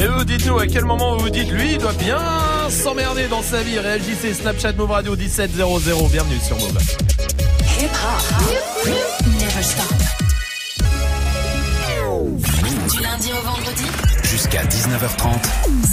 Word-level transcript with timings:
Et 0.00 0.06
vous, 0.06 0.24
dites-nous 0.24 0.58
à 0.58 0.66
quel 0.66 0.84
moment 0.84 1.16
vous 1.16 1.24
vous 1.24 1.30
dites, 1.30 1.50
lui, 1.50 1.72
il 1.72 1.78
doit 1.78 1.92
bien 1.92 2.18
s'emmerder 2.68 3.26
dans 3.28 3.42
sa 3.42 3.62
vie. 3.62 3.78
Réagissez, 3.78 4.34
Snapchat 4.34 4.72
Move 4.74 4.90
Radio 4.90 5.16
1700. 5.16 6.08
Bienvenue 6.12 6.38
sur 6.44 6.56
Move. 6.56 6.78
Hip 7.80 7.86
hop. 7.86 8.88
Never 9.26 9.62
stop. 9.62 9.92
Du 12.90 13.00
lundi 13.00 13.32
au 13.32 13.46
vendredi. 13.46 13.84
Jusqu'à 14.24 14.62
19h30. 14.64 15.32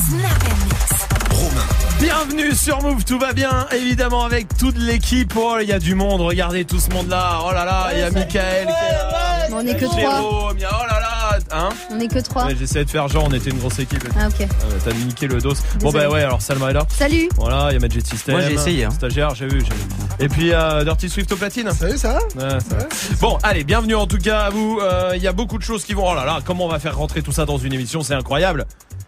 Snap 0.09 0.43
and 0.43 0.65
mix. 0.65 0.99
Romain. 1.31 1.67
Bienvenue 1.99 2.55
sur 2.55 2.81
Move, 2.81 3.03
tout 3.03 3.19
va 3.19 3.33
bien, 3.33 3.67
évidemment 3.71 4.23
avec 4.23 4.47
toute 4.57 4.77
l'équipe. 4.77 5.33
Oh, 5.35 5.57
il 5.61 5.67
y 5.67 5.73
a 5.73 5.79
du 5.79 5.95
monde, 5.95 6.21
regardez 6.21 6.65
tout 6.65 6.79
ce 6.79 6.89
monde-là. 6.91 7.39
Oh 7.45 7.51
là 7.51 7.65
là, 7.65 7.89
il 7.93 7.99
y 7.99 8.03
a 8.03 8.11
Michael. 8.11 8.29
qui 8.31 8.37
est 8.37 8.91
là. 8.91 9.47
On 9.51 9.65
est 9.65 9.75
que 9.75 9.85
trois. 9.85 10.21
Oh 10.23 10.49
là 10.59 10.69
là, 10.71 10.78
hein 11.51 11.69
On 11.91 11.99
est 11.99 12.07
que 12.07 12.19
trois. 12.19 12.45
Ouais, 12.45 12.55
J'essayais 12.57 12.85
de 12.85 12.89
faire 12.89 13.07
genre, 13.07 13.25
on 13.29 13.33
était 13.33 13.49
une 13.49 13.57
grosse 13.59 13.79
équipe. 13.79 14.03
Ah 14.19 14.27
ok. 14.27 14.41
Euh, 14.41 14.45
T'as 14.83 14.93
niqué 14.93 15.27
le 15.27 15.39
dos. 15.39 15.53
Bon 15.79 15.91
bah 15.91 16.09
ouais, 16.09 16.21
alors 16.23 16.41
Salma 16.41 16.69
est 16.69 16.73
là. 16.73 16.85
Salut. 16.89 17.29
Voilà, 17.35 17.67
il 17.71 17.73
y 17.73 17.77
a 17.77 17.79
Magic 17.79 18.05
System. 18.05 18.35
Moi, 18.35 18.43
j'ai 18.47 18.53
essayé, 18.53 18.85
hein. 18.85 18.91
Stagiaire, 18.91 19.35
j'ai 19.35 19.47
vu, 19.47 19.59
j'ai 19.61 19.73
vu. 19.73 19.81
Et 20.19 20.27
puis 20.29 20.53
euh, 20.53 20.83
Dirty 20.83 21.09
Swift 21.09 21.31
au 21.31 21.35
platine. 21.37 21.71
Salut, 21.71 21.97
ça 21.97 22.13
va 22.13 22.19
Ouais, 22.19 22.59
ça 22.59 22.75
va. 22.75 22.85
Bon, 23.21 23.37
allez, 23.43 23.63
bienvenue 23.63 23.95
en 23.95 24.07
tout 24.07 24.17
cas 24.17 24.41
à 24.41 24.49
vous. 24.49 24.79
Euh, 24.81 25.13
Il 25.15 25.21
y 25.23 25.27
a 25.27 25.33
beaucoup 25.33 25.57
de 25.57 25.63
choses 25.63 25.83
qui 25.85 25.93
vont. 25.93 26.09
Oh 26.09 26.15
là 26.15 26.25
là, 26.25 26.39
comment 26.45 26.65
on 26.65 26.69
va 26.69 26.79
faire 26.79 26.97
rentrer 26.97 27.21
tout 27.21 27.31
ça 27.31 27.45
dans 27.45 27.57
une 27.57 27.73
émission 27.73 28.01
C'est 28.01 28.13
incroyable. 28.15 28.65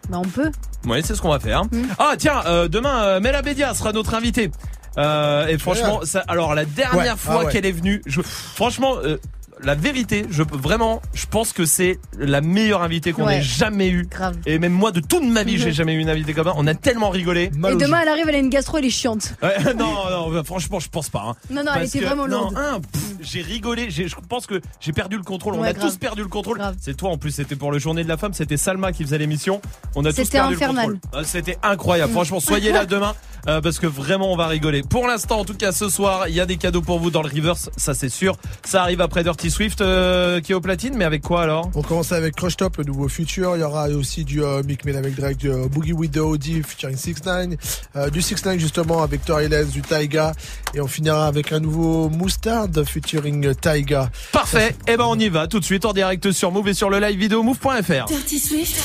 Bah 0.08 0.18
on 0.20 0.28
peut. 0.28 0.50
Oui, 0.86 1.00
c'est 1.04 1.14
ce 1.14 1.22
qu'on 1.22 1.30
va 1.30 1.38
faire. 1.40 1.64
Mm. 1.64 1.82
Ah 1.98 2.14
tiens, 2.18 2.42
euh, 2.46 2.68
demain, 2.68 3.02
euh, 3.04 3.20
Mela 3.20 3.40
Bédia 3.42 3.72
sera 3.74 3.92
notre 3.92 4.14
invitée. 4.14 4.50
Euh, 4.98 5.46
et 5.46 5.56
franchement, 5.58 6.00
ça, 6.04 6.22
alors 6.28 6.54
la 6.54 6.64
dernière 6.64 7.14
Ouais, 7.14 7.18
fois 7.18 7.38
ah 7.40 7.44
ouais. 7.44 7.52
qu'elle 7.52 7.64
est 7.64 7.72
venue, 7.72 8.02
je, 8.04 8.20
franchement, 8.20 8.96
euh, 9.02 9.16
la 9.64 9.74
vérité, 9.74 10.26
je 10.30 10.42
peux 10.42 10.56
vraiment, 10.56 11.00
je 11.14 11.26
pense 11.26 11.52
que 11.52 11.64
c'est 11.64 11.98
la 12.18 12.40
meilleure 12.40 12.82
invitée 12.82 13.12
qu'on 13.12 13.26
Ouais. 13.26 13.38
ait 13.38 13.42
jamais 13.42 13.88
eue. 13.88 14.06
Grave. 14.10 14.36
Et 14.46 14.58
même 14.58 14.72
moi, 14.72 14.90
de 14.90 15.00
toute 15.00 15.22
ma 15.24 15.42
vie, 15.44 15.54
Mhm. 15.56 15.58
j'ai 15.62 15.72
jamais 15.72 15.94
eu 15.94 15.98
une 15.98 16.08
invitée 16.08 16.32
comme 16.34 16.46
ça. 16.46 16.54
On 16.56 16.66
a 16.66 16.74
tellement 16.74 17.10
rigolé. 17.10 17.50
Mal 17.56 17.74
Et 17.74 17.76
demain 17.76 17.98
jeu. 17.98 18.02
elle 18.02 18.08
arrive, 18.08 18.28
elle 18.28 18.34
a 18.34 18.38
une 18.38 18.48
gastro, 18.50 18.78
elle 18.78 18.84
est 18.86 18.90
chiante. 18.90 19.34
Ouais, 19.42 19.54
non, 19.76 19.94
non, 20.10 20.30
bah, 20.32 20.42
franchement, 20.44 20.80
je 20.80 20.88
pense 20.88 21.08
pas. 21.08 21.24
hein. 21.28 21.34
Non 21.50 21.62
non, 21.64 21.72
elle 21.76 21.86
était 21.86 22.00
que- 22.00 22.04
vraiment 22.06 22.26
lourde. 22.26 22.56
un, 22.56 22.80
pff, 22.80 23.02
j'ai 23.20 23.42
rigolé. 23.42 23.86
j'ai- 23.90 24.08
Je 24.08 24.16
pense 24.28 24.46
que 24.46 24.60
j'ai 24.80 24.92
perdu 24.92 25.16
le 25.16 25.22
contrôle. 25.22 25.54
On 25.54 25.60
Ouais, 25.62 25.68
a 25.68 25.72
grave. 25.72 25.88
tous 25.90 25.96
perdu 25.96 26.22
le 26.22 26.28
contrôle. 26.28 26.60
C'est 26.80 26.96
toi 26.96 27.10
en 27.10 27.18
plus. 27.18 27.30
C'était 27.30 27.56
pour 27.56 27.70
le 27.72 27.78
Journée 27.78 28.02
de 28.04 28.08
la 28.08 28.16
Femme. 28.16 28.34
C'était 28.34 28.56
Salma 28.56 28.92
qui 28.92 29.04
faisait 29.04 29.18
l'émission. 29.18 29.60
On 29.94 30.04
a 30.04 30.10
tous 30.10 30.16
C'était 30.16 30.38
perdu 30.38 30.54
infernal. 30.54 30.86
le 30.88 30.92
contrôle. 30.94 31.20
Euh, 31.20 31.24
C'était 31.24 31.58
incroyable. 31.62 32.12
Franchement, 32.12 32.40
soyez 32.40 32.72
là 32.72 32.84
demain 32.86 33.14
euh, 33.48 33.60
parce 33.60 33.78
que 33.78 33.86
vraiment 33.86 34.32
on 34.32 34.36
va 34.36 34.46
rigoler. 34.46 34.82
Pour 34.82 35.06
l'instant, 35.06 35.40
en 35.40 35.44
tout 35.44 35.54
cas, 35.54 35.72
ce 35.72 35.88
soir, 35.88 36.28
il 36.28 36.34
y 36.34 36.40
a 36.40 36.46
des 36.46 36.56
cadeaux 36.56 36.82
pour 36.82 36.98
vous 36.98 37.10
dans 37.10 37.22
le 37.22 37.28
reverse. 37.28 37.70
Ça 37.76 37.94
c'est 37.94 38.08
sûr. 38.08 38.36
Ça 38.64 38.82
arrive 38.82 39.00
après 39.00 39.22
Dirty 39.22 39.50
Swift 39.50 39.80
euh, 39.80 40.40
qui 40.40 40.52
est 40.52 40.54
au 40.54 40.60
platine. 40.60 40.94
Mais 40.96 41.04
avec 41.04 41.22
quoi 41.22 41.42
alors? 41.42 41.70
On 41.74 41.82
commence 41.82 42.12
avec 42.12 42.36
Crush 42.36 42.56
Top, 42.56 42.76
le 42.78 42.84
nouveau 42.84 43.08
futur. 43.08 43.56
Il 43.56 43.60
y 43.60 43.64
aura 43.64 43.88
aussi 43.88 44.24
du 44.24 44.42
euh, 44.42 44.62
Mick 44.62 44.84
Mill 44.84 44.96
avec 44.96 45.14
Drake, 45.14 45.38
du 45.38 45.50
euh, 45.50 45.68
Boogie 45.68 45.92
with 45.92 46.12
the 46.12 46.18
OD 46.18 46.64
featuring 46.64 46.96
6 46.96 47.24
9 47.24 47.88
euh, 47.96 48.10
du 48.10 48.22
6 48.22 48.44
9 48.44 48.58
justement 48.58 49.02
avec 49.02 49.24
Tory 49.24 49.48
Lanez, 49.48 49.70
du 49.70 49.82
Taiga. 49.82 50.32
Et 50.74 50.80
on 50.80 50.86
finira 50.86 51.26
avec 51.26 51.52
un 51.52 51.60
nouveau 51.60 52.08
Mustard 52.10 52.68
featuring 52.86 53.46
euh, 53.46 53.54
Taiga. 53.54 54.10
Parfait. 54.32 54.74
Et 54.86 54.96
ben 54.96 55.04
on 55.06 55.18
y 55.18 55.28
va 55.28 55.46
tout 55.46 55.60
de 55.60 55.64
suite 55.64 55.84
en 55.84 55.92
direct 55.92 56.32
sur 56.32 56.50
Move 56.50 56.68
et 56.68 56.74
sur 56.74 56.90
le 56.90 56.98
live 56.98 57.18
vidéo 57.18 57.42
move.fr. 57.42 58.06
Dirty 58.06 58.38
Swift. 58.38 58.76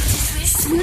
Snap 0.46 0.78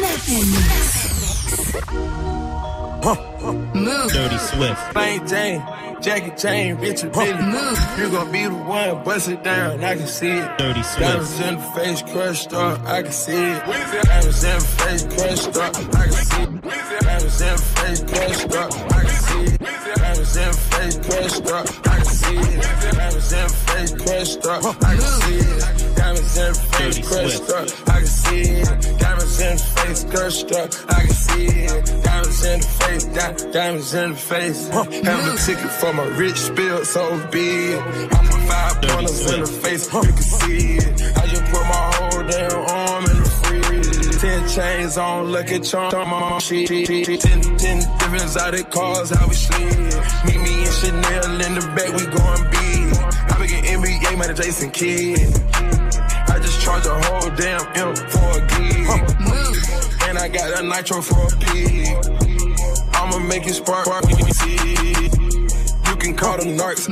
and 3.04 3.72
mix. 3.72 3.74
Move. 3.74 4.12
Dirty 4.12 4.38
Swift. 4.38 4.92
Plain 4.92 5.26
Jane, 5.26 5.62
Jackie 6.00 6.30
Chain, 6.36 6.76
Richard 6.76 7.12
Billy. 7.12 7.28
You 7.28 8.10
gon' 8.10 8.32
be 8.32 8.44
the 8.44 8.54
one, 8.54 9.04
bust 9.04 9.28
it 9.28 9.42
down, 9.42 9.82
I 9.82 9.96
can 9.96 10.06
see 10.06 10.30
it. 10.30 10.58
Dirty 10.58 10.82
Swift. 10.82 11.00
Diamonds 11.00 11.40
in 11.40 11.54
the 11.56 11.62
face, 11.62 12.02
crushed 12.02 12.52
up, 12.54 12.80
I 12.84 13.02
can 13.02 13.12
see 13.12 13.32
it. 13.32 13.64
Diamonds 13.64 14.44
in 14.44 14.58
the 14.58 14.64
face, 14.64 15.04
crushed 15.04 15.56
up, 15.56 15.76
I 15.76 16.04
can 16.04 16.12
see 16.12 16.42
it. 16.42 16.62
Diamonds 17.00 17.40
in 17.40 17.56
the 17.56 17.62
face, 17.62 18.02
crushed 18.04 18.54
up, 18.54 18.72
I 18.74 19.04
can 19.04 19.10
see 19.10 19.44
it. 19.44 19.60
Diamonds 19.96 20.36
in 20.36 20.48
the 20.48 20.54
face, 20.54 20.96
crushed 20.98 21.46
up, 21.50 21.66
I 21.86 21.96
can 21.96 22.04
see 22.04 22.36
it. 22.36 22.62
Diamonds 22.94 23.32
in 23.32 23.38
the 23.42 23.54
face, 23.54 23.92
crushed 23.92 24.46
up, 24.46 24.64
I 24.64 24.96
can 24.96 25.00
see 25.00 25.36
it. 25.36 25.73
Diamonds 26.04 26.36
in 26.36 26.52
the 26.52 26.58
face, 26.76 27.08
crushed 27.08 27.46
Swift. 27.46 27.88
I 27.88 27.96
can 27.96 28.06
see 28.06 28.40
it. 28.42 28.98
Diamonds 28.98 29.40
in 29.40 29.56
the 29.56 29.62
face, 29.62 30.04
crushed 30.04 30.52
up, 30.52 30.70
I 30.90 31.00
can 31.00 31.14
see 31.14 31.46
it. 31.46 32.04
Diamonds 32.04 32.44
in 32.44 32.60
the 32.60 32.66
face, 32.66 33.04
di- 33.04 33.52
diamonds 33.52 33.94
in 33.94 34.10
the 34.10 34.16
face. 34.16 34.68
Have 34.68 34.90
the 34.90 35.42
ticket 35.46 35.70
for 35.80 35.94
my 35.94 36.04
rich 36.18 36.36
spill 36.36 36.84
so 36.84 37.02
big. 37.32 37.78
I'm 37.78 38.26
a 38.26 38.46
five 38.50 38.82
pointers 38.82 39.32
in 39.32 39.40
the 39.40 39.46
Swift. 39.46 39.64
face, 39.64 39.94
you 39.94 40.00
can 40.02 40.22
see 40.22 40.76
it. 40.76 41.16
I 41.16 41.26
just 41.26 41.44
put 41.44 41.62
my 41.72 41.84
whole 41.96 42.22
damn 42.28 42.52
arm 42.52 43.04
in 43.04 43.16
the 43.22 43.30
freeze. 43.40 44.20
Ten 44.20 44.48
chains 44.50 44.98
on, 44.98 45.32
lucky 45.32 45.60
charm 45.60 46.12
on 46.12 46.38
shit. 46.40 46.68
Ten, 46.68 47.40
ten 47.56 47.78
different 47.98 48.22
exotic 48.22 48.70
cars, 48.70 49.08
how 49.08 49.26
we 49.26 49.34
slid. 49.34 49.94
Meet 50.26 50.40
me 50.42 50.64
and 50.64 50.74
Chanel 50.74 51.40
in 51.40 51.54
the 51.54 51.64
back, 51.74 51.90
we 51.96 52.04
going 52.12 52.44
big. 52.52 52.92
I 53.32 53.38
begin 53.40 53.64
NBA, 53.80 54.18
man, 54.18 54.36
Jason 54.36 54.70
Kidd. 54.70 55.83
Charge 56.64 56.86
a 56.86 56.94
whole 57.02 57.30
damn 57.36 57.60
M 57.76 57.94
for 57.94 58.30
a 58.30 58.46
gig. 58.46 58.86
And 60.08 60.16
I 60.18 60.28
got 60.28 60.58
a 60.58 60.62
nitro 60.62 61.02
for 61.02 61.26
a 61.26 61.30
pig. 61.38 61.88
I'ma 62.94 63.18
make 63.18 63.46
it 63.46 63.54
spark 63.54 63.86
when 63.86 65.23
can 66.04 66.16
call 66.16 66.36
them 66.36 66.56
narcs. 66.56 66.86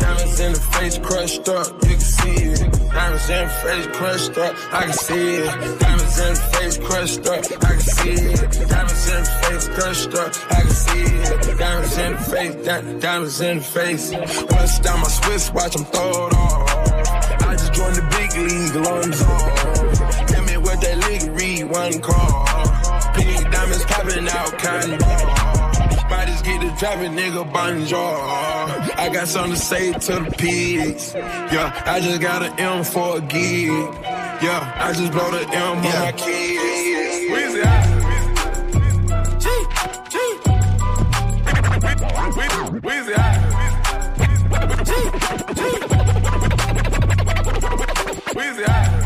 Diamonds 0.00 0.40
in 0.40 0.52
the 0.52 0.60
face 0.60 0.98
crushed 0.98 1.48
up, 1.48 1.66
you 1.82 1.90
can 1.90 2.00
see 2.00 2.30
it. 2.30 2.72
Diamonds 2.92 3.28
in 3.28 3.44
the 3.44 3.54
face 3.62 3.86
crushed 3.96 4.38
up, 4.38 4.54
I 4.72 4.82
can 4.84 4.92
see 4.92 5.34
it. 5.36 5.80
Diamonds 5.80 6.18
in 6.18 6.34
the 6.34 6.40
face 6.54 6.78
crushed 6.78 7.26
up, 7.26 7.44
I 7.62 7.70
can 7.76 7.80
see 7.80 8.10
it. 8.10 8.68
Diamonds 8.68 9.08
in 9.10 9.22
the 9.22 9.30
face 9.42 9.68
crushed 9.68 10.14
up, 10.14 10.32
I 10.50 10.60
can 10.60 10.70
see 10.70 11.02
it. 11.02 11.58
Diamonds 11.58 11.98
in 11.98 12.12
the 12.12 12.18
face, 12.18 12.54
di- 12.66 12.98
diamonds 13.00 13.40
in 13.40 13.58
the 13.58 13.64
face. 13.64 14.14
Bust 14.48 14.82
down 14.82 15.00
my 15.00 15.08
Swiss 15.08 15.52
watch, 15.52 15.76
I'm 15.76 15.84
throw 15.84 16.26
it 16.28 16.34
off. 16.34 17.42
I 17.42 17.52
just 17.52 17.74
joined 17.74 17.96
the 17.96 18.06
big 18.16 18.30
league, 18.36 18.76
Lonzo. 18.76 20.26
Tell 20.26 20.44
me 20.44 20.56
what 20.56 20.80
that 20.80 20.96
league 21.06 21.30
read, 21.38 21.64
one 21.64 22.00
call. 22.00 22.46
Pink 23.14 23.50
diamonds 23.52 23.84
popping 23.84 24.28
out, 24.28 24.58
cotton 24.58 24.98
ball. 24.98 25.39
Get 26.70 26.78
driving, 26.78 27.12
nigga, 27.12 27.52
bonjour. 27.52 27.98
I 27.98 29.10
got 29.12 29.26
something 29.26 29.54
to 29.54 29.58
say 29.58 29.92
to 29.92 30.12
the 30.20 30.30
pigs. 30.30 31.14
Yeah, 31.14 31.82
I 31.84 31.98
just 32.00 32.20
got 32.20 32.44
an 32.44 32.58
M 32.60 32.84
for 32.84 33.16
a 33.18 33.20
gig. 33.20 33.68
Yeah, 33.68 34.72
I 34.76 34.92
just 34.92 35.10
blow 35.10 35.30
the 35.32 35.48
M 35.48 35.78
on 35.78 35.82
my 35.82 36.12
kids. 36.12 36.62
Weezy, 37.32 37.62
Weezy, 42.30 42.60
Weezy, 42.82 43.16
Weezy, 48.34 48.99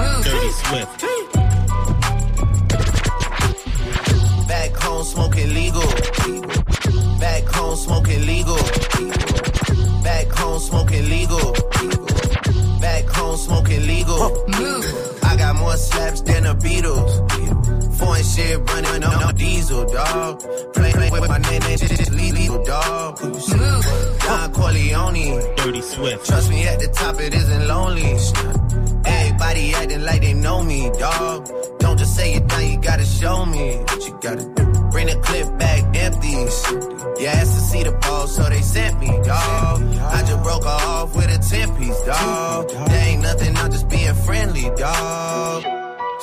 Dirty 0.00 0.50
Swift. 0.50 1.04
Back 4.48 4.72
home 4.76 5.04
smoking 5.04 5.54
legal. 5.54 5.88
Back 7.18 7.44
home 7.48 7.76
smoking 7.76 8.26
legal. 8.26 8.56
Back 10.02 10.28
home 10.28 10.58
smoking 10.58 11.08
legal. 11.08 11.52
Back 12.80 13.04
home 13.08 13.36
smoking 13.36 13.86
legal. 13.86 14.22
I 15.22 15.36
got 15.36 15.56
more 15.56 15.76
slaps 15.76 16.22
than 16.22 16.44
the 16.44 16.54
Beatles. 16.54 17.79
Foreign 18.00 18.24
shit 18.24 18.58
running 18.70 19.04
on 19.04 19.20
no 19.20 19.32
diesel, 19.32 19.84
dog. 19.84 20.40
Play, 20.72 20.92
play 20.92 21.10
with 21.10 21.28
my 21.28 21.38
name, 21.38 21.60
name 21.60 21.78
just 21.78 22.10
legal, 22.12 22.56
oh, 22.56 22.64
dog. 22.64 23.18
Don 23.18 24.52
Corleone. 24.52 25.54
Dirty 25.56 25.82
Swift. 25.82 26.26
Trust 26.26 26.48
me, 26.48 26.66
at 26.66 26.80
the 26.80 26.88
top 26.88 27.20
it 27.20 27.34
isn't 27.34 27.66
lonely. 27.68 28.16
Everybody 29.04 29.74
acting 29.74 30.02
like 30.02 30.22
they 30.22 30.32
know 30.32 30.62
me, 30.62 30.90
dog. 30.98 31.48
Don't 31.78 31.98
just 31.98 32.16
say 32.16 32.34
it 32.34 32.46
now, 32.46 32.60
you 32.60 32.78
gotta 32.78 33.04
show 33.04 33.44
me 33.44 33.76
what 33.76 34.06
you 34.06 34.18
gotta 34.22 34.44
do. 34.44 34.64
Bring 34.90 35.06
the 35.06 35.20
clip 35.22 35.58
back 35.58 35.96
empty. 35.96 36.30
You 37.20 37.26
asked 37.26 37.54
to 37.54 37.60
see 37.60 37.82
the 37.82 37.92
ball, 37.92 38.26
so 38.26 38.42
they 38.48 38.62
sent 38.62 38.98
me, 38.98 39.08
dog. 39.08 39.82
I 40.16 40.22
just 40.26 40.42
broke 40.42 40.64
her 40.64 40.70
off 40.70 41.14
with 41.14 41.26
a 41.26 41.38
10 41.38 41.76
piece, 41.76 42.00
dog. 42.02 42.70
There 42.70 43.08
ain't 43.08 43.22
nothing, 43.22 43.56
I'm 43.56 43.70
just 43.70 43.88
being 43.88 44.14
friendly, 44.14 44.70
dog. 44.76 45.79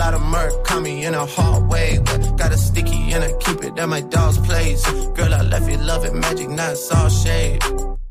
Yeah, 0.00 0.06
lot 0.06 0.14
of 0.14 0.22
murk, 0.22 0.64
caught 0.64 0.82
me 0.82 1.04
in 1.04 1.14
a 1.14 1.26
hard 1.26 1.68
way. 1.68 1.98
But 2.04 2.36
got 2.38 2.52
a 2.52 2.56
sticky 2.56 3.12
and 3.12 3.22
I 3.22 3.32
keep 3.40 3.62
it 3.62 3.78
at 3.78 3.88
my 3.88 4.00
dog's 4.00 4.38
place. 4.38 4.82
Girl, 5.16 5.34
I 5.34 5.42
left 5.42 5.70
you 5.70 5.76
love 5.76 6.04
it, 6.04 6.14
magic, 6.14 6.48
not 6.48 6.76
all 6.94 7.08
shade. 7.08 7.62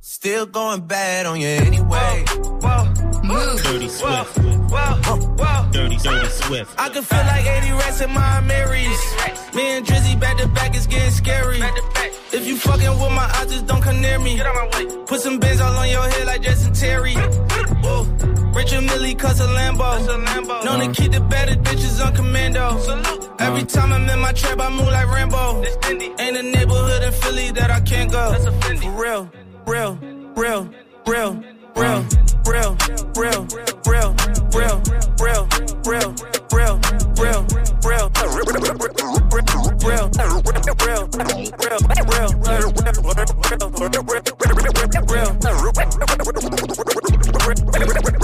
Still 0.01 0.45
going 0.45 0.81
bad 0.81 1.25
on 1.25 1.39
you 1.41 1.47
anyway. 1.47 2.25
Move. 3.23 3.63
Dirty 3.63 3.89
Swift. 3.89 4.37
Uh, 4.71 5.71
Dirty, 5.71 5.97
dirty 5.97 6.29
Swift. 6.29 6.75
I 6.77 6.89
can 6.89 7.03
feel 7.03 7.19
like 7.19 7.45
80 7.45 7.71
rats 7.71 8.01
in 8.01 8.11
my 8.11 8.39
Marys. 8.41 9.01
Me 9.55 9.77
and 9.77 9.85
Drizzy 9.85 10.19
back 10.19 10.37
to 10.37 10.47
back 10.47 10.75
is 10.75 10.87
getting 10.87 11.11
scary. 11.11 11.59
If 12.31 12.47
you 12.47 12.57
fucking 12.57 12.91
with 13.01 13.11
my 13.11 13.29
eyes, 13.37 13.51
just 13.51 13.65
don't 13.65 13.81
come 13.81 14.01
near 14.01 14.19
me. 14.19 14.39
Put 15.07 15.21
some 15.21 15.39
bins 15.39 15.59
all 15.61 15.75
on 15.75 15.89
your 15.89 16.07
head 16.07 16.27
like 16.27 16.41
Jason 16.41 16.73
Terry. 16.73 17.15
Whoa. 18.49 18.57
Richard 18.57 18.83
Millie 18.83 19.15
cuss 19.15 19.39
a 19.39 19.47
Lambo. 19.47 20.63
Known 20.65 20.79
to 20.79 21.01
keep 21.01 21.11
the 21.11 21.21
baddest 21.21 21.59
bitches 21.61 22.05
on 22.05 22.15
commando. 22.15 22.77
Every 23.39 23.63
time 23.63 23.93
I'm 23.93 24.09
in 24.09 24.19
my 24.19 24.31
trap, 24.33 24.59
I 24.59 24.69
move 24.69 24.87
like 24.87 25.07
Rambo. 25.07 25.63
Ain't 26.19 26.37
a 26.37 26.43
neighborhood 26.43 27.03
in 27.03 27.13
Philly 27.13 27.51
that 27.51 27.71
I 27.71 27.79
can't 27.81 28.11
go. 28.11 28.33
For 28.33 28.91
real, 28.91 29.31
real, 29.65 29.99
real, 30.35 30.69
real, 31.05 31.43
real, 31.75 32.05
real, 32.45 32.77
real, 33.15 33.47
real, 33.85 34.15
real, 34.53 34.83
real, 35.19 35.47
real, 35.85 35.85
real, 35.85 36.15
real, 36.55 36.79
real, 37.19 37.45
real, 37.53 37.79
We 38.29 38.45
got 38.45 38.65
London 47.79 48.01
on 48.01 48.03
the 48.03 48.18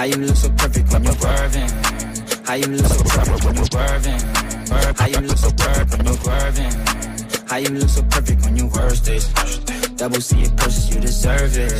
how 0.00 0.04
you 0.04 0.16
look 0.16 0.36
so 0.36 0.48
perfect 0.50 0.92
when 0.92 1.04
you're. 1.04 1.14
How 2.46 2.54
you 2.54 2.66
look 2.66 2.86
so 2.86 3.04
perfect 3.04 3.44
when 3.44 3.56
you're 3.56 3.64
swerving. 3.66 4.20
How 4.96 5.06
you 5.06 5.20
look 5.20 5.36
so 5.36 5.50
perfect 5.50 5.90
when 5.90 6.06
you're 6.06 6.16
swerving. 6.16 7.19
How 7.50 7.56
you 7.56 7.70
look 7.70 7.88
so 7.88 8.02
perfect 8.04 8.44
when 8.44 8.56
you 8.56 8.68
worst 8.68 9.06
days? 9.06 9.26
Double 9.96 10.20
C 10.20 10.42
it 10.42 10.56
purchase, 10.56 10.94
you 10.94 11.00
deserve 11.00 11.58
it. 11.58 11.72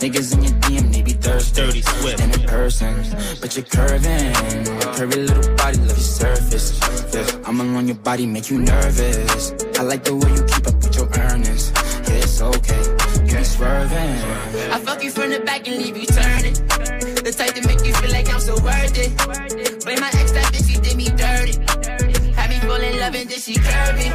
Niggas 0.00 0.32
in 0.32 0.44
your 0.44 0.52
DM, 0.62 0.92
they 0.94 1.02
be 1.02 1.12
thirsty. 1.12 1.60
Dirty 1.60 1.82
Swift. 1.82 2.20
And 2.22 2.34
in 2.34 2.48
person, 2.48 2.94
but 3.38 3.54
you're 3.54 3.66
curving. 3.66 4.32
Curvy 4.96 5.28
little 5.28 5.56
body, 5.56 5.76
love 5.76 5.88
your 5.88 5.96
surface. 5.98 6.80
Yeah, 7.12 7.38
I'm 7.44 7.60
along 7.60 7.88
your 7.88 7.96
body, 7.96 8.24
make 8.24 8.48
you 8.48 8.60
nervous. 8.60 9.52
I 9.78 9.82
like 9.82 10.04
the 10.04 10.16
way 10.16 10.30
you 10.32 10.42
keep 10.44 10.66
up 10.66 10.76
with 10.80 10.96
your 10.96 11.08
earnings. 11.20 11.70
Yeah, 12.08 12.24
it's 12.24 12.40
okay. 12.40 12.82
You 13.28 13.36
be 13.36 13.44
swerving. 13.44 14.72
I 14.72 14.80
fuck 14.80 15.04
you 15.04 15.10
from 15.10 15.28
the 15.28 15.40
back 15.40 15.68
and 15.68 15.84
leave 15.84 15.98
you 15.98 16.06
turning. 16.06 16.54
The 16.54 17.30
type 17.36 17.54
to 17.56 17.68
make 17.68 17.84
you 17.84 17.92
feel 17.92 18.10
like 18.10 18.32
I'm 18.32 18.40
so 18.40 18.54
worth 18.64 18.96
it. 18.96 19.12
Blame 19.84 20.00
my 20.00 20.08
ex, 20.16 20.32
that 20.32 20.48
bitch, 20.48 20.63
fall 23.40 23.54
in 23.54 23.62
love 23.64 23.94
and 23.94 24.04
then 24.04 24.14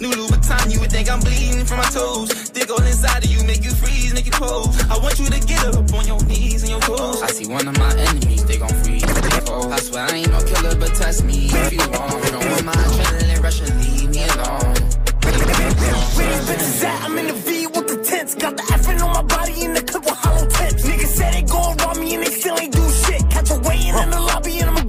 New 0.00 0.10
Louboutin, 0.10 0.72
you 0.72 0.80
would 0.80 0.90
think 0.90 1.10
I'm 1.10 1.20
bleeding 1.20 1.64
from 1.64 1.78
my 1.78 1.84
toes. 1.84 2.50
Dig 2.50 2.70
all 2.70 2.82
inside 2.82 3.24
of 3.24 3.30
you, 3.30 3.44
make 3.44 3.64
you 3.64 3.70
freeze, 3.70 4.12
make 4.14 4.26
you 4.26 4.32
pose. 4.32 4.82
I 4.90 4.98
want 4.98 5.18
you 5.18 5.26
to 5.26 5.40
get 5.46 5.64
up 5.64 5.92
on 5.94 6.06
your 6.06 6.22
knees 6.24 6.62
and 6.62 6.70
your 6.70 6.80
toes. 6.80 7.22
I 7.22 7.28
see 7.28 7.46
one 7.46 7.68
of 7.68 7.78
my 7.78 7.92
enemies, 7.94 8.44
they 8.44 8.58
gon' 8.58 8.74
freeze. 8.82 9.04
Oh, 9.48 9.70
I 9.70 9.78
swear 9.80 10.06
I 10.06 10.16
ain't 10.16 10.30
no 10.30 10.42
killer, 10.42 10.74
but 10.76 10.94
test 10.94 11.24
me 11.24 11.48
if 11.50 11.72
you 11.72 11.78
want. 11.78 12.24
Don't 12.32 12.50
want 12.50 12.64
my 12.64 12.72
adrenaline 12.72 13.42
rush 13.42 13.60
and 13.60 13.80
leave 13.80 14.10
me 14.10 14.24
alone. 14.24 14.74
Where 15.22 16.28
these 16.28 16.44
bitches 16.48 16.84
at? 16.84 17.02
I'm 17.04 17.18
in 17.18 17.26
the 17.28 17.34
V 17.34 17.66
with 17.68 17.86
the 17.86 18.02
tents. 18.04 18.34
Got 18.34 18.56
the 18.56 18.62
effing 18.74 19.00
on 19.02 19.12
my 19.12 19.22
body 19.22 19.64
in 19.64 19.74
the 19.74 19.82
clip 19.82 20.04
with 20.04 20.14
hollow 20.14 20.46
tips. 20.46 20.84
Niggas 20.84 21.14
said 21.14 21.34
they 21.34 21.42
gon' 21.42 21.76
rob 21.78 21.96
me 21.96 22.14
and 22.14 22.24
they 22.24 22.30
still 22.30 22.58
ain't 22.58 22.72
do 22.72 22.90
shit. 22.90 23.22
Catch 23.30 23.50
a 23.50 23.58
weighing 23.60 23.94
in 23.94 24.10
the 24.10 24.20
lobby 24.20 24.58
and 24.58 24.70
I'ma 24.70 24.81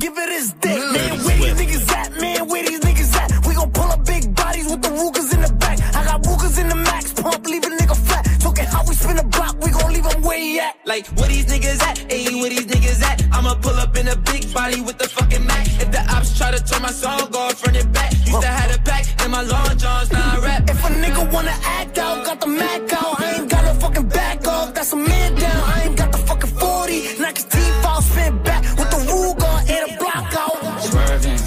where 10.24 10.40
he 10.40 10.60
at. 10.60 10.78
Like, 10.86 11.06
where 11.18 11.28
these 11.28 11.46
niggas 11.46 11.81
at? 11.84 11.98
Ayy, 12.10 12.40
where 12.42 12.50
these 12.50 12.66
niggas 12.66 13.02
at? 13.04 13.24
I'ma 13.31 13.56
pull 13.56 13.75
up 13.75 13.96
in 13.98 14.08
a 14.08 14.16
big 14.16 14.52
body 14.54 14.81
with 14.81 14.98
the 14.98 15.08
fucking 15.08 15.46
Mac. 15.46 15.68
If 15.81 15.92
the 15.92 16.02
ops 16.16 16.38
try 16.38 16.52
to 16.52 16.64
turn 16.64 16.81
my 16.81 16.92
song 16.92 17.36
off, 17.36 17.60
front 17.60 17.78
and 17.78 17.92
back. 17.94 18.12
Used 18.25 18.42
to 18.42 18.48
have 18.48 18.75
a 18.75 18.80
pack 18.80 19.06
in 19.24 19.31
my 19.31 19.42
long 19.42 19.78
johns, 19.78 20.12
now 20.12 20.36
I 20.36 20.40
rap. 20.40 20.70
If 20.70 20.84
a 20.86 20.90
nigga 20.90 21.31
wanna 21.31 21.56
act 21.64 21.98
out, 21.98 22.25
got 22.25 22.40
the 22.40 22.48
Mac 22.48 22.94
out. 22.94 23.20
I 23.20 23.36
ain't 23.36 23.50
got 23.50 23.66
no 23.66 23.74
fucking 23.75 24.08
back 24.08 24.48
off, 24.48 24.74
that's 24.74 24.94
a 24.94 24.96
man 24.96 25.36
down. 25.36 25.64
I 25.75 25.84
ain't 25.86 25.98
got 25.98 26.12
the 26.12 26.20
fucking 26.20 26.50
40. 26.50 27.20
Knock 27.22 27.36
his 27.38 27.46
teeth 27.46 27.86
out, 27.86 28.04
spin 28.04 28.42
back 28.44 28.64
with 28.78 28.90
the 28.92 29.00
Ruger 29.10 29.56
and 29.75 29.92
a 29.92 29.98
block 30.00 30.34
out. 30.44 30.81
Swerving, 30.81 31.40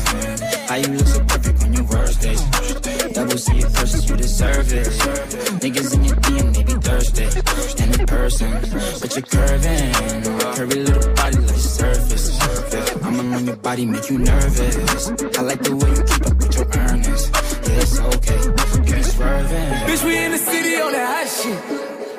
how 0.68 0.76
you 0.76 0.88
look 0.96 1.06
so 1.06 1.20
perfect 1.24 1.62
when 1.62 1.72
you 1.74 1.84
worst 1.84 2.24
it. 2.24 2.38
Double 3.14 3.38
C 3.38 3.58
it 3.58 3.72
purchase, 3.72 4.08
you 4.08 4.16
deserve 4.16 4.72
it. 4.72 4.86
Niggas 5.62 5.94
in 5.94 6.04
your 6.04 6.16
DM, 6.16 6.55
person, 8.26 8.50
but 9.00 9.14
you're 9.14 9.22
curving. 9.22 9.92
Curvy 10.56 10.78
little 10.84 11.14
body 11.14 11.36
like 11.36 11.56
surface. 11.56 12.26
I'ma 13.04 13.22
along 13.22 13.46
your 13.46 13.56
body, 13.56 13.86
make 13.86 14.10
you 14.10 14.18
nervous. 14.18 15.10
I 15.38 15.42
like 15.42 15.62
the 15.62 15.76
way 15.80 15.90
you 15.96 16.02
keep 16.10 16.26
up 16.26 16.36
with 16.42 16.54
your 16.56 16.68
earnings. 16.82 17.22
Yeah, 17.66 17.84
it's 17.84 18.00
okay. 18.00 18.40
You 18.88 18.94
be 18.96 19.02
swerving. 19.02 19.72
Bitch, 19.88 20.04
we 20.04 20.24
in 20.24 20.32
the 20.32 20.38
city 20.38 20.74
on 20.76 20.92
that 20.92 21.06
hot 21.14 21.28
shit. 21.38 21.95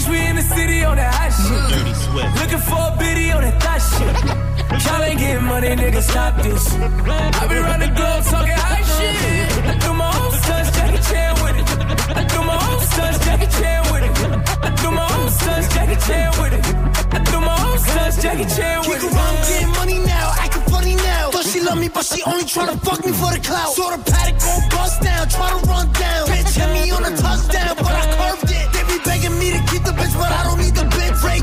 Bitch, 0.00 0.08
we 0.08 0.26
in 0.26 0.36
the 0.36 0.42
city 0.42 0.82
on 0.84 0.96
that 0.96 1.12
hot 1.12 1.28
shit. 1.28 1.60
Dirty 1.68 1.94
Swift. 1.94 2.32
Looking 2.40 2.64
for 2.64 2.80
a 2.88 2.96
biddy 2.96 3.32
on 3.32 3.42
that 3.42 3.56
thot 3.60 3.80
shit. 3.84 4.16
Y'all 4.84 5.02
ain't 5.02 5.20
getting 5.20 5.44
money, 5.44 5.68
nigga, 5.76 6.00
stop 6.00 6.42
this. 6.42 6.72
I 6.72 7.46
be 7.48 7.56
round 7.60 7.82
the 7.82 7.88
globe 7.92 8.24
talking 8.24 8.56
high 8.56 8.80
shit. 8.80 9.16
I 9.60 9.76
do 9.76 9.92
my 9.92 10.08
own 10.08 10.32
stunts, 10.40 10.70
Jackie 10.72 11.02
Chan 11.04 11.32
with 11.44 11.56
it. 11.60 11.68
I 12.16 12.24
do 12.32 12.40
my 12.48 12.56
own 12.56 12.80
stunts, 12.80 13.18
Jackie 13.26 13.50
Chan 13.60 13.80
with 13.92 14.04
it. 14.08 14.14
I 14.64 14.70
do 14.80 14.88
my 14.90 15.06
own 15.20 15.28
stunts, 15.28 15.68
Jackie 15.74 16.00
Chan 16.06 16.28
with 16.40 16.54
it. 16.56 16.64
I 17.12 17.18
do 17.28 17.36
my 17.40 17.56
own 17.68 17.78
stunts, 17.78 18.16
Jackie 18.22 18.48
Chan 18.56 18.78
with 18.88 19.04
it. 19.04 19.12
I'm 19.12 19.36
getting 19.52 19.72
money 19.76 19.98
now, 20.00 20.32
acting 20.40 20.64
funny 20.72 20.96
now. 20.96 21.28
Thought 21.30 21.44
she 21.44 21.60
love 21.60 21.76
me, 21.76 21.88
but 21.92 22.04
she 22.08 22.22
only 22.24 22.44
tryna 22.48 22.80
fuck 22.80 23.04
me 23.04 23.12
for 23.12 23.36
the 23.36 23.40
clout. 23.44 23.76
Saw 23.76 23.92
the 23.92 24.00
paddock 24.10 24.40
gon' 24.40 24.64
bust 24.72 25.02
down, 25.02 25.28
try 25.28 25.48
to 25.50 25.60
run 25.68 25.92
down. 25.92 26.24
Bitch 26.32 26.56
hit 26.56 26.70
me 26.72 26.90
on 26.90 27.04
a 27.04 27.12
touchdown, 27.16 27.76
but 27.76 27.92
I 27.92 28.04
curved 28.16 28.49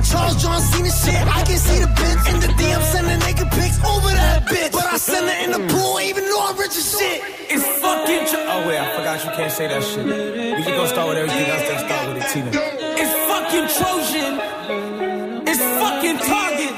Charles, 0.10 0.42
John 0.42 0.62
Cena 0.62 0.90
shit, 0.90 1.20
I 1.28 1.44
can 1.44 1.58
see 1.58 1.80
the 1.80 1.88
bitch. 1.88 2.34
In 2.34 2.40
the 2.40 2.48
DM, 2.48 2.82
sending 2.92 3.20
naked 3.20 3.50
pics 3.52 3.78
over 3.84 4.08
that 4.08 4.46
bitch. 4.46 4.72
But 4.72 4.86
I 4.86 4.98
center 4.98 5.36
in 5.44 5.52
the 5.52 5.62
pool, 5.74 6.00
even 6.00 6.24
though 6.26 6.48
I'm 6.48 6.58
rich 6.58 6.78
as 6.78 6.98
shit. 6.98 7.22
It's 7.50 7.66
fucking 7.84 8.24
tr- 8.28 8.48
Oh 8.48 8.68
wait, 8.68 8.80
I 8.80 8.88
forgot 8.96 9.24
you 9.26 9.32
can't 9.36 9.52
say 9.52 9.68
that 9.68 9.84
shit. 9.84 10.06
We 10.06 10.64
just 10.64 10.70
gonna 10.70 10.88
start 10.88 11.08
with 11.10 11.18
everything 11.18 11.48
else, 11.52 11.64
then 11.68 11.80
start 11.88 12.04
with 12.08 12.24
it, 12.24 12.28
Tina. 12.32 12.52
It's 13.02 13.14
fucking 13.28 13.68
Trojan. 13.76 14.34
It's 15.48 15.64
fucking 15.82 16.18
Target. 16.30 16.74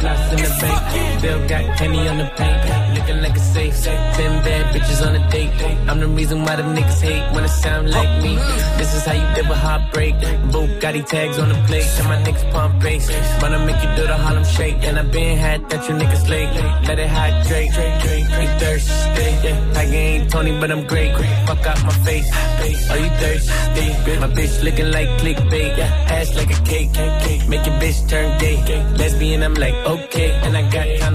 Floss 0.00 0.32
in 0.32 0.38
the 0.42 0.50
bank, 0.60 1.22
Bill 1.22 1.40
got 1.48 1.78
Kenny 1.78 2.08
on 2.08 2.18
the 2.18 2.28
paint, 2.36 2.98
looking 2.98 3.20
like 3.22 3.36
a 3.36 3.40
safe. 3.74 3.98
Ten 4.16 4.32
bad 4.44 4.74
bitches 4.74 5.06
on 5.06 5.14
a 5.16 5.30
date. 5.30 5.50
I'm 5.88 6.00
the 6.00 6.08
reason 6.08 6.42
why 6.42 6.56
the 6.56 6.62
niggas 6.62 7.00
hate 7.00 7.24
when 7.34 7.44
it 7.44 7.48
sound 7.48 7.90
like 7.90 8.22
me. 8.22 8.36
This 8.78 8.94
is 8.94 9.04
how 9.04 9.12
you 9.12 9.26
live 9.36 9.50
a 9.50 9.54
heartbreak. 9.54 10.14
Bugatti 10.52 11.04
tags 11.06 11.38
on 11.38 11.48
the 11.48 11.58
plate, 11.66 11.86
and 11.98 12.08
my 12.08 12.18
niggas 12.24 12.50
pump 12.52 12.82
bass. 12.82 13.10
Wanna 13.42 13.64
make 13.66 13.80
you 13.82 13.90
do 13.96 14.06
the 14.06 14.16
Harlem 14.16 14.44
shake, 14.44 14.78
and 14.82 14.98
I 14.98 15.02
been 15.02 15.36
had 15.38 15.68
that 15.70 15.88
you 15.88 15.94
niggas 15.94 16.28
late. 16.28 16.50
Let 16.88 16.98
it 16.98 17.08
hydrate, 17.08 17.72
you 18.40 18.48
thirsty. 18.58 19.50
I 19.76 19.84
ain't 19.84 20.30
Tony, 20.30 20.58
but 20.60 20.70
I'm 20.70 20.86
great. 20.86 21.12
Fuck 21.46 21.66
out 21.66 21.82
my 21.84 21.92
face. 22.06 22.30
Are 22.90 22.98
you 22.98 23.10
thirsty? 23.20 23.88
My 24.20 24.28
bitch 24.28 24.62
looking 24.62 24.90
like 24.90 25.08
clickbait, 25.20 25.78
ass 25.78 26.34
like 26.36 26.50
a 26.50 26.60
cake. 26.64 26.90
Make 27.48 27.66
your 27.66 27.76
bitch 27.82 28.08
turn 28.08 28.38
gay. 28.38 28.56
Lesbian, 28.96 29.42
I'm 29.42 29.54
like 29.54 29.74
okay, 29.74 30.30
and 30.44 30.56
I 30.56 30.62
got 30.70 30.86
kind 31.00 31.14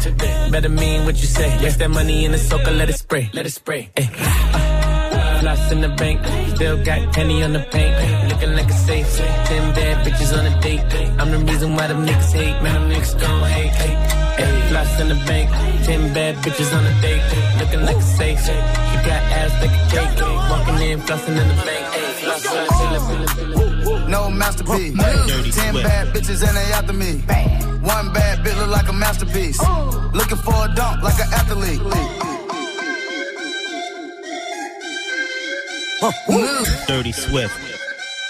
today. 0.00 0.48
Better 0.50 0.68
mean 0.68 1.04
what 1.04 1.16
you 1.16 1.26
say. 1.26 1.48
Yes, 1.60 1.76
that 1.76 1.90
money 1.96 2.26
in 2.26 2.32
the 2.32 2.38
soaker, 2.38 2.72
let 2.72 2.90
it 2.90 2.98
spray, 2.98 3.30
let 3.32 3.46
it 3.46 3.54
spray. 3.60 3.88
Ay. 3.96 4.04
Uh, 4.12 5.40
Floss 5.40 5.72
in 5.72 5.80
the 5.80 5.88
bank, 6.00 6.18
still 6.54 6.76
got 6.84 7.00
penny 7.14 7.42
on 7.42 7.52
the 7.54 7.64
paint. 7.74 7.94
Eh. 8.04 8.28
Looking 8.30 8.52
like 8.58 8.68
a 8.68 8.78
safe. 8.88 9.08
Eh. 9.18 9.44
Ten 9.48 9.64
bad 9.74 9.96
bitches 10.04 10.32
on 10.38 10.44
a 10.52 10.54
date. 10.60 10.82
I'm 11.20 11.30
the 11.30 11.40
reason 11.50 11.74
why 11.74 11.86
them 11.86 12.04
niggas 12.06 12.32
hate. 12.38 12.56
Man, 12.62 12.74
them 12.74 12.86
niggas 12.92 13.14
gon' 13.20 13.48
hate. 13.56 13.74
Floss 14.68 15.00
in 15.00 15.08
the 15.08 15.20
bank, 15.30 15.48
ten 15.86 16.02
bad 16.12 16.34
bitches 16.44 16.70
on 16.76 16.84
a 16.92 16.94
date. 17.00 17.24
Looking 17.60 17.82
like 17.88 17.96
a 17.96 18.08
safe. 18.18 18.40
She 18.44 18.96
got 19.08 19.22
ass 19.40 19.52
like 19.62 19.76
a 19.78 19.82
cake. 19.92 20.14
Walking 20.50 20.78
in, 20.88 21.00
flossing 21.06 21.36
in 21.42 21.46
the 21.52 21.58
bank. 21.68 21.84
Ay. 21.96 22.12
Floss, 22.20 22.42
floss. 22.46 23.75
No 24.08 24.30
masterpiece. 24.30 24.94
Ten 25.54 25.74
bad 25.74 26.14
bitches 26.14 26.42
and 26.46 26.56
they 26.56 26.72
after 26.72 26.92
me. 26.92 27.22
One 27.82 28.12
bad 28.12 28.38
bitch 28.44 28.56
look 28.58 28.70
like 28.70 28.88
a 28.88 28.92
masterpiece. 28.92 29.60
Looking 30.12 30.38
for 30.38 30.54
a 30.54 30.74
dunk 30.74 31.02
like 31.02 31.18
an 31.20 31.32
athlete. 31.32 31.80
Dirty 36.86 37.12
Swift. 37.12 37.54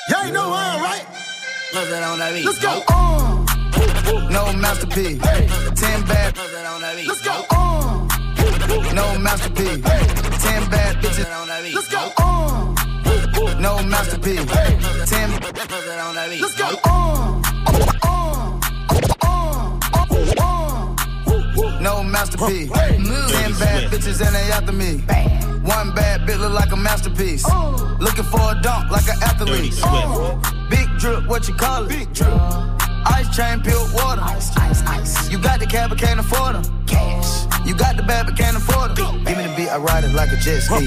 Y'all 0.09 0.33
know 0.33 0.53
how, 0.53 0.79
right? 0.83 1.07
Let's 1.75 2.59
go. 2.59 2.83
No 4.31 4.53
masterpiece. 4.55 5.21
Ten 5.75 6.03
bad. 6.07 6.37
Let's 6.37 7.23
go. 7.23 7.45
No 8.95 9.19
masterpiece. 9.19 9.83
Ten 10.43 10.71
bad 10.71 10.97
bitches. 11.03 11.75
Let's 11.75 11.89
go. 11.89 12.13
No 13.61 13.83
masterpiece. 13.83 14.47
Let's 15.57 16.55
go. 16.57 16.69
No 21.81 22.03
masterpiece. 22.03 22.71
Ten 22.71 23.53
bad 23.59 23.91
bitches 23.91 24.21
and 24.27 24.35
they 24.35 24.53
after 24.53 24.73
me. 24.73 24.99
One 25.63 25.95
bad 25.95 26.21
bitch 26.29 26.39
look 26.39 26.53
like 26.53 26.73
a 26.73 26.77
masterpiece. 26.77 27.47
Looking 28.01 28.25
for 28.25 28.53
a 28.53 28.61
dunk 28.61 28.91
like 28.91 29.09
an 29.09 29.23
athlete. 29.23 29.73
Oh. 29.85 30.39
Big 30.69 30.89
drip, 30.99 31.27
what 31.27 31.49
you 31.49 31.55
call 31.55 31.85
it? 31.85 31.89
Big 31.89 32.13
drip. 32.13 32.29
Ice 33.07 33.37
chain, 33.37 33.61
pure 33.61 33.87
water. 33.95 34.23
Ice, 34.23 34.57
ice, 34.57 34.83
ice. 34.87 35.31
You 35.31 35.39
got 35.39 35.61
the 35.61 35.67
cab, 35.67 35.91
but 35.91 35.99
can't 35.99 36.21
afford 36.21 36.57
them. 36.57 36.87
Cash. 36.87 37.47
You 37.67 37.75
got 37.75 37.97
the 37.97 38.03
bad, 38.05 38.27
but 38.27 38.37
can't 38.37 38.57
afford 38.57 38.95
them. 38.95 39.25
Give 39.25 39.37
me 39.37 39.43
the 39.43 39.55
beat, 39.57 39.69
I 39.69 39.79
ride 39.79 40.05
it 40.05 40.15
like 40.15 40.31
a 40.31 40.37
jet 40.37 40.63
ski. 40.63 40.87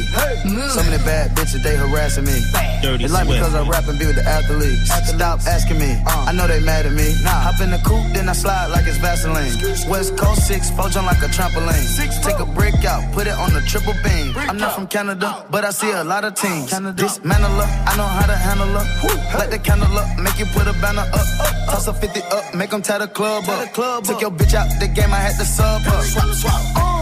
Some 0.71 0.87
of 0.87 0.93
the 0.95 1.03
bad 1.03 1.35
bitches, 1.35 1.61
they 1.61 1.75
harassing 1.75 2.23
me. 2.23 2.39
Dirty 2.81 3.03
They 3.03 3.11
like 3.11 3.27
me 3.27 3.37
cause 3.37 3.53
I 3.53 3.67
rap 3.67 3.83
and 3.89 3.99
be 3.99 4.07
with 4.07 4.15
the 4.15 4.23
athletes. 4.23 4.87
Stop 5.11 5.43
asking 5.43 5.77
me. 5.77 5.99
Uh. 6.07 6.27
I 6.27 6.31
know 6.31 6.47
they 6.47 6.63
mad 6.63 6.85
at 6.85 6.93
me. 6.93 7.11
Hop 7.27 7.59
in 7.59 7.71
the 7.71 7.83
coupe, 7.83 8.07
then 8.15 8.29
I 8.29 8.33
slide 8.33 8.67
like 8.67 8.87
it's 8.87 8.97
Vaseline. 8.97 9.51
West 9.91 10.15
Coast 10.15 10.47
6, 10.47 10.71
four 10.71 10.87
jump 10.87 11.07
like 11.07 11.19
a 11.19 11.27
trampoline. 11.27 11.83
Six, 11.83 12.17
Take 12.23 12.39
a 12.39 12.45
brick 12.45 12.85
out, 12.85 13.03
put 13.11 13.27
it 13.27 13.35
on 13.35 13.51
the 13.51 13.59
triple 13.67 13.93
beam. 14.01 14.31
I'm 14.47 14.55
not 14.55 14.73
from 14.73 14.87
Canada, 14.87 15.27
uh. 15.27 15.43
but 15.51 15.65
I 15.65 15.71
see 15.71 15.91
a 15.91 16.03
lot 16.05 16.23
of 16.23 16.35
teams. 16.35 16.71
Dismantle 16.71 17.59
her, 17.59 17.67
I 17.67 17.91
know 17.99 18.07
how 18.07 18.25
to 18.25 18.37
handle 18.39 18.71
her. 18.79 19.37
Light 19.37 19.51
the 19.51 19.59
candle 19.59 19.91
up, 19.97 20.07
make 20.17 20.39
you 20.39 20.45
put 20.55 20.63
a 20.65 20.73
banner 20.79 21.03
up. 21.11 21.27
Toss 21.67 21.87
a 21.87 21.93
50 21.93 22.08
up, 22.17 22.55
make 22.55 22.69
them 22.69 22.81
tie 22.81 22.97
the 22.97 23.07
club 23.07 23.47
up. 23.47 24.03
Took 24.03 24.21
your 24.21 24.31
bitch 24.31 24.53
out 24.53 24.67
the 24.79 24.87
game, 24.87 25.13
I 25.13 25.17
had 25.17 25.35
to 25.37 25.45
sub 25.45 25.81
up. 25.87 26.03
Swap, 26.03 26.33
swap. 26.35 26.99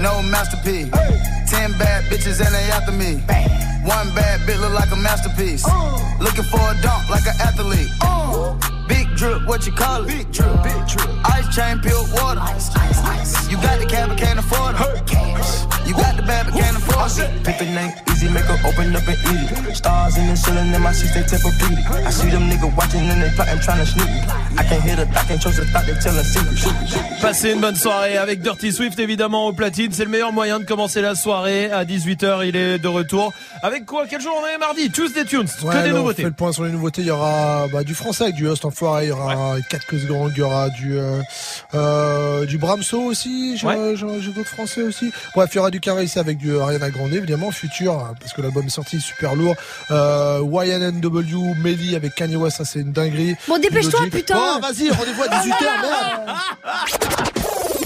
No 0.00 0.22
masterpiece. 0.22 0.90
Ten 1.50 1.72
bad 1.78 2.04
bitches 2.04 2.40
and 2.44 2.54
they 2.54 2.70
after 2.70 2.92
me. 2.92 3.16
One 3.84 4.14
bad 4.14 4.40
bitch 4.40 4.60
look 4.60 4.72
like 4.72 4.90
a 4.92 4.96
masterpiece. 4.96 5.64
Looking 6.20 6.44
for 6.44 6.60
a 6.60 6.74
dunk 6.82 7.08
like 7.10 7.26
an 7.26 7.34
athlete. 7.40 8.69
Big 8.90 9.06
drip, 9.16 9.46
what 9.46 9.64
you 9.66 9.72
call 9.72 10.02
it? 10.02 10.08
Big 10.08 10.26
drip, 10.32 10.50
big 10.66 10.82
drip. 10.90 11.08
Ice 11.36 11.48
chain, 11.54 11.78
pure 11.78 12.02
water. 12.18 12.40
Ice, 12.42 12.74
ice, 12.76 12.98
ice. 13.16 13.48
You 13.50 13.56
got 13.62 13.78
the 13.78 13.86
cab, 13.86 14.08
but 14.10 14.18
can't 14.18 14.38
afford 14.38 14.74
it. 14.74 15.06
Cash. 15.06 15.66
You 15.86 15.94
got 15.94 16.14
the 16.16 16.22
bad, 16.22 16.46
but 16.46 16.54
can't 16.58 16.76
afford 16.76 17.10
it. 17.22 17.30
Pick 17.44 17.58
the 17.58 17.66
name, 17.66 17.92
easy, 18.10 18.28
make 18.30 18.44
her 18.44 18.58
open 18.68 18.94
up 18.94 19.06
and 19.06 19.18
eat 19.32 19.50
it. 19.70 19.76
Stars 19.76 20.16
in 20.18 20.26
the 20.28 20.36
ceiling, 20.36 20.72
in 20.74 20.82
my 20.82 20.92
seats, 20.92 21.14
they 21.14 21.22
Tempur-Pedic. 21.22 21.86
I 22.06 22.10
see 22.10 22.30
them 22.30 22.50
niggas 22.50 22.76
watching 22.76 23.00
and 23.10 23.22
they 23.22 23.30
plotting, 23.34 23.60
trying 23.60 23.78
to 23.78 23.86
sneak 23.86 24.06
me. 24.06 24.20
I 24.58 24.62
can't 24.64 24.82
hear 24.82 24.96
the 24.96 25.06
thought, 25.06 25.26
can't 25.26 25.40
trust 25.40 25.56
the 25.58 25.64
thought, 25.66 25.86
they 25.86 25.94
telling 25.94 26.24
secrets. 26.24 27.20
Passez 27.20 27.52
une 27.52 27.60
bonne 27.60 27.76
soirée 27.76 28.16
avec 28.18 28.40
Dirty 28.42 28.72
Swift 28.72 28.98
évidemment 28.98 29.46
au 29.46 29.52
platine, 29.52 29.90
c'est 29.92 30.04
le 30.04 30.10
meilleur 30.10 30.32
moyen 30.32 30.60
de 30.60 30.64
commencer 30.64 31.00
la 31.00 31.14
soirée 31.14 31.70
à 31.72 31.84
18h, 31.84 32.46
il 32.46 32.56
est 32.56 32.78
de 32.78 32.88
retour. 32.88 33.32
Avec 33.62 33.84
quoi? 33.84 34.06
Quel 34.08 34.20
jour 34.20 34.32
on 34.40 34.46
est? 34.46 34.58
Mardi 34.58 34.90
Tuesday 34.90 35.24
Tunes, 35.24 35.48
Ouais, 35.62 35.74
que 35.74 35.82
des 35.82 35.90
nouveautés. 35.90 36.22
On 36.22 36.24
fait 36.24 36.30
le 36.30 36.32
point 36.32 36.52
sur 36.52 36.64
les 36.64 36.70
nouveautés. 36.72 37.02
Il 37.02 37.08
y 37.08 37.10
aura 37.10 37.66
bah, 37.72 37.82
du 37.84 37.94
français 37.94 38.24
avec 38.24 38.36
du 38.36 38.46
Host 38.46 38.64
Enfoiré. 38.80 39.04
Il 39.06 39.08
y 39.08 39.12
aura 39.12 39.56
quelques 39.68 40.00
secondes. 40.00 40.32
Il 40.34 40.38
y 40.38 40.42
aura 40.42 40.70
du 40.70 40.98
euh, 40.98 41.20
euh, 41.74 42.46
du 42.46 42.56
Bramso 42.58 43.00
aussi. 43.02 43.56
J'ai 43.58 43.66
Ouais. 43.66 43.94
d'autres 43.96 44.48
français 44.48 44.82
aussi. 44.82 45.12
Bref, 45.34 45.50
il 45.52 45.56
y 45.56 45.58
aura 45.58 45.70
du 45.70 45.80
Carré 45.80 46.04
ici 46.04 46.18
avec 46.18 46.38
du 46.38 46.58
Ariana 46.58 46.90
Grande 46.90 47.12
évidemment. 47.12 47.50
Futur 47.50 47.92
hein, 47.94 48.14
parce 48.18 48.32
que 48.32 48.40
l'album 48.42 48.66
est 48.66 48.70
sorti 48.70 49.00
super 49.00 49.34
lourd. 49.34 49.54
Euh, 49.90 50.40
YNNW 50.42 51.54
Melly 51.62 51.94
avec 51.96 52.14
Kanye 52.14 52.36
West, 52.36 52.56
ça 52.58 52.64
c'est 52.64 52.80
une 52.80 52.92
dinguerie. 52.92 53.36
Bon, 53.48 53.58
dépêche-toi, 53.58 54.00
putain. 54.10 54.34
Bon, 54.34 54.60
vas-y, 54.60 54.90
rendez-vous 54.90 55.22
à 55.22 55.26
18h, 55.26 55.62
merde. 55.82 57.30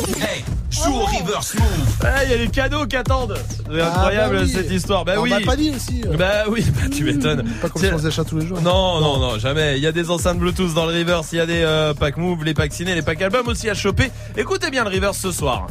Hey, 0.09 0.45
joue 0.71 0.93
au 0.95 1.05
reverse 1.05 1.55
move. 1.55 1.65
Ah, 2.05 2.25
Il 2.25 2.31
y 2.31 2.35
a 2.35 2.37
les 2.37 2.49
cadeaux 2.49 2.87
qui 2.87 2.97
attendent. 2.97 3.37
C'est 3.71 3.81
incroyable 3.81 4.37
bah 4.37 4.43
oui. 4.45 4.51
cette 4.53 4.71
histoire. 4.71 5.05
Bah 5.05 5.15
On 5.19 5.23
oui. 5.23 5.45
pas 5.45 5.57
dit 5.57 5.73
aussi. 5.75 6.03
euh. 6.07 6.17
Bah 6.17 6.45
oui, 6.49 6.65
bah 6.75 6.89
tu 6.95 7.05
m'étonnes. 7.05 7.45
Pas 7.63 7.69
comme 7.69 7.81
C'est- 7.81 7.89
si 7.89 7.95
on 7.95 7.99
faisait 7.99 8.11
ça 8.11 8.25
tous 8.25 8.39
les 8.39 8.47
jours. 8.47 8.61
Non, 8.61 9.01
non, 9.01 9.19
non, 9.19 9.39
jamais. 9.39 9.77
Il 9.79 9.83
y 9.83 9.87
a 9.87 9.93
des 9.93 10.11
enceintes 10.11 10.39
Bluetooth 10.39 10.75
dans 10.75 10.87
le 10.87 10.93
reverse, 10.99 11.29
il 11.33 11.37
y 11.37 11.41
a 11.41 11.47
des 11.47 11.63
euh, 11.63 11.95
packs 11.95 12.17
move, 12.17 12.45
les 12.45 12.55
packs 12.55 12.73
ciné, 12.73 12.95
les 12.95 13.03
packs 13.03 13.23
albums 13.23 13.49
aussi 13.49 13.69
à 13.71 13.75
choper. 13.75 14.11
Écoutez 14.37 14.71
bien 14.71 14.85
le 14.85 14.91
reverse 14.91 15.19
ce 15.19 15.33
soir. 15.33 15.67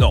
Non, 0.00 0.10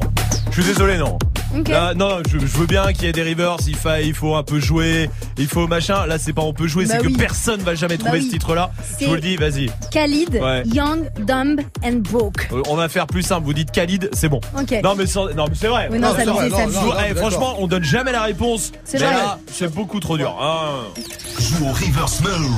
je 0.51 0.61
suis 0.61 0.63
désolé, 0.63 0.97
non. 0.97 1.17
Ok. 1.57 1.67
Là, 1.69 1.93
non, 1.95 2.19
je, 2.29 2.37
je 2.37 2.45
veux 2.57 2.65
bien 2.67 2.93
qu'il 2.93 3.03
y 3.03 3.07
ait 3.07 3.11
des 3.11 3.23
reverse, 3.23 3.63
il, 3.67 3.75
fa- 3.75 4.01
il 4.01 4.13
faut 4.13 4.35
un 4.35 4.43
peu 4.43 4.59
jouer, 4.59 5.09
il 5.37 5.47
faut 5.47 5.67
machin. 5.67 6.05
Là, 6.05 6.17
c'est 6.19 6.33
pas 6.33 6.41
on 6.43 6.53
peut 6.53 6.67
jouer, 6.67 6.85
Bah 6.85 6.95
c'est 6.99 7.05
oui. 7.07 7.13
que 7.13 7.17
personne 7.17 7.61
va 7.61 7.73
jamais 7.75 7.97
Bah 7.97 8.03
trouver 8.05 8.19
oui. 8.19 8.25
ce 8.27 8.31
titre-là. 8.31 8.71
Je 8.99 9.05
vous 9.07 9.15
le 9.15 9.21
dis, 9.21 9.35
vas-y. 9.35 9.69
Khalid, 9.91 10.35
Ouais. 10.41 10.63
Young, 10.65 11.09
Dumb 11.25 11.59
and 11.83 11.97
Broke. 12.01 12.49
Euh, 12.51 12.61
On 12.69 12.75
va 12.75 12.87
faire 12.89 13.07
plus 13.07 13.23
simple. 13.23 13.45
Vous 13.45 13.53
dites 13.53 13.71
Khalid, 13.71 14.09
c'est 14.13 14.29
bon. 14.29 14.39
Ok. 14.59 14.75
Non 14.83 14.93
mais, 14.95 15.07
sans- 15.07 15.33
non, 15.33 15.45
mais 15.49 15.55
c'est 15.55 15.67
vrai. 15.67 15.87
Oui, 15.91 15.97
non, 15.99 16.09
ça 16.09 16.13
vrai, 16.13 16.25
non, 16.25 16.33
non, 16.35 16.93
eh, 17.09 17.15
franchement, 17.15 17.55
on 17.59 17.67
donne 17.67 17.83
jamais 17.83 18.11
la 18.11 18.21
réponse. 18.23 18.71
C'est 18.83 18.99
là, 18.99 19.39
c'est 19.51 19.73
beaucoup 19.73 19.99
trop 19.99 20.17
dur. 20.17 20.35
hein. 20.41 20.83
Joue 21.39 21.65
au 21.65 21.71
reverse 21.71 22.21
move. 22.21 22.51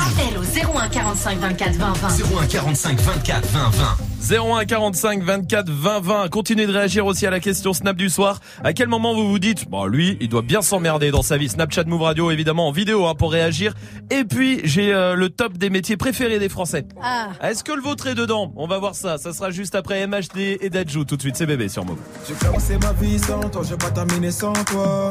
Appel 0.00 0.38
au 0.38 0.42
01 0.78 0.88
45 0.88 1.38
24 1.38 1.72
20 1.74 1.92
20. 1.94 2.08
01 2.42 2.46
45 2.46 3.00
24 3.00 3.46
20 3.48 3.70
20. 3.70 3.96
01 4.20 4.64
45 4.66 5.22
24 5.22 5.70
20 5.70 6.00
20. 6.00 6.28
Continuez 6.28 6.66
de 6.66 6.72
réagir 6.72 7.06
aussi 7.06 7.26
à 7.26 7.30
la 7.30 7.40
question 7.40 7.72
Snap 7.72 7.96
du 7.96 8.08
soir. 8.08 8.40
À 8.62 8.72
quel 8.72 8.88
moment 8.88 9.14
vous 9.14 9.28
vous 9.28 9.38
dites, 9.38 9.68
bon 9.68 9.86
lui, 9.86 10.18
il 10.20 10.28
doit 10.28 10.42
bien 10.42 10.62
s'emmerder 10.62 11.10
dans 11.10 11.22
sa 11.22 11.36
vie. 11.36 11.48
Snapchat 11.48 11.84
Move 11.84 12.02
Radio 12.02 12.30
évidemment 12.30 12.68
en 12.68 12.72
vidéo 12.72 13.06
hein, 13.06 13.14
pour 13.14 13.32
réagir. 13.32 13.74
Et 14.10 14.24
puis 14.24 14.60
j'ai 14.64 14.92
euh, 14.92 15.14
le 15.14 15.30
top 15.30 15.56
des 15.56 15.70
métiers 15.70 15.96
préférés 15.96 16.38
des 16.38 16.48
Français. 16.48 16.86
Ah. 17.02 17.30
Est-ce 17.42 17.64
que 17.64 17.72
le 17.72 17.80
vôtre 17.80 18.06
est 18.08 18.14
dedans? 18.14 18.52
On 18.56 18.66
va 18.66 18.78
voir 18.78 18.94
ça. 18.94 19.18
Ça 19.18 19.32
sera 19.32 19.50
juste 19.50 19.74
après 19.74 20.06
MHD 20.06 20.58
et 20.60 20.70
Dajou. 20.70 21.04
Tout 21.04 21.16
de 21.16 21.22
suite, 21.22 21.36
c'est 21.36 21.46
bébé 21.46 21.68
sur 21.68 21.84
Move. 21.84 21.98
J'ai 22.28 22.34
commencé 22.34 22.76
ma 22.78 22.92
vie 22.92 23.18
sans 23.18 23.40
toi, 23.48 23.62
j'ai 23.68 23.76
pas 23.76 23.90
terminé 23.90 24.30
sans 24.30 24.52
toi. 24.52 25.10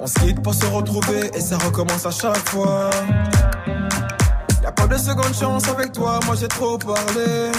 On 0.00 0.06
se 0.06 0.18
quitte 0.20 0.42
pour 0.42 0.54
se 0.54 0.66
retrouver 0.66 1.30
et 1.34 1.40
ça 1.40 1.58
recommence 1.58 2.04
à 2.06 2.10
chaque 2.10 2.48
fois. 2.48 2.90
Pas 4.78 4.86
de 4.86 4.96
seconde 4.96 5.34
chance 5.34 5.68
avec 5.68 5.92
toi, 5.92 6.20
moi 6.24 6.36
j'ai 6.38 6.48
trop 6.48 6.78
parlé. 6.78 7.50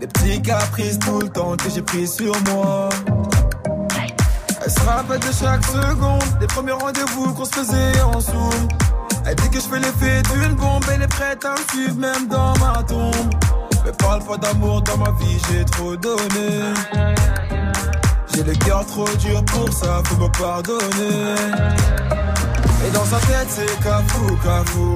Des 0.00 0.06
petits 0.06 0.42
caprices 0.42 0.98
tout 0.98 1.20
le 1.20 1.28
temps 1.28 1.56
que 1.56 1.70
j'ai 1.70 1.82
pris 1.82 2.06
sur 2.06 2.34
moi. 2.50 2.88
Elle 4.66 4.72
me 4.82 4.88
rappelle 4.88 5.20
de 5.20 5.32
chaque 5.32 5.64
seconde, 5.64 6.38
des 6.40 6.46
premiers 6.46 6.72
rendez-vous 6.72 7.32
qu'on 7.34 7.44
se 7.44 7.52
faisait 7.52 8.00
en 8.02 8.20
zoom. 8.20 8.68
Elle 9.26 9.36
dit 9.36 9.50
que 9.50 9.60
je 9.60 9.66
fais 9.66 9.78
l'effet 9.78 10.22
d'une 10.32 10.54
bombe, 10.54 10.84
elle 10.92 11.02
est 11.02 11.06
prête 11.06 11.44
à 11.44 11.52
me 11.52 11.70
suivre 11.70 11.96
même 11.96 12.28
dans 12.28 12.52
ma 12.58 12.82
tombe. 12.82 13.34
Mais 13.84 13.92
parle 13.92 14.22
pas 14.24 14.36
d'amour 14.38 14.82
dans 14.82 14.96
ma 14.96 15.10
vie, 15.12 15.38
j'ai 15.50 15.64
trop 15.66 15.96
donné. 15.96 16.74
J'ai 18.34 18.42
le 18.42 18.54
cœur 18.54 18.84
trop 18.86 19.08
dur 19.18 19.44
pour 19.44 19.72
ça, 19.72 20.02
faut 20.04 20.16
me 20.16 20.28
pardonner. 20.28 21.34
Et 22.86 22.90
dans 22.90 23.04
sa 23.04 23.18
tête, 23.18 23.48
c'est 23.48 23.80
cafou, 23.82 24.36
cafou. 24.42 24.94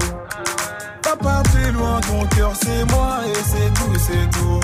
Papa, 1.19 1.43
plus 1.51 1.71
loin, 1.71 1.99
ton 2.01 2.25
cœur, 2.35 2.51
c'est 2.61 2.85
moi 2.91 3.19
et 3.25 3.33
c'est 3.33 3.73
tout, 3.73 3.95
c'est 3.97 4.29
tout. 4.37 4.59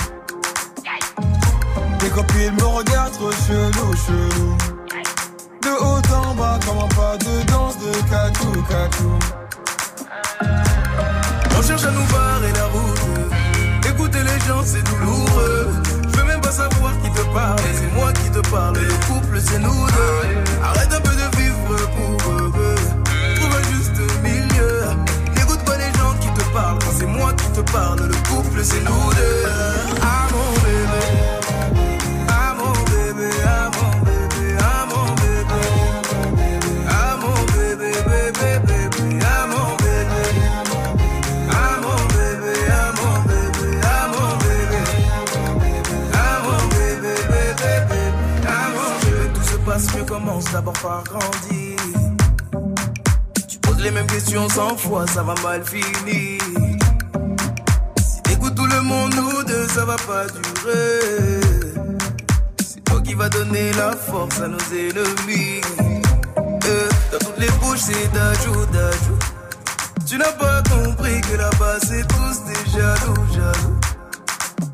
Tes 2.00 2.10
copines 2.10 2.56
me 2.56 2.66
regardent 2.66 3.14
chelou, 3.48 3.94
chelou. 4.06 4.58
De 5.62 5.70
haut 5.82 6.16
en 6.16 6.36
bas, 6.36 6.60
comme 6.66 6.78
un 6.78 6.88
pas 6.96 7.18
de 7.18 7.44
danse 7.52 7.78
de 7.80 7.92
cacou, 8.10 8.52
cacou. 8.70 9.20
On 11.58 11.62
cherche 11.62 11.84
à 11.84 11.92
nous 11.92 12.06
barrer 12.12 12.52
la 12.54 12.66
route. 12.66 13.90
Écouter 13.90 14.20
les 14.24 14.40
gens, 14.48 14.62
c'est 14.64 14.84
douloureux. 14.84 15.70
Je 16.12 16.18
veux 16.18 16.26
même 16.26 16.42
pas 16.42 16.52
savoir 16.52 16.94
qui 17.02 17.10
te 17.12 17.22
parle. 17.34 17.60
C'est 17.74 17.94
moi 17.96 18.14
qui 18.14 18.30
te 18.30 18.50
parle. 18.50 18.78
Le 18.78 18.94
couple, 19.08 19.40
c'est 19.42 19.60
nous 19.60 19.88
deux. 19.88 20.64
Arrête 20.64 20.94
un 20.94 21.02
peu 21.02 21.16
de 21.16 21.35
te 27.56 27.72
parle, 27.72 28.00
le 28.00 28.16
couple, 28.30 28.62
c'est 28.64 28.82
nous 28.82 29.14
deux. 29.16 29.46
Ah 30.02 30.28
mon 30.32 30.52
bébé. 30.66 31.04
Ah 32.28 32.54
mon 32.58 32.74
bébé. 32.92 33.30
Ah 33.46 33.70
mon 33.76 33.92
bébé. 34.04 34.58
Ah 34.60 34.86
mon 34.90 35.06
bébé. 35.16 35.62
Ah 36.90 37.16
mon 37.22 37.40
bébé, 37.56 37.92
bébé, 38.10 38.60
bébé. 38.68 39.20
Ah 39.24 39.48
mon 39.48 39.70
bébé. 39.78 40.26
Ah 41.50 41.78
mon 41.82 42.02
bébé, 42.16 42.56
ah 42.72 42.92
mon 43.00 43.16
bébé, 43.30 43.70
ah 43.84 44.08
mon 44.14 44.32
bébé. 44.44 44.82
Ah 46.14 46.36
mon 46.44 46.62
bébé, 46.76 47.14
bébé, 47.32 47.74
bébé. 47.90 48.02
Ah 48.48 48.68
mon 48.76 48.92
bébé. 49.06 49.24
Tout 49.34 49.44
se 49.44 49.58
passe 49.58 49.96
mieux, 49.96 50.04
commence 50.04 50.46
d'abord 50.52 50.74
par 50.74 51.04
grandir. 51.04 51.78
Tu 53.48 53.58
poses 53.60 53.80
les 53.82 53.92
mêmes 53.92 54.08
questions 54.08 54.50
cent 54.50 54.76
fois, 54.76 55.08
ça 55.08 55.24
va 55.24 55.36
mal 55.42 55.64
finir. 55.64 56.42
Tout 58.66 58.72
le 58.78 58.82
monde, 58.82 59.14
nous 59.14 59.44
deux, 59.44 59.68
ça 59.68 59.86
va 59.86 59.96
pas 59.96 60.26
durer. 60.26 61.40
C'est 62.66 62.84
toi 62.84 63.00
qui 63.02 63.14
vas 63.14 63.30
donner 63.30 63.72
la 63.74 63.92
force 63.92 64.42
à 64.42 64.48
nos 64.48 64.58
ennemis. 64.72 65.62
Euh, 66.66 66.90
dans 67.12 67.20
toutes 67.20 67.38
les 67.38 67.52
bouches, 67.62 67.82
c'est 67.82 68.12
d'ajou, 68.12 68.66
d'ajou. 68.74 69.18
Tu 70.08 70.18
n'as 70.18 70.32
pas 70.32 70.64
compris 70.64 71.22
que 71.22 71.38
là-bas 71.38 71.78
c'est 71.88 72.08
tous 72.08 72.44
des 72.46 72.72
jaloux, 72.72 73.26
jaloux. 73.36 73.80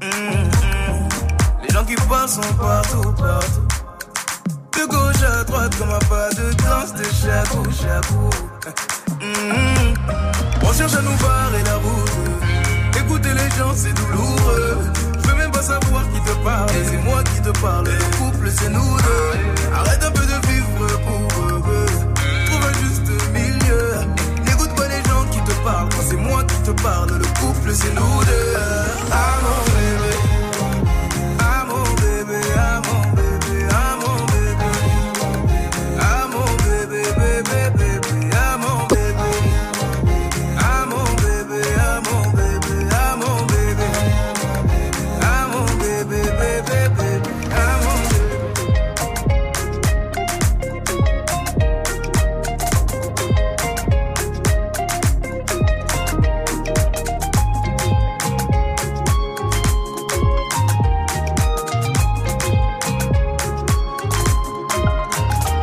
Hum. 0.04 1.10
Les 1.62 1.74
gens 1.74 1.84
qui 1.84 1.96
parlent 2.08 2.30
sont 2.30 2.54
partout, 2.58 3.12
partout. 3.12 3.68
De 4.80 4.86
gauche 4.88 5.24
à 5.24 5.44
droite 5.44 5.76
comme 5.78 5.90
un 5.90 6.00
pas 6.00 6.30
de 6.30 6.54
danse 6.64 6.94
de 6.94 7.04
chabou, 7.04 7.64
chabou. 7.72 8.30
Hum, 9.22 9.94
On 10.64 10.72
cherche 10.74 10.94
à 10.94 11.02
nous 11.02 11.18
barrer 11.18 11.64
la 11.66 11.76
route. 11.76 12.01
C'est 13.76 13.94
douloureux. 13.94 14.78
Je 15.22 15.28
veux 15.30 15.36
même 15.36 15.52
pas 15.52 15.62
savoir 15.62 16.04
qui 16.14 16.20
te 16.22 16.36
parle. 16.44 16.70
C'est 16.86 16.98
moi 16.98 17.24
qui 17.24 17.42
te 17.42 17.60
parle. 17.60 17.86
Le 17.86 18.18
couple 18.18 18.50
c'est 18.52 18.70
nous 18.70 18.98
deux. 18.98 19.74
Arrête 19.74 20.04
un 20.04 20.12
peu 20.12 20.26
de 20.26 20.48
vivre 20.48 20.88
pour. 21.06 21.28
Trouve 21.28 22.66
un 22.66 22.74
juste 22.84 23.10
milieu. 23.34 23.94
N'écoute 24.46 24.76
pas 24.76 24.88
les 24.88 25.04
gens 25.10 25.26
qui 25.32 25.40
te 25.40 25.54
parlent. 25.64 25.90
C'est 26.08 26.18
moi 26.18 26.44
qui 26.44 26.62
te 26.64 26.72
parle, 26.82 27.12
le 27.12 27.40
couple 27.40 27.72
c'est 27.74 27.94
nous 27.94 28.24
deux. 28.26 28.91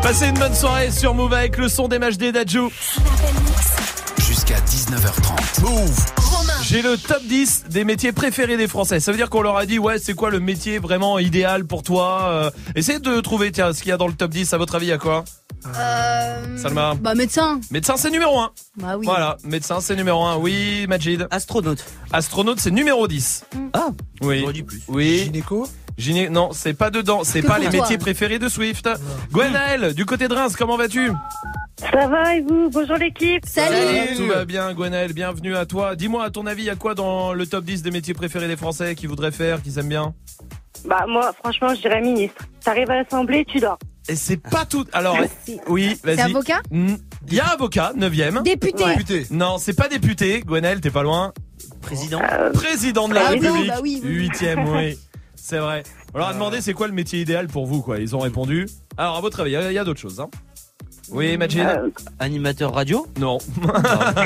Passez 0.09 0.29
une 0.29 0.38
bonne 0.38 0.55
soirée 0.55 0.90
sur 0.90 1.12
Move 1.12 1.35
avec 1.35 1.59
le 1.59 1.68
son 1.68 1.87
des 1.87 1.99
matchs 1.99 2.16
des 2.16 2.33
Dajou. 2.33 2.71
Jusqu'à 4.27 4.55
19h30. 4.61 5.61
Move. 5.61 6.07
J'ai 6.62 6.81
le 6.81 6.97
top 6.97 7.23
10 7.25 7.64
des 7.68 7.85
métiers 7.85 8.12
préférés 8.12 8.57
des 8.57 8.68
Français. 8.68 9.01
Ça 9.01 9.12
veut 9.12 9.18
dire 9.18 9.29
qu'on 9.29 9.42
leur 9.42 9.59
a 9.59 9.66
dit, 9.66 9.79
ouais, 9.79 9.99
c'est 9.99 10.14
quoi 10.14 10.31
le 10.31 10.40
métier 10.40 10.79
vraiment 10.79 11.18
idéal 11.18 11.66
pour 11.66 11.83
toi 11.83 12.23
Euh, 12.31 12.51
Essayez 12.75 13.01
de 13.01 13.21
trouver, 13.21 13.53
tiens, 13.53 13.75
ce 13.75 13.81
qu'il 13.83 13.90
y 13.90 13.92
a 13.92 13.99
dans 13.99 14.07
le 14.07 14.14
top 14.14 14.31
10. 14.31 14.51
À 14.55 14.57
votre 14.57 14.77
avis, 14.77 14.87
il 14.87 14.88
y 14.88 14.92
a 14.92 14.99
quoi 14.99 15.25
Euh, 15.77 16.57
Salma 16.57 16.94
Bah, 16.99 17.14
médecin. 17.14 17.61
Médecin, 17.71 17.99
c'est 17.99 18.11
numéro 18.11 18.38
1. 18.40 18.51
Bah 18.79 18.97
oui. 18.97 19.05
Voilà, 19.05 19.37
médecin, 19.44 19.83
c'est 19.83 19.94
numéro 19.94 20.25
1. 20.25 20.37
Oui, 20.37 20.87
Majid. 20.88 21.27
Astronaute. 21.31 21.85
Astronaute, 22.14 22.61
c'est 22.61 22.71
numéro 22.71 23.07
10. 23.09 23.44
Ah, 23.75 23.88
Oui. 24.23 24.62
plus. 24.62 24.81
Oui. 24.88 25.25
Gynéco 25.27 25.68
Non, 26.31 26.51
c'est 26.53 26.75
pas 26.75 26.91
dedans. 26.91 27.23
C'est 27.25 27.43
pas 27.43 27.59
les 27.59 27.69
toi. 27.69 27.81
métiers 27.81 27.99
préférés 27.99 28.39
de 28.39 28.49
Swift. 28.49 28.89
Gwenaël, 29.33 29.95
du 29.95 30.07
côté 30.07 30.29
de 30.29 30.35
Reims, 30.35 30.55
comment 30.57 30.77
vas-tu? 30.77 31.11
Ça 31.93 32.07
va 32.09 32.35
et 32.37 32.41
vous? 32.41 32.71
Bonjour 32.71 32.97
l'équipe. 32.97 33.45
Salut. 33.47 34.17
Tout 34.17 34.27
va 34.27 34.45
bien, 34.45 34.73
Gwenaël. 34.75 35.13
Bienvenue 35.13 35.57
à 35.57 35.67
toi. 35.67 35.97
Dis-moi, 35.97 36.25
à 36.25 36.31
ton 36.31 36.47
avis, 36.47 36.63
il 36.63 36.67
y 36.67 36.71
a 36.71 36.77
quoi 36.77 36.95
dans 36.95 37.33
le 37.33 37.47
top 37.47 37.65
10 37.65 37.83
des 37.83 37.91
métiers 37.91 38.15
préférés 38.15 38.49
des 38.49 38.57
Français 38.57 38.95
qui 38.95 39.07
voudraient 39.07 39.31
faire, 39.33 39.61
qui 39.63 39.77
aiment 39.79 39.89
bien? 39.89 40.15
Bah 40.85 41.05
moi, 41.09 41.33
franchement, 41.43 41.75
je 41.75 41.81
dirais 41.81 42.01
ministre. 42.01 42.45
T'arrives 42.65 42.91
à 42.91 43.03
l'Assemblée, 43.03 43.45
tu 43.45 43.59
dors. 43.59 43.79
Et 44.09 44.15
c'est 44.17 44.37
pas 44.41 44.65
tout. 44.65 44.85
Alors, 44.93 45.17
oui, 45.69 45.99
vas-y. 46.05 46.17
C'est 46.17 46.23
avocat? 46.23 46.61
Mm, 46.71 46.95
Il 47.29 47.35
y 47.35 47.41
a 47.41 47.47
avocat, 47.47 47.93
9ème. 47.97 48.43
Député. 48.43 48.85
Député. 48.85 49.27
Non, 49.31 49.59
c'est 49.59 49.75
pas 49.75 49.89
député. 49.89 50.41
Gwenaël, 50.47 50.81
t'es 50.81 50.91
pas 50.91 51.03
loin. 51.03 51.33
Président. 51.83 52.21
Président 52.55 53.09
de 53.09 53.15
la 53.15 53.27
Ah 53.27 53.31
oui, 53.33 53.39
République. 53.41 53.69
bah 53.69 53.79
oui, 53.83 54.01
oui. 54.05 54.11
Huitième, 54.11 54.69
oui. 54.69 54.99
C'est 55.49 55.59
vrai. 55.61 55.83
On 56.13 56.19
leur 56.19 56.29
a 56.29 56.35
demandé 56.35 56.61
c'est 56.61 56.75
quoi 56.75 56.89
le 56.89 56.93
métier 56.93 57.21
idéal 57.23 57.47
pour 57.47 57.65
vous, 57.67 57.81
quoi? 57.81 57.99
Ils 57.99 58.15
ont 58.15 58.19
répondu. 58.19 58.67
Alors, 58.99 59.17
à 59.17 59.21
votre 59.23 59.41
avis, 59.41 59.51
il 59.51 59.55
y 59.55 59.57
a, 59.57 59.71
il 59.71 59.75
y 59.75 59.79
a 59.79 59.85
d'autres 59.85 59.99
choses, 60.01 60.21
hein. 60.21 60.29
Oui, 61.11 61.39
Majid 61.39 61.61
Euh, 61.61 61.89
Animateur 62.19 62.75
radio? 62.75 63.07
Non. 63.19 63.39
non, 63.63 63.73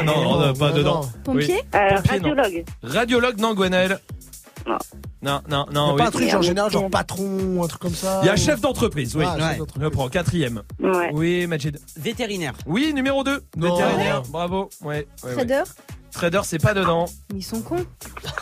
non, 0.04 0.40
non, 0.46 0.52
pas 0.58 0.70
non, 0.70 0.76
dedans. 0.76 1.00
non. 1.02 1.08
Pompier? 1.22 1.62
Euh, 1.76 1.94
Pompier, 1.94 2.18
non. 2.20 2.28
radiologue. 2.34 2.64
Radiologue, 2.82 3.38
non, 3.38 3.54
Gwenaël 3.54 4.00
Non. 4.66 4.78
Non, 5.22 5.40
non, 5.48 5.66
non, 5.72 5.94
pas 5.96 6.06
un 6.08 6.10
truc 6.10 6.28
genre 6.28 6.42
général, 6.42 6.72
genre 6.72 6.90
patron, 6.90 7.62
un 7.62 7.68
truc 7.68 7.80
comme 7.80 7.94
ça 7.94 8.18
Il 8.24 8.26
y 8.26 8.28
a 8.28 8.34
ou- 8.34 8.36
chef 8.36 8.60
d'entreprise, 8.60 9.14
oui. 9.14 9.24
Ah, 9.24 9.36
chef 9.38 9.46
Ouais. 9.52 9.56
d'entreprise. 9.58 9.84
Je 9.84 9.88
prends 9.90 10.08
quatrième. 10.08 10.62
Ouais. 10.80 11.10
Oui, 11.12 11.46
Majid. 11.46 11.78
Vétérinaire. 11.96 12.54
Oui, 12.66 12.92
numéro 12.92 13.22
2. 13.22 13.44
Non. 13.56 13.76
Vétérinaire. 13.76 14.22
Bravo. 14.30 14.68
Ouais, 14.82 15.06
ouais, 15.22 15.28
ouais. 15.28 15.34
Trader 15.34 15.62
Trader, 16.10 16.40
c'est 16.42 16.58
pas 16.60 16.74
dedans. 16.74 17.06
Ils 17.34 17.42
sont 17.44 17.62
cons. 17.62 17.86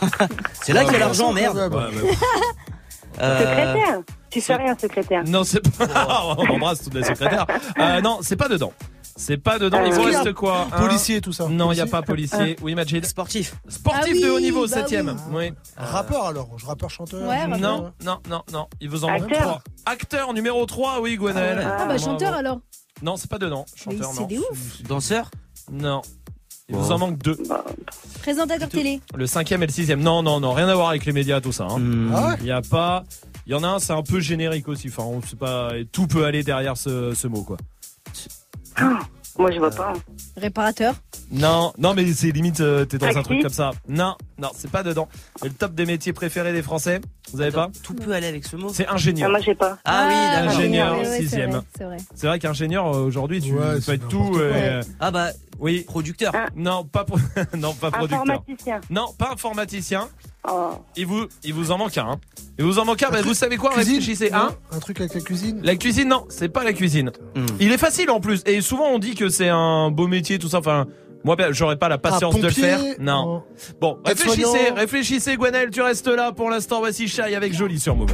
C'est 0.63 0.73
là 0.73 0.83
qu'il 0.83 0.93
y 0.93 0.95
a 0.95 0.99
l'argent, 0.99 1.31
merde. 1.31 1.69
mais- 1.71 1.77
Euh, 1.77 2.11
Secrétaire. 3.13 4.01
Tu 4.29 4.41
fais 4.41 4.55
rien, 4.55 4.77
secrétaire. 4.79 5.23
Non, 5.25 5.43
c'est 5.43 5.61
pas. 5.77 6.35
On 6.37 6.47
embrasse 6.55 6.83
toutes 6.83 6.93
les 6.93 7.03
secrétaires. 7.03 7.45
Euh, 7.79 8.01
non, 8.01 8.19
c'est 8.21 8.35
pas 8.37 8.47
dedans. 8.47 8.71
C'est 9.17 9.37
pas 9.37 9.59
dedans. 9.59 9.83
Il 9.85 9.91
vous 9.93 10.07
y 10.09 10.15
a 10.15 10.19
reste 10.21 10.33
quoi 10.33 10.67
un 10.71 10.79
Policier, 10.79 11.19
tout 11.19 11.33
ça. 11.33 11.47
Non, 11.49 11.71
il 11.73 11.75
n'y 11.75 11.81
a 11.81 11.85
pas 11.85 12.01
policier. 12.01 12.55
Oui, 12.61 12.73
Majid. 12.75 13.05
Sportif. 13.05 13.55
Sportif 13.67 14.03
Ah 14.03 14.09
oui, 14.13 14.21
de 14.23 14.29
haut 14.29 14.39
niveau, 14.39 14.65
bah 14.67 14.73
septième. 14.75 15.15
Oui. 15.31 15.51
Rappeur 15.75 16.25
alors, 16.25 16.47
je 16.57 16.65
rappeur 16.65 16.89
chanteur. 16.89 17.27
Ouais, 17.27 17.41
rappeur. 17.43 17.59
Non, 17.59 17.91
non, 18.03 18.19
non, 18.29 18.41
non. 18.53 18.67
Il 18.79 18.89
vous 18.89 19.03
en 19.03 19.11
manque 19.11 19.23
Acteur. 19.23 19.41
trois. 19.41 19.61
Acteur 19.85 20.33
numéro 20.33 20.65
3, 20.65 21.01
oui, 21.01 21.17
Gwenaël. 21.17 21.59
Ah 21.61 21.69
bah 21.79 21.85
Bravo. 21.87 21.99
chanteur 22.03 22.33
alors. 22.33 22.59
Non, 23.03 23.17
c'est 23.17 23.29
pas 23.29 23.37
dedans. 23.37 23.65
Chanteur, 23.75 24.09
c'est 24.13 24.21
non. 24.21 24.27
des 24.27 24.37
ouf. 24.39 24.81
Danseur? 24.87 25.29
Non. 25.71 26.01
Il 26.71 26.77
Bon. 26.77 26.81
vous 26.83 26.91
en 26.93 26.97
manque 26.99 27.17
deux. 27.17 27.37
Présentateur 28.21 28.69
télé. 28.69 29.01
Le 29.13 29.27
cinquième 29.27 29.61
et 29.61 29.67
le 29.67 29.71
sixième. 29.73 29.99
Non, 30.01 30.23
non, 30.23 30.39
non, 30.39 30.53
rien 30.53 30.67
à 30.69 30.73
voir 30.73 30.89
avec 30.89 31.05
les 31.05 31.11
médias, 31.11 31.41
tout 31.41 31.51
ça. 31.51 31.65
hein. 31.69 31.77
Hmm. 31.79 32.11
Ah 32.15 32.27
ouais 32.29 32.35
Il 32.39 32.47
y 32.47 32.51
a 32.51 32.61
pas. 32.61 33.03
Il 33.45 33.51
y 33.51 33.55
en 33.55 33.63
a 33.63 33.67
un, 33.67 33.79
c'est 33.79 33.91
un 33.93 34.03
peu 34.03 34.19
générique 34.21 34.67
aussi. 34.69 34.87
Enfin, 34.87 35.03
on 35.03 35.21
sait 35.21 35.35
pas. 35.35 35.71
Tout 35.91 36.07
peut 36.07 36.23
aller 36.25 36.43
derrière 36.43 36.77
ce, 36.77 37.13
ce 37.13 37.27
mot, 37.27 37.43
quoi. 37.43 37.57
Moi, 39.37 39.51
je 39.51 39.59
vois 39.59 39.69
pas. 39.71 39.93
hein. 39.95 39.99
Réparateur. 40.37 40.93
Non, 41.31 41.71
non, 41.77 41.93
mais 41.93 42.11
c'est 42.13 42.31
limite, 42.31 42.59
euh, 42.59 42.83
t'es 42.85 42.97
dans 42.97 43.07
un 43.17 43.23
truc 43.23 43.41
comme 43.41 43.53
ça. 43.53 43.71
Non, 43.87 44.15
non, 44.37 44.49
c'est 44.53 44.69
pas 44.69 44.83
dedans. 44.83 45.07
Le 45.41 45.49
top 45.49 45.73
des 45.73 45.85
métiers 45.85 46.11
préférés 46.11 46.51
des 46.51 46.61
Français, 46.61 46.99
vous 47.31 47.39
avez 47.39 47.51
pas? 47.51 47.69
Tout 47.83 47.93
peut 47.93 48.11
aller 48.11 48.27
avec 48.27 48.45
ce 48.45 48.57
mot. 48.57 48.67
C'est 48.69 48.87
ingénieur. 48.87 49.27
Ah, 49.29 49.31
moi, 49.31 49.39
j'ai 49.39 49.55
pas. 49.55 49.77
Ah 49.85 50.07
oui, 50.09 50.13
d'accord. 50.35 50.59
Ingénieur, 50.59 50.93
Ouais, 50.93 50.99
ouais, 50.99 51.05
c'est 51.05 51.17
sixième. 51.21 51.61
C'est 51.77 51.85
vrai. 51.85 51.97
C'est 52.13 52.27
vrai 52.27 52.39
qu'ingénieur 52.39 52.87
euh, 52.93 53.03
aujourd'hui, 53.05 53.39
tu 53.41 53.53
Ouais, 53.53 53.75
peux 53.75 53.79
c'est 53.81 53.93
être 53.95 54.07
tout. 54.09 54.19
n'importe 54.23 54.41
euh, 54.41 54.83
Ah 54.99 55.11
bah, 55.11 55.29
oui. 55.59 55.83
producteur. 55.87 56.33
Non, 56.55 56.83
pas 56.83 57.05
pro- 57.05 57.17
non, 57.57 57.73
pas 57.75 57.91
producteur. 57.91 58.21
Informaticien. 58.21 58.81
Non, 58.89 59.13
pas 59.17 59.31
informaticien. 59.31 60.09
Oh. 60.49 60.71
Il 60.95 61.05
vous, 61.05 61.25
il 61.43 61.53
vous 61.53 61.71
en 61.71 61.77
manque 61.77 61.97
un. 61.97 62.05
hein. 62.11 62.19
Il 62.57 62.65
vous 62.65 62.79
en 62.79 62.85
manque 62.85 63.03
un. 63.03 63.07
Un 63.07 63.11
bah, 63.11 63.17
truc- 63.17 63.27
vous 63.27 63.33
savez 63.35 63.57
quoi 63.57 63.71
Cuisine 63.71 63.95
Réfléchissez. 63.95 64.31
Hein 64.33 64.49
Un 64.71 64.79
truc 64.79 64.99
avec 64.99 65.13
la 65.13 65.21
cuisine 65.21 65.59
La 65.63 65.75
cuisine, 65.75 66.07
non, 66.09 66.25
c'est 66.29 66.49
pas 66.49 66.63
la 66.63 66.73
cuisine. 66.73 67.11
Hmm. 67.35 67.45
Il 67.59 67.71
est 67.71 67.77
facile 67.77 68.09
en 68.09 68.19
plus. 68.19 68.41
Et 68.45 68.61
souvent 68.61 68.87
on 68.87 68.99
dit 68.99 69.13
que 69.15 69.29
c'est 69.29 69.49
un 69.49 69.91
beau 69.91 70.07
métier, 70.07 70.39
tout 70.39 70.49
ça. 70.49 70.57
Enfin, 70.59 70.87
moi, 71.23 71.35
j'aurais 71.51 71.77
pas 71.77 71.89
la 71.89 71.99
patience 71.99 72.35
de 72.39 72.41
le 72.47 72.49
faire. 72.49 72.79
Non. 72.99 73.43
Bon, 73.79 73.99
réfléchissez, 74.03 74.71
réfléchissez, 74.75 75.37
Gwenel, 75.37 75.69
tu 75.69 75.81
restes 75.81 76.07
là 76.07 76.31
pour 76.31 76.49
l'instant. 76.49 76.79
Voici 76.79 77.07
Shai 77.07 77.35
avec 77.35 77.53
Jolie 77.53 77.79
sur 77.79 77.95
Move. 77.95 78.09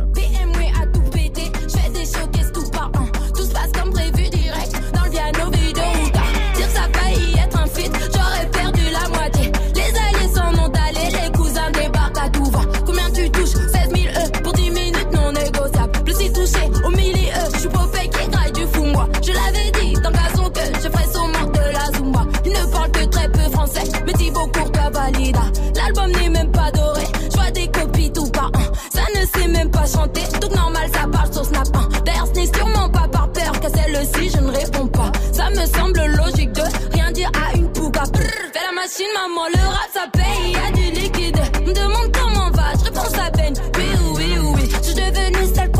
Au 16.85 16.89
milieu, 16.89 17.33
je 17.53 17.59
suis 17.59 17.69
pas 17.69 17.87
fake 17.93 18.15
et 18.23 18.29
graille 18.29 18.51
du 18.51 18.65
fou 18.67 18.83
moi. 18.83 19.07
Je 19.21 19.31
l'avais 19.31 19.71
dit 19.79 19.93
dans 20.01 20.11
Gazon 20.11 20.49
que 20.49 20.61
je 20.81 20.89
ferais 20.89 21.07
son 21.11 21.27
mort 21.27 21.51
de 21.51 21.73
la 21.73 21.97
Zumba. 21.97 22.25
Il 22.45 22.51
ne 22.51 22.71
parle 22.71 22.91
que 22.91 23.05
très 23.05 23.29
peu 23.29 23.51
français, 23.51 23.83
mais 24.05 24.13
Thibaut 24.13 24.47
Courtois 24.47 24.89
valida. 24.91 25.41
L'album 25.75 26.11
n'est 26.11 26.29
même 26.29 26.51
pas 26.51 26.71
doré, 26.71 27.03
je 27.31 27.37
vois 27.37 27.51
des 27.51 27.67
copies 27.67 28.11
tout 28.11 28.29
par 28.29 28.51
un. 28.53 28.73
Ça 28.93 29.03
ne 29.19 29.25
sait 29.25 29.47
même 29.47 29.69
pas 29.71 29.85
chanter, 29.85 30.23
donc 30.41 30.55
normal 30.55 30.89
ça 30.93 31.07
parle 31.07 31.33
sur 31.33 31.45
Snap 31.45 31.67
1. 31.73 32.03
D'ailleurs, 32.05 32.27
ce 32.27 32.39
n'est 32.39 32.57
sûrement 32.57 32.89
pas 32.89 33.07
par 33.07 33.31
peur 33.31 33.51
qu'à 33.59 33.69
celle-ci 33.69 34.29
je 34.35 34.41
ne 34.41 34.51
réponds 34.51 34.87
pas. 34.87 35.11
Ça 35.31 35.49
me 35.49 35.65
semble 35.65 36.05
logique 36.17 36.51
de 36.53 36.63
rien 36.93 37.11
dire 37.11 37.31
à 37.35 37.55
une 37.57 37.69
pouga. 37.71 38.03
Fais 38.13 38.59
la 38.65 38.73
machine, 38.73 39.11
maman, 39.15 39.47
le 39.53 39.67
rap 39.67 39.89
ça 39.93 40.07
paye, 40.11 40.53
y 40.53 40.57
a 40.57 40.71
du 40.71 40.99
liquide. 40.99 41.37
Me 41.65 41.73
demande 41.73 42.11
comment 42.13 42.49
va, 42.51 42.73
je 42.79 42.85
réponds 42.85 43.09
ça 43.15 43.29
peine. 43.31 43.53
Oui, 43.75 43.85
oui, 44.15 44.37
oui, 44.55 44.69
je 44.81 44.87
suis 44.87 44.95
devenue 44.95 45.53
celle 45.53 45.71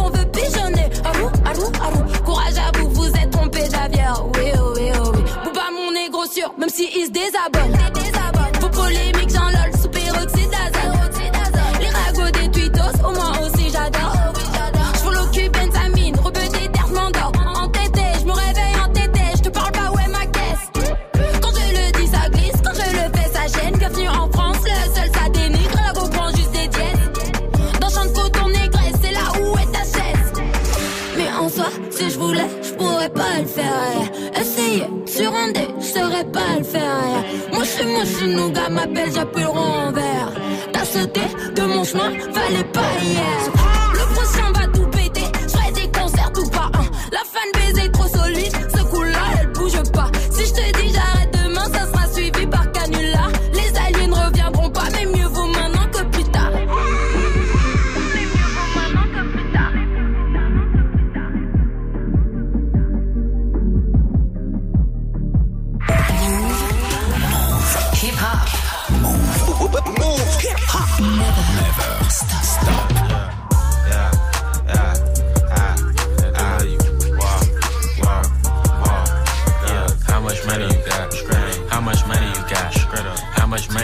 courage 2.24 2.58
à 2.58 2.78
vous, 2.78 2.90
vous 2.90 3.08
êtes 3.08 3.32
trompé 3.32 3.68
d'aviaire. 3.70 4.24
Oui, 4.36 4.52
oui, 4.76 4.92
oui, 4.94 5.22
Bouba 5.44 5.62
mon 5.74 5.92
négro 5.92 6.26
sûr, 6.26 6.54
même 6.58 6.70
si 6.70 6.90
il 6.96 7.06
se 7.06 7.12
désabonne. 7.12 7.78
Nougat, 38.38 38.70
m'appelle, 38.70 39.12
j'appuie 39.14 39.42
le 39.42 39.48
rond 39.48 39.88
en 39.88 39.92
vert. 39.92 40.32
T'as 40.72 40.86
sauté 40.86 41.22
de 41.56 41.64
mon 41.64 41.84
chemin, 41.84 42.12
fallait 42.34 42.70
pas 42.72 42.92
hier. 43.02 43.77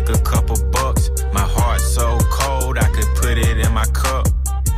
Make 0.00 0.16
a 0.16 0.22
couple 0.22 0.56
bucks. 0.70 1.10
My 1.32 1.40
heart 1.40 1.80
so 1.80 2.18
cold, 2.30 2.78
I 2.78 2.88
could 2.90 3.08
put 3.16 3.38
it 3.38 3.58
in 3.58 3.72
my 3.72 3.84
cup. 3.86 4.26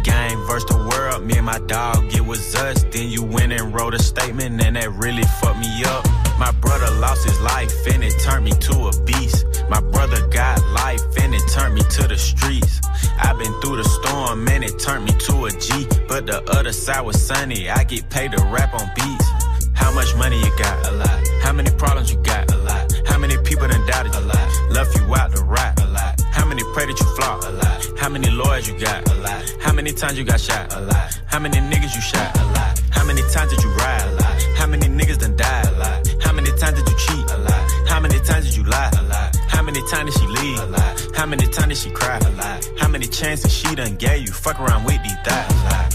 Game 0.02 0.38
versus 0.46 0.68
the 0.68 0.78
world, 0.90 1.24
me 1.24 1.36
and 1.36 1.46
my 1.46 1.58
dog, 1.60 2.12
it 2.14 2.24
was 2.24 2.54
us. 2.56 2.84
Then 2.90 3.08
you 3.08 3.22
went 3.22 3.52
and 3.52 3.74
wrote 3.74 3.94
a 3.94 4.02
statement, 4.02 4.62
and 4.62 4.76
that 4.76 4.90
really 4.92 5.22
fucked 5.40 5.58
me 5.58 5.84
up. 5.84 6.04
My 6.38 6.50
brother 6.60 6.90
lost 6.98 7.24
his 7.24 7.40
life, 7.40 7.72
and 7.86 8.02
it 8.02 8.14
turned 8.20 8.44
me 8.44 8.50
to 8.50 8.74
a 8.88 9.04
beast. 9.04 9.46
My 9.70 9.80
brother 9.80 10.26
got 10.28 10.58
life, 10.70 11.02
and 11.20 11.34
it 11.34 11.42
turned 11.50 11.74
me 11.74 11.82
to 11.82 12.08
the 12.08 12.18
streets. 12.18 12.80
I've 13.18 13.38
been 13.38 13.54
through 13.60 13.76
the 13.76 13.88
storm, 13.88 14.48
and 14.48 14.64
it 14.64 14.78
turned 14.78 15.04
me 15.04 15.12
to 15.26 15.46
a 15.46 15.50
G. 15.50 15.86
But 16.08 16.26
the 16.26 16.42
other 16.50 16.72
side 16.72 17.02
was 17.02 17.24
sunny, 17.24 17.70
I 17.70 17.84
get 17.84 18.08
paid 18.10 18.32
to 18.32 18.42
rap 18.46 18.74
on 18.74 18.90
beats. 18.96 19.28
How 19.74 19.92
much 19.94 20.14
money 20.16 20.38
you 20.38 20.52
got? 20.58 20.88
A 20.88 20.92
lot. 20.92 21.20
How 21.42 21.52
many 21.52 21.70
problems 21.70 22.10
you 22.12 22.18
got? 22.22 22.50
A 22.52 22.56
lot. 22.56 22.92
How 23.06 23.18
many 23.18 23.36
people 23.38 23.68
done 23.68 23.86
doubted? 23.86 24.14
A 24.14 24.20
lot. 24.20 24.41
Left 24.82 24.98
you 24.98 25.14
out 25.14 25.30
to? 25.30 25.42
A 25.42 25.86
lot. 25.86 26.20
How 26.32 26.44
many 26.44 26.64
pray 26.74 26.86
that 26.86 26.98
you 26.98 27.06
flop? 27.14 27.44
A 27.44 27.50
lot. 27.50 28.00
How 28.00 28.08
many 28.08 28.28
lawyers 28.30 28.66
you 28.66 28.76
got? 28.80 29.08
A 29.08 29.14
lot. 29.14 29.54
How 29.60 29.72
many 29.72 29.92
times 29.92 30.18
you 30.18 30.24
got 30.24 30.40
shot? 30.40 30.74
A 30.74 30.80
lot. 30.80 31.20
How 31.26 31.38
many 31.38 31.58
niggas 31.58 31.94
you 31.94 32.00
shot? 32.00 32.36
A 32.36 32.44
lot. 32.46 32.80
How 32.90 33.04
many 33.04 33.22
times 33.30 33.54
did 33.54 33.62
you 33.62 33.70
ride? 33.74 34.02
A 34.02 34.14
lot. 34.16 34.42
How 34.58 34.66
many 34.66 34.88
niggas 34.88 35.18
done 35.20 35.36
died? 35.36 35.66
A 35.68 35.78
lot. 35.78 36.08
How 36.20 36.32
many 36.32 36.50
times 36.58 36.82
did 36.82 36.88
you 36.90 36.96
cheat? 36.98 37.30
A 37.30 37.38
lot. 37.38 37.70
How 37.86 38.00
many 38.00 38.18
times 38.18 38.46
did 38.46 38.56
you 38.56 38.64
lie? 38.64 38.90
A 38.98 39.02
lot. 39.02 39.36
How 39.54 39.62
many 39.62 39.80
times 39.88 40.14
did 40.14 40.20
she 40.20 40.26
leave? 40.26 40.58
A 40.58 40.66
lot. 40.66 41.10
How 41.14 41.26
many 41.26 41.46
times 41.46 41.68
did 41.68 41.78
she 41.78 41.90
cry? 41.90 42.18
A 42.18 42.30
lot. 42.30 42.68
How 42.80 42.88
many 42.88 43.06
chances 43.06 43.54
she 43.54 43.72
done 43.76 43.94
gave 43.94 44.26
you? 44.26 44.32
Fuck 44.32 44.58
around 44.58 44.82
with 44.82 45.00
these 45.04 45.14
thighs. 45.24 45.46
A 45.48 45.64
lot. 45.70 45.94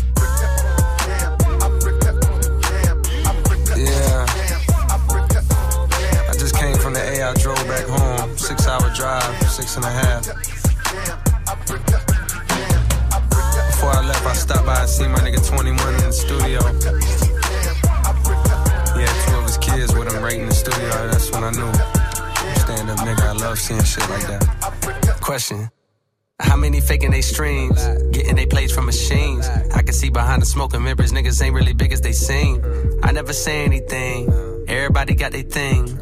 Yeah. 3.75 4.25
I 6.29 6.33
just 6.39 6.55
came 6.55 6.77
from 6.77 6.93
the 6.93 7.01
A. 7.01 7.29
I 7.29 7.33
drove 7.33 7.67
back 7.67 7.85
home. 7.85 8.06
Hour 8.67 8.93
drive, 8.93 9.49
six 9.49 9.77
and 9.77 9.85
a 9.85 9.89
half. 9.89 10.25
Before 13.71 13.91
I 13.91 14.05
left, 14.05 14.25
I 14.25 14.33
stopped 14.33 14.65
by 14.65 14.81
and 14.81 14.89
see 14.89 15.07
my 15.07 15.19
nigga 15.19 15.47
21 15.47 15.95
in 15.95 16.01
the 16.01 16.11
studio. 16.11 16.59
Had 18.99 19.25
two 19.25 19.37
of 19.37 19.43
his 19.45 19.57
kids 19.57 19.95
with 19.95 20.11
him 20.11 20.21
right 20.21 20.37
in 20.37 20.47
the 20.47 20.53
studio. 20.53 20.89
That's 21.09 21.31
when 21.31 21.45
I 21.45 21.51
knew. 21.51 21.71
Stand 22.59 22.89
up 22.89 22.99
nigga. 22.99 23.21
I 23.21 23.31
love 23.31 23.57
seeing 23.57 23.81
shit 23.83 24.09
like 24.09 24.27
that. 24.27 25.17
Question. 25.21 25.69
How 26.41 26.57
many 26.57 26.81
faking 26.81 27.11
they 27.11 27.21
streams? 27.21 27.81
Getting 28.11 28.35
they 28.35 28.47
plays 28.47 28.73
from 28.73 28.85
machines. 28.85 29.47
I 29.73 29.81
can 29.81 29.93
see 29.93 30.09
behind 30.09 30.41
the 30.41 30.45
smoking 30.45 30.83
mirrors, 30.83 31.13
niggas 31.13 31.41
ain't 31.41 31.55
really 31.55 31.73
big 31.73 31.93
as 31.93 32.01
they 32.01 32.11
seem. 32.11 32.61
I 33.01 33.13
never 33.13 33.31
say 33.31 33.63
anything. 33.63 34.29
Everybody 34.67 35.15
got 35.15 35.31
their 35.31 35.43
thing. 35.43 36.01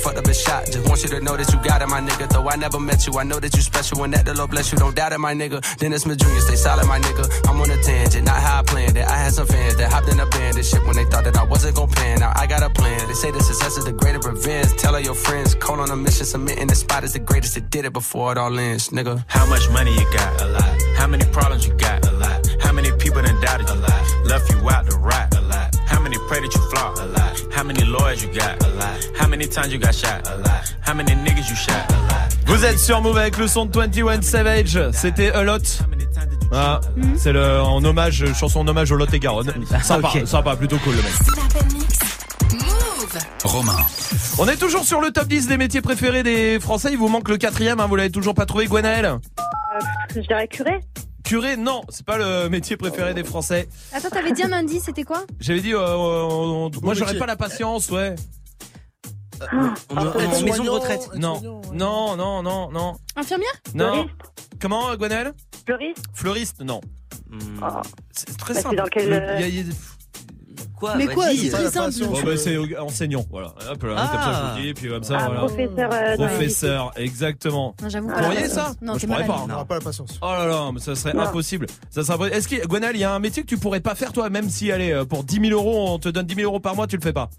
fucked 0.01 0.17
up 0.17 0.27
his 0.27 0.41
shot. 0.41 0.65
Just 0.65 0.87
want 0.87 1.03
you 1.03 1.09
to 1.09 1.21
know 1.21 1.37
that 1.37 1.51
you 1.53 1.59
got 1.63 1.81
it, 1.81 1.87
my 1.87 2.01
nigga. 2.01 2.27
Though 2.29 2.47
I 2.49 2.55
never 2.55 2.79
met 2.79 3.05
you, 3.07 3.13
I 3.17 3.23
know 3.23 3.39
that 3.39 3.55
you 3.55 3.61
special 3.61 4.03
and 4.03 4.13
that 4.13 4.25
the 4.25 4.33
Lord 4.33 4.51
bless 4.51 4.71
you. 4.71 4.77
Don't 4.77 4.95
doubt 4.95 5.13
it, 5.13 5.19
my 5.19 5.33
nigga. 5.33 5.61
Dennis 5.77 6.03
Smith 6.03 6.17
Jr., 6.17 6.39
stay 6.39 6.55
solid, 6.55 6.87
my 6.87 6.99
nigga. 6.99 7.25
I'm 7.49 7.59
on 7.61 7.69
a 7.69 7.81
tangent, 7.83 8.25
not 8.25 8.41
how 8.41 8.59
I 8.59 8.63
planned 8.63 8.97
it. 8.97 9.05
I 9.05 9.17
had 9.17 9.33
some 9.33 9.47
fans 9.47 9.75
that 9.77 9.91
hopped 9.91 10.09
in 10.09 10.19
a 10.19 10.25
band 10.25 10.57
and 10.57 10.65
shit 10.65 10.83
when 10.85 10.95
they 10.95 11.05
thought 11.05 11.23
that 11.25 11.37
I 11.37 11.43
wasn't 11.43 11.75
gon' 11.75 11.89
pan. 11.89 12.19
Now 12.19 12.33
I 12.35 12.47
got 12.47 12.63
a 12.63 12.69
plan. 12.69 13.07
They 13.07 13.13
say 13.13 13.31
the 13.31 13.41
success 13.41 13.77
is 13.77 13.85
the 13.85 13.93
greater 13.93 14.19
revenge. 14.19 14.73
Tell 14.77 14.95
all 14.95 15.01
your 15.01 15.15
friends, 15.15 15.55
call 15.55 15.79
on 15.79 15.89
a 15.91 15.95
mission, 15.95 16.25
submitting 16.25 16.67
the 16.67 16.75
spot 16.75 17.03
is 17.03 17.13
the 17.13 17.19
greatest 17.19 17.55
that 17.55 17.69
did 17.69 17.85
it 17.85 17.93
before 17.93 18.31
it 18.31 18.37
all 18.37 18.57
ends, 18.57 18.89
nigga. 18.89 19.23
How 19.27 19.45
much 19.45 19.69
money 19.69 19.93
you 19.93 20.05
got? 20.13 20.41
A 20.41 20.47
lot. 20.47 20.81
How 20.95 21.07
many 21.07 21.25
problems 21.25 21.67
you 21.67 21.73
got? 21.73 22.05
A 22.07 22.11
lot. 22.11 22.47
How 22.61 22.71
many 22.71 22.91
people 22.97 23.21
done 23.21 23.39
doubted 23.41 23.67
you? 23.67 23.75
A 23.75 23.75
lot. 23.75 24.25
Left 24.25 24.49
you 24.51 24.69
out 24.69 24.89
to 24.89 24.97
rot? 24.97 25.35
A 25.35 25.41
lot. 25.41 25.70
How 26.31 26.39
many 26.39 26.47
pray 26.47 26.47
that 26.47 26.55
you 26.55 26.69
flop? 26.69 26.97
A 26.97 27.05
lot. 27.07 27.53
How 27.53 27.63
many 27.63 27.83
lawyers 27.83 28.23
you 28.23 28.29
got? 28.29 28.63
A 28.63 28.69
lot. 28.69 29.19
How 29.19 29.27
many 29.27 29.47
times 29.47 29.73
you 29.73 29.79
got 29.79 29.93
shot? 29.93 30.25
A 30.27 30.37
lot. 30.37 30.73
How 30.81 30.93
many 30.93 31.11
niggas 31.11 31.49
you 31.49 31.55
shot? 31.55 31.89
A 31.89 31.93
lot. 31.93 32.29
Vous 32.45 32.63
êtes 32.63 32.79
sur 32.79 33.01
Move 33.01 33.17
avec 33.17 33.37
le 33.37 33.47
son 33.47 33.65
de 33.65 33.77
21 33.77 34.21
Savage. 34.21 34.79
C'était 34.93 35.31
A 35.31 35.43
Lot. 35.43 35.61
Ah, 36.53 36.79
c'est 37.17 37.33
le 37.33 37.59
en 37.61 37.83
hommage, 37.83 38.25
chanson 38.33 38.61
en 38.61 38.67
hommage 38.67 38.91
au 38.91 38.95
Lot 38.95 39.13
et 39.13 39.19
Garonne. 39.19 39.51
Sympa, 39.81 40.09
Ok. 40.15 40.25
sympa, 40.25 40.55
plutôt 40.55 40.77
cool 40.79 40.95
le 40.95 41.01
mec. 41.01 41.13
Romain. 43.43 43.77
On 44.37 44.47
est 44.47 44.57
toujours 44.57 44.85
sur 44.85 45.01
le 45.01 45.11
top 45.11 45.27
10 45.27 45.47
des 45.47 45.57
métiers 45.57 45.81
préférés 45.81 46.23
des 46.23 46.59
Français. 46.61 46.89
Il 46.93 46.97
vous 46.97 47.09
manque 47.09 47.27
le 47.27 47.37
quatrième, 47.37 47.79
hein, 47.81 47.87
vous 47.87 47.95
l'avez 47.97 48.11
toujours 48.11 48.35
pas 48.35 48.45
trouvé, 48.45 48.67
Gwenaël 48.67 49.05
Euh, 49.05 49.17
je 50.15 50.21
dirais 50.21 50.47
curé. 50.47 50.79
Curé, 51.23 51.55
non, 51.57 51.81
c'est 51.89 52.05
pas 52.05 52.17
le 52.17 52.49
métier 52.49 52.77
préféré 52.77 53.13
des 53.13 53.23
Français. 53.23 53.67
Attends, 53.93 54.09
t'avais 54.09 54.31
dit 54.31 54.43
un 54.43 54.51
indice, 54.51 54.83
c'était 54.85 55.03
quoi 55.03 55.23
J'avais 55.39 55.59
dit, 55.61 55.73
euh, 55.73 55.79
euh, 55.79 56.69
moi 56.81 56.93
j'aurais 56.93 57.17
pas 57.17 57.25
la 57.25 57.35
patience, 57.35 57.89
ouais. 57.91 58.15
On 59.89 59.97
en- 59.97 60.07
en 60.07 60.41
maison 60.43 60.63
de 60.63 60.69
retraite. 60.69 61.09
Non, 61.15 61.41
non, 61.73 62.15
non, 62.15 62.43
non, 62.43 62.71
non, 62.71 62.95
Infirmière 63.15 63.49
non. 63.73 63.91
Fleuriste. 63.93 64.15
Comment, 64.61 64.89
euh, 64.91 64.95
Gwenaël 64.97 65.33
Fleuriste. 65.65 66.03
Fleuriste, 66.13 66.61
non. 66.61 66.81
Hmm. 67.29 67.39
Ah. 67.61 67.81
C'est 68.11 68.37
très 68.37 68.53
Bah, 68.53 68.59
c'est 68.59 68.63
simple. 68.63 68.75
dans 68.75 68.85
quel, 68.85 69.09
Le- 69.09 69.15
euh, 69.15 69.35
il 69.39 69.41
y 69.41 69.43
a- 69.43 69.47
il 69.47 69.67
y 69.67 69.71
a- 69.71 69.73
Quoi 70.81 70.95
Mais 70.97 71.05
quoi, 71.07 71.27
c'est 71.35 71.49
très 71.49 71.69
simple. 71.69 71.93
Bon, 72.09 72.21
bah, 72.25 72.35
c'est 72.37 72.57
enseignant, 72.79 73.23
voilà. 73.29 73.53
Hop 73.71 73.83
là, 73.83 73.93
Ah. 73.97 74.09
comme 74.11 74.21
ça 74.21 74.33
je 74.33 74.59
vous 74.61 74.65
dis, 74.67 74.73
puis 74.73 74.89
comme 74.89 75.03
ça, 75.03 75.17
Ah, 75.19 75.25
voilà. 75.27 75.39
professeur. 75.41 75.89
euh, 75.93 76.15
Professeur, 76.17 76.91
exactement. 76.95 77.75
Non, 77.81 77.87
j'avoue 77.89 78.07
Vous 78.09 78.13
pas. 78.15 78.21
pourriez 78.23 78.47
ça 78.49 78.73
Non, 78.81 78.93
Moi, 78.93 78.97
je 78.99 79.05
pourrais 79.05 79.27
pas. 79.27 79.41
On 79.43 79.47
n'aura 79.47 79.65
pas 79.65 79.75
la 79.75 79.81
patience. 79.81 80.17
Oh 80.21 80.25
là 80.25 80.45
là, 80.47 80.71
mais 80.73 80.79
ça 80.79 80.95
serait 80.95 81.13
Non. 81.13 81.21
impossible. 81.21 81.67
Ça 81.91 82.01
serait 82.03 82.15
impossible. 82.15 82.35
Est-ce 82.35 82.47
que, 82.47 82.65
Gwenal, 82.67 82.95
il 82.95 82.99
y 82.99 83.03
a 83.03 83.13
un 83.13 83.19
métier 83.19 83.43
que 83.43 83.47
tu 83.47 83.57
pourrais 83.57 83.79
pas 83.79 83.93
faire 83.93 84.11
toi, 84.11 84.29
même 84.31 84.49
si, 84.49 84.71
allez, 84.71 84.91
euh, 84.91 85.05
pour 85.05 85.23
10 85.23 85.39
000 85.39 85.51
euros, 85.51 85.91
on 85.93 85.99
te 85.99 86.09
donne 86.09 86.25
10 86.25 86.33
000 86.35 86.47
euros 86.49 86.59
par 86.59 86.75
mois, 86.75 86.87
tu 86.87 86.95
le 86.97 87.01
fais 87.03 87.13
pas? 87.13 87.29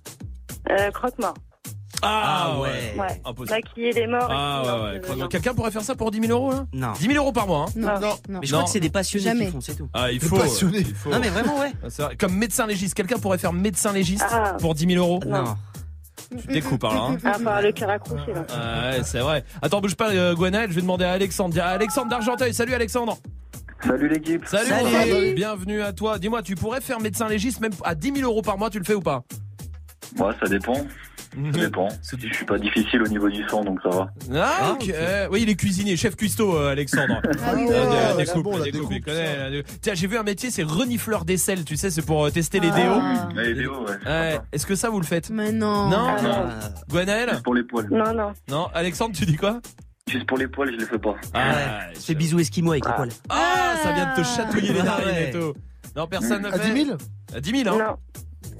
Euh, 0.70 0.90
croque-mort. 0.92 1.34
Ah 2.02 2.56
ouais. 2.60 2.94
Ouais. 2.98 3.20
Impossible. 3.24 3.54
Maquiller 3.64 3.92
les 3.92 4.06
morts. 4.06 4.22
et 4.30 4.34
Ah 4.36 4.62
tout, 4.64 4.68
non, 4.70 4.82
ouais, 4.84 4.90
ouais. 5.10 5.16
non. 5.16 5.28
Quelqu'un 5.28 5.54
pourrait 5.54 5.70
faire 5.70 5.82
ça 5.82 5.94
pour 5.94 6.10
10 6.10 6.20
000 6.26 6.32
euros 6.32 6.50
là 6.52 6.66
Non. 6.72 6.92
10 6.92 7.06
000 7.06 7.14
euros 7.16 7.32
par 7.32 7.46
mois, 7.46 7.66
hein? 7.68 7.72
Non, 7.76 7.88
Non. 7.94 8.00
non. 8.00 8.40
Mais 8.40 8.46
je 8.46 8.52
Non. 8.52 8.58
crois 8.58 8.64
que 8.64 8.70
c'est 8.70 8.80
des 8.80 8.90
passionnés 8.90 9.24
Jamais. 9.24 9.46
qui 9.46 9.52
font, 9.52 9.60
c'est 9.60 9.74
tout. 9.76 9.88
Ah, 9.94 10.10
il 10.10 10.18
Des 10.18 10.26
faut. 10.26 10.36
passionnés. 10.36 10.78
il 10.80 10.94
faut. 10.94 11.10
Non 11.10 11.18
mais 11.20 11.28
vraiment 11.28 11.58
ouais. 11.60 11.72
Ah, 11.82 11.86
c'est 11.88 12.02
vrai. 12.02 12.16
Comme 12.16 12.36
médecin 12.36 12.66
légiste, 12.66 12.94
quelqu'un 12.94 13.18
pourrait 13.18 13.38
faire 13.38 13.52
médecin 13.52 13.92
légiste 13.92 14.26
Ah. 14.30 14.56
pour 14.60 14.74
10 14.74 14.86
000 14.94 15.04
euros? 15.04 15.20
Non. 15.26 15.44
Tu 16.40 16.46
découpes 16.48 16.82
alors, 16.84 17.10
hein 17.10 17.18
À 17.24 17.38
part 17.38 17.60
le 17.62 17.72
cœur 17.72 17.90
accroché, 17.90 18.32
là. 18.32 18.44
Ah 18.54 18.90
ouais, 18.96 19.00
c'est 19.04 19.18
vrai. 19.20 19.44
Attends, 19.60 19.80
bouge 19.82 19.94
pas, 19.96 20.10
euh, 20.10 20.34
Gwenaël, 20.34 20.70
je 20.70 20.74
vais 20.76 20.80
demander 20.80 21.04
à 21.04 21.12
Alexandre. 21.12 21.52
Dire 21.52 21.64
à 21.64 21.70
Alexandre 21.70 22.08
d'Argenteuil. 22.08 22.54
Salut 22.54 22.72
Alexandre. 22.74 23.18
Salut 23.84 24.08
l'équipe. 24.08 24.46
Salut. 24.46 25.34
Bienvenue 25.34 25.82
à 25.82 25.92
toi. 25.92 26.18
Dis-moi, 26.18 26.42
tu 26.42 26.54
pourrais 26.54 26.80
faire 26.80 27.00
médecin 27.00 27.28
légiste 27.28 27.60
même 27.60 27.72
à 27.84 27.94
10 27.94 28.12
000 28.16 28.30
euros 28.30 28.40
par 28.40 28.56
mois, 28.56 28.70
tu 28.70 28.78
le 28.78 28.84
fais 28.84 28.94
ou 28.94 29.00
pas? 29.02 29.24
Moi, 30.16 30.32
ça 30.42 30.48
dépend. 30.48 30.74
Ça 31.32 31.60
dépend. 31.60 31.88
Je 32.18 32.34
suis 32.34 32.44
pas 32.44 32.58
difficile 32.58 33.02
au 33.02 33.06
niveau 33.08 33.28
du 33.28 33.42
son, 33.48 33.64
donc 33.64 33.80
ça 33.82 33.88
va. 33.88 34.08
Ah, 34.34 34.58
Ah, 34.60 34.72
ok. 34.72 34.92
Oui, 35.30 35.42
il 35.42 35.48
est 35.50 35.54
cuisinier, 35.54 35.96
chef 35.96 36.14
cuistot, 36.16 36.56
euh, 36.56 36.70
Alexandre. 36.72 37.20
Ah 37.44 37.52
oui, 37.54 37.66
Euh, 37.70 39.62
Tiens, 39.80 39.94
j'ai 39.94 40.06
vu 40.06 40.16
un 40.18 40.22
métier, 40.22 40.50
c'est 40.50 40.62
renifleur 40.62 41.24
d'aisselle, 41.24 41.64
tu 41.64 41.76
sais, 41.76 41.90
c'est 41.90 42.02
pour 42.04 42.26
euh, 42.26 42.30
tester 42.30 42.60
les 42.60 42.70
Ah. 42.72 42.76
déos. 42.76 43.42
Les 43.42 43.54
déos, 43.54 43.84
ouais. 43.84 43.96
Ouais, 44.06 44.40
Est-ce 44.52 44.66
que 44.66 44.74
ça 44.74 44.90
vous 44.90 45.00
le 45.00 45.06
faites 45.06 45.30
Mais 45.30 45.52
non. 45.52 45.88
Non, 45.88 46.06
Ah, 46.18 46.22
non. 46.22 46.28
non. 46.28 46.48
Gwenaël 46.90 47.30
Juste 47.30 47.42
pour 47.44 47.54
les 47.54 47.62
poils. 47.64 47.88
Non, 47.90 48.12
non. 48.14 48.32
Non, 48.48 48.68
Alexandre, 48.74 49.14
tu 49.16 49.24
dis 49.26 49.36
quoi 49.36 49.60
Juste 50.08 50.26
pour 50.26 50.36
les 50.36 50.48
poils, 50.48 50.70
je 50.72 50.76
les 50.78 50.84
fais 50.86 50.98
pas. 50.98 51.14
Ah, 51.32 51.48
Ouais. 51.48 51.94
Fais 51.98 52.14
bisous 52.14 52.40
esquimaux 52.40 52.72
avec 52.72 52.84
les 52.86 52.92
poils. 52.92 53.08
Ah, 53.30 53.74
ça 53.82 53.92
vient 53.92 54.10
de 54.12 54.16
te 54.20 54.26
chatouiller 54.26 54.72
les 54.74 54.80
Ah 54.80 54.84
narines 54.84 55.06
ouais. 55.08 55.28
et 55.28 55.30
tout. 55.32 55.54
Non, 55.96 56.06
personne 56.06 56.42
n'a 56.42 56.48
À 56.48 56.58
fait. 56.58 56.72
10 56.74 56.84
000 56.86 56.96
À 57.34 57.40
10 57.40 57.64
000, 57.64 57.74
hein 57.74 57.78
Non. 57.78 57.96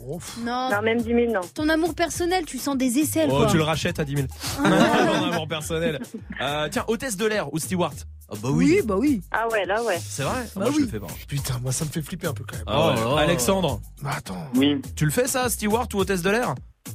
Oh. 0.04 0.18
Non. 0.44 0.68
Non, 0.70 0.82
même 0.82 1.00
10 1.00 1.04
000, 1.08 1.32
non. 1.32 1.40
Ton 1.54 1.68
amour 1.68 1.94
personnel, 1.94 2.44
tu 2.44 2.58
sens 2.58 2.76
des 2.76 2.98
aisselles, 2.98 3.28
Oh, 3.32 3.38
quoi. 3.38 3.46
tu 3.46 3.56
le 3.56 3.62
rachètes 3.62 3.98
à 4.00 4.04
10 4.04 4.14
000. 4.16 4.26
Non, 4.62 4.68
non, 4.70 5.32
amour 5.32 5.48
personnel. 5.48 6.00
Euh, 6.40 6.68
tiens, 6.70 6.84
hôtesse 6.88 7.16
de 7.16 7.26
l'air 7.26 7.52
ou 7.52 7.58
steward? 7.58 7.94
Ah 8.30 8.34
bah 8.42 8.48
Oui, 8.50 8.80
bah 8.84 8.96
oui. 8.98 9.20
Ah 9.30 9.46
ouais, 9.50 9.64
là, 9.66 9.82
ouais. 9.84 9.98
C'est 10.02 10.22
vrai? 10.22 10.42
Bah 10.56 10.62
Moi, 10.62 10.70
je 10.72 10.76
oui. 10.76 10.82
le 10.84 10.88
fais 10.88 11.00
pas. 11.00 11.06
Putain, 11.28 11.58
moi 11.62 11.70
ça 11.70 11.84
me 11.84 11.90
fait 11.90 12.00
flipper 12.02 12.26
un 12.28 12.32
peu 12.32 12.44
quand 12.48 12.56
même. 12.56 12.64
Ah 12.66 12.88
ouais. 12.88 13.00
Oh. 13.06 13.16
Alexandre, 13.16 13.80
Mais 14.02 14.10
attends, 14.10 14.46
Oui. 14.56 14.80
tu 14.96 15.04
le 15.04 15.10
fais 15.10 15.26
ça, 15.28 15.48
steward 15.50 15.92
ou 15.94 15.98
hôtesse 15.98 16.22
de 16.22 16.30
l'air? 16.30 16.54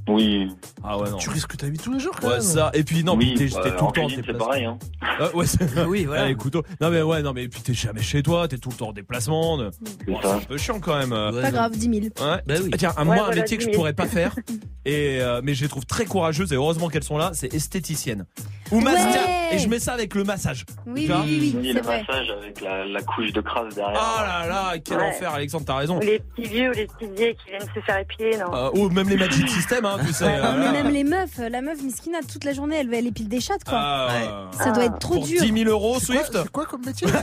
Oui. 0.10 0.50
Ah 0.84 0.98
ouais, 0.98 1.10
non. 1.10 1.18
tu 1.18 1.30
risques 1.30 1.58
ta 1.58 1.68
vie 1.68 1.78
tous 1.78 1.92
les 1.92 2.00
jours 2.00 2.16
quand 2.20 2.28
Ouais, 2.28 2.34
même. 2.36 2.42
ça. 2.42 2.72
Et 2.74 2.84
puis, 2.84 3.04
non, 3.04 3.16
oui. 3.18 3.34
t'es 3.38 3.48
bah, 3.48 3.60
t'es 3.64 3.76
tout 3.76 3.86
le 3.88 3.92
temps. 3.92 4.08
c'est 4.10 4.38
pareil. 4.38 4.64
Hein. 4.66 4.78
Ah, 5.02 5.36
ouais, 5.36 5.46
c'est- 5.46 5.84
Oui, 5.88 6.06
voilà. 6.06 6.24
Ah, 6.24 6.28
les 6.28 6.36
couteaux. 6.36 6.64
Non, 6.80 6.90
mais 6.90 7.02
ouais, 7.02 7.22
non, 7.22 7.34
mais 7.34 7.48
puis 7.50 7.62
t'es 7.62 7.74
jamais 7.74 8.02
chez 8.02 8.24
toi, 8.24 8.48
t'es 8.48 8.58
tout 8.58 8.70
le 8.70 8.76
temps 8.76 8.90
en 8.90 8.94
déplacement. 8.94 9.58
de- 9.58 9.72
C'est 10.06 10.26
un 10.26 10.40
peu 10.40 10.58
chiant 10.58 10.80
quand 10.80 10.98
même. 10.98 11.12
Ouais, 11.12 11.42
Pas 11.42 11.52
non. 11.52 11.58
grave, 11.58 11.72
10 11.78 11.82
000. 11.82 11.94
Ouais. 11.96 12.12
Bah 12.20 12.54
oui. 12.62 12.70
Ah, 12.74 12.78
Tiens, 12.78 12.94
moi, 13.04 13.30
un 13.32 13.36
métier 13.36 13.58
que 13.58 13.64
je 13.64 13.68
10 13.68 13.74
000. 13.74 13.76
pourrais 13.76 13.94
pas 13.94 14.08
faire, 14.08 14.34
et 14.86 15.20
euh, 15.22 15.42
mais 15.44 15.54
je 15.54 15.64
les 15.64 15.70
trouve 15.70 15.86
très 15.86 16.06
courageuses 16.06 16.54
et 16.54 16.56
heureusement 16.56 16.88
qu'elles 16.88 17.04
sont 17.04 17.18
là, 17.18 17.32
c'est 17.34 17.54
esthéticienne. 17.54 18.26
Ou 18.72 18.80
masse, 18.82 18.96
Ouais. 19.16 19.56
et 19.56 19.60
je 19.60 19.68
mets 19.70 19.80
ça 19.80 19.94
avec 19.94 20.14
le 20.16 20.24
massage. 20.24 20.66
Oui, 20.86 21.06
Tu 21.06 21.12
oui, 21.14 21.18
oui, 21.26 21.38
Oui, 21.40 21.58
oui, 21.62 21.68
le 21.70 21.74
c'est 21.76 21.82
vrai. 21.82 22.04
massage 22.08 22.30
avec 22.42 22.62
la, 22.62 22.86
la 22.86 23.02
couche 23.02 23.32
de 23.32 23.42
crasse 23.42 23.76
derrière. 23.76 23.98
Oh 24.18 24.22
là 24.22 24.46
là, 24.48 24.74
quel 24.84 24.98
Ouais. 24.98 25.04
enfer, 25.10 25.34
Alexandre, 25.34 25.66
t'as 25.66 25.76
raison. 25.76 25.98
Ou 25.98 26.02
les 26.02 26.20
petits 26.20 26.50
vieux 26.50 26.70
ou 26.70 26.74
les 26.74 26.88
petits 26.88 27.12
vieilles 27.16 27.36
qui 27.36 27.50
viennent 27.52 27.70
se 27.74 27.80
faire 27.82 27.98
épiler, 28.00 28.38
non. 28.38 28.54
Euh, 28.54 28.70
ou 28.74 28.90
même 28.90 29.08
les 29.10 29.16
Magic 29.18 29.48
System, 29.50 29.86
hein, 29.86 29.98
tu 30.06 30.12
sais. 30.14 30.26
Non, 30.42 30.54
mais 30.58 30.72
même 30.72 30.90
les 30.94 31.04
meufs, 31.04 31.38
la 31.38 31.62
meuf 31.62 31.82
Miskina, 31.82 32.20
toute 32.30 32.44
la 32.44 32.54
journée, 32.54 32.78
elle, 32.78 32.94
elle 32.94 33.08
épile 33.08 33.28
des 33.30 33.40
chattes, 33.40 33.64
quoi. 33.64 33.78
Ah, 33.80 34.08
Ouais. 34.08 34.58
Ça 34.64 34.72
doit 34.72 34.86
être 34.86 35.00
trop 35.00 35.16
pour 35.16 35.26
dur. 35.26 35.42
10 35.42 35.54
000 35.64 35.70
euros, 35.70 35.98
C'est 36.00 36.08
quoi- 36.08 36.16
Swift. 36.24 36.38
C'est 36.44 36.52
quoi 36.52 36.66
comme 36.66 36.86
métier 36.86 37.08
ça 37.08 37.22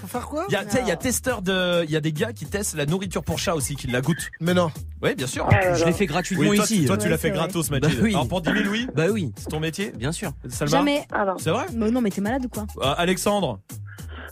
Faut 0.00 0.06
faire 0.06 0.26
quoi 0.28 0.44
Il 0.48 0.52
y 0.52 0.56
a, 0.56 0.64
tu 0.64 0.70
sais, 0.72 0.80
il 0.82 0.88
y 0.88 0.90
a 0.90 0.96
testeur 0.96 1.42
de, 1.42 1.84
il 1.84 1.90
y 1.90 1.96
a 1.96 2.00
des 2.00 2.12
gars 2.12 2.32
qui 2.32 2.46
testent 2.46 2.76
la 2.76 2.86
nourriture 2.86 3.22
pour 3.22 3.38
chat 3.38 3.54
aussi, 3.54 3.76
qui 3.76 3.86
la 3.88 4.00
goûtent. 4.00 4.30
Mais 4.40 4.54
non. 4.54 4.70
Oui, 5.02 5.14
bien 5.14 5.26
sûr. 5.26 5.46
Ah 5.50 5.54
là 5.54 5.74
Je 5.74 5.80
là. 5.80 5.86
l'ai 5.86 5.92
fait 5.92 6.06
gratuitement 6.06 6.48
Oui, 6.50 6.56
toi, 6.56 6.64
ici. 6.64 6.84
toi, 6.86 6.96
tu 6.96 7.04
Ouais, 7.04 7.10
l'as 7.10 7.16
fait 7.18 7.28
c'est 7.28 7.34
vrai. 7.34 7.38
gratos, 7.38 7.70
Bah 7.70 7.78
Majid. 7.80 7.98
oui. 8.02 8.10
Alors 8.14 8.28
pour 8.28 8.40
10 8.40 8.50
000 8.52 8.64
louis, 8.64 8.88
Bah 8.94 9.04
oui, 9.12 9.27
c'est 9.36 9.48
ton 9.48 9.60
métier. 9.60 9.92
bien 9.96 10.12
sûr. 10.12 10.32
Salma 10.48 10.70
Jamais. 10.78 11.04
Ah 11.12 11.24
non. 11.24 11.34
C'est 11.38 11.50
vrai 11.50 11.66
Mais 11.74 11.90
non, 11.90 12.00
mais 12.00 12.10
t'es 12.10 12.20
malade 12.20 12.44
ou 12.44 12.48
quoi 12.48 12.66
Euh, 12.82 12.94
Alexandre 12.96 13.60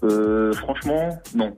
Euh, 0.03 0.53
franchement, 0.53 1.19
non. 1.35 1.57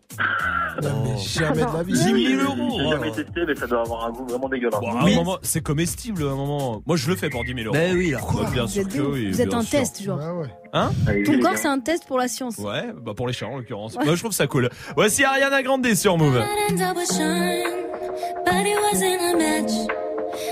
Non, 0.80 1.02
mais 1.04 1.16
jamais 1.18 1.62
de 1.64 1.76
la 1.76 1.82
vie. 1.82 1.92
10 1.92 2.36
000 2.38 2.42
euros 2.56 2.78
J'ai 2.78 2.88
jamais 2.90 3.10
testé, 3.10 3.40
mais 3.46 3.54
ça 3.56 3.66
doit 3.66 3.80
avoir 3.80 4.06
un 4.06 4.10
goût 4.12 4.24
vraiment 4.28 4.48
dégueulasse. 4.48 4.78
Bon, 4.80 4.96
à 4.96 5.02
un 5.02 5.14
moment, 5.14 5.38
c'est 5.42 5.60
comestible 5.60 6.22
à 6.22 6.26
un 6.30 6.34
moment. 6.36 6.80
Moi, 6.86 6.96
je 6.96 7.08
le 7.10 7.16
fais 7.16 7.30
pour 7.30 7.42
10 7.44 7.52
000 7.54 7.66
euros. 7.66 7.74
Bah 7.74 7.92
oui, 7.92 8.10
là. 8.12 8.20
Bah, 8.32 8.48
bien 8.52 8.62
Vous 8.62 8.68
sûr 8.68 8.82
êtes, 8.82 8.88
que 8.94 9.00
ouf. 9.00 9.12
oui. 9.14 9.30
Vous 9.32 9.40
êtes 9.42 9.48
bien 9.48 9.58
un 9.58 9.62
sûr. 9.62 9.80
test, 9.80 10.02
genre. 10.04 10.20
Ah 10.22 10.34
ouais. 10.34 10.46
Hein 10.72 10.90
Allez, 11.08 11.24
Ton 11.24 11.32
les 11.32 11.40
corps, 11.40 11.50
gars. 11.52 11.56
c'est 11.58 11.66
un 11.68 11.80
test 11.80 12.04
pour 12.06 12.16
la 12.18 12.28
science. 12.28 12.58
Ouais, 12.58 12.92
bah 13.02 13.12
pour 13.16 13.26
les 13.26 13.32
chats 13.32 13.46
en 13.48 13.56
l'occurrence. 13.56 13.96
Moi, 13.96 14.14
je 14.14 14.20
trouve 14.20 14.30
ça 14.32 14.46
cool. 14.46 14.70
Voici 14.94 15.24
Ariana 15.24 15.60
Grande 15.64 15.92
sur 15.94 16.16
Move. 16.16 16.34
But 18.44 18.66
it 18.66 18.76
wasn't 18.92 19.20
a 19.20 19.36
match. 19.36 20.07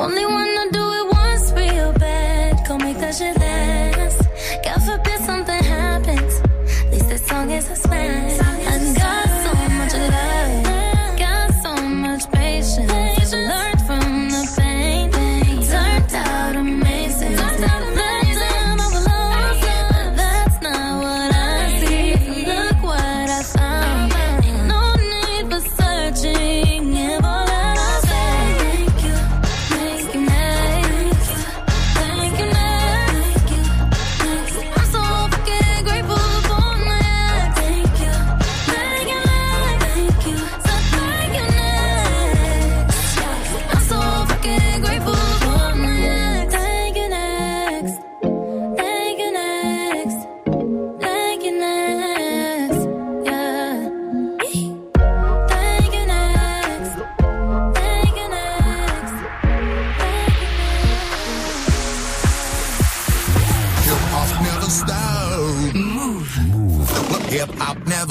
only 0.00 0.24
one 0.24 0.49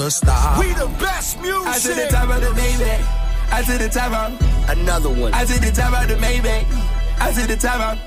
never 0.00 0.10
stop. 0.10 0.58
We 0.58 0.72
the 0.72 0.86
best 0.98 1.40
music. 1.40 1.66
I 1.66 1.78
to 1.78 1.94
the 1.94 2.08
top 2.10 2.28
of 2.30 2.40
the 2.40 2.48
Maybach. 2.60 3.52
I 3.52 3.62
to 3.62 3.78
the 3.78 3.88
top 3.88 4.12
of 4.12 4.78
another 4.78 5.10
one. 5.10 5.34
I 5.34 5.44
to 5.44 5.60
the 5.60 5.70
top 5.72 6.02
of 6.02 6.08
the 6.08 6.14
Maybach. 6.14 6.64
I 7.20 7.32
to 7.32 7.46
the 7.46 7.56
top 7.56 7.80
of. 7.80 7.98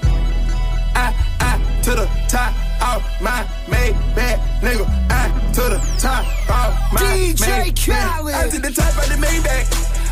I 0.95 1.13
I 1.39 1.81
to 1.83 1.91
the 1.91 2.07
top 2.29 2.53
of 2.81 3.03
my 3.21 3.43
Maybach, 3.67 4.39
nigga. 4.61 4.85
I 5.09 5.29
to 5.53 5.61
the 5.61 5.79
top 5.99 6.25
of 6.49 6.93
my 6.93 7.01
DJ 7.01 7.35
Maybach. 7.35 7.85
Khaled. 7.85 8.35
I 8.35 8.49
to 8.49 8.59
the 8.59 8.71
top 8.71 8.97
of 8.97 9.09
the 9.09 9.17
Maybach. 9.25 9.65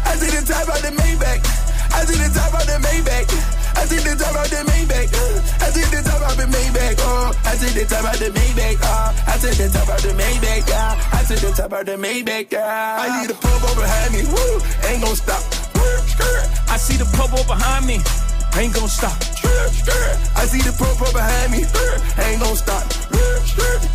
I 0.06 0.16
to 0.16 0.26
the 0.26 0.54
top 0.54 0.68
of 0.76 0.82
the 0.82 0.92
Maybach. 1.02 1.40
I 1.94 2.06
to 2.06 2.12
the 2.12 2.30
top 2.34 2.54
of 2.54 2.66
the 2.68 2.78
Maybach. 2.88 3.61
I 3.76 3.86
to 3.86 3.96
the 3.96 4.14
top 4.20 4.36
of 4.36 4.50
the 4.50 4.62
Maybach. 4.70 5.12
uh, 5.14 5.66
I 5.66 5.70
to 5.72 5.82
the 5.90 6.02
top 6.04 6.22
of 6.22 6.32
uh. 6.32 6.36
the 6.36 6.46
Maybach. 6.52 7.00
Uh. 7.00 7.06
Oh, 7.06 7.32
I 7.46 7.56
to 7.56 7.68
the 7.74 7.86
top 7.86 8.04
of 8.04 8.14
uh. 8.14 8.18
the 8.18 8.30
Maybach. 8.32 8.78
Oh, 8.84 9.14
I 9.28 9.38
to 9.38 9.48
the 9.48 9.68
top 9.70 9.90
of 9.90 10.02
the 10.02 10.12
Maybach. 10.14 10.70
Yeah. 10.70 11.12
I 11.14 11.24
to 11.24 11.36
the 11.36 11.52
top 11.52 11.74
of 11.74 11.86
the 11.86 11.96
Maybach. 11.98 12.52
Yeah. 12.52 12.98
I 13.00 13.26
a 13.26 13.34
pump 13.34 13.64
over 13.64 13.82
behind 13.82 14.14
me. 14.14 14.22
Woo, 14.28 14.62
ain't 14.88 15.02
gonna 15.02 15.16
stop. 15.16 15.44
I 16.70 16.78
see 16.78 16.98
the 16.98 17.06
purple 17.18 17.44
behind 17.46 17.86
me. 17.86 18.00
Ain't 18.58 18.74
gonna 18.74 18.88
stop. 18.88 19.16
I 20.36 20.46
see 20.46 20.62
the 20.62 20.76
purple 20.78 21.12
behind 21.14 21.52
me. 21.52 21.64
Ain't 22.24 22.42
gonna 22.42 22.56
stop. 22.56 22.84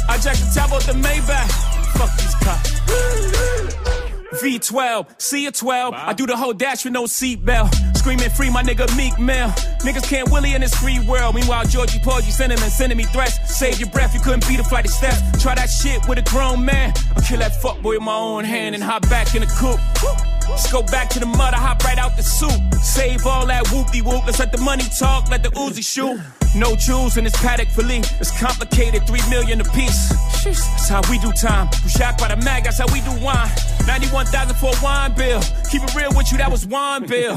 I 0.09 0.19
jack 0.19 0.37
the 0.37 0.51
top 0.55 0.73
off 0.73 0.87
the 0.87 0.93
Maybach. 0.93 1.51
Fuck 1.97 2.13
these 2.17 2.35
cops. 2.45 3.86
V12, 4.35 5.21
C 5.21 5.47
a 5.47 5.53
12. 5.53 5.95
I 5.95 6.13
do 6.13 6.27
the 6.27 6.37
whole 6.37 6.53
dash 6.53 6.85
with 6.85 6.93
no 6.93 7.05
seatbelt. 7.05 7.97
Screaming 7.97 8.31
free 8.31 8.51
my 8.51 8.63
nigga 8.63 8.95
Meek 8.97 9.19
Mill. 9.19 9.49
Niggas 9.81 10.09
can't 10.09 10.31
willy 10.31 10.55
in 10.55 10.61
this 10.61 10.75
free 10.75 10.99
world. 11.07 11.35
Meanwhile, 11.35 11.67
Georgie 11.67 12.01
Paul, 12.01 12.15
Porgy 12.15 12.31
sending 12.31 12.59
and 12.59 12.73
sending 12.73 12.99
me 12.99 13.05
threats. 13.05 13.39
Save 13.59 13.79
your 13.79 13.91
breath, 13.91 14.15
you 14.15 14.21
couldn't 14.21 14.47
beat 14.49 14.59
a 14.59 14.65
flight 14.65 14.85
of 14.85 14.91
steps. 14.91 15.21
Try 15.43 15.55
that 15.55 15.67
shit 15.67 16.07
with 16.09 16.19
a 16.19 16.23
grown 16.23 16.65
man. 16.65 16.93
I'll 17.15 17.23
kill 17.23 17.39
that 17.39 17.53
fuckboy 17.63 17.95
with 17.95 18.03
my 18.03 18.17
own 18.17 18.45
hand 18.45 18.75
and 18.75 18.83
hop 18.83 19.03
back 19.09 19.35
in 19.35 19.43
the 19.43 19.47
coupe. 19.47 20.36
Just 20.49 20.73
go 20.73 20.83
back 20.83 21.09
to 21.11 21.21
the 21.21 21.27
mud, 21.27 21.55
I 21.55 21.59
hop 21.59 21.85
right 21.85 21.99
out 21.99 22.17
the 22.17 22.23
soup. 22.23 22.75
Save 22.83 23.27
all 23.27 23.47
that 23.47 23.65
whoopty 23.67 24.03
whoop. 24.03 24.25
Let's 24.27 24.39
let 24.39 24.53
the 24.53 24.59
money 24.59 24.85
talk, 24.99 25.31
let 25.31 25.43
the 25.43 25.51
Uzi 25.51 25.85
shoot. 25.85 26.21
No 26.55 26.75
jewels 26.77 27.17
in 27.17 27.25
this 27.25 27.37
paddock 27.37 27.69
for 27.69 27.83
Lee. 27.83 28.03
It's 28.21 28.37
complicated, 28.41 29.07
three 29.07 29.21
million 29.29 29.61
a 29.61 29.65
piece. 29.65 30.09
That's 30.45 30.89
how 30.89 31.03
we 31.11 31.19
do 31.19 31.33
time. 31.33 31.69
We 31.85 31.91
shocked 31.91 32.21
by 32.21 32.29
the 32.35 32.37
mag, 32.43 32.65
that's 32.65 32.79
how 32.79 32.87
we 32.93 33.01
do 33.01 33.13
wine. 33.23 33.51
91,000 33.87 34.57
for 34.57 34.71
a 34.71 34.83
wine 34.83 35.15
bill. 35.15 35.41
Keep 35.71 35.83
it 35.85 35.95
real 35.95 36.11
with 36.15 36.33
you, 36.33 36.39
that 36.39 36.51
was 36.51 36.67
wine 36.67 37.07
bill. 37.07 37.37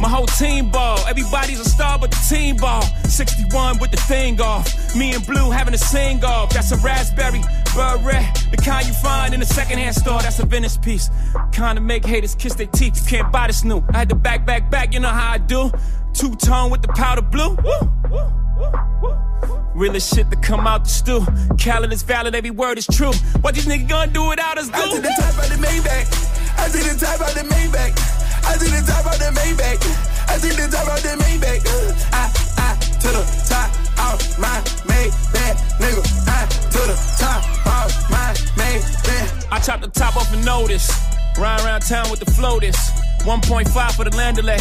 My 0.00 0.08
whole 0.08 0.26
team 0.26 0.68
ball. 0.68 0.98
Everybody's 1.06 1.60
a 1.60 1.64
star 1.64 1.96
but 1.96 2.10
the 2.10 2.26
team 2.28 2.56
ball. 2.56 2.82
61 3.04 3.78
with 3.78 3.92
the 3.92 3.98
thing 3.98 4.40
off. 4.40 4.66
Me 4.96 5.14
and 5.14 5.24
Blue 5.24 5.50
having 5.50 5.74
a 5.74 5.78
sing 5.78 6.24
off. 6.24 6.50
That's 6.50 6.72
a 6.72 6.76
raspberry 6.78 7.40
beret. 7.74 8.46
The 8.50 8.56
kind 8.56 8.86
you 8.86 8.94
find 8.94 9.34
in 9.34 9.42
a 9.42 9.46
secondhand 9.46 9.94
store. 9.94 10.20
That's 10.20 10.38
a 10.38 10.46
Venice 10.46 10.76
piece. 10.76 11.10
Kind 11.52 11.78
of 11.78 11.84
make 11.84 12.04
haters 12.04 12.34
kiss 12.34 12.54
their 12.54 12.66
teeth. 12.66 12.96
You 13.02 13.18
can't 13.18 13.32
buy 13.32 13.46
this 13.46 13.64
new. 13.64 13.82
I 13.92 13.98
had 13.98 14.08
to 14.10 14.14
back, 14.14 14.44
back, 14.46 14.70
back. 14.70 14.92
You 14.92 15.00
know 15.00 15.08
how 15.08 15.32
I 15.32 15.38
do. 15.38 15.70
Two 16.12 16.34
tone 16.36 16.70
with 16.70 16.82
the 16.82 16.88
powder 16.88 17.22
blue. 17.22 17.56
Woo. 17.64 18.02
Realest 19.74 20.14
shit 20.14 20.30
to 20.30 20.36
come 20.36 20.66
out 20.66 20.84
the 20.84 20.90
stew. 20.90 21.24
Khaled 21.56 21.92
is 21.92 22.02
valid, 22.02 22.34
every 22.34 22.50
word 22.50 22.76
is 22.76 22.86
true. 22.86 23.12
What 23.40 23.54
these 23.54 23.64
niggas 23.64 23.88
gonna 23.88 24.12
do 24.12 24.28
without 24.28 24.58
us, 24.58 24.68
I 24.72 24.94
to 24.94 25.00
the 25.00 25.08
top 25.08 25.32
of 25.42 25.48
the 25.48 25.56
Maybach. 25.66 26.06
I 26.58 26.68
to 26.68 26.76
the 26.76 26.94
top 27.00 27.20
of 27.20 27.34
the 27.34 27.40
Maybach. 27.48 27.92
I 28.44 28.58
to 28.58 28.64
the 28.68 28.84
top 28.86 29.06
of 29.06 29.18
the 29.18 29.32
Maybach. 29.32 29.80
I 30.28 30.36
to 30.36 30.48
the 30.48 30.68
top 30.68 30.88
of 30.92 31.02
the 31.02 31.16
Maybach. 31.24 31.64
Uh, 31.64 31.94
I, 32.12 32.51
to 33.02 33.08
the 33.08 33.24
top 33.48 33.70
of 34.12 34.38
my 34.38 34.62
Maybach. 34.86 35.56
Nigga, 35.82 36.02
I, 36.28 36.46
to 36.46 36.82
the 36.86 36.96
top 37.18 37.42
of 37.66 38.10
my 38.10 38.32
Maybach. 38.54 39.46
I 39.50 39.58
chop 39.58 39.80
the 39.80 39.88
top 39.88 40.16
off 40.16 40.32
a 40.32 40.36
notice. 40.44 40.88
Ride 41.36 41.60
around 41.64 41.80
town 41.80 42.10
with 42.12 42.20
the 42.20 42.30
floaters. 42.30 42.76
1.5 43.24 43.92
for 43.96 44.04
the 44.04 44.16
land 44.16 44.36
delay. 44.36 44.58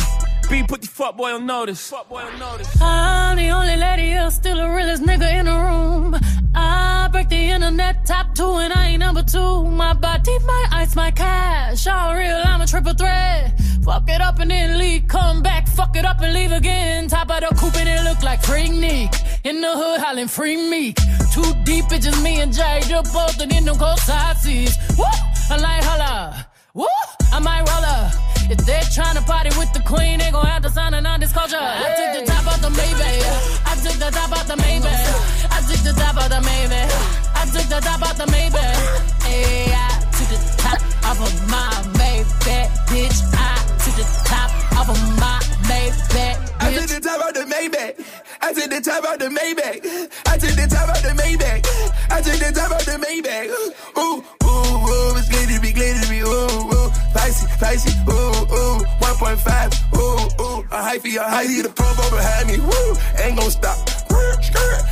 B, 0.49 0.63
put 0.63 0.81
the 0.81 0.87
fuck 0.87 1.17
boy 1.17 1.31
on 1.31 1.45
notice. 1.45 1.91
Fuck 1.91 2.09
boy 2.09 2.21
on 2.21 2.39
notice. 2.39 2.67
I'm 2.81 3.37
the 3.37 3.49
only 3.51 3.75
lady 3.75 4.07
here, 4.07 4.31
still 4.31 4.57
the 4.57 4.69
realest 4.69 5.03
nigga 5.03 5.39
in 5.39 5.45
the 5.45 5.55
room. 5.55 6.17
I 6.55 7.09
break 7.11 7.29
the 7.29 7.37
internet 7.37 8.05
top 8.07 8.33
two 8.33 8.57
and 8.57 8.73
I 8.73 8.87
ain't 8.87 8.99
number 8.99 9.23
two. 9.23 9.65
My 9.65 9.93
body, 9.93 10.37
my 10.45 10.65
ice, 10.71 10.95
my 10.95 11.11
cash. 11.11 11.85
All 11.85 12.15
real, 12.15 12.41
I'm 12.43 12.59
a 12.59 12.65
triple 12.65 12.93
threat. 12.93 13.53
Fuck 13.83 14.09
it 14.09 14.21
up 14.21 14.39
and 14.39 14.51
then 14.51 14.77
leave, 14.77 15.07
come 15.07 15.41
back, 15.41 15.60
fuck 15.81 15.95
it 15.95 16.05
up 16.05 16.21
and 16.21 16.33
leave 16.33 16.51
again. 16.51 17.07
Top 17.07 17.29
of 17.31 17.39
the 17.41 17.49
coop 17.59 17.75
and 17.75 17.89
it 17.89 18.03
look 18.03 18.21
like 18.21 18.41
free 18.43 18.69
In 19.49 19.55
the 19.65 19.73
hood 19.81 19.99
hollering 20.03 20.27
free 20.27 20.57
me. 20.69 20.93
Too 21.33 21.49
deep, 21.63 21.85
it's 21.95 22.05
just 22.05 22.21
me 22.23 22.41
and 22.43 22.53
Jay. 22.53 22.81
Just 22.87 23.13
both 23.13 23.41
in 23.41 23.65
them 23.65 23.77
cold 23.77 23.99
side 23.99 24.37
seats. 24.37 24.77
Woo! 24.97 25.05
I 25.49 25.57
like 25.57 25.83
holla. 25.83 26.45
Woo! 26.73 26.85
I 27.35 27.39
might 27.39 27.63
roller. 27.69 28.01
If 28.53 28.59
they're 28.67 28.89
trying 28.93 29.15
to 29.15 29.23
party 29.23 29.49
with 29.57 29.71
the 29.73 29.81
queen, 29.91 30.19
they 30.19 30.29
gon' 30.29 30.45
have 30.45 30.61
to 30.63 30.69
sign 30.69 30.93
an 30.93 31.05
honest 31.05 31.33
culture. 31.33 31.57
Hey. 31.57 31.87
I 31.87 31.89
took 31.99 32.11
the 32.19 32.23
top 32.31 32.45
off 32.51 32.61
the 32.61 32.71
Maybach. 32.79 33.19
I 33.71 33.73
took 33.83 33.97
the 34.03 34.09
top 34.17 34.31
off 34.37 34.47
the 34.51 34.57
Maybach. 34.63 35.03
I 35.55 35.59
took 35.67 35.81
the 35.87 35.93
top 36.01 36.17
off 36.21 36.29
the 36.35 36.41
Maybach. 36.49 36.91
I 37.39 37.43
took 37.53 37.67
the 37.73 37.79
top 37.87 38.01
off 38.07 38.17
the 38.21 38.27
Maybach. 38.35 38.75
Hey, 39.25 39.73
I 39.73 39.89
took 40.15 40.29
the 40.33 40.39
top 40.61 40.79
off 41.09 41.19
of 41.27 41.33
my 41.49 41.71
Maybach, 41.99 42.69
bitch. 42.91 43.17
I 43.33 43.55
took 43.83 43.95
the 43.95 44.05
top 44.29 44.60
off 44.81 44.89
of 44.89 45.19
my 45.19 45.37
Maybach. 45.69 46.09
Bitch. 46.09 46.37
I 46.59 46.73
took 46.73 46.87
the 46.89 46.99
top 46.99 47.21
out 47.21 47.33
the 47.33 47.45
Maybach. 47.45 47.93
I 48.41 48.53
took 48.53 48.69
the 48.69 48.81
top 48.81 49.05
out 49.05 49.19
the 49.19 49.29
Maybach. 49.29 49.77
I 50.25 50.37
took 50.37 50.55
the 50.57 50.67
top 50.67 50.89
out 50.89 51.01
the 51.05 51.13
Maybach. 51.21 51.61
I 52.09 52.21
took 52.21 52.39
the 52.41 52.51
top 52.51 52.71
out 52.71 52.85
the 52.89 52.97
Maybach. 52.97 53.47
Ooh, 53.97 54.01
ooh, 54.01 54.21
ooh, 54.41 55.17
it's 55.17 55.29
glittery, 55.29 55.71
glittery, 55.71 56.19
ooh, 56.21 56.73
ooh. 56.73 56.89
Spicy, 57.13 57.45
spicy, 57.57 57.91
ooh, 58.09 58.57
ooh. 58.57 58.81
1.5, 59.05 59.97
ooh, 59.97 60.41
ooh. 60.41 60.59
A 60.71 60.79
hyphy, 60.81 61.15
a 61.17 61.25
hyphy, 61.29 61.61
the 61.61 61.69
promo 61.69 62.05
behind 62.09 62.47
me, 62.49 62.57
woo. 62.57 62.95
Ain't 63.21 63.37
gon' 63.37 63.51
stop. 63.51 63.77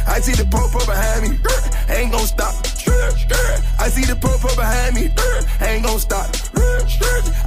I 0.07 0.19
see 0.21 0.33
the 0.33 0.45
popo 0.45 0.79
behind 0.85 1.21
me, 1.29 1.37
ain't 1.89 2.11
gon' 2.11 2.25
stop. 2.25 2.68
I 3.79 3.89
see 3.89 4.05
the 4.05 4.15
popo 4.15 4.53
behind 4.55 4.95
me, 4.95 5.09
ain't 5.61 5.85
gon' 5.85 5.99
stop. 5.99 6.27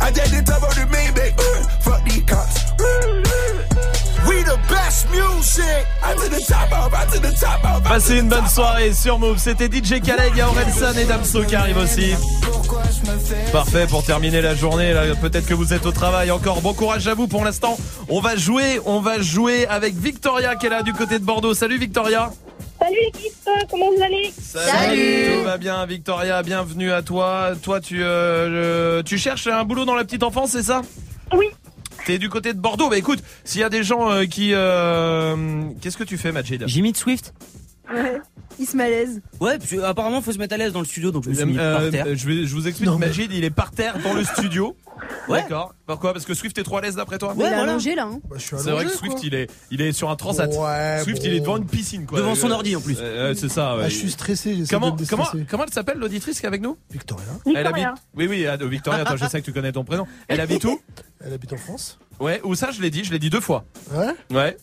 I 0.01 0.11
just 0.11 0.33
the 0.33 0.43
top 0.45 0.63
of 0.63 0.75
the 0.75 0.87
Maybach, 0.91 1.35
fuck 1.83 2.05
these 2.05 2.23
cops. 2.25 2.73
We 4.27 4.43
the 4.45 4.59
best 4.69 5.11
music. 5.11 5.87
I 6.03 6.15
to 6.15 6.29
the 6.29 6.41
top 6.41 6.73
of, 6.73 6.95
I 6.95 7.05
to 7.07 7.21
the 7.21 7.35
top 7.39 7.65
of. 7.65 7.83
Passez 7.83 8.19
une 8.21 8.29
bonne 8.29 8.47
soirée 8.49 8.93
sur 8.93 9.19
Move. 9.19 9.39
C'était 9.39 9.67
DJ 9.67 10.01
Khaled, 10.01 10.31
il 10.33 10.39
y 10.39 10.41
a 10.41 10.49
Orelsan 10.49 10.97
et 10.97 11.05
Damso 11.05 11.43
qui 11.45 11.57
arrivent 11.57 11.79
aussi. 11.79 12.15
Parfait 13.53 13.87
pour 13.89 14.05
terminer 14.05 14.41
la 14.41 14.55
journée. 14.55 14.93
Là, 14.93 15.15
peut-être 15.21 15.47
que 15.47 15.55
vous 15.55 15.73
êtes 15.73 15.87
au 15.87 15.93
travail 15.93 16.31
encore. 16.31 16.61
Bon 16.61 16.73
courage 16.73 17.07
à 17.09 17.15
vous 17.15 17.27
pour 17.27 17.45
l'instant. 17.45 17.77
On 18.09 18.21
va 18.21 18.37
jouer, 18.37 18.81
on 18.87 19.01
va 19.01 19.21
jouer 19.21 19.67
avec 19.67 19.95
Victoria 19.95 20.55
qui 20.55 20.67
est 20.67 20.71
là 20.71 20.83
du 20.83 20.93
côté 20.93 21.19
de 21.19 21.25
Bordeaux. 21.25 21.55
Salut 21.55 21.79
Victoria. 21.79 22.31
Salut 22.81 22.97
l'équipe, 23.05 23.33
comment 23.71 23.91
vous 23.95 24.03
allez 24.03 24.33
Tout 24.33 25.45
va 25.45 25.57
bien 25.59 25.85
Victoria, 25.87 26.43
bienvenue 26.43 26.91
à 26.93 27.03
toi. 27.03 27.53
Toi 27.63 27.81
tu 27.81 28.03
euh, 28.03 29.03
tu 29.03 29.19
cherches 29.19 29.47
un 29.47 29.65
boulot 29.65 29.85
dans 29.85 29.95
la 29.95 30.05
petite 30.05 30.23
enfance, 30.23 30.51
c'est 30.51 30.63
ça 30.63 30.83
Oui. 31.33 31.47
T'es 32.07 32.19
du 32.19 32.29
côté 32.29 32.53
de 32.53 32.59
Bordeaux. 32.59 32.89
Bah 32.89 32.99
écoute, 32.99 33.23
s'il 33.45 33.61
y 33.61 33.65
a 33.65 33.69
des 33.69 33.85
gens 33.85 34.11
euh, 34.11 34.25
qui 34.25 34.51
euh, 34.53 35.63
qu'est-ce 35.81 35.97
que 35.97 36.05
tu 36.05 36.19
fais 36.19 36.33
Majid 36.33 36.65
Jimmy 36.67 36.93
de 36.93 36.97
Swift 36.97 37.33
Ouais. 37.93 38.21
Il 38.59 38.67
se 38.67 38.77
malaise. 38.77 39.23
Ouais, 39.41 39.57
parce 39.59 39.71
que 39.71 39.81
apparemment 39.81 40.21
faut 40.21 40.33
se 40.33 40.39
mettre 40.39 40.55
à 40.55 40.59
l'aise 40.59 40.73
dans 40.73 40.81
le 40.81 40.87
studio, 40.87 41.11
donc 41.11 41.25
je 41.25 41.31
me 41.31 41.35
suis 41.35 41.45
mis 41.45 41.59
Euh, 41.59 41.79
par 41.79 41.91
terre. 41.91 42.07
euh, 42.07 42.15
je, 42.17 42.27
vais, 42.27 42.47
je 42.47 42.55
vous 42.55 42.69
explique, 42.69 42.91
Majid, 42.99 43.31
il 43.33 43.45
est 43.45 43.51
par 43.51 43.71
terre 43.71 43.97
dans 44.03 44.15
le 44.15 44.25
studio. 44.25 44.77
Ouais. 45.29 45.43
D'accord. 45.43 45.75
Pourquoi? 45.87 46.13
Parce 46.13 46.25
que 46.25 46.35
Swift 46.35 46.57
est 46.59 46.63
trop 46.63 46.77
à 46.77 46.81
l'aise 46.81 46.95
d'après 46.95 47.19
toi? 47.19 47.35
Il 47.37 47.43
est 47.43 47.47
allongé 47.47 47.95
là. 47.97 48.05
hein. 48.13 48.21
C'est 48.39 48.55
vrai 48.71 48.85
que 48.85 48.91
Swift, 48.93 49.19
il 49.25 49.35
est, 49.35 49.51
il 49.73 49.81
est 49.81 49.91
sur 49.93 50.11
un 50.11 50.17
transat. 50.17 50.49
Ouais, 50.53 51.01
Swift, 51.03 51.19
bon. 51.23 51.25
il 51.29 51.35
est 51.35 51.41
devant 51.41 51.57
une 51.57 51.67
piscine, 51.67 52.07
quoi. 52.07 52.19
Devant 52.19 52.35
son 52.37 52.51
Euh, 52.51 52.55
ordi, 52.55 52.77
en 52.77 52.81
plus. 52.81 52.97
euh, 53.01 53.35
c'est 53.35 53.49
ça. 53.49 53.77
ouais. 53.77 53.83
Ah, 53.87 53.89
je 53.89 53.97
suis 53.97 54.11
stressé, 54.13 54.55
j'essaie 54.55 54.71
Comment, 54.75 54.91
de 54.91 55.03
me 55.03 55.07
comment, 55.09 55.23
déstresser. 55.25 55.47
comment 55.51 55.65
elle 55.65 55.73
s'appelle 55.73 55.99
l'auditrice 55.99 56.39
qui 56.39 56.45
est 56.45 56.49
avec 56.49 56.61
nous? 56.61 56.77
Victoria. 56.91 57.25
Elle 57.47 57.67
habite. 57.67 57.87
Oui, 58.15 58.27
oui, 58.29 58.47
ah, 58.47 58.57
Victoria. 58.57 59.01
Attends, 59.01 59.17
je 59.17 59.27
sais 59.27 59.41
que 59.41 59.45
tu 59.47 59.53
connais 59.53 59.73
ton 59.73 59.83
prénom. 59.83 60.07
Elle 60.29 60.41
habite 60.41 60.65
où? 60.65 60.81
Elle 61.25 61.33
habite 61.33 61.53
en 61.53 61.57
France. 61.59 61.99
Ouais. 62.21 62.41
Où 62.45 62.55
ça 62.55 62.71
Je 62.71 62.81
l'ai 62.81 62.91
dit. 62.91 63.03
Je 63.03 63.11
l'ai 63.13 63.19
dit 63.19 63.31
deux 63.31 63.41
fois. 63.41 63.65
Ouais 63.93 64.15
Ouais. 64.31 64.57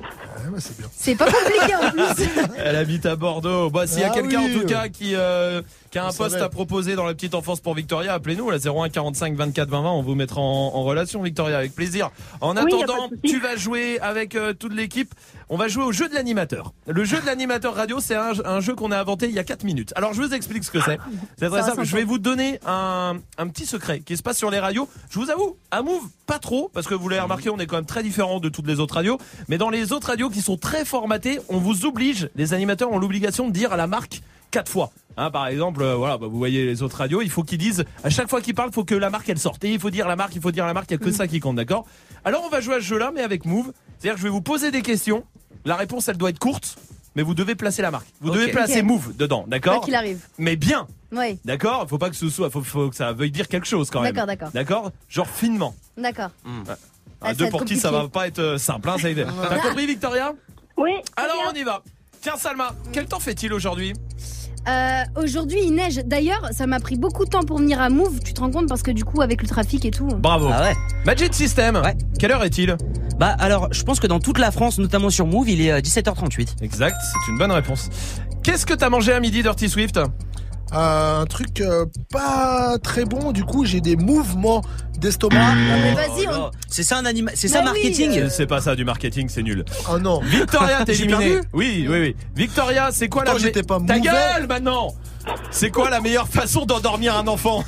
Ouais, 0.00 0.48
bah 0.50 0.56
c'est 0.58 0.76
bien. 0.76 0.86
C'est 0.96 1.14
pas 1.14 1.26
compliqué 1.30 1.74
en 1.76 1.90
plus. 2.14 2.24
Elle 2.72 2.78
habite 2.78 3.06
à 3.06 3.16
Bordeaux. 3.16 3.70
Bah, 3.70 3.86
s'il 3.86 4.00
y 4.00 4.04
a 4.04 4.08
Ah 4.10 4.14
quelqu'un 4.14 4.40
oui. 4.44 4.56
en 4.56 4.60
tout 4.60 4.66
cas 4.66 4.88
qui, 4.88 5.14
euh, 5.14 5.60
qui 5.92 5.98
a 5.98 6.06
un 6.06 6.12
poste 6.12 6.36
à 6.36 6.48
proposer 6.48 6.96
dans 6.96 7.04
la 7.04 7.12
petite 7.12 7.34
enfance 7.34 7.60
pour 7.60 7.74
Victoria, 7.74 8.14
appelez-nous 8.14 8.48
à 8.48 8.52
la 8.52 8.58
01 8.58 8.88
45 8.88 9.34
24 9.36 9.68
20 9.68 9.82
20. 9.82 9.90
On 9.90 10.02
vous 10.02 10.14
mettra 10.14 10.40
en, 10.40 10.74
en 10.74 10.82
relation, 10.82 11.22
Victoria, 11.22 11.58
avec 11.58 11.74
plaisir. 11.74 12.10
En 12.40 12.56
attendant, 12.56 13.10
tu 13.22 13.38
vas 13.38 13.56
jouer 13.56 14.00
avec 14.00 14.34
euh, 14.34 14.54
toute 14.54 14.72
l'équipe. 14.72 15.14
On 15.50 15.58
va 15.58 15.68
jouer 15.68 15.84
au 15.84 15.92
jeu 15.92 16.08
de 16.08 16.14
l'animateur. 16.14 16.72
Le 16.86 17.04
jeu 17.04 17.20
de 17.20 17.26
l'animateur 17.26 17.74
radio, 17.74 18.00
c'est 18.00 18.14
un, 18.14 18.32
un 18.46 18.60
jeu 18.60 18.74
qu'on 18.74 18.90
a 18.90 18.98
inventé 18.98 19.26
il 19.26 19.34
y 19.34 19.38
a 19.38 19.44
4 19.44 19.64
minutes. 19.64 19.92
Alors, 19.94 20.14
je 20.14 20.22
vous 20.22 20.32
explique 20.32 20.64
ce 20.64 20.70
que 20.70 20.80
c'est. 20.80 20.98
C'est 21.38 21.50
très 21.50 21.62
simple. 21.62 21.84
Je 21.84 21.94
vais 21.94 22.04
vous 22.04 22.18
donner 22.18 22.58
un, 22.66 23.16
un 23.36 23.48
petit 23.48 23.66
secret 23.66 24.00
qui 24.00 24.16
se 24.16 24.22
passe 24.22 24.38
sur 24.38 24.50
les 24.50 24.60
radios. 24.60 24.88
Je 25.10 25.18
vous 25.18 25.30
avoue, 25.30 25.58
à 25.70 25.82
Move, 25.82 26.08
pas 26.26 26.38
trop, 26.38 26.70
parce 26.72 26.86
que 26.86 26.94
vous 26.94 27.10
l'avez 27.10 27.20
remarqué, 27.20 27.50
on 27.50 27.58
est 27.58 27.66
quand 27.66 27.76
même 27.76 27.84
très 27.84 28.02
différent 28.02 28.40
de 28.40 28.48
toutes 28.48 28.66
les 28.66 28.80
autres 28.80 28.94
radios. 28.94 29.18
Mais 29.48 29.58
dans 29.58 29.68
les 29.68 29.92
autres 29.92 30.06
radios 30.06 30.30
qui 30.30 30.40
sont 30.40 30.56
très 30.56 30.86
formatées, 30.86 31.38
on 31.50 31.58
vous 31.58 31.84
oblige, 31.84 32.30
les 32.34 32.54
animateurs 32.54 32.90
ont 32.90 32.98
l'obligation 32.98 33.46
de 33.46 33.52
dire 33.52 33.74
à 33.74 33.76
la 33.76 33.86
marque 33.86 34.22
quatre 34.52 34.70
fois. 34.70 34.90
Hein, 35.16 35.30
par 35.30 35.46
exemple, 35.48 35.82
euh, 35.82 35.96
voilà, 35.96 36.16
bah, 36.16 36.26
vous 36.28 36.38
voyez 36.38 36.64
les 36.64 36.82
autres 36.82 36.96
radios, 36.98 37.20
il 37.20 37.30
faut 37.30 37.42
qu'ils 37.42 37.58
disent 37.58 37.84
à 38.04 38.08
chaque 38.10 38.30
fois 38.30 38.40
qu'ils 38.40 38.54
parlent, 38.54 38.70
il 38.70 38.74
faut 38.74 38.84
que 38.84 38.94
la 38.94 39.10
marque 39.10 39.28
elle 39.28 39.38
sorte. 39.38 39.62
Et 39.64 39.72
il 39.72 39.80
faut 39.80 39.90
dire 39.90 40.06
la 40.06 40.16
marque, 40.16 40.34
il 40.36 40.40
faut 40.40 40.52
dire 40.52 40.64
la 40.64 40.72
marque, 40.74 40.90
il 40.90 40.94
y 40.94 41.02
a 41.02 41.04
que 41.04 41.10
ça 41.10 41.26
qui 41.26 41.40
compte, 41.40 41.56
d'accord? 41.56 41.84
Alors 42.24 42.44
on 42.44 42.48
va 42.48 42.60
jouer 42.60 42.76
à 42.76 42.78
ce 42.78 42.84
jeu-là, 42.84 43.10
mais 43.12 43.22
avec 43.22 43.44
Move. 43.44 43.72
C'est-à-dire 43.98 44.14
que 44.14 44.18
je 44.20 44.24
vais 44.24 44.30
vous 44.30 44.40
poser 44.42 44.70
des 44.70 44.82
questions. 44.82 45.24
La 45.64 45.76
réponse, 45.76 46.08
elle 46.08 46.16
doit 46.16 46.30
être 46.30 46.38
courte, 46.38 46.76
mais 47.14 47.22
vous 47.22 47.34
devez 47.34 47.54
placer 47.54 47.82
la 47.82 47.90
marque. 47.90 48.06
Vous 48.20 48.30
devez 48.30 48.48
placer. 48.52 48.82
Move 48.82 49.14
dedans, 49.16 49.40
Quoi 49.42 49.50
d'accord 49.50 49.84
qu'il 49.84 49.94
arrive. 49.94 50.26
Mais 50.38 50.56
bien, 50.56 50.86
Ouais. 51.12 51.38
d'accord? 51.44 51.86
Faut 51.88 51.98
pas 51.98 52.08
que 52.10 52.16
ce 52.16 52.28
soit, 52.30 52.48
faut, 52.50 52.62
faut 52.62 52.88
que 52.88 52.96
ça 52.96 53.12
veuille 53.12 53.30
dire 53.30 53.48
quelque 53.48 53.66
chose 53.66 53.90
quand 53.90 54.00
même. 54.00 54.12
D'accord, 54.14 54.26
d'accord. 54.26 54.50
D'accord? 54.54 54.92
Genre 55.08 55.28
finement. 55.28 55.74
D'accord. 55.96 56.30
À 56.44 56.48
Ah, 57.20 57.28
ça 57.28 57.34
deux 57.34 57.48
pour 57.50 57.64
qui 57.64 57.76
ça 57.76 57.90
va 57.90 58.08
pas 58.08 58.26
être 58.26 58.38
euh, 58.40 58.58
simple, 58.58 58.88
hein, 58.88 58.96
ça 59.00 59.10
y 59.10 59.20
est. 59.20 59.24
T'as 59.48 59.58
compris, 59.58 59.86
Victoria? 59.86 60.32
Oui. 60.76 60.90
Alors 61.16 61.36
on 61.50 61.54
y 61.54 61.62
va. 61.62 61.82
Tiens, 62.22 62.36
Salma, 62.36 62.74
quel 62.92 63.06
temps 63.06 63.20
fait-il 63.20 63.52
aujourd'hui? 63.52 63.92
Euh, 64.68 65.02
Aujourd'hui, 65.16 65.58
il 65.64 65.74
neige. 65.74 66.00
D'ailleurs, 66.06 66.48
ça 66.52 66.66
m'a 66.66 66.78
pris 66.78 66.96
beaucoup 66.96 67.24
de 67.24 67.30
temps 67.30 67.42
pour 67.42 67.58
venir 67.58 67.80
à 67.80 67.88
Move. 67.90 68.20
Tu 68.24 68.32
te 68.32 68.40
rends 68.40 68.50
compte 68.50 68.68
parce 68.68 68.82
que 68.82 68.90
du 68.90 69.04
coup, 69.04 69.20
avec 69.20 69.42
le 69.42 69.48
trafic 69.48 69.84
et 69.84 69.90
tout. 69.90 70.06
Bravo. 70.06 70.48
Ah 70.52 70.62
ouais. 70.62 70.74
Magic 71.04 71.34
System. 71.34 71.76
Ouais. 71.76 71.96
Quelle 72.18 72.30
heure 72.32 72.44
est-il? 72.44 72.76
Bah 73.18 73.36
alors, 73.38 73.68
je 73.72 73.82
pense 73.82 74.00
que 74.00 74.06
dans 74.06 74.20
toute 74.20 74.38
la 74.38 74.50
France, 74.50 74.78
notamment 74.78 75.10
sur 75.10 75.26
Move, 75.26 75.48
il 75.50 75.60
est 75.60 75.72
euh, 75.72 75.80
17h38. 75.80 76.62
Exact, 76.62 76.96
c'est 77.00 77.30
une 77.30 77.38
bonne 77.38 77.52
réponse. 77.52 77.88
Qu'est-ce 78.42 78.66
que 78.66 78.74
t'as 78.74 78.88
mangé 78.88 79.12
à 79.12 79.20
midi, 79.20 79.42
Dirty 79.42 79.68
Swift? 79.68 79.96
Euh, 79.96 80.06
un 80.72 81.24
truc 81.26 81.60
euh, 81.60 81.84
pas 82.10 82.76
très 82.82 83.04
bon, 83.04 83.32
du 83.32 83.44
coup 83.44 83.64
j'ai 83.64 83.80
des 83.80 83.96
mouvements 83.96 84.62
d'estomac. 84.98 85.54
mais 85.54 85.94
vas-y, 85.94 86.26
Oh 86.26 86.30
on- 86.30 86.30
là, 86.44 86.50
C'est 86.68 86.82
ça 86.82 86.98
un 86.98 87.04
anima... 87.04 87.30
C'est 87.34 87.48
Bah 87.48 87.54
ça 87.54 87.58
oui, 87.60 87.64
marketing 87.82 88.18
euh, 88.20 88.28
C'est 88.30 88.46
pas 88.46 88.60
ça 88.60 88.74
du 88.76 88.84
marketing, 88.84 89.28
c'est 89.28 89.42
nul. 89.42 89.64
Oh 89.92 89.98
non. 89.98 90.20
Victoria, 90.20 90.84
t'es 90.84 90.94
J'ai 90.94 91.04
éliminée. 91.04 91.30
perdu 91.34 91.48
Oui, 91.52 91.86
oui, 91.90 92.00
oui. 92.00 92.16
Victoria, 92.36 92.88
c'est 92.92 93.08
quoi 93.08 93.24
la 93.24 93.36
j'étais 93.38 93.62
pas 93.62 93.76
Ta 93.86 93.96
mauvais. 93.96 94.00
gueule 94.00 94.46
maintenant 94.48 94.94
C'est 95.50 95.70
quoi 95.70 95.90
la 95.90 96.00
meilleure 96.00 96.28
façon 96.28 96.64
d'endormir 96.64 97.16
un 97.16 97.26
enfant 97.28 97.64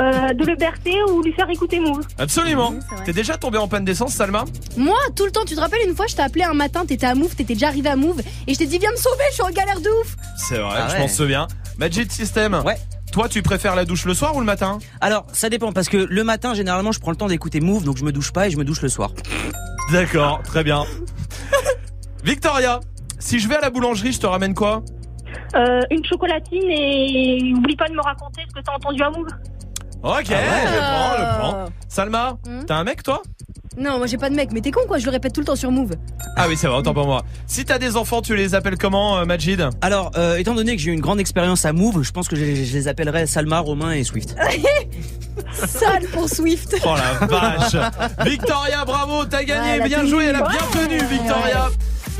Euh, 0.00 0.32
de 0.32 0.44
le 0.44 0.56
bercer 0.56 0.96
ou 1.10 1.22
lui 1.22 1.32
faire 1.32 1.48
écouter 1.50 1.78
Move. 1.80 2.00
Absolument. 2.18 2.74
T'es 3.04 3.12
déjà 3.12 3.36
tombé 3.36 3.58
en 3.58 3.68
panne 3.68 3.84
d'essence, 3.84 4.14
Salma 4.14 4.44
Moi, 4.76 4.96
tout 5.14 5.24
le 5.26 5.30
temps, 5.30 5.44
tu 5.46 5.54
te 5.54 5.60
rappelles 5.60 5.86
une 5.86 5.94
fois, 5.94 6.06
je 6.08 6.16
t'ai 6.16 6.22
appelé 6.22 6.44
un 6.44 6.54
matin, 6.54 6.84
t'étais 6.86 7.06
à 7.06 7.14
Move, 7.14 7.34
t'étais 7.34 7.54
déjà 7.54 7.68
arrivé 7.68 7.88
à 7.90 7.96
Move, 7.96 8.20
et 8.46 8.54
je 8.54 8.58
t'ai 8.58 8.66
dit 8.66 8.78
viens 8.78 8.90
me 8.90 8.96
sauver, 8.96 9.22
je 9.30 9.34
suis 9.34 9.42
en 9.42 9.50
galère 9.50 9.80
de 9.80 9.88
ouf. 10.00 10.16
C'est 10.36 10.58
vrai, 10.58 10.74
Ah 10.78 10.88
je 10.88 10.94
ouais. 10.94 10.98
m'en 11.00 11.08
souviens. 11.08 11.46
Magic 11.78 12.10
System. 12.10 12.60
Ouais. 12.64 12.76
Toi, 13.12 13.28
tu 13.28 13.42
préfères 13.42 13.76
la 13.76 13.84
douche 13.84 14.06
le 14.06 14.14
soir 14.14 14.34
ou 14.34 14.40
le 14.40 14.46
matin 14.46 14.78
Alors, 15.02 15.26
ça 15.34 15.50
dépend 15.50 15.72
parce 15.72 15.88
que 15.90 15.98
le 15.98 16.24
matin, 16.24 16.54
généralement, 16.54 16.92
je 16.92 17.00
prends 17.00 17.10
le 17.10 17.16
temps 17.18 17.26
d'écouter 17.28 17.60
Move, 17.60 17.84
donc 17.84 17.98
je 17.98 18.04
me 18.04 18.12
douche 18.12 18.32
pas 18.32 18.46
et 18.46 18.50
je 18.50 18.56
me 18.56 18.64
douche 18.64 18.80
le 18.80 18.88
soir. 18.88 19.10
D'accord, 19.92 20.40
très 20.44 20.64
bien. 20.64 20.84
Victoria, 22.24 22.80
si 23.18 23.38
je 23.38 23.48
vais 23.48 23.56
à 23.56 23.60
la 23.60 23.70
boulangerie, 23.70 24.12
je 24.12 24.20
te 24.20 24.26
ramène 24.26 24.54
quoi? 24.54 24.82
Euh, 25.54 25.80
une 25.90 26.04
chocolatine 26.04 26.62
et 26.70 27.52
oublie 27.56 27.76
pas 27.76 27.88
de 27.88 27.94
me 27.94 28.02
raconter 28.02 28.42
ce 28.48 28.54
que 28.54 28.60
t'as 28.64 28.72
entendu 28.74 29.02
à 29.02 29.10
Move. 29.10 29.28
Ok, 30.02 30.26
je 30.26 30.78
prends, 30.78 31.16
je 31.16 31.38
prends. 31.38 31.64
Salma, 31.88 32.36
Hmm 32.46 32.64
t'as 32.66 32.76
un 32.76 32.84
mec 32.84 33.02
toi? 33.02 33.22
Non, 33.78 33.96
moi 33.98 34.06
j'ai 34.06 34.18
pas 34.18 34.28
de 34.28 34.34
mec, 34.34 34.50
mais 34.52 34.60
t'es 34.60 34.70
con 34.70 34.80
quoi, 34.86 34.98
je 34.98 35.04
le 35.06 35.12
répète 35.12 35.32
tout 35.32 35.40
le 35.40 35.46
temps 35.46 35.56
sur 35.56 35.70
Move. 35.70 35.92
Ah 36.36 36.46
oui, 36.48 36.56
c'est 36.56 36.66
vrai, 36.66 36.76
autant 36.78 36.92
pour 36.92 37.06
moi. 37.06 37.22
Si 37.46 37.64
t'as 37.64 37.78
des 37.78 37.96
enfants, 37.96 38.20
tu 38.20 38.34
les 38.36 38.54
appelles 38.54 38.76
comment, 38.76 39.18
euh, 39.18 39.24
Majid? 39.24 39.64
Alors, 39.80 40.10
euh, 40.16 40.36
étant 40.36 40.54
donné 40.54 40.74
que 40.76 40.82
j'ai 40.82 40.90
eu 40.90 40.94
une 40.94 41.00
grande 41.00 41.20
expérience 41.20 41.64
à 41.64 41.72
Move, 41.72 42.02
je 42.02 42.10
pense 42.10 42.28
que 42.28 42.36
je, 42.36 42.44
je 42.44 42.72
les 42.74 42.88
appellerai 42.88 43.26
Salma, 43.26 43.60
Romain 43.60 43.92
et 43.92 44.04
Swift. 44.04 44.34
Sale 45.52 46.04
pour 46.12 46.28
Swift. 46.28 46.76
Oh 46.84 46.94
la 46.96 47.26
vache 47.26 47.76
Victoria, 48.26 48.84
bravo, 48.84 49.24
t'as 49.24 49.38
Ah, 49.38 49.44
gagné, 49.44 49.80
bien 49.88 50.04
joué, 50.04 50.24
elle 50.26 50.36
a 50.36 50.48
bien 50.48 50.60
tenu, 50.72 50.98
Victoria 51.06 51.68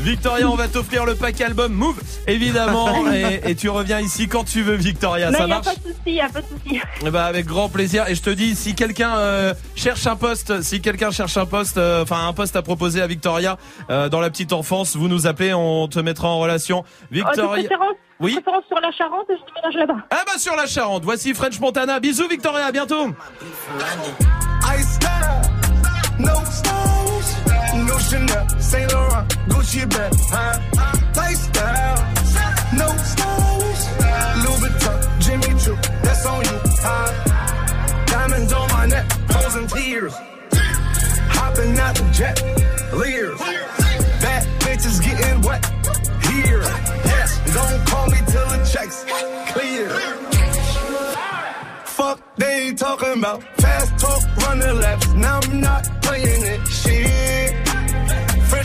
Victoria, 0.02 0.48
on 0.48 0.56
va 0.56 0.66
t'offrir 0.68 1.04
le 1.06 1.14
pack 1.14 1.40
album 1.40 1.72
Move, 1.72 2.00
évidemment, 2.26 3.08
et, 3.12 3.40
et 3.50 3.54
tu 3.54 3.68
reviens 3.68 4.00
ici 4.00 4.26
quand 4.26 4.42
tu 4.44 4.62
veux, 4.62 4.74
Victoria, 4.74 5.30
ça 5.30 5.38
y 5.38 5.42
a 5.42 5.46
marche 5.46 5.64
pas 5.64 5.74
de 5.74 5.80
souci, 5.80 6.12
y 6.12 6.20
a 6.20 6.28
pas 6.28 6.40
de 6.40 6.46
souci. 6.46 6.80
Eh 7.06 7.10
ben, 7.10 7.22
avec 7.22 7.46
grand 7.46 7.68
plaisir. 7.68 8.08
Et 8.08 8.14
je 8.14 8.22
te 8.22 8.30
dis, 8.30 8.56
si 8.56 8.74
quelqu'un 8.74 9.16
euh, 9.16 9.54
cherche 9.76 10.06
un 10.06 10.16
poste, 10.16 10.60
si 10.62 10.80
quelqu'un 10.80 11.10
cherche 11.12 11.36
un 11.36 11.46
poste, 11.46 11.78
euh, 11.78 12.02
enfin 12.02 12.26
un 12.26 12.32
poste 12.32 12.56
à 12.56 12.62
proposer 12.62 13.00
à 13.00 13.06
Victoria 13.06 13.58
euh, 13.90 14.08
dans 14.08 14.20
la 14.20 14.30
petite 14.30 14.52
enfance, 14.52 14.96
vous 14.96 15.08
nous 15.08 15.26
appelez, 15.26 15.54
on 15.54 15.86
te 15.88 16.00
mettra 16.00 16.28
en 16.28 16.38
relation. 16.40 16.82
Oh, 16.84 17.04
Victoria. 17.12 17.62
préférence, 17.68 17.94
Oui. 18.18 18.32
préférence 18.34 18.64
sur 18.66 18.80
la 18.80 18.90
Charente, 18.92 19.26
je 19.28 19.34
déménage 19.54 19.86
là-bas. 19.88 20.00
Ah 20.10 20.22
bah 20.26 20.38
sur 20.38 20.56
la 20.56 20.66
Charente. 20.66 21.04
Voici 21.04 21.32
French 21.32 21.60
Montana. 21.60 22.00
Bisous 22.00 22.28
Victoria, 22.28 22.66
à 22.66 22.72
bientôt. 22.72 23.08
Chanel, 28.08 28.48
Saint 28.60 28.92
Laurent, 28.92 29.28
Gucci 29.48 29.88
bag, 29.88 30.12
huh? 30.30 30.58
Lifestyle, 31.16 31.98
no 32.76 32.88
stones, 33.10 33.80
Louis 34.42 34.60
Vuitton, 34.62 34.98
Jimmy 35.20 35.60
Choo, 35.60 35.76
that's 36.02 36.26
on 36.26 36.44
you, 36.44 36.58
huh? 36.82 38.04
Diamonds 38.06 38.52
on 38.52 38.68
my 38.68 38.86
neck, 38.86 39.06
frozen 39.30 39.66
tears, 39.68 40.14
hopping 41.36 41.78
out 41.78 41.94
the 41.94 42.04
jet, 42.12 42.36
leers, 42.92 43.38
bad 44.20 44.42
bitches 44.60 45.02
getting 45.02 45.40
wet 45.42 45.64
here. 46.30 46.62
Yes, 47.04 47.40
don't 47.54 47.86
call 47.86 48.06
me 48.08 48.18
till 48.26 48.48
the 48.52 48.58
checks 48.70 49.04
clear. 49.52 49.88
Fuck, 51.84 52.20
they 52.36 52.68
ain't 52.68 52.78
talking 52.78 53.18
about 53.18 53.42
fast 53.58 53.98
talk, 53.98 54.36
running 54.38 54.76
laps. 54.80 55.12
Now 55.14 55.40
I'm 55.42 55.60
not 55.60 56.02
playing 56.02 56.42
it. 56.42 56.66
Shit. 56.68 57.41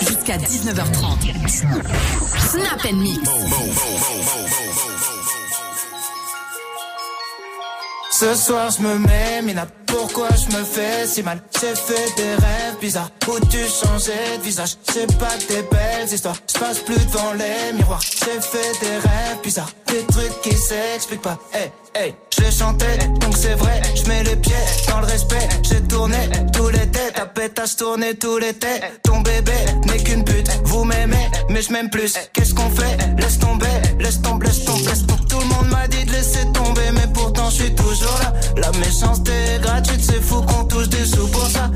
Jusqu'à 0.00 0.36
19h30. 0.36 1.30
Snap 2.38 2.84
and 2.90 2.96
Mix. 2.96 3.20
Ce 8.12 8.34
soir 8.34 8.70
je 8.70 8.82
me 8.82 8.98
mets, 8.98 9.42
Mina, 9.42 9.66
pourquoi 9.90 10.28
je 10.30 10.56
me 10.56 10.64
fais 10.64 11.06
si 11.06 11.22
mal. 11.22 11.42
J'ai 11.60 11.74
fait 11.74 12.14
des 12.16 12.34
rêves 12.34 12.78
bizarres 12.80 13.10
où 13.28 13.38
tu 13.46 13.58
changeais 13.58 14.38
de 14.38 14.42
visage. 14.42 14.76
C'est 14.92 15.18
pas 15.18 15.36
des 15.48 15.62
belles 15.62 16.12
histoires, 16.12 16.36
je 16.52 16.58
passe 16.58 16.78
plus 16.80 17.04
devant 17.06 17.32
les 17.34 17.72
miroirs. 17.76 18.00
J'ai 18.02 18.40
fait 18.40 18.80
des 18.80 18.96
rêves 18.96 19.40
bizarres, 19.42 19.70
des 19.86 20.04
trucs 20.06 20.40
qui 20.42 20.56
s'expliquent 20.56 21.22
pas. 21.22 21.38
Hey, 21.52 21.70
hey, 21.94 22.14
je 22.36 22.44
les 22.44 22.50
chantais, 22.50 22.98
donc 23.20 23.36
c'est 23.36 23.54
vrai 23.54 23.80
Je 23.94 24.08
mets 24.08 24.22
les 24.24 24.36
pieds 24.36 24.54
dans 24.88 25.00
le 25.00 25.06
respect. 25.06 25.48
J'ai 25.62 25.82
tourné 25.82 26.18
tout 26.52 26.68
l'été, 26.68 27.12
ta 27.14 27.26
pétasse 27.26 27.76
tournée 27.76 28.14
tout 28.14 28.38
l'été 28.38 28.80
Ton 29.02 29.20
bébé 29.20 29.52
n'est 29.86 30.02
qu'une 30.02 30.24
pute, 30.24 30.50
vous 30.64 30.84
m'aimez 30.84 31.30
mais 31.50 31.62
je 31.62 31.72
m'aime 31.72 31.90
plus. 31.90 32.14
Qu'est-ce 32.32 32.54
qu'on 32.54 32.70
fait? 32.70 32.96
Laisse 33.18 33.38
tomber, 33.38 33.66
laisse 33.98 34.22
tomber, 34.22 34.46
laisse 34.46 34.64
tomber, 34.64 34.90
Tout 35.28 35.40
le 35.40 35.46
monde 35.46 35.68
m'a 35.70 35.88
dit 35.88 36.04
de 36.04 36.12
laisser 36.12 36.44
tomber 36.52 36.90
mais 36.92 37.08
pourtant 37.12 37.50
je 37.50 37.62
suis 37.62 37.74
toujours 37.74 38.18
là. 38.22 38.32
La 38.56 38.70
méchanceté 38.78 39.32
est 39.32 39.58
gratuite, 39.80 40.04
c'est 40.04 40.22
fou 40.22 40.42
qu'on 40.42 40.64
touche 40.64 40.88
des 40.88 41.04
sous 41.04 41.26
pour 41.28 41.46
ça 41.46 41.70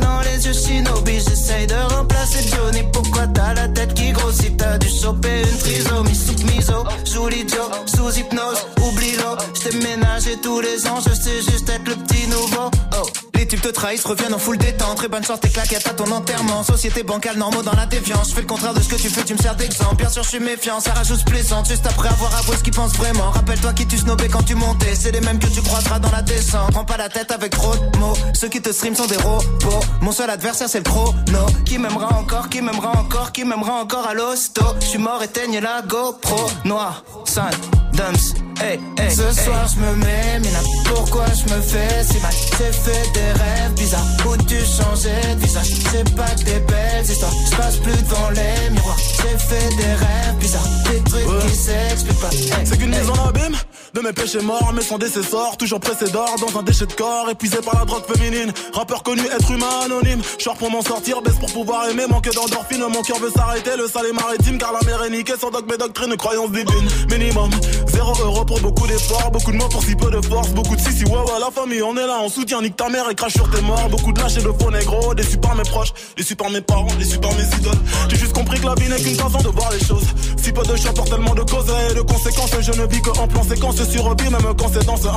Dans 0.00 0.20
les 0.22 0.46
yeux, 0.46 0.52
shinobi, 0.52 1.20
j'essaye 1.20 1.66
de 1.66 1.74
remplacer 1.94 2.48
Johnny. 2.48 2.82
Pourquoi 2.92 3.26
t'as 3.28 3.54
la 3.54 3.68
tête 3.68 3.94
qui 3.94 4.12
grossit? 4.12 4.56
T'as 4.56 4.78
dû 4.78 4.88
choper 4.88 5.42
une 5.42 5.58
trisomie. 5.58 6.14
Sous 6.14 6.44
miso 6.44 6.84
Joue 7.04 7.28
l'idiot, 7.28 7.70
sous 7.86 8.18
hypnose, 8.18 8.66
oublie-le. 8.82 9.36
J't'ai 9.54 9.76
ménagé 9.78 10.36
tous 10.42 10.60
les 10.60 10.86
ans, 10.86 10.98
je 11.06 11.14
sais 11.14 11.42
juste 11.42 11.68
être 11.68 11.86
le 11.86 11.96
petit 11.96 12.26
nouveau. 12.28 12.70
Oh. 12.96 13.06
Les 13.34 13.48
types 13.48 13.60
te 13.60 13.68
trahissent, 13.68 14.06
reviennent 14.06 14.32
en 14.32 14.38
full 14.38 14.56
détente. 14.56 14.96
Très 14.96 15.08
bonne 15.08 15.22
sorte, 15.22 15.42
tes 15.42 15.50
claquettes 15.50 15.86
à 15.86 15.92
ton 15.92 16.10
enterrement. 16.10 16.62
Société 16.62 17.02
bancale, 17.02 17.36
normaux 17.36 17.62
dans 17.62 17.74
la 17.74 17.84
défiance. 17.84 18.30
Je 18.30 18.34
fais 18.34 18.40
le 18.40 18.46
contraire 18.46 18.72
de 18.72 18.80
ce 18.80 18.88
que 18.88 18.96
tu 18.96 19.10
fais, 19.10 19.22
tu 19.22 19.34
me 19.34 19.38
sers 19.38 19.54
d'exemple. 19.54 19.96
Bien 19.96 20.08
sûr 20.08 20.22
je 20.22 20.30
suis 20.30 20.40
méfiant, 20.40 20.80
ça 20.80 20.92
rajoute 20.94 21.22
plaisante 21.26 21.68
Juste 21.68 21.86
après 21.86 22.08
avoir 22.08 22.34
avoué 22.36 22.56
ce 22.56 22.62
qu'ils 22.62 22.72
pensent 22.72 22.96
vraiment. 22.96 23.30
Rappelle-toi 23.32 23.74
qui 23.74 23.86
tu 23.86 23.98
snobais 23.98 24.28
quand 24.28 24.44
tu 24.44 24.54
montais. 24.54 24.94
C'est 24.94 25.12
les 25.12 25.20
mêmes 25.20 25.38
que 25.38 25.48
tu 25.48 25.60
croiseras 25.60 25.98
dans 25.98 26.10
la 26.10 26.22
descente. 26.22 26.72
Prends 26.72 26.86
pas 26.86 26.96
la 26.96 27.10
tête 27.10 27.32
avec 27.32 27.50
trop 27.50 27.74
de 27.76 27.98
mots. 27.98 28.16
Ceux 28.32 28.48
qui 28.48 28.62
te 28.62 28.72
stream 28.72 28.94
sont 28.94 29.06
des 29.06 29.18
robots 29.18 29.73
Mon 30.00 30.12
seul 30.12 30.30
adversaire 30.30 30.68
c'est 30.68 30.78
le 30.78 30.84
chrono. 30.84 31.46
Qui 31.64 31.78
m'aimera 31.78 32.08
encore, 32.18 32.48
qui 32.48 32.60
m'aimera 32.60 32.92
encore 32.98 33.32
Qui 33.32 33.44
m'aimera 33.44 33.74
encore 33.80 34.06
à 34.06 34.14
l'hosto? 34.14 34.62
Je 34.80 34.86
suis 34.86 34.98
mort, 34.98 35.22
éteigne 35.22 35.58
la 35.60 35.82
GoPro. 35.82 36.46
Noir, 36.64 37.04
sun, 37.24 37.50
dumps 37.92 38.34
Hey, 38.60 38.78
hey, 38.98 39.10
Ce 39.10 39.42
soir 39.42 39.66
je 39.74 39.80
me 39.80 39.96
mets, 39.96 40.38
mais 40.40 40.48
pourquoi 40.84 41.24
je 41.26 41.52
me 41.52 41.60
fais 41.60 42.04
si 42.04 42.18
mal? 42.20 42.32
J'ai 42.58 42.72
fait 42.72 43.12
des 43.12 43.32
rêves 43.42 43.72
bizarres. 43.76 44.06
Où 44.26 44.36
tu 44.36 44.56
changeais 44.60 45.34
de 45.34 45.40
visage? 45.40 45.66
C'est 45.90 46.14
pas 46.14 46.28
que 46.30 46.44
des 46.44 46.60
belles 46.60 47.04
histoires, 47.04 47.32
je 47.50 47.56
passe 47.56 47.76
plus 47.78 47.92
devant 48.02 48.30
les 48.30 48.70
miroirs. 48.70 48.96
J'ai 48.98 49.38
fait 49.38 49.76
des 49.76 49.92
rêves 49.94 50.36
bizarres, 50.38 50.68
des 50.88 51.00
trucs 51.10 51.40
qui 51.48 51.56
s'expliquent 51.56 52.20
pas. 52.20 52.30
Hey, 52.30 52.64
C'est 52.66 52.78
qu'une 52.78 52.94
hey. 52.94 53.00
mise 53.00 53.10
en 53.10 53.28
abîme 53.28 53.56
de 53.94 54.00
mes 54.00 54.12
péchés 54.12 54.40
morts, 54.40 54.72
mais 54.74 54.82
son 54.82 54.98
décessor, 54.98 55.56
toujours 55.56 55.80
pressé 55.80 56.10
d'or 56.10 56.34
dans 56.40 56.58
un 56.58 56.62
déchet 56.62 56.86
de 56.86 56.92
corps, 56.92 57.28
épuisé 57.30 57.58
par 57.58 57.78
la 57.78 57.84
drogue 57.84 58.04
féminine. 58.12 58.52
Rappeur 58.72 59.02
connu, 59.02 59.22
être 59.26 59.50
humain 59.50 59.63
anonyme. 59.84 60.22
Short 60.38 60.58
pour 60.58 60.70
m'en 60.70 60.82
sortir, 60.82 61.22
baisse 61.22 61.38
pour 61.38 61.52
pouvoir 61.52 61.88
aimer, 61.88 62.06
manque 62.08 62.30
d'endorphine. 62.32 62.84
Mon 62.92 63.02
cœur 63.02 63.18
veut 63.18 63.30
s'arrêter, 63.30 63.76
le 63.76 63.88
sale 63.88 64.06
est 64.06 64.12
maritime, 64.12 64.58
car 64.58 64.72
la 64.72 64.80
mer 64.86 65.02
est 65.04 65.10
niquée 65.10 65.34
sans 65.40 65.50
dogme 65.50 65.72
et 65.72 65.78
doctrine, 65.78 66.16
croyance 66.16 66.50
divine. 66.50 66.88
Minimum, 67.10 67.50
zéro 67.88 68.12
euro 68.22 68.44
pour 68.44 68.60
beaucoup 68.60 68.86
d'efforts, 68.86 69.30
beaucoup 69.30 69.52
de 69.52 69.56
mots 69.56 69.68
pour 69.68 69.82
si 69.82 69.94
peu 69.94 70.10
de 70.10 70.20
force, 70.20 70.50
beaucoup 70.50 70.76
de 70.76 70.80
si 70.80 70.92
si 70.92 71.04
ouais 71.04 71.18
la 71.40 71.50
famille, 71.50 71.82
on 71.82 71.96
est 71.96 72.06
là, 72.06 72.20
on 72.22 72.28
soutient, 72.28 72.62
nique 72.62 72.76
ta 72.76 72.88
mère 72.88 73.08
et 73.10 73.14
crache 73.14 73.34
sur 73.34 73.50
tes 73.50 73.60
morts, 73.62 73.88
beaucoup 73.90 74.12
de 74.12 74.20
lâches 74.20 74.36
et 74.36 74.42
de 74.42 74.52
faux 74.60 74.70
négros, 74.70 75.14
déçus 75.14 75.38
par 75.38 75.54
mes 75.54 75.62
proches, 75.62 75.92
déçus 76.16 76.36
par 76.36 76.50
mes 76.50 76.60
parents, 76.60 76.94
déçus 76.98 77.18
par 77.18 77.32
mes 77.34 77.44
idoles. 77.44 77.80
J'ai 78.08 78.16
juste 78.16 78.32
compris 78.32 78.60
que 78.60 78.66
la 78.66 78.74
vie 78.74 78.88
n'est 78.88 79.00
qu'une 79.00 79.16
façon 79.16 79.38
de 79.38 79.48
voir 79.48 79.70
les 79.72 79.84
choses. 79.84 80.06
Si 80.42 80.52
peu 80.52 80.62
de 80.62 80.76
chanteurs, 80.76 81.04
tellement 81.04 81.34
de 81.34 81.42
causes 81.42 81.72
et 81.90 81.94
de 81.94 82.00
conséquences, 82.02 82.50
je 82.60 82.72
ne 82.72 82.86
vis 82.86 83.00
que 83.00 83.10
en 83.10 83.28
plan 83.28 83.42
séquence 83.42 83.82
sur 83.90 84.14
vie, 84.14 84.30
même 84.30 84.54
quand 84.58 84.70
c'est 84.72 84.84
dans 84.86 84.96
ce 84.96 85.08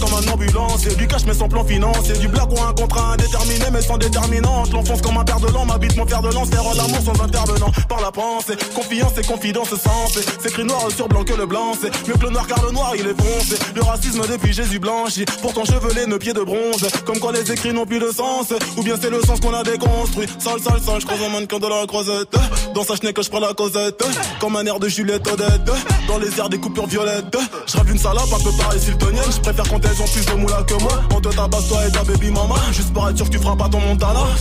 comme 0.00 0.14
un 0.14 0.32
ambulance. 0.32 0.86
Et 0.86 0.94
du 0.94 1.06
cash 1.06 1.24
mais 1.26 1.34
sans 1.34 1.48
plan 1.48 1.64
financier, 1.64 2.14
du 2.18 2.28
black 2.28 2.48
ou 2.50 2.62
un 2.62 2.72
contrat 2.72 3.12
indéterminé 3.12 3.64
mais 3.72 3.82
sans 3.82 3.95
déterminante. 3.98 4.72
L'enfonce 4.72 5.02
comme 5.02 5.18
un 5.18 5.24
père 5.24 5.40
de 5.40 5.48
l'an, 5.48 5.64
m'habite 5.64 5.96
mon 5.96 6.06
fer 6.06 6.22
de 6.22 6.32
lance, 6.32 6.48
faire 6.48 6.62
l'amour 6.62 7.00
sans 7.04 7.22
intervenant. 7.22 7.70
Par 7.88 8.00
la 8.00 8.10
pensée, 8.10 8.56
confiance 8.74 9.12
et 9.18 9.26
confidence 9.26 9.68
sans 9.68 10.06
c'est 10.12 10.46
écrit 10.46 10.64
noir 10.64 10.88
sur 10.94 11.08
blanc 11.08 11.24
que 11.24 11.32
le 11.32 11.46
blanc, 11.46 11.72
c'est 11.80 11.90
mieux 12.06 12.14
que 12.14 12.26
Le 12.26 12.30
noir 12.30 12.46
car 12.46 12.64
le 12.64 12.72
noir 12.72 12.92
il 12.96 13.06
est 13.06 13.14
foncé. 13.20 13.56
Le 13.74 13.82
racisme 13.82 14.22
depuis 14.28 14.52
Jésus 14.52 14.78
blanchi. 14.78 15.24
Pourtant 15.40 15.64
chevelé, 15.64 16.06
nos 16.06 16.18
pieds 16.18 16.32
de 16.32 16.42
bronze. 16.42 16.86
Comme 17.04 17.18
quoi 17.18 17.32
les 17.32 17.50
écrits 17.52 17.72
n'ont 17.72 17.86
plus 17.86 18.00
de 18.00 18.10
sens. 18.10 18.52
Ou 18.76 18.82
bien 18.82 18.96
c'est 19.00 19.10
le 19.10 19.20
sens 19.22 19.38
qu'on 19.40 19.54
a 19.54 19.62
déconstruit. 19.62 20.26
Sale, 20.38 20.60
sale, 20.60 20.80
sale, 20.80 21.00
je 21.00 21.06
croise 21.06 21.22
un 21.22 21.28
mannequin 21.28 21.58
de 21.58 21.66
la 21.66 21.86
croisette. 21.86 22.34
Dans 22.74 22.82
sa 22.82 22.96
chenille 22.96 23.14
que 23.14 23.22
je 23.22 23.30
prends 23.30 23.40
la 23.40 23.54
causette. 23.54 24.02
Comme 24.40 24.56
un 24.56 24.64
air 24.66 24.80
de 24.80 24.88
Juliette 24.88 25.26
Odette. 25.28 25.70
Dans 26.08 26.18
les 26.18 26.36
airs 26.38 26.48
des 26.48 26.58
coupures 26.58 26.86
violettes. 26.86 27.36
Je 27.66 27.76
rêve 27.76 27.90
une 27.90 27.98
salope 27.98 28.32
un 28.32 28.42
peu 28.42 28.56
pareil 28.56 28.80
siltonienne. 28.80 29.30
Je 29.30 29.40
préfère 29.40 29.68
quand 29.68 29.84
elles 29.84 30.02
ont 30.02 30.08
plus 30.08 30.26
de 30.26 30.32
moula 30.32 30.62
que 30.64 30.74
moi. 30.82 31.00
On 31.14 31.20
te 31.20 31.28
tabasse 31.28 31.68
toi 31.68 31.86
et 31.86 31.92
ta 31.92 32.02
baby 32.02 32.30
mama. 32.30 32.56
Juste 32.72 32.92
pour 32.92 33.08
être 33.08 33.16
sûr 33.16 33.26
que 33.26 33.36
tu 33.36 33.38
feras 33.38 33.56
pas 33.56 33.68
ton 33.68 33.80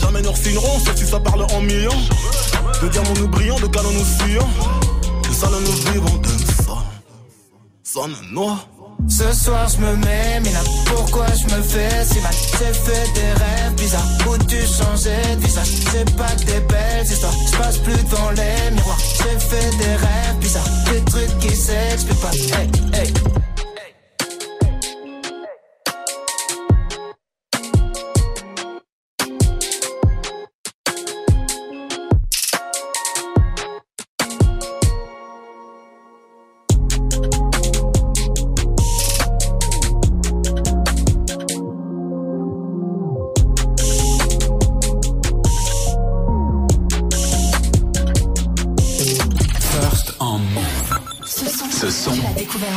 Jamais 0.02 0.22
nous 0.22 0.36
signerons, 0.36 0.80
sauf 0.80 0.96
si 0.96 1.06
ça 1.06 1.20
parle 1.20 1.46
en 1.54 1.62
millions. 1.62 1.92
De 2.82 2.88
diamants 2.90 3.14
nous 3.20 3.28
brillons, 3.28 3.60
de 3.60 3.68
canons 3.68 3.92
nous 3.92 4.04
fuyons. 4.04 4.48
De 5.28 5.34
salons 5.34 5.60
nous 5.60 5.92
vivons, 5.92 6.18
de. 6.18 6.30
Sonne 7.84 8.16
noir. 8.32 8.68
Ce 9.08 9.32
soir 9.32 9.70
je 9.70 9.78
me 9.78 9.96
mets, 9.98 10.40
mais 10.44 10.52
là 10.52 10.60
pourquoi 10.88 11.28
je 11.28 11.56
me 11.56 11.62
fais 11.62 12.04
si 12.04 12.20
mal? 12.20 12.34
J'ai 12.34 12.74
fait 12.74 13.14
des 13.14 13.32
rêves 13.44 13.76
bizarres. 13.78 14.08
Où 14.28 14.38
tu 14.46 14.58
changeais 14.58 15.36
de 15.36 15.42
visage? 15.46 15.68
C'est 15.92 16.16
pas 16.18 16.36
des 16.46 16.60
belles 16.62 17.06
histoires, 17.06 17.34
je 17.52 17.58
passe 17.58 17.78
plus 17.78 18.04
devant 18.04 18.32
les 18.32 18.72
miroirs. 18.72 18.98
J'ai 19.18 19.40
fait 19.40 19.78
des 19.78 19.96
rêves 19.96 20.38
bizarres, 20.42 20.70
des 20.92 21.02
trucs 21.06 21.40
qui 21.40 21.56
s'expliquent 21.56 22.20
pas. 22.20 22.32
Hey, 22.32 22.70
hey 22.94 23.14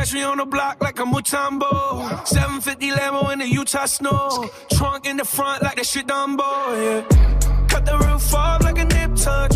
catch 0.00 0.14
me 0.14 0.22
on 0.22 0.38
the 0.38 0.46
block 0.46 0.80
like 0.80 0.98
a 0.98 1.04
Mutombo. 1.04 2.26
750 2.26 2.90
Lambo 2.92 3.32
in 3.32 3.38
the 3.40 3.46
Utah 3.46 3.84
snow. 3.84 4.48
Trunk 4.72 5.04
in 5.06 5.18
the 5.18 5.24
front 5.26 5.62
like 5.62 5.76
that 5.76 5.84
shit 5.84 6.06
Dumbo, 6.06 6.50
yeah. 6.82 7.66
Cut 7.68 7.84
the 7.84 7.98
roof 7.98 8.34
off 8.34 8.62
like 8.62 8.78
a 8.78 8.84
nip 8.84 9.14
tuck. 9.14 9.50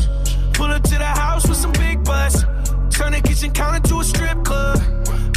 Pull 0.52 0.66
up 0.66 0.82
to 0.82 0.96
the 0.98 1.12
house 1.22 1.48
with 1.48 1.56
some 1.56 1.72
big 1.72 2.04
butts. 2.04 2.42
Turn 2.90 3.12
the 3.12 3.22
kitchen 3.24 3.52
counter 3.52 3.88
to 3.88 4.00
a 4.00 4.04
strip 4.04 4.44
club. 4.44 4.78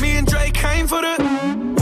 Me 0.01 0.18
and 0.18 0.28
Drake 0.28 0.53
came 0.53 0.88
for 0.88 1.01
the. 1.01 1.16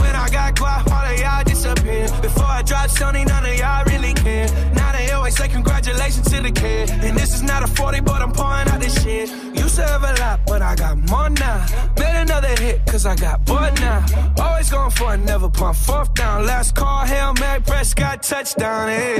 When 0.00 0.14
I 0.14 0.28
got 0.30 0.54
guap, 0.54 0.90
all 0.92 1.12
of 1.12 1.18
y'all 1.18 1.42
disappear. 1.42 2.06
Before 2.22 2.52
I 2.58 2.62
drop 2.62 2.88
Sony, 2.90 3.26
none 3.26 3.44
of 3.44 3.56
y'all 3.58 3.84
really 3.86 4.14
care. 4.14 4.46
Now 4.74 4.85
always 5.26 5.38
say 5.38 5.48
congratulations 5.48 6.30
to 6.30 6.40
the 6.40 6.52
kid. 6.52 6.88
And 6.88 7.18
this 7.18 7.34
is 7.34 7.42
not 7.42 7.64
a 7.64 7.66
40, 7.66 8.00
but 8.02 8.22
I'm 8.22 8.30
pouring 8.30 8.68
out 8.68 8.80
this 8.80 9.02
shit. 9.02 9.28
Used 9.58 9.74
to 9.74 9.82
have 9.82 10.04
a 10.04 10.12
lot, 10.20 10.38
but 10.46 10.62
I 10.62 10.76
got 10.76 10.96
more 11.10 11.28
now. 11.30 11.66
Made 11.98 12.20
another 12.22 12.54
hit, 12.62 12.86
cause 12.86 13.04
I 13.06 13.16
got 13.16 13.44
bored 13.44 13.74
now. 13.80 14.06
Always 14.38 14.70
going 14.70 14.92
for 14.92 15.14
it, 15.14 15.18
never 15.18 15.48
pump 15.50 15.76
fourth 15.76 16.14
down. 16.14 16.46
Last 16.46 16.76
call, 16.76 17.04
Hail 17.04 17.34
Mary, 17.40 17.60
Prescott, 17.60 18.22
touchdown, 18.22 18.88
hey. 18.88 19.16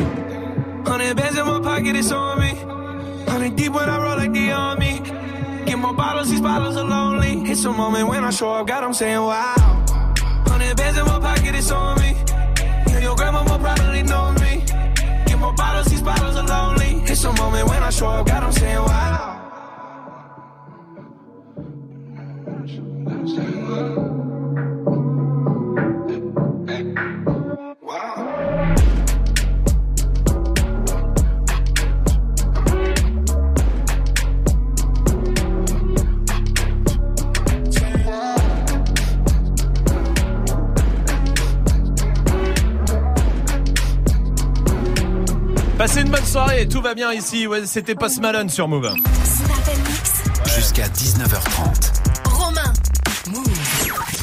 Hundred 0.86 1.16
bands 1.16 1.38
in 1.38 1.44
my 1.44 1.60
pocket, 1.60 1.96
it's 1.96 2.12
on 2.12 2.38
me. 2.38 2.52
Hundred 3.28 3.56
deep 3.56 3.72
when 3.72 3.88
I 3.90 4.00
roll 4.00 4.16
like 4.16 4.32
the 4.32 4.52
army. 4.52 5.00
Get 5.66 5.76
more 5.76 5.92
bottles, 5.92 6.30
these 6.30 6.40
bottles 6.40 6.76
are 6.76 6.84
lonely. 6.84 7.50
It's 7.50 7.64
a 7.64 7.72
moment 7.72 8.06
when 8.06 8.22
I 8.22 8.30
show 8.30 8.52
up, 8.52 8.68
God, 8.68 8.84
I'm 8.84 8.94
saying 8.94 9.20
wow. 9.20 9.56
Hundred 10.46 10.76
bands 10.76 10.98
in 10.98 11.04
my 11.04 11.18
pocket, 11.18 11.56
it's 11.56 11.72
on 11.72 11.98
me. 12.00 12.14
Bottles, 16.06 16.36
are 16.36 16.46
lonely. 16.46 17.02
It's 17.10 17.24
a 17.24 17.32
moment 17.32 17.68
when 17.68 17.82
I 17.82 17.90
show 17.90 18.06
up, 18.06 18.26
God, 18.26 18.42
I'm 18.44 18.52
saying 18.52 18.78
wow. 18.78 19.16
Passez 23.06 24.15
une 46.06 46.12
bonne 46.12 46.24
soirée, 46.24 46.68
tout 46.68 46.80
va 46.80 46.94
bien 46.94 47.12
ici. 47.12 47.46
Ouais, 47.46 47.66
c'était 47.66 47.94
Post 47.96 48.20
Malone 48.20 48.48
sur 48.48 48.68
Move. 48.68 48.94
Jusqu'à 50.54 50.86
19h30. 50.86 52.28
Romain. 52.30 52.72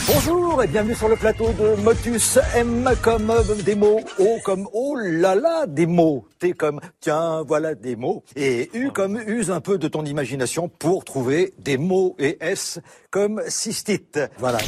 Bonjour 0.07 0.63
et 0.63 0.67
bienvenue 0.67 0.95
sur 0.95 1.09
le 1.09 1.17
plateau 1.17 1.51
de 1.51 1.81
Motus. 1.81 2.39
M 2.55 2.89
comme 3.01 3.29
euh, 3.29 3.55
des 3.65 3.75
mots, 3.75 3.99
O 4.17 4.38
comme 4.45 4.67
oh 4.71 4.95
là 4.97 5.36
là 5.36 5.65
des 5.67 5.86
mots, 5.86 6.25
T 6.39 6.53
comme 6.53 6.79
tiens 7.01 7.43
voilà 7.45 7.75
des 7.75 7.97
mots 7.97 8.23
et 8.36 8.69
U 8.73 8.91
comme 8.91 9.19
use 9.27 9.51
un 9.51 9.59
peu 9.59 9.77
de 9.77 9.88
ton 9.89 10.05
imagination 10.05 10.69
pour 10.69 11.03
trouver 11.03 11.53
des 11.59 11.77
mots 11.77 12.15
et 12.17 12.38
S 12.39 12.79
comme 13.11 13.41
cystite. 13.47 14.19
Voilà. 14.38 14.59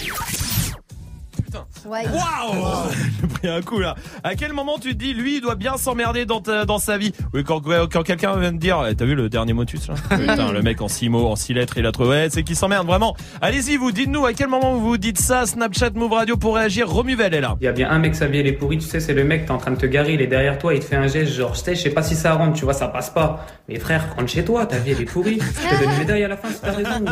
Ouais. 1.85 2.03
Waouh 2.07 2.89
J'ai 3.21 3.27
pris 3.27 3.47
un 3.47 3.61
coup 3.61 3.79
là. 3.79 3.95
À 4.23 4.35
quel 4.35 4.53
moment 4.53 4.77
tu 4.79 4.89
te 4.93 4.97
dis, 5.03 5.13
lui, 5.13 5.35
il 5.37 5.41
doit 5.41 5.55
bien 5.55 5.77
s'emmerder 5.77 6.25
dans, 6.25 6.41
ta- 6.41 6.65
dans 6.65 6.79
sa 6.79 6.97
vie? 6.97 7.11
Oui, 7.33 7.43
quand, 7.43 7.61
quand 7.61 8.03
quelqu'un 8.03 8.35
vient 8.37 8.51
te 8.51 8.57
dire, 8.57 8.85
eh, 8.89 8.95
t'as 8.95 9.05
vu 9.05 9.15
le 9.15 9.29
dernier 9.29 9.53
motus 9.53 9.87
là? 9.87 9.95
Putain, 10.17 10.51
le 10.51 10.61
mec 10.61 10.81
en 10.81 10.87
six 10.87 11.09
mots, 11.09 11.27
en 11.27 11.35
six 11.35 11.53
lettres, 11.53 11.77
il 11.77 11.85
a 11.85 11.91
trouvé. 11.91 12.09
Ouais, 12.09 12.27
c'est 12.31 12.43
qu'il 12.43 12.55
s'emmerde 12.55 12.85
vraiment. 12.87 13.15
Allez-y, 13.41 13.77
vous 13.77 13.91
dites-nous 13.91 14.25
à 14.25 14.33
quel 14.33 14.47
moment 14.47 14.73
vous 14.73 14.81
vous 14.81 14.97
dites 14.97 15.19
ça. 15.19 15.45
Snapchat, 15.45 15.91
Move 15.95 16.13
Radio 16.13 16.37
pour 16.37 16.55
réagir? 16.55 16.89
Romuvel 16.89 17.33
est 17.33 17.41
là. 17.41 17.55
Il 17.61 17.65
y 17.65 17.67
a 17.67 17.71
bien 17.71 17.89
un 17.89 17.99
mec, 17.99 18.13
Xavier, 18.13 18.41
il 18.41 18.47
est 18.47 18.53
pourri, 18.53 18.77
tu 18.77 18.85
sais, 18.87 18.99
c'est 18.99 19.13
le 19.13 19.23
mec, 19.23 19.45
t'es 19.45 19.51
en 19.51 19.57
train 19.57 19.71
de 19.71 19.77
te 19.77 19.85
garer, 19.85 20.13
il 20.13 20.21
est 20.21 20.27
derrière 20.27 20.57
toi, 20.57 20.73
il 20.73 20.79
te 20.79 20.85
fait 20.85 20.95
un 20.95 21.07
geste, 21.07 21.33
genre, 21.33 21.53
je 21.55 21.59
sais, 21.59 21.75
je 21.75 21.81
sais 21.81 21.89
pas 21.89 22.03
si 22.03 22.15
ça 22.15 22.33
rentre, 22.33 22.53
tu 22.57 22.63
vois, 22.65 22.73
ça 22.73 22.87
passe 22.87 23.09
pas. 23.09 23.45
Mais 23.69 23.79
frère, 23.79 24.15
rentre 24.15 24.29
chez 24.29 24.43
toi, 24.45 24.65
ta 24.65 24.77
vie, 24.77 24.91
elle 24.91 25.01
est 25.01 25.05
pourrie. 25.05 25.39
Je 25.39 25.69
te 25.77 25.83
donne 25.83 25.91
une 25.93 25.97
médaille 25.99 26.23
à 26.23 26.27
la 26.27 26.37
fin 26.37 26.49
si 26.49 26.59
t'as 26.61 26.71
raison. 26.71 27.05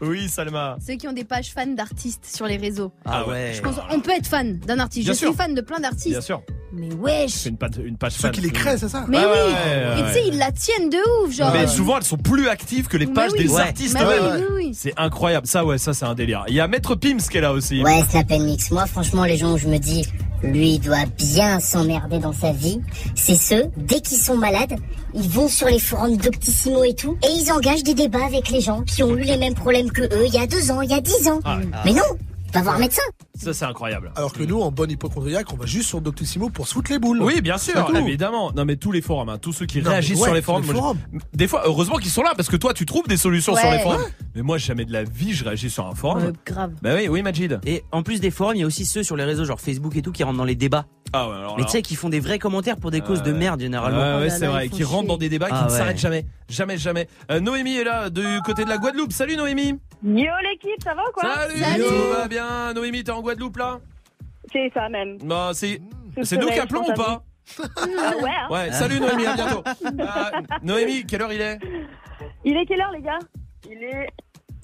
oui, 0.00 0.28
Salma. 0.28 0.76
Ceux 0.86 0.94
qui 0.94 1.08
ont 1.08 1.12
des 1.12 1.24
pages 1.24 1.52
fans 1.52 1.66
d'artistes 1.66 2.26
sur 2.26 2.46
les 2.46 2.56
réseaux. 2.56 2.92
Ah 3.06 3.26
ouais. 3.28 3.52
Je 3.54 3.62
pense 3.62 3.76
on 3.90 4.00
peut 4.00 4.12
être 4.16 4.26
fan 4.26 4.58
d'un 4.58 4.78
artiste. 4.78 5.04
Bien 5.04 5.14
je 5.14 5.18
sûr. 5.18 5.28
suis 5.28 5.36
fan 5.36 5.54
de 5.54 5.60
plein 5.60 5.78
d'artistes. 5.80 6.08
Bien 6.08 6.20
sûr. 6.20 6.42
Mais 6.72 6.88
wesh. 6.94 7.30
C'est 7.30 7.48
une, 7.48 7.56
page- 7.56 7.70
une 7.82 7.96
page 7.96 8.12
Ceux 8.12 8.22
fan. 8.22 8.32
qui 8.32 8.40
les 8.42 8.50
créent, 8.50 8.76
c'est 8.76 8.88
ça 8.88 9.04
Mais 9.08 9.18
Ouais, 9.18 9.24
oui. 9.24 9.30
ouais, 9.30 9.44
ouais, 9.46 9.98
Et 9.98 10.02
ouais. 10.02 10.08
tu 10.08 10.12
sais, 10.14 10.28
ils 10.28 10.36
la 10.38 10.52
tiennent 10.52 10.90
de 10.90 11.24
ouf, 11.24 11.32
genre. 11.34 11.50
Mais 11.52 11.64
euh, 11.64 11.66
souvent, 11.68 11.96
elles 11.96 12.02
sont 12.04 12.18
plus 12.18 12.48
actives 12.48 12.86
que 12.88 12.96
les 12.98 13.06
pages 13.06 13.30
oui. 13.32 13.44
des 13.46 13.50
Ouais. 13.52 13.62
artistes. 13.62 13.94
Bah 13.94 14.00
oui, 14.06 14.14
eux-mêmes. 14.18 14.44
oui, 14.50 14.54
oui. 14.66 14.70
C'est 14.74 14.92
incroyable. 14.98 15.46
Ça, 15.46 15.64
ouais, 15.64 15.78
ça, 15.78 15.94
c'est 15.94 16.04
un 16.04 16.14
délire. 16.14 16.44
Il 16.48 16.54
y 16.54 16.60
a 16.60 16.68
Maître 16.68 16.94
Pims 16.96 17.16
qui 17.30 17.38
est 17.38 17.40
là 17.40 17.52
aussi. 17.52 17.82
Ouais, 17.82 18.02
Snap 18.10 18.28
Mix. 18.30 18.70
Moi, 18.72 18.84
franchement, 18.86 19.24
les 19.24 19.36
gens 19.38 19.54
où 19.54 19.58
je 19.58 19.68
me 19.68 19.78
dis, 19.78 20.04
lui, 20.42 20.72
il 20.74 20.80
doit 20.80 21.06
bien 21.16 21.60
s'emmerder 21.60 22.18
dans 22.18 22.34
sa 22.34 22.52
vie, 22.52 22.80
c'est 23.14 23.36
ceux, 23.36 23.66
dès 23.78 24.00
qu'ils 24.00 24.18
sont 24.18 24.36
malades, 24.36 24.74
ils 25.14 25.30
vont 25.30 25.48
sur 25.48 25.68
les 25.68 25.78
forums 25.78 26.16
Doctissimo 26.18 26.84
et 26.84 26.94
tout, 26.94 27.16
et 27.22 27.30
ils 27.40 27.50
engagent 27.52 27.84
des 27.84 27.94
débats 27.94 28.26
avec 28.26 28.50
les 28.50 28.60
gens 28.60 28.82
qui 28.82 29.02
ont 29.02 29.16
eu 29.16 29.22
les 29.22 29.38
mêmes 29.38 29.54
problèmes 29.54 29.90
que 29.90 30.02
eux 30.02 30.26
il 30.26 30.34
y 30.34 30.38
a 30.38 30.46
deux 30.46 30.70
ans, 30.70 30.82
il 30.82 30.90
y 30.90 30.94
a 30.94 31.00
dix 31.00 31.26
ans. 31.28 31.40
Ah, 31.44 31.58
Mais 31.86 31.92
non 31.94 32.02
pas 32.58 32.62
voir 32.64 32.78
médecin. 32.78 33.02
Ça, 33.34 33.52
c'est 33.52 33.64
incroyable. 33.64 34.12
Alors 34.16 34.32
que 34.32 34.42
nous, 34.42 34.60
en 34.60 34.70
bonne 34.70 34.90
hypochondriaque, 34.90 35.52
on 35.52 35.56
va 35.56 35.66
juste 35.66 35.88
sur 35.88 36.00
Doctissimo 36.00 36.48
pour 36.50 36.66
se 36.68 36.74
foutre 36.74 36.90
les 36.90 36.98
boules. 36.98 37.22
Oui, 37.22 37.40
bien 37.40 37.58
sûr, 37.58 37.74
évidemment. 37.94 38.52
Non, 38.52 38.64
mais 38.64 38.76
tous 38.76 38.92
les 38.92 39.02
forums, 39.02 39.28
hein, 39.28 39.38
tous 39.38 39.52
ceux 39.52 39.66
qui 39.66 39.78
Non, 39.78 39.84
mais 39.84 39.90
réagissent 39.90 40.18
ouais, 40.20 40.24
sur 40.26 40.34
les 40.34 40.42
forums. 40.42 40.62
les 40.62 40.66
moi, 40.68 40.74
je- 40.74 40.80
forums. 40.80 40.98
Des 41.34 41.48
fois, 41.48 41.62
heureusement 41.66 41.96
qu'ils 41.98 42.10
sont 42.10 42.22
là 42.22 42.32
parce 42.36 42.48
que 42.48 42.56
toi, 42.56 42.72
tu 42.74 42.86
trouves 42.86 43.06
des 43.08 43.16
solutions 43.16 43.52
Ouais. 43.54 43.60
sur 43.60 43.70
les 43.70 43.78
forums. 43.80 44.00
Ouais. 44.00 44.08
Mais 44.34 44.42
moi, 44.42 44.58
jamais 44.58 44.84
de 44.84 44.92
la 44.92 45.04
vie, 45.04 45.32
je 45.34 45.44
réagis 45.44 45.70
sur 45.70 45.86
un 45.86 45.94
forum. 45.94 46.32
grave. 46.44 46.72
Bah 46.82 46.90
oui, 46.94 47.08
oui, 47.08 47.22
Majid. 47.22 47.60
Et 47.66 47.82
en 47.92 48.02
plus 48.02 48.20
des 48.20 48.30
forums, 48.30 48.54
il 48.56 48.60
y 48.60 48.64
a 48.64 48.66
aussi 48.66 48.84
ceux 48.86 49.02
sur 49.02 49.16
les 49.16 49.24
réseaux, 49.24 49.44
genre 49.44 49.60
Facebook 49.60 49.96
et 49.96 50.02
tout, 50.02 50.12
qui 50.12 50.24
rentrent 50.24 50.38
dans 50.38 50.44
les 50.44 50.54
débats. 50.56 50.86
Ah 51.12 51.28
ouais, 51.28 51.36
alors 51.36 51.56
Mais 51.56 51.64
tu 51.64 51.70
sais, 51.70 51.82
qui 51.82 51.94
font 51.94 52.08
des 52.08 52.20
vrais 52.20 52.38
commentaires 52.38 52.76
pour 52.76 52.90
des 52.90 53.00
causes 53.00 53.22
de 53.22 53.32
merde 53.32 53.60
généralement. 53.60 54.16
Ouais, 54.16 54.22
ouais, 54.24 54.30
c'est 54.30 54.46
vrai. 54.46 54.68
Qui 54.68 54.84
rentrent 54.84 55.08
dans 55.08 55.16
des 55.16 55.28
débats 55.28 55.46
qui 55.48 55.52
Ah 55.56 55.64
ne 55.66 55.70
ouais. 55.70 55.76
s'arrêtent 55.76 55.98
jamais. 55.98 56.26
Jamais, 56.48 56.76
jamais. 56.78 57.08
Euh, 57.30 57.40
Noémie 57.40 57.76
est 57.76 57.84
là, 57.84 58.10
du 58.10 58.22
côté 58.44 58.64
de 58.64 58.68
la 58.68 58.78
Guadeloupe. 58.78 59.12
Salut 59.12 59.36
Noémie. 59.36 59.78
Yo 60.04 60.26
l'équipe, 60.42 60.82
ça 60.84 60.94
va 60.94 61.02
ou 61.08 61.12
quoi 61.12 61.22
Salut, 61.58 61.82
Tout 61.82 62.12
va 62.12 62.28
bien. 62.28 62.74
Noémie, 62.74 63.02
t'es 63.04 63.12
en 63.12 63.22
Guadeloupe 63.22 63.56
là 63.56 63.78
C'est 64.52 64.70
ça 64.74 64.88
même. 64.88 65.18
Bah, 65.18 65.50
c'est. 65.54 65.80
C'est 66.22 66.36
nous 66.38 66.48
qui 66.48 66.58
appelons 66.58 66.88
ou 66.88 66.94
pas 66.94 67.22
Ah 67.58 68.12
ouais, 68.22 68.30
hein 68.30 68.48
Ouais, 68.50 68.72
salut 68.72 69.00
Noémie, 69.00 69.26
à 69.26 69.34
bientôt. 69.34 69.62
Euh, 69.84 70.40
Noémie, 70.62 71.04
quelle 71.06 71.22
heure 71.22 71.32
il 71.32 71.40
est 71.40 71.58
Il 72.44 72.56
est 72.56 72.66
quelle 72.66 72.80
heure 72.80 72.92
les 72.92 73.02
gars? 73.02 73.18
Il 73.70 73.82
est 73.82 74.08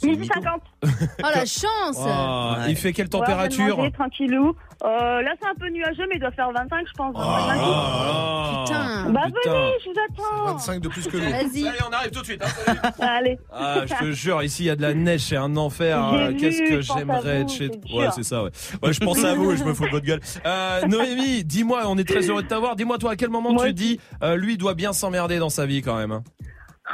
50. 0.03 0.63
Oh 1.25 1.29
la 1.35 1.45
chance 1.47 1.97
Oh, 1.99 2.55
Il 2.69 2.77
fait 2.77 2.93
quelle 2.93 3.07
Ouais, 3.07 3.11
température 3.11 3.77
manger, 3.77 3.93
tranquillou. 3.93 4.55
Euh, 4.85 5.23
là 5.23 5.31
c'est 5.41 5.49
un 5.49 5.55
peu 5.55 5.69
nuageux 5.69 6.05
mais 6.09 6.17
il 6.17 6.21
doit 6.21 6.33
faire 6.33 6.51
25 6.53 6.87
je 6.89 6.93
pense. 6.95 7.15
Putain. 7.15 9.11
Bah 9.13 9.21
putain. 9.27 9.51
venez, 9.53 9.73
je 9.85 9.91
vous 9.91 9.97
attends. 10.23 10.53
25 10.55 10.81
de 10.81 10.89
plus 10.89 11.07
que 11.07 11.17
nous. 11.17 11.31
Vas-y. 11.31 11.69
Allez, 11.69 11.79
on 11.89 11.93
arrive 11.93 12.11
tout 12.11 12.21
de 12.21 12.25
suite. 12.27 12.43
hein, 12.67 12.91
Allez. 13.01 13.39
Ah, 13.53 13.83
je 13.87 13.95
te 13.95 14.13
jure, 14.13 14.43
ici 14.43 14.65
il 14.65 14.67
y 14.67 14.71
a 14.71 14.77
de 14.77 14.83
la 14.83 14.95
neige, 14.95 15.21
c'est 15.21 15.37
un 15.37 15.57
enfer. 15.57 16.13
Euh, 16.13 16.33
Qu'est-ce 16.39 16.63
que 16.69 16.81
j'aimerais 16.81 17.43
être 17.43 17.51
chez 17.51 17.71
c'est 17.71 17.95
Ouais, 17.95 18.09
c'est 18.15 18.25
ça, 18.25 18.43
ouais. 18.45 18.51
Ouais, 18.83 18.93
je 18.93 19.01
pense 19.01 19.23
à 19.25 19.35
vous 19.35 19.53
et 19.53 19.57
je 19.57 19.65
me 19.65 19.73
fous 19.75 19.85
de 19.87 19.91
votre 19.91 20.05
gueule. 20.07 20.21
Euh, 20.45 20.81
Noémie, 20.89 21.45
dis-moi, 21.45 21.83
on 21.87 21.97
est 21.99 22.09
très 22.09 22.29
heureux 22.29 22.43
de 22.43 22.49
t'avoir. 22.49 22.75
Dis-moi, 22.77 22.99
toi, 22.99 23.13
à 23.13 23.17
quel 23.17 23.31
moment 23.31 23.53
Moi 23.53 23.67
tu 23.67 23.73
dis, 23.75 24.01
euh, 24.23 24.37
lui 24.37 24.57
doit 24.57 24.75
bien 24.75 24.93
s'emmerder 24.93 25.39
dans 25.39 25.51
sa 25.51 25.67
vie 25.67 25.83
quand 25.83 25.97
même 25.97 26.13
hein 26.13 26.23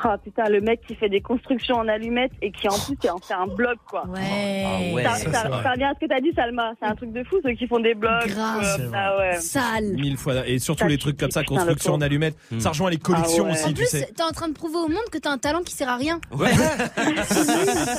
Ah 0.04 0.16
putain, 0.22 0.44
le 0.48 0.60
mec 0.60 0.80
qui 0.86 0.94
fait 0.94 1.08
des 1.08 1.20
constructions 1.20 1.76
en 1.76 1.88
allumettes 1.88 2.30
et 2.40 2.52
qui 2.52 2.68
en 2.68 2.78
plus 2.78 2.96
fait 3.02 3.08
un 3.34 3.46
blog 3.46 3.76
quoi. 3.90 4.06
Ouais. 4.08 4.64
Ah 4.64 4.94
ouais, 4.94 5.02
ça, 5.04 5.14
ça, 5.16 5.32
ça- 5.32 5.70
revient 5.72 5.84
à 5.84 5.92
ce 5.94 6.00
que 6.06 6.08
t'as 6.08 6.20
dit 6.20 6.32
Salma, 6.36 6.72
c'est 6.80 6.86
un 6.88 6.94
truc 6.94 7.12
de 7.12 7.24
fou 7.24 7.36
ceux 7.44 7.52
qui 7.52 7.66
font 7.66 7.80
des 7.80 7.94
blogs. 7.94 8.28
Grave. 8.28 8.62
euh, 8.80 8.90
ah 8.94 9.16
ouais. 9.18 9.36
Sale. 9.40 9.94
Mille 9.94 10.16
fois. 10.16 10.46
Et 10.46 10.58
surtout 10.58 10.84
Ça, 10.84 10.88
les 10.88 10.96
tu 10.96 11.02
trucs 11.02 11.16
comme 11.18 11.30
ça, 11.30 11.42
construction 11.42 11.94
en 11.94 12.00
allumettes, 12.00 12.36
ça 12.58 12.68
rejoint 12.70 12.90
les 12.90 12.98
collections 12.98 13.44
Ah 13.46 13.48
ouais. 13.48 13.54
aussi, 13.54 13.64
En 13.64 13.68
tu 13.68 13.74
plus, 13.74 13.86
sais. 13.86 14.08
t'es 14.14 14.22
en 14.22 14.30
train 14.30 14.48
de 14.48 14.54
prouver 14.54 14.76
au 14.76 14.88
monde 14.88 15.08
que 15.10 15.18
t'as 15.18 15.30
un 15.30 15.38
talent 15.38 15.62
qui 15.62 15.74
sert 15.74 15.88
à 15.88 15.96
rien. 15.96 16.20
Ouais. 16.32 16.50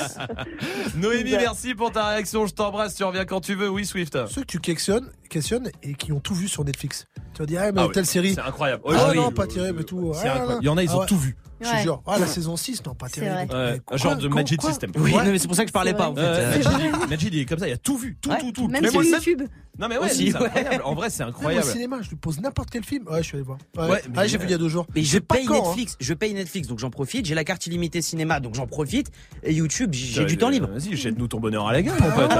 Noémie, 0.95 1.31
merci 1.31 1.75
pour 1.75 1.91
ta 1.91 2.07
réaction. 2.09 2.45
Je 2.47 2.53
t'embrasse. 2.53 2.95
Tu 2.95 3.03
reviens 3.03 3.25
quand 3.25 3.41
tu 3.41 3.55
veux. 3.55 3.69
Oui, 3.69 3.85
Swift. 3.85 4.17
Ceux 4.27 4.41
que 4.41 4.47
tu 4.47 4.59
questionnes, 4.59 5.09
questionnes 5.29 5.69
et 5.83 5.93
qui 5.93 6.11
ont 6.11 6.19
tout 6.19 6.33
vu 6.35 6.47
sur 6.47 6.63
Netflix. 6.63 7.05
Tu 7.33 7.39
vas 7.41 7.45
dire, 7.45 7.61
ah, 7.63 7.71
mais 7.71 7.81
Ah 7.81 7.87
oui, 7.87 7.91
telle 7.93 8.05
série. 8.05 8.33
C'est 8.33 8.41
incroyable. 8.41 8.83
Ah 8.85 8.89
Ouais, 8.91 8.97
oui. 9.11 9.17
non, 9.17 9.31
pas 9.31 9.47
terrible 9.47 9.81
et 9.81 9.85
tout. 9.85 10.11
Ah. 10.15 10.57
Il 10.61 10.65
y 10.65 10.69
en 10.69 10.77
a, 10.77 10.83
ils 10.83 10.95
ont 10.95 11.05
tout 11.05 11.17
vu. 11.17 11.35
Je 11.61 11.65
te 11.69 11.73
Ouais. 11.75 11.81
jure. 11.83 12.01
Ah, 12.07 12.17
la 12.19 12.27
saison 12.27 12.55
6, 12.55 12.83
non, 12.85 12.95
pas 12.95 13.09
terrible. 13.09 13.47
Quoi, 13.85 13.97
genre 13.97 14.15
de 14.15 14.27
Magic 14.29 14.59
quoi 14.61 14.69
System. 14.69 14.91
Oui, 14.97 15.13
Ouais. 15.13 15.23
non, 15.25 15.31
mais 15.31 15.39
c'est 15.39 15.47
pour 15.47 15.55
ça 15.55 15.63
que 15.63 15.69
je 15.69 15.73
parlais 15.73 15.93
pas 15.93 16.09
en 16.09 16.15
fait. 16.15 16.21
Majid, 16.63 17.09
Majid, 17.09 17.33
il 17.33 17.39
est 17.41 17.45
comme 17.45 17.59
ça, 17.59 17.67
il 17.67 17.73
a 17.73 17.77
tout 17.77 17.97
vu, 17.97 18.17
tout, 18.21 18.29
Ouais. 18.29 18.39
tout, 18.39 18.51
tout. 18.51 18.67
Même 18.67 18.81
Mais 18.81 18.89
sur 18.89 19.01
moi, 19.01 19.09
YouTube. 19.09 19.43
Non 19.77 19.87
mais 19.87 19.97
ouais, 19.97 20.05
Aussi, 20.07 20.31
c'est 20.31 20.37
ouais. 20.37 20.45
incroyable. 20.47 20.83
En 20.85 20.93
vrai, 20.93 21.09
c'est 21.09 21.23
Même 21.23 21.29
au 21.33 21.37
incroyable. 21.37 21.65
cinéma, 21.67 21.97
je 22.01 22.09
lui 22.09 22.15
pose 22.17 22.39
n'importe 22.41 22.69
quel 22.69 22.83
film. 22.83 23.07
Ouais, 23.07 23.19
je 23.19 23.27
suis 23.27 23.35
allé 23.37 23.45
voir. 23.45 23.57
Ouais, 23.77 24.01
Ah, 24.15 24.27
j'ai 24.27 24.37
vu 24.37 24.43
il 24.45 24.51
y 24.51 24.53
a 24.53 24.57
deux 24.57 24.67
jours. 24.67 24.85
Mais 24.93 25.03
je 25.03 25.19
paye 25.19 25.45
quand, 25.45 25.55
hein. 25.55 25.67
Netflix, 25.67 25.95
je 26.01 26.13
paye 26.13 26.33
Netflix, 26.33 26.67
donc 26.67 26.79
j'en 26.79 26.89
profite. 26.89 27.25
J'ai 27.25 27.35
la 27.35 27.45
carte 27.45 27.65
illimitée 27.65 28.01
cinéma, 28.01 28.39
donc 28.41 28.55
j'en 28.55 28.67
profite. 28.67 29.09
Et 29.43 29.53
YouTube, 29.53 29.93
j'ai 29.93 30.25
du 30.25 30.37
temps 30.37 30.49
libre. 30.49 30.67
Vas-y, 30.67 30.95
jette-nous 30.97 31.27
ton 31.29 31.39
bonheur 31.39 31.67
à 31.67 31.71
la 31.73 31.81
gueule, 31.81 31.97
mon 31.99 32.11
pote. 32.11 32.31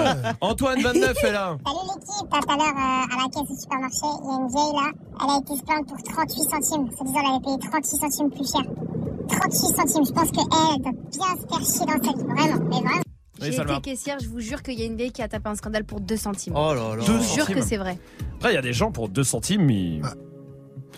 Antoine 0.42 0.82
29 0.82 1.24
est 1.24 1.32
là. 1.32 1.58
Salut 1.66 1.78
l'équipe, 1.88 2.30
tout 2.30 2.52
à 2.52 2.56
l'heure 2.58 2.68
euh, 2.68 3.14
à 3.14 3.24
la 3.24 3.30
caisse 3.30 3.50
du 3.50 3.62
supermarché, 3.62 3.98
il 4.04 4.28
y 4.28 4.32
a 4.32 4.36
une 4.36 4.48
vieille 4.50 4.76
là, 4.76 4.92
elle 5.24 5.30
a 5.30 5.40
été 5.40 5.56
se 5.58 5.64
plaindre 5.64 5.86
pour 5.86 5.98
38 6.04 6.44
centimes. 6.44 6.90
C'est 6.98 7.04
disant 7.06 7.20
elle 7.20 7.32
avait 7.32 7.44
payé 7.46 7.70
38 7.72 7.98
centimes 8.00 8.30
plus 8.32 8.52
cher. 8.52 8.62
38 9.30 9.76
centimes, 9.76 10.06
je 10.06 10.12
pense 10.12 10.32
qu'elle 10.32 10.46
doit 10.48 10.92
bien 11.12 11.36
se 11.36 11.48
faire 11.48 11.66
chier 11.66 11.86
dans 11.86 12.04
sa 12.12 12.18
vie, 12.18 12.24
vraiment, 12.24 12.66
mais 12.70 12.76
vraiment. 12.88 13.02
J'ai 13.42 13.56
été 13.56 13.82
caissière, 13.82 14.18
je 14.22 14.28
vous 14.28 14.42
jure 14.42 14.62
qu'il 14.62 14.78
y 14.78 14.84
a 14.84 14.86
une 14.86 14.98
vieille 14.98 15.12
qui 15.14 15.22
a 15.22 15.28
tapé 15.30 15.48
un 15.50 15.56
scandale 15.56 15.86
pour 15.86 16.02
2 16.02 16.18
centimes. 16.18 16.54
Oh 16.58 16.74
là 16.74 16.96
là. 16.98 17.04
je 17.06 17.12
vous 17.12 17.24
jure 17.36 17.48
que 17.48 17.62
c'est 17.62 17.78
vrai. 17.78 17.98
Après, 18.36 18.52
il 18.52 18.56
y 18.56 18.58
a 18.58 18.62
des 18.62 18.74
gens 18.74 18.92
pour 18.92 19.08
2 19.08 19.24
centimes, 19.24 19.70
ils... 19.70 20.02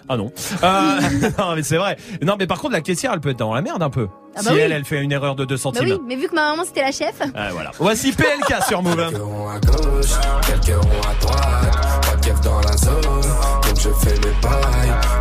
Ah 0.09 0.17
non. 0.17 0.31
Euh, 0.63 0.99
non, 1.37 1.55
mais 1.55 1.61
c'est 1.63 1.77
vrai. 1.77 1.97
Non, 2.23 2.35
mais 2.39 2.47
par 2.47 2.59
contre, 2.59 2.73
la 2.73 2.81
caissière, 2.81 3.11
elle 3.13 3.21
peut 3.21 3.29
être 3.29 3.39
dans 3.39 3.53
la 3.53 3.61
merde 3.61 3.83
un 3.83 3.89
peu. 3.91 4.07
Ah 4.35 4.37
bah 4.37 4.49
si 4.49 4.53
oui. 4.55 4.59
elle, 4.59 4.71
elle 4.71 4.85
fait 4.85 5.01
une 5.03 5.11
erreur 5.11 5.35
de 5.35 5.45
2 5.45 5.55
Bah 5.55 5.61
centimes. 5.61 5.83
oui, 5.85 5.99
mais 6.07 6.15
vu 6.15 6.27
que 6.27 6.33
ma 6.35 6.51
maman 6.51 6.63
c'était 6.65 6.81
la 6.81 6.91
chef. 6.91 7.21
Ah, 7.35 7.49
voilà. 7.51 7.71
Voici 7.77 8.11
PLK 8.11 8.63
sur 8.67 8.81
Move. 8.81 8.95
Quelques 8.95 9.21
ronds 9.21 9.49
à 9.49 9.59
gauche, 9.59 10.11
quelques 10.47 10.83
ronds 10.83 11.01
à 11.09 11.21
droite. 11.21 12.01
Pas 12.01 12.15
de 12.15 12.43
dans 12.43 12.59
la 12.61 12.77
zone, 12.77 13.01
donc 13.01 13.79
je 13.79 13.89
fais 13.89 14.15
mes 14.15 14.35
pailles. 14.41 15.20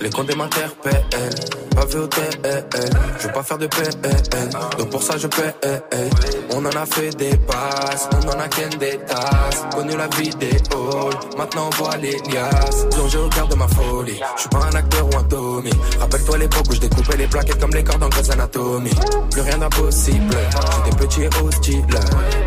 Les 0.00 0.08
comptes 0.08 0.34
m'interpellent, 0.34 1.04
pas 1.74 1.84
vu 1.84 1.98
au 1.98 2.06
TL. 2.06 2.64
Je 3.18 3.26
veux 3.26 3.32
pas 3.32 3.42
faire 3.42 3.58
de 3.58 3.66
PL, 3.66 3.90
donc 4.78 4.90
pour 4.90 5.02
ça 5.02 5.18
je 5.18 5.26
paie. 5.26 5.54
On 6.54 6.64
en 6.64 6.70
a 6.70 6.86
fait 6.86 7.10
des 7.16 7.36
passes, 7.36 8.08
on 8.12 8.28
en 8.28 8.40
a 8.40 8.48
qu'un 8.48 8.68
des 8.78 8.98
tasses. 9.06 9.64
Connu 9.74 9.96
la 9.96 10.08
vie 10.16 10.30
des 10.30 10.56
halls, 10.72 11.36
maintenant 11.36 11.68
on 11.70 11.82
voit 11.82 11.96
les 11.98 12.16
liasses. 12.32 12.86
Plongé 12.90 13.18
au 13.18 13.28
cœur 13.28 13.46
de 13.48 13.54
ma 13.56 13.68
folie, 13.68 14.20
je 14.36 14.40
suis 14.40 14.48
pas 14.48 14.64
un 14.72 14.74
acteur 14.74 15.06
ou 15.06 15.18
un 15.18 15.24
Tommy. 15.24 15.70
Rappelle-toi 16.00 16.38
l'époque 16.38 16.64
où 16.70 16.74
je 16.74 16.80
découpais 16.80 17.16
les 17.18 17.26
plaquettes 17.26 17.60
comme 17.60 17.74
les 17.74 17.84
cordes 17.84 18.02
en 18.02 18.08
Grey's 18.08 18.30
Anatomy. 18.30 18.90
Plus 19.30 19.42
rien 19.42 19.58
d'impossible, 19.58 20.36
j'étais 20.84 20.96
petit 20.96 21.22
et 21.22 21.44
hostile. 21.44 21.84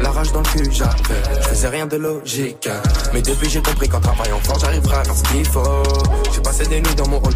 La 0.01 0.09
rage 0.09 0.31
dans 0.31 0.41
le 0.41 0.45
cul 0.45 0.71
j'avais, 0.71 1.21
je 1.39 1.47
faisais 1.49 1.69
rien 1.69 1.85
de 1.85 1.97
logique. 1.97 2.67
Mais 3.13 3.21
depuis 3.21 3.49
j'ai 3.49 3.61
compris 3.61 3.87
qu'en 3.87 3.99
travaillant 3.99 4.39
fort 4.39 4.57
j'arriverai 4.59 4.95
à 4.95 5.03
faire 5.03 5.15
ce 5.15 5.23
qu'il 5.23 5.45
faut. 5.45 5.83
J'ai 6.33 6.41
passé 6.41 6.65
des 6.65 6.81
nuits 6.81 6.95
dans 6.95 7.07
mon 7.07 7.17
hall 7.17 7.35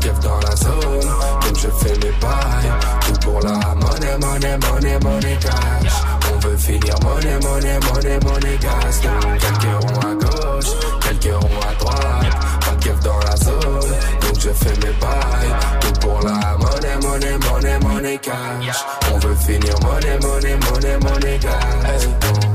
keuf 0.00 0.18
dans 0.20 0.40
la 0.40 0.56
zone, 0.56 1.08
donc 1.42 1.56
je 1.56 1.68
fais 1.68 1.94
mes 1.98 2.12
bails. 2.20 2.72
Tout 3.06 3.20
pour 3.22 3.40
la 3.40 3.74
monnaie, 3.74 4.18
monnaie, 4.20 4.58
monnaie, 4.58 4.98
monnaie 5.02 5.38
cash. 5.40 5.92
On 6.32 6.38
veut 6.38 6.56
finir 6.56 6.94
monnaie, 7.02 7.38
monnaie, 7.42 7.78
monnaie, 7.80 8.18
monnaie 8.24 8.58
gas. 8.58 9.00
Quelques 9.00 9.82
ronds 9.82 10.00
à 10.00 10.14
gauche, 10.14 10.72
quelques 11.00 11.34
ronds 11.34 11.60
à 11.68 11.74
droite, 11.74 12.36
pas 12.60 12.76
de 12.76 13.02
dans 13.02 13.18
la 13.18 13.36
zone, 13.36 13.90
donc 14.20 14.40
je 14.40 14.50
fais 14.50 14.76
mes 14.86 14.92
bails. 14.98 15.54
Tout 15.80 16.00
pour 16.00 16.20
la 16.22 16.56
monnaie, 16.58 16.96
monnaie, 17.02 17.38
monnaie, 17.50 17.78
monnaie 17.80 18.18
cash. 18.18 18.84
On 19.12 19.18
veut 19.18 19.34
finir 19.34 19.74
monnaie, 19.82 20.18
monnaie, 20.20 20.56
monnaie, 20.70 20.98
monnaie 20.98 21.38
gas. 21.38 22.06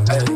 Hey, 0.09 0.17
hey. 0.17 0.34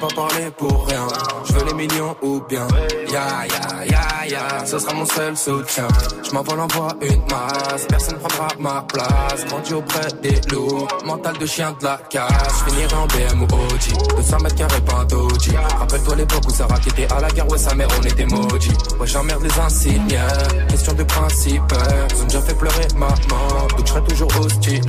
Pas 0.00 0.06
parler 0.14 0.48
pour 0.56 0.86
rien. 0.86 1.08
Je 1.44 1.52
veux 1.54 1.64
les 1.66 1.74
millions 1.74 2.14
ou 2.22 2.40
bien. 2.48 2.68
Ya 3.12 3.46
ya 3.46 3.84
ya 3.84 4.26
ya, 4.28 4.64
ce 4.64 4.78
sera 4.78 4.94
mon 4.94 5.04
seul 5.04 5.36
soutien. 5.36 5.88
Je 6.24 6.30
m'envole 6.32 6.60
envoie 6.60 6.94
une 7.00 7.22
masse, 7.22 7.86
personne 7.88 8.18
prendra 8.18 8.48
ma 8.60 8.82
place. 8.82 9.44
Grandi 9.48 9.74
auprès 9.74 10.08
des 10.22 10.40
loups, 10.52 10.86
mental 11.04 11.36
de 11.38 11.46
chien 11.46 11.74
de 11.80 11.84
la 11.84 11.98
casse. 12.10 12.62
Je 12.66 12.70
finirai 12.70 12.94
en 12.94 13.06
BM 13.06 13.42
ou 13.42 13.46
Audi, 13.46 13.92
200 14.16 14.38
mètres 14.40 14.54
carrés 14.54 14.80
pas 14.82 15.04
un. 15.04 15.78
Rappelle-toi 15.78 16.16
l'époque 16.16 16.44
où 16.46 16.50
Sarah 16.50 16.78
qui 16.78 16.88
était 16.90 17.12
à 17.12 17.20
la 17.20 17.30
guerre, 17.30 17.48
ouais 17.50 17.58
sa 17.58 17.74
mère 17.74 17.88
on 17.98 18.02
était 18.04 18.26
maudits. 18.26 18.70
Ouais 19.00 19.06
j'emmerde 19.06 19.42
les 19.42 19.58
insignes, 19.58 20.20
question 20.68 20.92
de 20.92 21.02
principe. 21.02 21.62
Ils 22.10 22.22
ont 22.22 22.26
déjà 22.26 22.42
fait 22.42 22.54
pleurer 22.54 22.86
maman, 22.96 23.66
donc 23.76 23.86
je 23.86 23.98
toujours 24.14 24.30
hostile. 24.40 24.82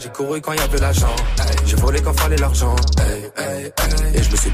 J'ai 0.00 0.08
couru 0.08 0.40
quand 0.40 0.54
y 0.54 0.58
avait 0.58 0.78
l'argent, 0.78 1.14
j'ai 1.66 1.76
volé 1.76 2.00
quand 2.02 2.18
fallait 2.18 2.36
l'argent. 2.36 2.74
Et 4.14 4.22
je 4.22 4.30
me 4.30 4.36
suis 4.36 4.50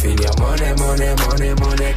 Finir 0.00 0.30
monnaie, 0.38 0.74
monnaie, 0.76 1.14
monnaie, 1.28 1.54
monnaie. 1.54 1.94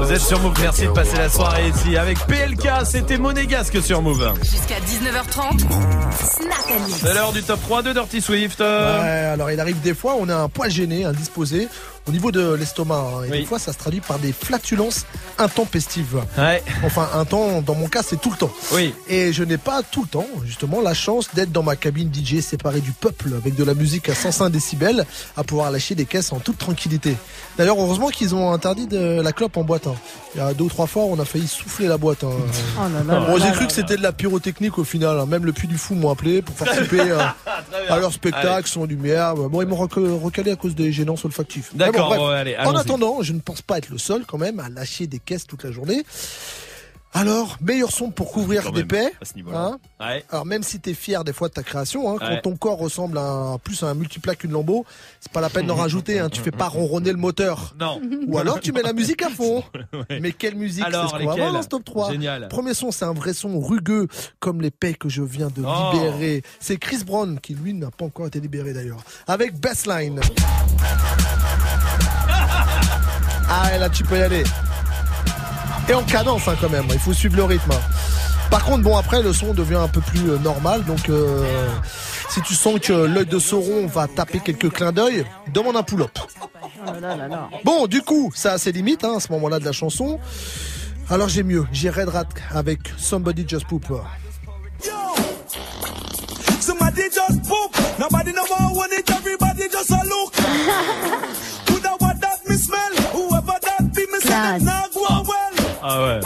Vous 0.00 0.12
êtes 0.12 0.20
sur 0.20 0.38
Move, 0.40 0.54
merci 0.60 0.82
de 0.86 0.90
passer 0.92 1.16
la 1.16 1.28
soirée 1.28 1.68
ici 1.68 1.96
avec 1.96 2.18
PLK, 2.26 2.68
c'était 2.84 3.18
Monégasque 3.18 3.82
sur 3.82 4.00
Move. 4.02 4.32
Jusqu'à 4.42 4.76
19h30. 4.80 5.60
Snack 5.60 6.70
and 6.70 6.86
Mix. 6.86 6.98
C'est 7.00 7.14
l'heure 7.14 7.32
du 7.32 7.42
top 7.42 7.60
3 7.62 7.82
de 7.82 7.92
Dirty 7.92 8.20
Swift. 8.20 8.60
Ouais, 8.60 8.66
alors 8.66 9.50
il 9.50 9.58
arrive 9.60 9.80
des 9.80 9.94
fois, 9.94 10.16
on 10.18 10.28
a 10.28 10.36
un 10.36 10.48
poil 10.48 10.70
gêné, 10.70 11.04
indisposé 11.04 11.68
au 12.06 12.12
niveau 12.12 12.30
de 12.30 12.52
l'estomac. 12.54 12.94
hein, 12.96 13.24
et 13.26 13.30
Oui. 13.30 13.38
des 13.40 13.46
fois, 13.46 13.58
ça 13.58 13.72
se 13.72 13.78
traduit 13.78 14.00
par 14.00 14.18
des 14.18 14.32
flatulences 14.32 15.06
intempestives. 15.38 16.22
Ouais. 16.38 16.62
Enfin, 16.84 17.08
un 17.14 17.24
temps, 17.24 17.60
dans 17.62 17.74
mon 17.74 17.88
cas, 17.88 18.02
c'est 18.02 18.20
tout 18.20 18.30
le 18.30 18.36
temps. 18.36 18.50
Oui. 18.72 18.94
Et 19.08 19.32
je 19.32 19.42
n'ai 19.44 19.58
pas 19.58 19.82
tout 19.82 20.02
le 20.02 20.08
temps, 20.08 20.26
justement, 20.44 20.80
la 20.80 20.94
chance 20.94 21.28
d'être 21.34 21.52
dans 21.52 21.62
ma 21.62 21.76
cabine 21.76 22.10
DJ 22.12 22.40
séparée 22.40 22.80
du 22.80 22.92
peuple 22.92 23.30
avec 23.36 23.54
de 23.54 23.64
la 23.64 23.74
musique 23.74 24.08
à 24.08 24.14
105 24.14 24.50
décibels 24.50 25.04
à 25.36 25.44
pouvoir 25.44 25.70
lâcher 25.70 25.94
des 25.94 26.04
caisses 26.06 26.32
en 26.32 26.38
toute 26.40 26.58
tranquillité. 26.58 27.16
D'ailleurs, 27.58 27.78
heureusement 27.80 28.08
qu'ils 28.08 28.34
ont 28.34 28.52
interdit 28.52 28.86
de 28.86 29.20
la 29.20 29.32
clope 29.32 29.56
en 29.56 29.64
boîte. 29.64 29.86
hein. 29.86 29.94
Il 30.34 30.38
y 30.38 30.40
a 30.40 30.52
deux 30.52 30.64
ou 30.64 30.68
trois 30.68 30.86
fois, 30.88 31.04
on 31.04 31.18
a 31.20 31.24
failli 31.24 31.46
souffler 31.46 31.86
la 31.86 31.96
boîte. 31.96 32.24
hein. 32.24 32.30
Oh 32.78 32.80
là 32.92 33.14
là 33.14 33.20
Bon, 33.26 33.36
là 33.36 33.38
j'ai 33.38 33.50
là 33.50 33.52
cru 33.52 33.66
que 33.68 33.72
c'était 33.72 33.96
de 33.96 34.02
la 34.02 34.12
pyrotechnique 34.12 34.78
au 34.78 34.84
final. 34.84 35.18
hein. 35.18 35.26
Même 35.26 35.44
le 35.44 35.52
Puy 35.52 35.68
du 35.68 35.78
Fou 35.78 35.94
m'ont 35.94 36.10
appelé 36.10 36.42
pour 36.42 36.54
participer 36.56 37.00
euh, 37.00 37.18
à 37.88 37.98
leur 37.98 38.12
spectacle, 38.12 38.68
son 38.68 38.84
lumière. 38.84 39.34
Bon, 39.36 39.62
ils 39.62 39.68
m'ont 39.68 39.76
reca- 39.76 40.20
recalé 40.20 40.50
à 40.50 40.56
cause 40.56 40.74
des 40.74 40.90
gênances 40.92 41.24
olfactifs. 41.24 41.70
D'accord, 41.74 42.14
bon, 42.16 42.28
ouais, 42.28 42.34
allez, 42.34 42.56
en 42.56 42.74
attendant, 42.74 43.22
je 43.22 43.32
ne 43.32 43.40
pense 43.40 43.62
pas 43.62 43.78
être 43.78 43.90
le 43.90 43.98
seul 43.98 44.24
quand 44.26 44.38
même 44.38 44.58
à 44.60 44.68
lâcher 44.68 45.06
des 45.06 45.18
caisses 45.24 45.46
toute 45.46 45.64
la 45.64 45.70
journée. 45.72 46.04
Alors, 47.16 47.58
meilleur 47.60 47.92
son 47.92 48.10
pour 48.10 48.32
couvrir 48.32 48.72
des 48.72 48.82
paix. 48.84 49.12
hein. 49.54 49.78
Ouais. 50.00 50.24
Alors 50.30 50.44
même 50.44 50.64
si 50.64 50.80
t'es 50.80 50.94
fier 50.94 51.22
des 51.22 51.32
fois 51.32 51.46
de 51.46 51.52
ta 51.54 51.62
création, 51.62 52.10
hein, 52.10 52.14
Ouais. 52.20 52.40
quand 52.42 52.50
ton 52.50 52.56
corps 52.56 52.76
ressemble 52.78 53.18
à 53.18 53.56
plus 53.62 53.84
à 53.84 53.86
un 53.86 53.94
multiplaque 53.94 54.38
qu'une 54.38 54.50
lambeau, 54.50 54.84
c'est 55.20 55.30
pas 55.30 55.40
la 55.40 55.48
peine 55.48 55.66
d'en 55.66 55.76
rajouter. 55.76 56.18
Hein, 56.18 56.28
tu 56.28 56.40
fais 56.40 56.50
pas 56.50 56.66
ronronner 56.66 57.12
le 57.12 57.16
moteur. 57.16 57.76
Non. 57.78 58.00
Ou 58.26 58.36
alors 58.36 58.58
tu 58.58 58.72
mets 58.72 58.82
la 58.82 58.92
musique 58.92 59.22
à 59.22 59.28
fond. 59.30 59.62
Ouais. 60.10 60.18
Mais 60.20 60.32
quelle 60.32 60.56
musique 60.56 60.84
C'est 60.84 60.90
ce 60.90 61.12
qu'on 61.12 61.26
va 61.28 61.36
voir 61.36 61.52
dans 61.52 61.62
ce 61.62 61.68
top 61.68 61.84
3. 61.84 62.10
Génial. 62.10 62.48
Premier 62.48 62.74
son, 62.74 62.90
c'est 62.90 63.04
un 63.04 63.12
vrai 63.14 63.32
son 63.32 63.60
rugueux, 63.60 64.08
comme 64.40 64.60
les 64.60 64.72
paix 64.72 64.94
que 64.94 65.08
je 65.08 65.22
viens 65.22 65.50
de 65.54 65.62
Oh. 65.64 65.90
libérer. 65.92 66.42
C'est 66.58 66.78
Chris 66.78 67.04
Brown, 67.06 67.38
qui 67.40 67.54
lui 67.54 67.74
n'a 67.74 67.92
pas 67.92 68.06
encore 68.06 68.26
été 68.26 68.40
libéré 68.40 68.72
d'ailleurs. 68.72 69.04
Avec 69.28 69.56
Bassline. 69.60 70.20
Ah, 73.48 73.78
là, 73.78 73.88
tu 73.88 74.02
peux 74.02 74.18
y 74.18 74.22
aller. 74.22 74.42
Et 75.88 75.94
en 75.94 76.02
cadence, 76.02 76.48
hein, 76.48 76.54
quand 76.60 76.70
même. 76.70 76.86
Il 76.92 76.98
faut 76.98 77.12
suivre 77.12 77.36
le 77.36 77.44
rythme. 77.44 77.70
hein. 77.72 77.80
Par 78.50 78.64
contre, 78.64 78.82
bon, 78.82 78.96
après, 78.96 79.22
le 79.22 79.32
son 79.32 79.52
devient 79.52 79.74
un 79.76 79.88
peu 79.88 80.00
plus 80.00 80.30
euh, 80.30 80.38
normal. 80.38 80.84
Donc, 80.84 81.08
euh, 81.08 81.44
si 82.30 82.40
tu 82.42 82.54
sens 82.54 82.78
que 82.80 82.92
l'œil 82.92 83.26
de 83.26 83.38
Sauron 83.38 83.86
va 83.86 84.06
taper 84.08 84.40
quelques 84.40 84.70
clins 84.70 84.92
d'œil, 84.92 85.24
demande 85.52 85.76
un 85.76 85.82
pull-up. 85.82 86.18
Bon, 87.64 87.86
du 87.86 88.00
coup, 88.02 88.32
ça 88.34 88.52
a 88.52 88.58
ses 88.58 88.72
limites 88.72 89.04
hein, 89.04 89.14
à 89.16 89.20
ce 89.20 89.30
moment-là 89.32 89.58
de 89.58 89.64
la 89.64 89.72
chanson. 89.72 90.18
Alors 91.10 91.28
j'ai 91.28 91.42
mieux, 91.42 91.66
j'ai 91.70 91.90
Red 91.90 92.08
Rat 92.08 92.24
avec 92.54 92.80
Somebody 92.96 93.44
Just 93.46 93.66
Poop. 93.66 93.84
Somebody 96.60 97.02
just 97.12 97.42
poop. 97.46 97.76
Nobody 97.98 98.32
no 98.32 98.42
more 98.48 98.74
want 98.74 98.92
it. 98.92 99.10
Everybody 99.10 99.68
just 99.70 99.90
a 99.90 100.00
look. 100.04 100.32
Coulda 101.66 101.90
what 101.98 102.18
that 102.22 102.38
me 102.48 102.56
smell? 102.56 102.94
Whoever 103.12 103.58
that 103.60 103.92
be 103.94 104.06
me 104.10 104.20
say 104.20 104.58
Ah 105.86 106.02
ouais. 106.02 106.20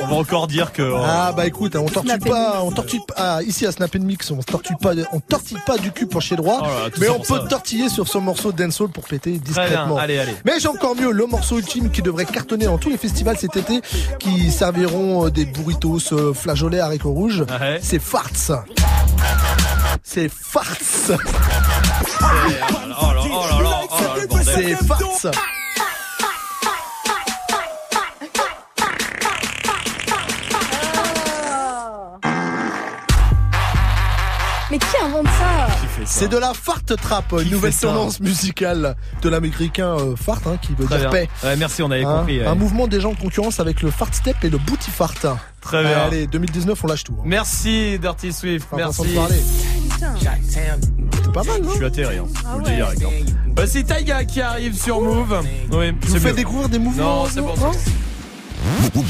On 0.00 0.06
va 0.06 0.14
encore 0.14 0.46
dire 0.46 0.72
que. 0.72 0.82
oh, 0.82 1.00
Ah 1.04 1.32
bah 1.32 1.46
écoute, 1.46 1.76
on 1.76 1.88
Snap 1.88 2.24
pas, 2.24 2.62
on 2.62 2.70
tortille 2.70 3.00
pas. 3.06 3.14
Ah, 3.16 3.42
ici 3.42 3.66
à 3.66 3.72
Snap 3.72 3.94
and 3.96 4.00
Mix, 4.04 4.30
on 4.30 4.38
tortille 4.38 4.76
pas, 4.80 4.92
on 5.12 5.20
tortille 5.20 5.58
pas 5.66 5.76
du 5.76 5.90
cul 5.92 6.06
pour 6.06 6.22
chez 6.22 6.36
droit, 6.36 6.60
Oh 6.62 6.66
là 6.66 6.88
mais 7.00 7.08
on 7.08 7.18
peut 7.18 7.40
ça. 7.40 7.46
tortiller 7.48 7.88
sur 7.88 8.06
ce 8.08 8.16
morceau 8.18 8.52
de 8.52 8.62
dancehall 8.62 8.88
pour 8.90 9.04
péter 9.04 9.32
discrètement. 9.38 9.98
allez, 9.98 10.18
allez. 10.18 10.34
Mais 10.44 10.60
j'ai 10.60 10.68
encore 10.68 10.94
mieux, 10.94 11.10
le 11.10 11.26
morceau 11.26 11.58
ultime 11.58 11.90
qui 11.90 12.00
devrait 12.00 12.26
cartonner 12.26 12.66
dans 12.66 12.78
tous 12.78 12.90
les 12.90 12.96
festivals 12.96 13.36
cet 13.36 13.56
été, 13.56 13.80
qui 14.20 14.50
serviront 14.50 15.26
euh, 15.26 15.30
des 15.30 15.44
burritos 15.44 15.98
euh, 16.12 16.32
flageolets 16.32 16.80
haricots 16.80 17.12
rouges. 17.12 17.44
Ah 17.48 17.58
ouais. 17.60 17.80
C'est 17.82 17.98
Farts. 18.00 18.64
C'est 20.02 20.30
Farts. 20.30 21.10
oh 23.02 23.12
là 23.62 23.84
Mais 34.74 34.78
qui 34.80 34.96
invente 35.04 35.26
ça 35.28 35.68
C'est 36.04 36.26
de 36.26 36.36
la 36.36 36.52
fart 36.52 36.82
trap, 37.00 37.32
une 37.44 37.50
nouvelle 37.50 37.72
ça 37.72 37.86
tendance 37.86 38.18
musicale 38.18 38.96
de 39.22 39.28
l'américain 39.28 39.94
euh, 39.96 40.16
fart, 40.16 40.40
hein, 40.46 40.56
qui 40.60 40.74
veut 40.74 40.84
Très 40.86 40.98
dire 40.98 41.10
bien. 41.10 41.26
paix. 41.26 41.28
Ouais, 41.44 41.54
merci, 41.54 41.80
on 41.84 41.90
avait 41.92 42.02
Hein, 42.04 42.18
compris. 42.18 42.40
ouais. 42.40 42.46
Un 42.46 42.56
mouvement 42.56 42.88
déjà 42.88 43.06
en 43.06 43.14
concurrence 43.14 43.60
avec 43.60 43.82
le 43.82 43.92
fart 43.92 44.12
step 44.12 44.36
et 44.42 44.50
le 44.50 44.58
booty 44.58 44.90
fart. 44.90 45.14
Très 45.60 45.82
bien. 45.84 45.98
Allez, 46.06 46.26
2019, 46.26 46.82
on 46.82 46.86
lâche 46.88 47.04
tout. 47.04 47.14
hein. 47.20 47.22
Merci 47.24 48.00
Dirty 48.00 48.32
Swift, 48.32 48.68
Pas 48.68 48.76
merci. 48.78 48.96
façon 48.96 49.08
de 49.10 49.14
parler. 49.14 49.42
C'est 50.42 51.32
pas 51.32 51.44
mal, 51.44 51.62
non 51.62 51.70
Je 51.70 51.76
suis 51.76 51.84
atterri, 51.84 52.18
hein. 52.18 52.24
Ah 52.34 52.38
Je 52.42 52.48
vous 52.52 52.58
le 52.58 52.64
dis 52.64 52.74
direct. 52.74 53.02
hein. 53.04 53.32
Bah, 53.54 53.62
c'est 53.68 53.84
Taiga 53.84 54.24
qui 54.24 54.40
arrive 54.40 54.74
sur 54.76 55.00
Move. 55.00 55.40
Oui, 55.70 55.92
Je 56.04 56.08
vous 56.08 56.18
fais 56.18 56.32
découvrir 56.32 56.68
des 56.68 56.80
mouvements. 56.80 57.22
Non, 57.22 57.28
c'est 57.32 57.40
bon. 57.40 57.54
hein 57.62 57.70
Move 58.64 59.04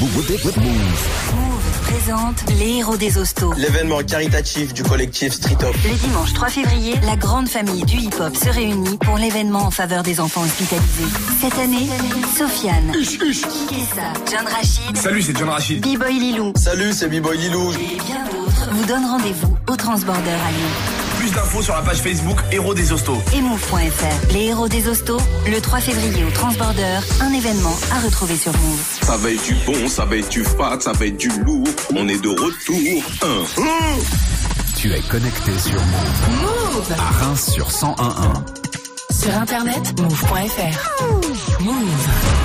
présente 1.83 2.43
les 2.59 2.77
héros 2.79 2.97
des 2.97 3.17
hostos. 3.17 3.53
L'événement 3.57 4.03
caritatif 4.03 4.73
du 4.73 4.83
collectif 4.83 5.31
Street 5.33 5.55
Up. 5.63 5.73
Le 5.85 5.93
dimanche 5.95 6.33
3 6.33 6.49
février, 6.49 6.95
la 7.05 7.15
grande 7.15 7.47
famille 7.47 7.83
du 7.85 7.95
hip-hop 7.97 8.35
se 8.35 8.49
réunit 8.49 8.97
pour 8.97 9.17
l'événement 9.17 9.61
en 9.61 9.71
faveur 9.71 10.03
des 10.03 10.19
enfants 10.19 10.41
hospitalisés. 10.43 11.05
Cette 11.39 11.57
année, 11.57 11.87
Sofiane, 12.37 12.91
Kessa, 12.91 14.11
John 14.29 14.45
Rachid, 14.45 14.97
Salut, 14.97 15.21
c'est 15.21 15.37
John 15.37 15.47
Rachid. 15.49 15.81
B-Boy 15.81 16.19
Lilou 16.19 16.51
Salut, 16.57 16.91
c'est 16.91 17.07
B-Boy 17.07 17.37
Lilou. 17.37 17.71
et 17.71 17.95
bien 17.95 18.25
d'autres 18.25 18.69
vous 18.71 18.85
donnent 18.85 19.05
rendez-vous 19.05 19.55
au 19.69 19.75
Transborder 19.77 20.31
à 20.31 20.51
Lyon. 20.51 20.94
Plus 21.25 21.33
d'infos 21.33 21.63
sur 21.63 21.73
la 21.73 21.81
page 21.81 22.03
Facebook 22.03 22.39
Héros 22.51 22.75
des 22.75 22.91
Hostos. 22.91 23.17
Et 23.33 23.41
move.fr. 23.41 24.31
Les 24.31 24.43
héros 24.45 24.67
des 24.67 24.87
hostos, 24.87 25.19
le 25.47 25.59
3 25.59 25.79
février 25.79 26.23
au 26.23 26.29
Transborder, 26.29 26.99
un 27.19 27.33
événement 27.33 27.75
à 27.91 27.99
retrouver 28.01 28.37
sur 28.37 28.51
Move. 28.51 28.99
Ça 29.01 29.17
va 29.17 29.31
être 29.31 29.43
du 29.43 29.55
bon, 29.65 29.87
ça 29.87 30.05
va 30.05 30.17
être 30.17 30.29
du 30.29 30.43
fat, 30.43 30.77
ça 30.81 30.91
va 30.91 31.07
être 31.07 31.17
du 31.17 31.29
lourd. 31.29 31.67
On 31.95 32.07
est 32.07 32.21
de 32.21 32.29
retour. 32.29 33.03
Un. 33.23 33.43
Tu 34.77 34.93
es 34.93 34.99
connecté 34.99 35.51
sur 35.57 35.81
Move. 35.81 36.75
Move 36.75 36.91
À 36.91 37.25
Reims 37.25 37.53
sur 37.53 37.69
1011. 37.69 38.43
Sur 39.09 39.35
internet, 39.35 39.99
move.fr. 39.99 41.63
Move. 41.63 42.44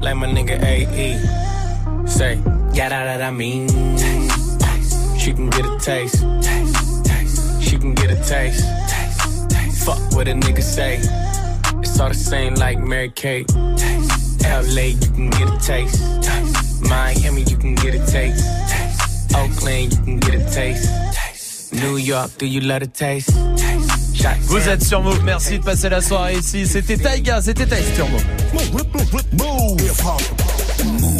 Like 0.00 0.16
my 0.16 0.26
nigga 0.26 0.62
AE. 0.62 2.06
Say, 2.06 2.36
yeah, 2.72 2.88
that, 2.88 3.04
that 3.04 3.22
I 3.22 3.30
mean. 3.30 3.68
Taste, 3.98 4.60
taste. 4.60 5.20
She 5.20 5.32
can 5.32 5.50
get 5.50 5.66
a 5.66 5.78
taste. 5.78 6.22
Taste, 6.42 7.04
taste. 7.04 7.62
She 7.62 7.76
can 7.78 7.94
get 7.94 8.10
a 8.10 8.16
taste. 8.16 8.64
Taste, 8.88 9.50
taste. 9.50 9.84
Fuck 9.84 9.98
what 10.12 10.26
a 10.26 10.32
nigga 10.32 10.62
say. 10.62 10.96
It's 11.80 12.00
all 12.00 12.08
the 12.08 12.14
same 12.14 12.54
like 12.54 12.78
Mary 12.78 13.10
Kate. 13.10 13.46
Taste, 13.76 14.42
LA, 14.42 14.96
you 14.96 15.10
can 15.12 15.30
get 15.30 15.48
a 15.48 15.58
taste. 15.58 16.22
taste. 16.22 16.82
Miami, 16.82 17.42
you 17.42 17.56
can 17.58 17.74
get 17.74 17.94
a 17.94 18.06
taste. 18.06 18.44
Oakland, 19.36 19.92
you 19.92 20.02
can 20.02 20.18
get 20.18 20.34
a 20.34 20.50
taste. 20.50 20.90
taste. 21.12 21.72
New 21.74 21.96
York, 21.96 22.30
do 22.38 22.46
you 22.46 22.60
love 22.62 22.82
a 22.82 22.86
taste? 22.86 23.28
taste. 23.28 23.69
Vous 24.42 24.68
êtes 24.68 24.84
sur 24.84 25.02
Move, 25.02 25.22
merci 25.24 25.58
de 25.58 25.64
passer 25.64 25.88
la 25.88 26.00
soirée 26.00 26.38
ici. 26.38 26.66
C'était 26.66 26.96
Taiga, 26.96 27.40
c'était 27.40 27.66
Taïs 27.66 27.94
sur 27.94 28.08
Move. 28.08 28.24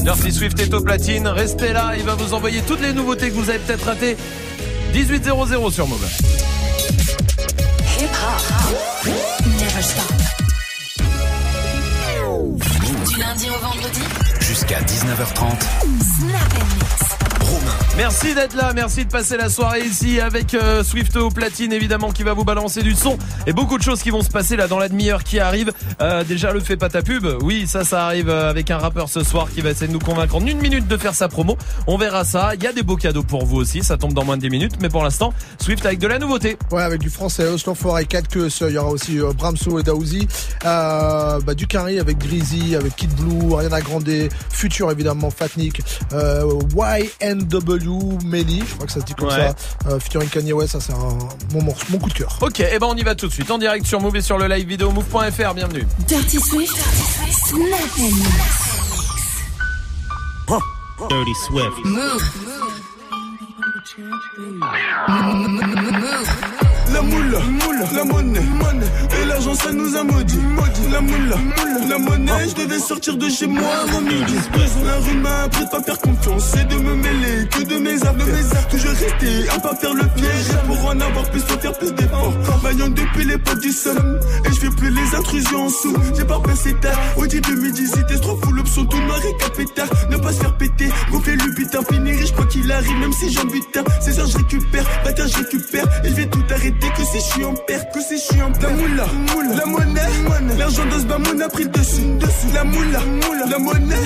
Dirty 0.03 0.33
Swift 0.33 0.59
est 0.61 0.75
au 0.75 0.81
platine, 0.81 1.27
restez 1.29 1.73
là, 1.73 1.93
il 1.97 2.05
va 2.05 2.15
vous 2.15 2.35
envoyer 2.35 2.61
toutes 2.63 2.81
les 2.81 2.93
nouveautés 2.93 3.31
que 3.31 3.35
vous 3.35 3.49
avez 3.49 3.59
peut-être 3.59 3.85
ratées. 3.85 4.17
1800 4.93 5.71
sur 5.71 5.87
Move. 5.87 6.07
Hip 7.99 8.05
hop. 8.05 9.07
Never 9.47 9.83
stop. 9.83 10.13
Du 13.09 13.19
lundi 13.19 13.49
au 13.51 13.59
vendredi. 13.65 14.01
Jusqu'à 14.41 14.81
19h30. 14.81 15.61
Snap 16.19 16.53
and 16.55 16.67
mix. 16.75 17.20
Merci 17.97 18.35
d'être 18.35 18.55
là, 18.55 18.73
merci 18.75 19.05
de 19.05 19.11
passer 19.11 19.37
la 19.37 19.51
soirée 19.51 19.81
ici 19.81 20.21
avec 20.21 20.55
euh, 20.55 20.83
Swift 20.83 21.17
au 21.17 21.29
platine 21.29 21.73
évidemment 21.73 22.13
qui 22.13 22.23
va 22.23 22.33
vous 22.33 22.45
balancer 22.45 22.83
du 22.83 22.95
son 22.95 23.19
et 23.47 23.53
beaucoup 23.53 23.77
de 23.77 23.83
choses 23.83 24.01
qui 24.03 24.11
vont 24.11 24.23
se 24.23 24.31
passer 24.31 24.57
là 24.57 24.69
dans 24.69 24.79
la 24.79 24.89
demi-heure 24.89 25.23
qui 25.23 25.39
arrive. 25.39 25.73
Euh, 26.01 26.25
déjà 26.25 26.53
le 26.53 26.61
fait 26.61 26.77
pas 26.77 26.89
ta 26.89 27.03
pub, 27.03 27.27
oui 27.43 27.67
ça 27.67 27.85
ça 27.85 28.07
arrive 28.07 28.31
euh, 28.31 28.49
avec 28.49 28.71
un 28.71 28.79
rappeur 28.79 29.09
ce 29.09 29.23
soir 29.23 29.51
qui 29.53 29.61
va 29.61 29.71
essayer 29.71 29.89
de 29.89 29.93
nous 29.93 29.99
convaincre 29.99 30.37
en 30.37 30.47
une 30.47 30.61
minute 30.61 30.89
de 30.89 30.97
faire 30.97 31.15
sa 31.15 31.29
promo. 31.29 31.59
On 31.87 31.99
verra 31.99 32.25
ça, 32.25 32.55
il 32.55 32.63
y 32.63 32.67
a 32.67 32.73
des 32.73 32.83
beaux 32.83 32.97
cadeaux 32.97 33.23
pour 33.23 33.45
vous 33.45 33.57
aussi, 33.57 33.83
ça 33.83 33.97
tombe 33.97 34.15
dans 34.15 34.25
moins 34.25 34.37
de 34.37 34.43
10 34.43 34.51
minutes 34.51 34.75
mais 34.81 34.89
pour 34.89 35.03
l'instant 35.03 35.35
Swift 35.61 35.85
avec 35.85 35.99
de 35.99 36.07
la 36.07 36.19
nouveauté. 36.19 36.57
Ouais, 36.71 36.83
avec 36.83 37.01
du 37.01 37.11
français, 37.11 37.49
Oslo 37.49 37.75
Forêt 37.75 38.07
4 38.07 38.29
que 38.29 38.49
il 38.69 38.75
y 38.75 38.79
aura 38.79 38.91
aussi 38.91 39.19
Bramso 39.37 39.79
et 39.79 39.83
Daouzi, 39.83 40.27
bah, 40.63 41.55
du 41.55 41.67
Carré 41.67 41.99
avec 41.99 42.19
Grizzly, 42.19 42.77
avec 42.77 42.97
Kid 42.97 43.13
Blue, 43.15 43.55
Ariana 43.55 43.81
Grande, 43.81 44.09
Future 44.51 44.91
évidemment, 44.91 45.31
Fatnik, 45.31 45.83
euh, 46.13 46.45
YNW, 47.45 48.19
Melly, 48.25 48.61
je 48.67 48.75
crois 48.75 48.87
que 48.87 48.93
ça 48.93 49.01
se 49.01 49.05
dit 49.07 49.15
comme 49.15 49.29
Ouais. 49.29 49.53
ça, 49.83 49.89
euh, 49.91 49.99
featuring 50.01 50.29
Kanye 50.29 50.53
West, 50.53 50.73
ça 50.73 50.81
c'est 50.81 50.93
un, 50.93 51.19
mon, 51.53 51.63
morceau- 51.63 51.87
mon 51.91 51.99
coup 51.99 52.09
de 52.09 52.15
cœur. 52.15 52.37
Ok, 52.41 52.61
et 52.61 52.79
ben 52.79 52.87
on 52.89 52.97
y 52.97 53.03
va 53.03 53.15
tout 53.15 53.27
de 53.29 53.33
suite 53.33 53.51
en 53.51 53.59
direct 53.59 53.87
sur 53.87 54.01
Move 54.01 54.17
et 54.17 54.23
sur 54.23 54.39
le 54.39 54.47
live 54.47 54.67
vidéo 54.67 54.91
move.fr, 54.91 55.55
bienvenue. 55.55 55.87
Dirty 56.07 56.39
Swift. 56.41 56.77
Dirty 61.09 61.35
Swift. 61.47 61.85
Move. 61.85 62.23
La 66.93 67.03
moule, 67.03 67.41
la 67.95 68.05
monnaie, 68.05 68.41
et 69.21 69.25
l'argent 69.27 69.55
ça 69.55 69.73
nous 69.73 69.97
a 69.97 70.03
maudit. 70.03 70.39
La 70.93 71.01
moule, 71.01 71.35
la 71.89 71.99
monnaie, 71.99 72.49
je 72.49 72.63
devais 72.63 72.79
sortir 72.79 73.17
de 73.17 73.29
chez 73.29 73.47
moi 73.47 73.63
avant 73.83 74.01
midi. 74.01 74.35
La 74.85 74.97
rue 74.97 75.17
m'a 75.17 75.43
appris 75.45 75.65
de 75.65 75.71
pas 75.71 75.83
faire 75.83 75.99
confiance 75.99 76.55
et 76.57 76.65
de 76.65 76.75
me 76.75 76.95
mêler 76.95 77.49
que 77.51 77.63
de 77.63 77.79
mes 77.79 77.95
affaires. 78.03 78.69
Toujours 78.69 78.91
rester 78.91 79.49
à 79.49 79.59
pas 79.61 79.75
faire 79.77 79.95
le 79.95 80.03
piège 80.03 80.49
pour 80.67 80.85
en 80.87 81.01
avoir 81.01 81.31
plus, 81.31 81.41
faut 81.41 81.59
faire 81.59 81.73
plus 81.79 81.93
d'efforts. 81.93 82.33
Maillon 82.63 82.89
depuis 82.89 83.25
l'époque 83.25 83.61
du 83.61 83.73
somme 83.73 84.19
et 84.45 84.53
je 84.53 84.61
fais 84.61 84.71
plus 84.71 84.91
les 84.91 85.15
intrusions 85.15 85.67
en 85.67 85.71
sous. 85.71 85.97
J'ai 86.17 86.25
pas 86.25 86.41
passé 86.41 86.75
tard 86.81 86.99
au 87.17 87.27
début 87.27 87.57
midi, 87.57 87.87
c'était 87.87 88.19
trop 88.19 88.37
fou 88.43 88.53
l'option 88.53 88.85
tout 88.85 89.01
noir 89.01 89.21
et 89.25 89.43
capétard. 89.43 89.89
Ne 90.11 90.17
pas 90.17 90.33
se 90.33 90.41
faire 90.41 90.57
péter, 90.57 90.89
gonfler 91.11 91.37
le 91.37 91.53
butin, 91.55 91.81
finir 91.91 92.19
riche 92.19 92.33
quoi 92.33 92.47
qu'il 92.47 92.71
arrive, 92.71 92.99
même 92.99 93.13
si 93.13 93.33
j'en 93.33 93.45
butin. 93.45 93.85
C'est 94.01 94.13
ça, 94.13 94.25
je 94.27 94.37
récupère, 94.37 94.85
bâtard, 95.05 95.29
je 95.29 95.37
récupère. 95.39 95.87
Et 96.05 96.09
je 96.09 96.15
vais 96.15 96.27
tout 96.27 96.45
arrêter 96.51 96.80
que 96.89 97.05
si 97.05 97.19
je 97.19 97.33
suis 97.33 97.45
en 97.45 97.55
perte, 97.55 97.93
que 97.93 98.01
si 98.01 98.17
je 98.17 98.23
suis 98.23 98.43
en 98.43 98.51
perte. 98.53 98.63
La 98.63 98.71
moula, 98.71 99.05
la 99.57 99.67
monnaie, 99.67 100.59
l'argent 100.59 100.85
de 100.87 100.99
ce 100.99 101.05
bamoun 101.05 101.43
a 101.43 101.49
pris 101.49 101.65
le 101.65 101.71
dessus. 101.71 102.03
La 102.55 102.65
moula, 102.65 103.01
la 103.49 103.59
monnaie, 103.59 103.97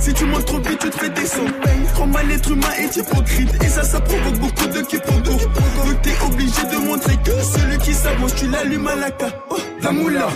si 0.00 0.12
tu 0.12 0.24
montes 0.24 0.44
trop 0.46 0.58
vite, 0.58 0.78
tu 0.78 0.90
te 0.90 0.98
fais 0.98 1.08
descendre. 1.10 1.50
Trop 1.94 2.06
mal, 2.06 2.26
l'être 2.28 2.50
humain 2.50 2.72
est 2.78 2.96
hypocrite. 2.96 3.50
Et 3.62 3.68
ça, 3.68 3.82
ça 3.82 4.00
provoque 4.00 4.38
beaucoup 4.38 4.66
de 4.66 4.80
quiproquos. 4.82 5.30
Donc 5.30 6.02
t'es 6.02 6.14
obligé 6.24 6.62
de 6.70 6.76
montrer 6.86 7.16
que 7.24 7.30
celui 7.42 7.78
qui 7.78 7.94
s'avance, 7.94 8.34
tu 8.34 8.48
l'allumes 8.48 8.86
à 8.86 8.96
la 8.96 9.08
ca. 9.08 9.28
Oh, 9.50 9.56
la 9.82 9.92
moula, 9.92 10.28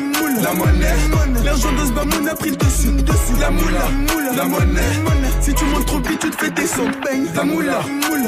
la 0.43 0.53
monnaie, 0.55 0.97
l'argent 1.45 1.72
de 1.72 1.86
ce 1.86 1.93
bamoun 1.93 2.28
a 2.28 2.34
pris 2.34 2.51
le 2.51 2.57
dessus. 2.57 2.91
La 3.41 3.51
moula, 3.51 3.88
la 4.36 4.45
monnaie, 4.45 4.80
si 5.41 5.55
tu 5.55 5.64
montes 5.66 5.86
trop 5.86 5.99
vite, 6.01 6.18
tu 6.20 6.30
te 6.30 6.36
fais 6.36 6.51
descendre. 6.51 6.91
La 7.34 7.45
moula, 7.45 7.80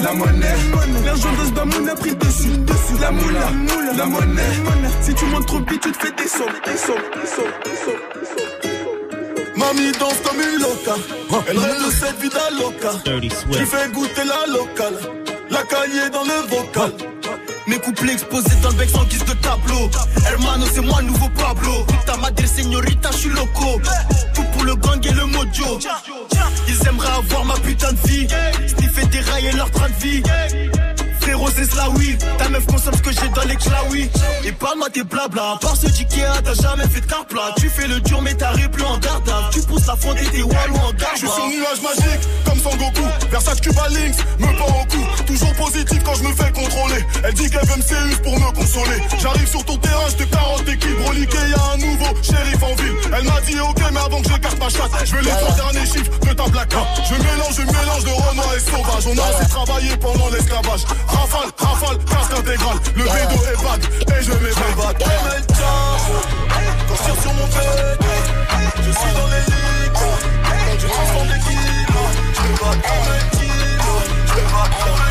la 0.03 0.13
monnaie, 0.13 0.57
l'argent 1.05 1.33
de 1.41 1.47
ce 1.47 1.53
bamoun 1.53 1.89
a 1.89 1.95
pris 1.95 2.11
le 2.11 2.17
dessus. 2.17 2.49
La 3.01 3.11
moula, 3.11 3.49
la 3.97 4.07
monnaie, 4.07 4.43
si 5.03 5.15
tu 5.15 5.25
montes 5.27 5.47
trop 5.47 5.59
vite, 5.59 5.81
tu 5.83 5.93
te 5.93 5.99
fais 5.99 6.13
descendre. 6.13 6.53
descendre, 6.65 7.01
descendre, 7.15 7.53
descendre, 7.65 8.03
descendre. 8.15 9.57
Mamie 9.57 9.93
danse 9.99 10.21
comme 10.25 10.41
une 10.41 10.61
loca, 10.61 10.95
elle 11.49 11.59
rêve 11.59 11.87
de 11.87 11.91
cette 11.91 12.19
vida 12.21 12.41
loca. 12.59 12.91
Dirty 13.05 13.29
Qui 13.29 13.37
Swift. 13.37 13.67
fait 13.67 13.93
goûter 13.93 14.25
la 14.25 14.53
locale, 14.53 14.95
la 15.51 15.63
cahier 15.65 16.11
dans 16.13 16.25
le 16.25 16.49
vocal. 16.49 16.93
Mes 17.69 17.79
couplets 17.79 18.15
exposés 18.15 18.57
dans 18.63 18.71
le 18.71 18.75
bec 18.75 18.91
sans 18.91 19.05
guise 19.05 19.25
de 19.25 19.35
tableau. 19.35 19.89
Hermano, 20.27 20.67
c'est 20.73 20.81
moi, 20.81 21.01
nouveau 21.03 21.29
Pablo. 21.29 21.85
Puta 21.87 22.17
madre, 22.17 22.45
señorita, 22.45 23.11
je 23.13 23.17
suis 23.19 23.31
loco. 23.31 23.81
Tout 24.35 24.43
pour 24.53 24.65
le 24.65 24.75
gang 24.75 25.07
et 25.07 25.13
le 25.13 25.27
mojo. 25.27 25.79
Ils 26.67 26.89
aimeraient 26.89 27.09
avoir 27.09 27.45
ma 27.45 27.55
putain 27.55 27.93
de 27.93 28.09
vie. 28.09 28.27
Sniffer 28.67 29.07
des 29.07 29.21
rails 29.21 29.47
et 29.47 29.53
leur 29.53 29.71
train 29.71 29.89
de 29.89 29.95
vie. 29.95 30.23
C'est. 31.55 32.19
Ta 32.39 32.49
meuf 32.49 32.67
consomme 32.67 32.95
ce 32.95 33.03
que 33.03 33.11
j'ai 33.11 33.29
dans 33.35 33.43
les 33.43 33.57
oui. 33.91 34.11
Et 34.45 34.53
parle-moi 34.53 34.89
tes 34.91 35.03
blabla. 35.03 35.53
À 35.53 35.59
part 35.59 35.77
ce 35.77 35.87
d'Ikea, 35.87 36.43
t'as 36.45 36.55
jamais 36.55 36.87
fait 36.89 37.01
de 37.01 37.07
car 37.07 37.25
plat. 37.27 37.55
Tu 37.59 37.69
fais 37.69 37.87
le 37.87 38.01
dur, 38.01 38.21
mais 38.21 38.35
t'arrives 38.35 38.69
plus 38.71 38.85
en 38.85 38.99
garde. 38.99 39.31
Tu 39.53 39.61
pousses 39.63 39.87
la 39.87 39.97
fonte 39.97 40.19
et 40.19 40.27
t'es 40.27 40.43
wallou 40.43 40.77
en 40.77 40.93
garde. 40.93 41.15
Je 41.15 41.27
suis 41.27 41.43
un 41.43 41.49
nuage 41.49 41.83
magique, 41.83 42.29
comme 42.45 42.59
Son 42.59 42.77
Goku. 42.77 43.07
Versace 43.31 43.61
Cuba 43.61 43.89
Links, 43.89 44.19
me 44.39 44.59
pend 44.59 44.67
au 44.67 44.85
cou. 44.87 45.22
Toujours 45.33 45.55
positif 45.55 45.99
quand 46.05 46.15
je 46.15 46.25
me 46.25 46.33
fais 46.35 46.53
contrôler. 46.53 47.03
Elle 47.25 47.33
dit 47.33 47.49
qu'elle 47.49 47.65
veut 47.65 47.77
me 47.77 47.83
séus 47.83 48.17
pour 48.23 48.39
me 48.39 48.53
consoler. 48.53 49.01
J'arrive 49.19 49.49
sur 49.49 49.65
ton 49.65 49.79
terrain, 49.79 50.05
je 50.11 50.17
te 50.17 50.25
carotte 50.25 50.69
équipe 50.69 51.09
reliquée. 51.09 51.49
Y'a 51.49 51.73
un 51.73 51.79
nouveau 51.79 52.13
shérif 52.23 52.63
en 52.63 52.75
ville. 52.75 52.93
Elle 53.17 53.25
m'a 53.25 53.41
dit 53.41 53.59
ok, 53.59 53.81
mais 53.93 54.01
avant 54.01 54.21
que 54.21 54.29
j'écarte 54.29 54.59
ma 54.59 54.69
chatte, 54.69 54.91
je 55.07 55.17
veux 55.17 55.23
les 55.23 55.31
trois 55.31 55.55
derniers 55.55 55.87
chiffres 55.87 56.11
de 56.21 56.33
ta 56.35 56.45
plaque. 56.45 56.75
Je 57.09 57.15
mélange, 57.15 57.57
je 57.57 57.63
mélange 57.63 58.05
de 58.05 58.11
Renoir 58.11 58.55
et 58.55 58.61
sauvage. 58.61 59.07
On 59.07 59.19
a 59.19 59.25
assez 59.25 59.49
travaillé 59.49 59.97
pendant 59.97 60.29
l'esclavage. 60.29 60.85
Rafale, 61.09 61.51
rafale, 61.57 61.99
casque 62.05 62.39
intégral. 62.39 62.77
Le 62.95 63.05
bédo 63.05 63.39
est 63.49 63.63
vague 63.65 63.85
et 64.09 64.23
je 64.23 64.33
m'évade. 64.33 64.99
Quand 66.89 66.95
je 66.95 67.03
tire 67.05 67.23
sur 67.23 67.33
mon 67.33 67.47
tête, 67.47 68.05
je 68.85 68.93
suis 68.93 69.13
dans 69.17 69.29
les 69.33 69.45
ligues. 69.49 69.97
Je 70.79 70.87
transforme 70.87 71.29
les 71.29 71.41
kilos. 71.41 72.11
Je 72.37 72.43
me 72.43 72.53
bats 72.53 72.77
comme 72.85 73.09
un 73.09 73.25
kilo. 73.33 73.93
Je 74.27 74.35
me 74.35 74.45
bats 74.53 74.69
comme 74.85 75.02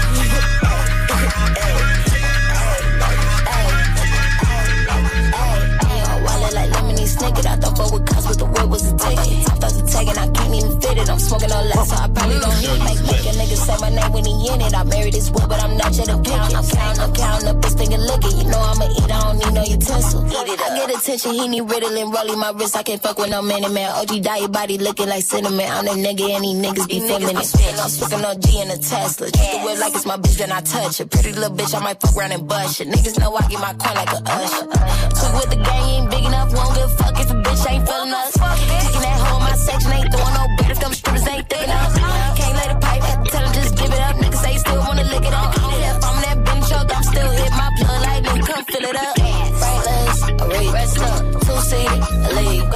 fuck 7.82 7.94
with 7.94 8.06
cops, 8.06 8.28
but 8.28 8.38
the 8.38 8.46
word 8.46 8.70
was 8.70 8.86
a 8.86 8.94
ticket. 8.98 9.46
Top 9.46 9.60
does 9.60 9.76
a 9.82 9.84
tagging, 9.86 10.18
I 10.18 10.28
can't 10.30 10.54
even 10.54 10.74
fit 10.82 10.98
it. 10.98 11.10
I'm 11.10 11.20
smoking 11.20 11.52
on 11.52 11.66
less, 11.70 11.90
so 11.90 11.96
I 11.98 12.08
probably 12.08 12.40
don't 12.40 12.60
hit. 12.62 12.78
Make, 12.86 13.02
make 13.10 13.26
a 13.26 13.34
nigga 13.34 13.58
say 13.58 13.78
my 13.82 13.90
name 13.90 14.12
when 14.14 14.26
he 14.26 14.36
in 14.54 14.62
it. 14.62 14.74
I 14.74 14.84
married 14.84 15.14
this 15.14 15.30
wood, 15.32 15.48
but 15.50 15.60
I'm 15.62 15.78
not 15.78 15.92
yet 15.98 16.10
a 16.10 16.18
count. 16.22 16.54
I'm 16.54 16.66
counting, 16.66 17.02
I'm 17.02 17.14
counting 17.14 17.50
up 17.50 17.62
this 17.62 17.74
finger 17.74 17.98
liquor. 17.98 18.32
You 18.38 18.46
know 18.46 18.62
I'ma 18.62 18.86
eat, 18.86 19.12
I 19.12 19.20
don't 19.26 19.38
need 19.42 19.54
no 19.54 19.64
utensil. 19.64 20.22
I 20.26 20.70
get 20.78 20.90
attention, 20.94 21.34
he 21.34 21.48
need 21.48 21.66
riddling, 21.66 22.12
rolling 22.12 22.40
my 22.40 22.52
wrist. 22.52 22.76
I 22.76 22.84
can't 22.84 23.02
fuck 23.02 23.18
with 23.18 23.30
no 23.30 23.42
man, 23.42 23.62
man. 23.74 23.90
OG 23.98 24.22
die, 24.22 24.38
your 24.38 24.50
body 24.50 24.78
looking 24.78 25.10
like 25.10 25.24
cinnamon. 25.24 25.66
I'm 25.66 25.86
the 25.86 25.92
nigga, 25.98 26.30
and 26.36 26.44
these 26.44 26.58
niggas 26.62 26.88
be 26.88 27.02
it. 27.02 27.80
I'm 27.82 27.90
smoking 27.90 28.26
on 28.26 28.40
G 28.42 28.62
in 28.62 28.70
a 28.70 28.78
Tesla. 28.78 29.32
Treat 29.32 29.52
the 29.52 29.60
whip 29.66 29.80
like 29.80 29.96
it's 29.96 30.06
my 30.06 30.18
bitch, 30.18 30.38
then 30.38 30.52
I 30.52 30.62
touch 30.62 31.02
it. 31.02 31.10
Pretty 31.10 31.34
little 31.34 31.56
bitch, 31.56 31.74
I 31.76 31.80
might 31.80 32.00
fuck 32.00 32.16
around 32.16 32.32
and 32.32 32.48
bust 32.48 32.82
it. 32.82 32.88
Niggas 32.88 33.20
know 33.20 33.36
I 33.36 33.48
get 33.48 33.60
my 33.60 33.74
coin 33.74 33.96
like 33.96 34.12
a 34.12 34.22
usher. 34.26 34.66
Took 34.68 35.34
with 35.34 35.50
the 35.50 35.60
gang, 35.64 35.84
ain't 35.90 36.12
big 36.12 36.26
enough, 36.26 36.54
won't 36.54 36.76
give 36.76 36.86
a 36.86 36.96
fuck 36.96 37.20
if 37.20 37.32
a 37.32 37.36
bitch 37.36 37.71
ain't 37.72 37.88
feeling 37.88 38.14
us. 38.14 38.34
Kicking 38.36 39.04
that 39.08 39.20
hole, 39.24 39.40
my 39.40 39.56
section 39.56 39.92
ain't 39.92 40.10
throwing 40.12 40.36
no 40.36 40.44
bet 40.58 40.72
if 40.72 40.80
them 40.80 40.94
strippers 40.94 41.28
ain't 41.28 41.48
thick 41.50 41.70
us. 41.70 41.94
Can't 42.38 42.56
lay 42.60 42.68
the 42.74 42.78
pipe, 42.84 43.02
had 43.02 43.24
to 43.24 43.32
tell 43.32 43.44
them 43.44 43.54
just 43.54 43.72
give 43.78 43.92
it 43.92 44.02
up. 44.08 44.16
Niggas 44.22 44.42
say 44.44 44.58
still 44.58 44.80
wanna 44.80 45.06
lick 45.14 45.26
it 45.26 45.34
up. 45.34 45.56
If 45.56 46.04
I'm 46.10 46.18
that 46.26 46.38
bench 46.46 46.72
up, 46.78 46.88
I'm 46.96 47.04
still 47.04 47.32
hit 47.32 47.52
my 47.52 47.70
blood 47.78 48.02
like 48.06 48.24
nigga, 48.26 48.44
come 48.50 48.66
fill 48.66 48.86
it 48.92 48.96
up. 48.96 49.16
Frankless, 49.62 50.20
legs, 50.52 50.70
I 50.70 50.74
rest 50.78 51.00
up, 51.00 51.22
two 51.46 51.60
seat, 51.70 51.92
a 52.28 52.32
league. 52.40 52.68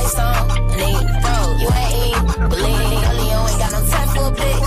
Ice 0.00 0.18
on, 0.18 0.40
lean, 0.80 1.04
throw, 1.22 1.44
you 1.62 1.68
ain't 1.82 1.94
eat, 2.06 2.20
believe. 2.48 2.80
No 2.80 3.44
got 3.60 3.70
no 3.76 3.80
time 3.92 4.08
for 4.14 4.24
a 4.28 4.32
bitch. 4.40 4.60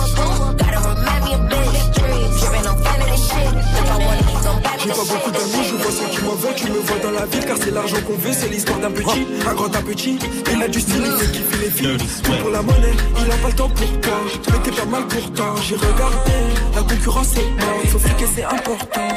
Gotta 0.60 0.80
remind 0.88 1.22
me 1.24 1.30
a 1.34 1.40
bitch. 1.50 1.84
Drippin' 1.94 2.66
on 2.70 2.76
fan 2.84 2.98
of 3.02 3.08
this 3.10 3.22
shit. 3.28 3.50
If 3.78 3.90
I 3.90 3.96
wanna 4.04 4.32
eat, 4.32 4.40
gon' 4.44 4.58
buy 4.62 4.74
me 4.78 4.84
this 4.86 5.48
shit. 5.54 5.63
Vois 5.84 5.92
ceux 5.92 6.54
qui 6.54 6.70
me 6.70 6.78
vois 6.78 6.98
dans 7.02 7.10
la 7.10 7.26
ville 7.26 7.44
car 7.44 7.56
c'est 7.60 7.70
l'argent 7.70 7.96
qu'on 8.06 8.16
veut, 8.16 8.32
c'est 8.32 8.48
l'histoire 8.48 8.78
d'un 8.78 8.90
petit, 8.90 9.26
un 9.46 9.54
grand 9.54 9.74
un 9.74 9.82
petit, 9.82 10.18
il 10.52 10.62
a 10.62 10.68
du 10.68 10.80
style, 10.80 11.02
il 11.04 11.12
fait 11.12 11.32
kiffer 11.32 11.64
les 11.64 11.70
filles, 11.70 11.96
tout 12.22 12.32
pour 12.40 12.50
la 12.50 12.62
monnaie, 12.62 12.94
il 13.18 13.30
a 13.30 13.36
pas 13.36 13.48
le 13.48 13.54
temps 13.54 13.68
pour 13.68 14.00
toi, 14.00 14.18
mais 14.52 14.58
t'es 14.62 14.70
pas 14.70 14.84
mal 14.86 15.06
pourtant, 15.06 15.56
j'ai 15.62 15.76
regardé, 15.76 16.32
la 16.74 16.82
concurrence 16.82 17.36
est 17.36 17.64
morte, 17.64 17.88
sauf 17.92 18.16
que 18.16 18.24
c'est 18.34 18.44
important, 18.44 19.08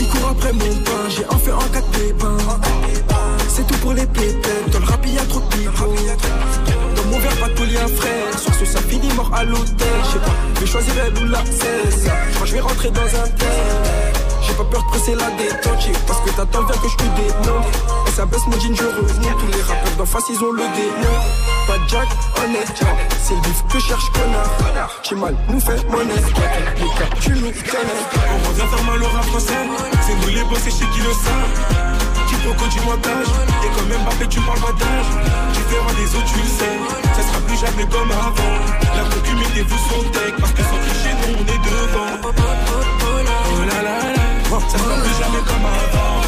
il 0.00 0.08
court 0.08 0.28
après 0.30 0.52
mon 0.52 0.74
pain, 0.84 1.08
j'ai 1.08 1.24
un 1.24 1.38
feu 1.38 1.54
en 1.54 1.68
quatre 1.72 1.90
pépins, 1.90 2.36
c'est 3.48 3.66
tout 3.66 3.78
pour 3.78 3.92
les 3.92 4.06
pépettes, 4.06 4.70
dans 4.72 4.78
le 4.78 4.86
rap 4.86 5.06
y'a 5.06 5.24
trop 5.24 5.40
de 5.40 6.96
dans 6.96 7.04
mon 7.10 7.18
verre 7.18 7.36
pas 7.36 7.48
de 7.48 7.54
poly 7.54 7.76
un 7.76 7.88
frère, 7.88 8.38
sur 8.38 8.54
ce 8.54 8.64
ça 8.64 8.80
finit 8.80 9.12
mort 9.14 9.30
à 9.34 9.44
l'hôtel, 9.44 9.88
je 10.04 10.12
sais 10.12 10.18
pas, 10.18 10.34
je 10.54 10.60
vais 10.60 10.66
choisir 10.66 10.94
elle 11.06 11.22
ou 11.22 11.26
la 11.26 11.44
16, 11.44 11.54
je 12.30 12.34
crois 12.34 12.46
je 12.46 12.52
vais 12.52 12.60
rentrer 12.60 12.90
dans 12.90 13.00
un 13.00 13.28
tel. 13.38 14.11
Pas 14.56 14.64
peur 14.64 14.82
de 14.82 14.88
presser 14.88 15.14
la 15.14 15.30
détente, 15.30 15.88
parce 16.06 16.20
que 16.20 16.30
t'attends 16.30 16.62
bien 16.62 16.76
que 16.76 16.88
je 16.88 16.96
te 16.96 17.02
dénonce. 17.02 17.66
Et 18.06 18.10
ça 18.10 18.26
baisse 18.26 18.46
mon 18.46 18.60
jean, 18.60 18.74
je 18.76 18.84
remonte. 18.84 19.38
Tous 19.38 19.46
les 19.46 19.62
rappeurs 19.62 19.96
d'en 19.96 20.04
face, 20.04 20.24
ils 20.28 20.44
ont 20.44 20.52
le 20.52 20.62
démon. 20.76 21.16
Pas 21.66 21.78
de 21.78 21.88
Jack, 21.88 22.08
honnête, 22.44 22.84
c'est 23.22 23.34
le 23.34 23.40
bif 23.40 23.64
que 23.72 23.80
cherche 23.80 24.10
connard. 24.12 24.90
J'ai 25.02 25.16
mal, 25.16 25.34
nous 25.48 25.60
fait 25.60 25.82
monnaie. 25.88 26.14
Les 26.76 26.90
cas, 26.98 27.08
tu 27.20 27.30
nous 27.30 27.50
connais. 27.50 28.02
On 28.28 28.48
revient 28.48 28.68
faire 28.68 28.84
mal 28.84 29.02
au 29.02 29.06
rap 29.06 29.24
français. 29.24 29.62
C'est 30.06 30.14
nous 30.14 30.28
les 30.28 30.44
boss 30.44 30.66
et 30.66 30.70
chez 30.70 30.86
qui 30.92 31.00
le 31.00 31.12
savent. 31.12 32.28
Qui 32.28 32.34
peut 32.36 32.68
du 32.68 32.80
montage. 32.84 33.32
Et 33.64 33.68
quand 33.74 33.86
même 33.88 34.02
Mbappé, 34.02 34.26
tu 34.28 34.40
parles 34.40 34.60
pas 34.60 34.72
d'âge. 34.72 35.10
Différent 35.54 35.92
des 35.96 36.14
autres, 36.16 36.32
tu 36.32 36.38
le 36.38 36.52
sais. 36.60 36.76
Ça 37.16 37.22
sera 37.22 37.40
plus 37.46 37.56
jamais 37.56 37.86
comme 37.88 38.10
avant. 38.10 38.54
La 38.96 39.04
cocu, 39.08 39.34
mettez-vous 39.34 39.78
son 39.88 40.02
deck. 40.10 40.34
Parce 40.38 40.52
que 40.52 40.62
sans 40.62 40.78
tricher, 40.84 41.14
nous 41.22 41.36
on 41.38 41.42
est 41.42 41.58
devant. 41.64 43.01
Oh. 44.54 44.60
Ça 44.68 44.76
sera 44.76 44.94
plus 44.96 45.14
jamais 45.18 45.42
comme 45.48 45.64
avant. 45.64 46.20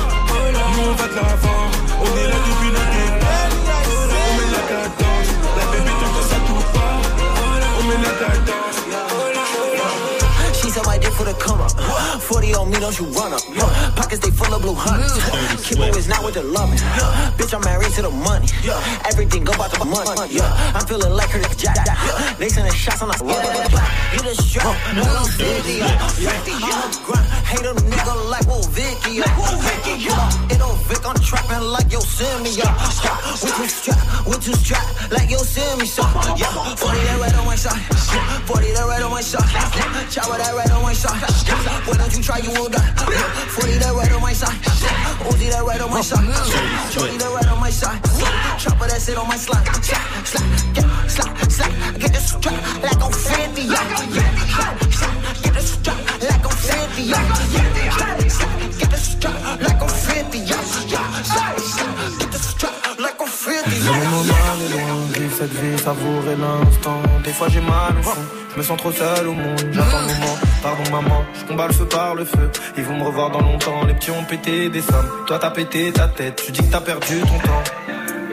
Nous 0.72 0.88
on 0.88 0.94
va 0.94 1.08
de 1.08 1.14
l'avant. 1.14 1.68
On 2.00 2.06
est 2.16 2.24
là 2.24 2.38
depuis 2.48 2.70
la 2.72 2.84
départ. 2.94 3.52
On 3.92 4.34
met 4.40 4.48
la 4.50 4.62
cadence. 4.64 5.28
La 5.58 5.64
bébé 5.70 5.92
tant 6.00 6.10
que 6.16 6.22
ça 6.26 6.36
tourne 6.46 6.64
pas. 6.72 6.94
On 7.78 7.82
met 7.84 8.00
la 8.02 8.12
cadence. 8.16 8.78
She 10.54 10.70
said 10.70 10.86
my 10.86 10.96
dick 10.96 11.12
for 11.12 11.24
the 11.24 11.34
come 11.34 11.60
up. 11.60 11.70
40 12.22 12.54
on 12.54 12.70
me, 12.70 12.78
don't 12.80 12.98
you 12.98 13.04
run 13.12 13.34
up. 13.34 13.42
Pockets 13.94 14.20
they 14.20 14.30
full 14.30 14.54
of 14.54 14.62
blue 14.62 14.74
hundreds. 14.74 15.12
Kippo 15.60 15.94
is 15.94 16.08
not 16.08 16.24
with 16.24 16.34
the 16.34 16.42
loving. 16.42 16.78
Bitch, 17.36 17.52
I'm 17.52 17.60
married 17.60 17.92
to 17.92 18.02
the 18.02 18.10
money. 18.10 18.46
Yeah. 18.64 18.80
Everything 19.04 19.44
go 19.44 19.52
about 19.52 19.70
the 19.72 19.84
money. 19.84 20.32
Yeah. 20.32 20.72
I'm 20.74 20.86
feeling 20.86 21.12
like 21.12 21.28
her 21.28 21.42
jack. 21.56 21.76
They 22.38 22.48
sending 22.48 22.72
shots 22.72 23.02
on 23.02 23.08
the 23.08 23.20
You 23.20 24.22
the 24.22 24.34
strap, 24.34 24.76
no 24.96 25.04
no 25.04 25.24
50. 25.24 25.80
50 26.24 26.52
on 26.52 26.90
the 26.90 27.00
grind. 27.04 27.43
Hate 27.54 27.70
a 27.70 27.74
nigga 27.86 28.14
like 28.30 28.46
Will 28.50 28.66
Vicky. 28.74 29.22
Like 29.22 29.38
old 29.38 29.62
Vicky. 29.62 30.10
It 30.50 30.58
don't 30.58 30.74
Vic, 30.90 31.06
I'm 31.06 31.14
trapping 31.22 31.62
like 31.70 31.86
yo 31.92 32.00
send 32.00 32.42
me. 32.42 32.50
We 32.50 33.50
too 33.54 33.68
strap, 33.70 34.26
we 34.26 34.34
too 34.42 34.58
strap 34.58 34.82
like 35.14 35.30
yo 35.30 35.38
me. 35.78 35.86
So 35.86 36.02
yeah, 36.34 36.50
40 36.50 36.98
that 36.98 37.18
red 37.22 37.34
on 37.38 37.46
my 37.46 37.54
side. 37.54 37.78
40 38.50 38.72
that 38.74 38.86
red 38.90 39.02
on 39.02 39.10
my 39.12 39.20
side. 39.20 39.46
Chopper 40.10 40.36
that 40.36 40.50
red 40.50 40.70
on 40.72 40.82
my 40.82 40.92
side. 40.92 41.14
Why 41.86 41.94
don't 41.96 42.16
you 42.16 42.22
try, 42.22 42.38
you 42.38 42.50
will 42.50 42.68
die. 42.68 42.90
40 43.54 43.78
that 43.78 43.94
red 43.94 44.12
on 44.12 44.20
my 44.20 44.32
side. 44.32 44.58
Uzi 45.30 45.48
that 45.54 45.62
red 45.62 45.80
on 45.80 45.90
my 45.90 46.00
side. 46.02 46.26
20 46.90 47.18
that 47.18 47.30
red 47.38 47.46
on 47.46 47.60
my 47.60 47.70
side. 47.70 48.02
Chopper 48.58 48.88
that 48.88 49.00
sit 49.00 49.16
on 49.16 49.28
my 49.28 49.36
slide. 49.36 49.64
Slide, 50.26 50.42
yeah, 50.74 51.06
slide, 51.06 51.52
slide. 51.52 52.00
Get 52.00 52.12
this 52.12 52.34
strap 52.34 52.82
like 52.82 53.00
I'm 53.00 53.12
50. 53.12 53.62
Yeah, 53.62 53.78
yeah. 54.10 54.74
Get 55.42 55.54
this 55.54 55.70
strap 55.78 55.98
like 56.20 56.44
I'm 56.44 56.50
50. 56.50 57.02
Yeah, 57.04 57.43
yeah. 57.52 57.74
Get 58.78 58.90
this 58.90 59.12
strap 59.12 59.34
like 59.60 59.82
I'm 59.82 59.88
50. 59.88 60.38
Yeah, 60.38 60.56
yeah. 60.88 61.22
Slide, 61.22 61.60
slide. 61.60 62.18
Get 62.20 62.30
this 62.32 62.48
strap 62.50 62.72
like 62.98 63.20
I'm 63.20 63.28
50. 63.28 63.70
Le 63.84 64.10
moment 64.10 64.34
est 64.64 64.72
loin, 64.72 64.94
vivre 65.14 65.36
cette 65.38 65.52
vie, 65.52 65.78
savourer 65.78 66.36
l'instant. 66.36 67.02
Des 67.24 67.32
fois 67.32 67.48
j'ai 67.48 67.60
mal 67.60 67.94
au 67.98 68.02
fond, 68.02 68.20
je 68.52 68.58
me 68.58 68.62
sens 68.62 68.78
trop 68.78 68.92
seul 68.92 69.28
au 69.28 69.32
monde. 69.32 69.60
J'attends 69.72 70.00
le 70.00 70.06
moment, 70.06 70.38
pardon 70.62 70.90
maman, 70.90 71.24
je 71.38 71.44
combats 71.44 71.66
le 71.66 71.72
feu 71.74 71.86
par 71.86 72.14
le 72.14 72.24
feu. 72.24 72.50
Ils 72.76 72.84
vont 72.84 72.96
me 72.96 73.04
revoir 73.04 73.30
dans 73.30 73.40
longtemps, 73.40 73.84
les 73.86 73.94
petits 73.94 74.10
ont 74.10 74.24
pété 74.24 74.68
des 74.68 74.82
sommes. 74.82 75.08
Toi 75.26 75.38
t'as 75.38 75.50
pété 75.50 75.92
ta 75.92 76.08
tête, 76.08 76.42
tu 76.44 76.52
dis 76.52 76.60
que 76.60 76.72
t'as 76.72 76.80
perdu 76.80 77.20
ton 77.20 77.38
temps. 77.38 77.64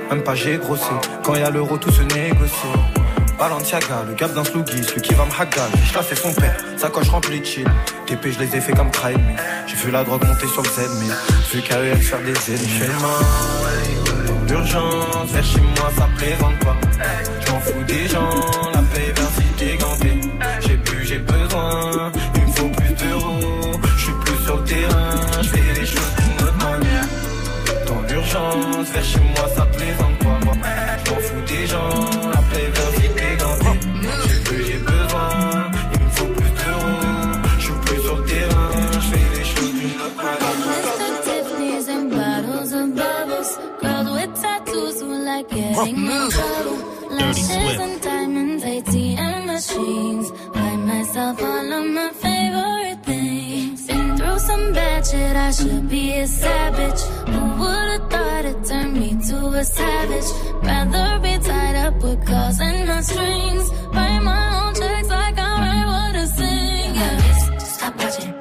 Même 0.10 0.24
pas 0.24 0.36
j'ai 0.36 0.58
grossi, 0.58 0.84
quand 1.24 1.36
y 1.36 1.42
a 1.42 1.50
l'euro 1.50 1.78
tout 1.78 1.92
se 1.92 2.02
négocie. 2.02 3.01
Balenciaga, 3.42 4.06
le 4.08 4.14
gap 4.14 4.32
d'un 4.36 4.44
sluggy, 4.44 4.84
celui 4.84 5.02
qui 5.02 5.16
va 5.16 5.26
me 5.26 5.32
hagal. 5.32 5.68
J'ai 5.84 5.94
chassé 5.94 6.16
son 6.16 6.32
père, 6.32 6.56
sa 6.78 6.90
coche 6.90 7.10
remplie 7.10 7.40
de 7.40 7.46
chill. 7.46 7.68
TP, 8.06 8.32
je 8.32 8.38
les 8.38 8.56
ai 8.56 8.62
fait 8.62 8.72
comme 8.72 8.92
crime. 8.92 9.36
J'ai 9.66 9.78
vu 9.78 9.90
la 9.90 10.04
drogue 10.04 10.24
monter 10.28 10.46
sur 10.46 10.62
le 10.62 10.70
Z, 10.70 10.82
mais 11.00 11.08
vu 11.52 11.68
qu'à 11.68 11.80
eux, 11.80 11.96
faire 11.96 12.20
des 12.20 12.54
ennemis. 12.54 12.80
Le 12.82 12.88
mal, 13.02 14.48
l'urgence, 14.48 15.32
vers 15.32 15.44
chez 15.44 15.60
moi, 15.60 15.90
ça 15.98 16.08
plaisante 16.16 16.60
pas. 16.60 16.78
Je 17.44 17.52
m'en 17.52 17.60
fous 17.62 17.84
des 17.88 18.08
gens, 18.08 18.30
la 18.76 18.82
paix 18.94 19.12
vers 19.16 19.32
cité 19.32 19.76
gantée. 19.78 20.22
J'ai 20.60 20.78
bu, 20.78 21.04
j'ai 21.04 21.18
besoin, 21.18 22.12
il 22.36 22.42
me 22.44 22.52
faut 22.52 22.70
plus 22.70 22.94
d'euros. 22.94 23.72
Je 23.98 24.04
suis 24.04 24.14
plus 24.24 24.44
sur 24.44 24.58
le 24.58 24.64
terrain, 24.66 25.16
je 25.42 25.50
fais 25.50 25.80
les 25.80 25.88
choses 25.88 26.14
d'une 26.20 26.48
autre 26.48 26.58
manière. 26.58 27.08
Dans 27.88 28.02
l'urgence, 28.08 28.88
vers 28.94 29.04
chez 29.04 29.20
moi, 29.36 29.50
ça 29.56 29.66
who 45.74 45.78
like 45.78 45.96
getting 45.96 46.12
in 46.12 46.30
trouble. 46.30 46.92
Lashes 47.12 47.50
and 47.50 48.02
diamonds, 48.02 48.64
ATM 48.64 49.46
machines. 49.46 50.32
Buy 50.54 50.76
myself 50.76 51.42
all 51.42 51.74
of 51.74 51.86
my 51.86 52.10
favorite 52.12 53.04
things. 53.04 53.88
Been 53.88 54.18
through 54.18 54.40
some 54.40 54.74
bad 54.74 55.06
shit, 55.06 55.36
I 55.36 55.52
should 55.52 55.90
be 55.90 56.14
a 56.20 56.28
savage. 56.28 57.02
Who 57.32 57.42
would've 57.62 58.10
thought 58.10 58.46
it 58.46 58.66
turned 58.66 58.94
me 58.94 59.10
to 59.28 59.38
a 59.48 59.64
savage? 59.64 60.30
Rather 60.64 61.20
be 61.20 61.38
tied 61.40 61.76
up 61.76 61.96
with 62.04 62.26
calls 62.26 62.60
and 62.60 62.88
not 62.88 63.04
strings. 63.04 63.70
Write 63.94 64.20
my 64.24 64.68
own 64.68 64.74
checks 64.76 65.10
like 65.10 65.38
I 65.38 65.52
write 65.64 65.88
what 65.94 66.16
I 66.16 66.26
sing. 66.26 66.96
Yeah. 66.96 67.58
Stop 67.58 67.98
watching 67.98 68.41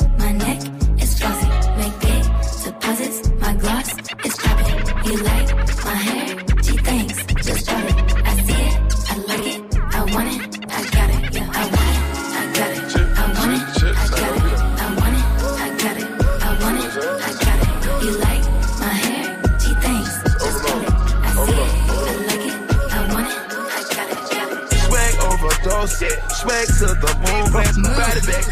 overdose, 26.00 26.40
swag 26.40 26.66
to 26.80 26.86
the 26.96 27.12
moon, 27.28 27.44
body 27.52 28.20
back, 28.24 28.46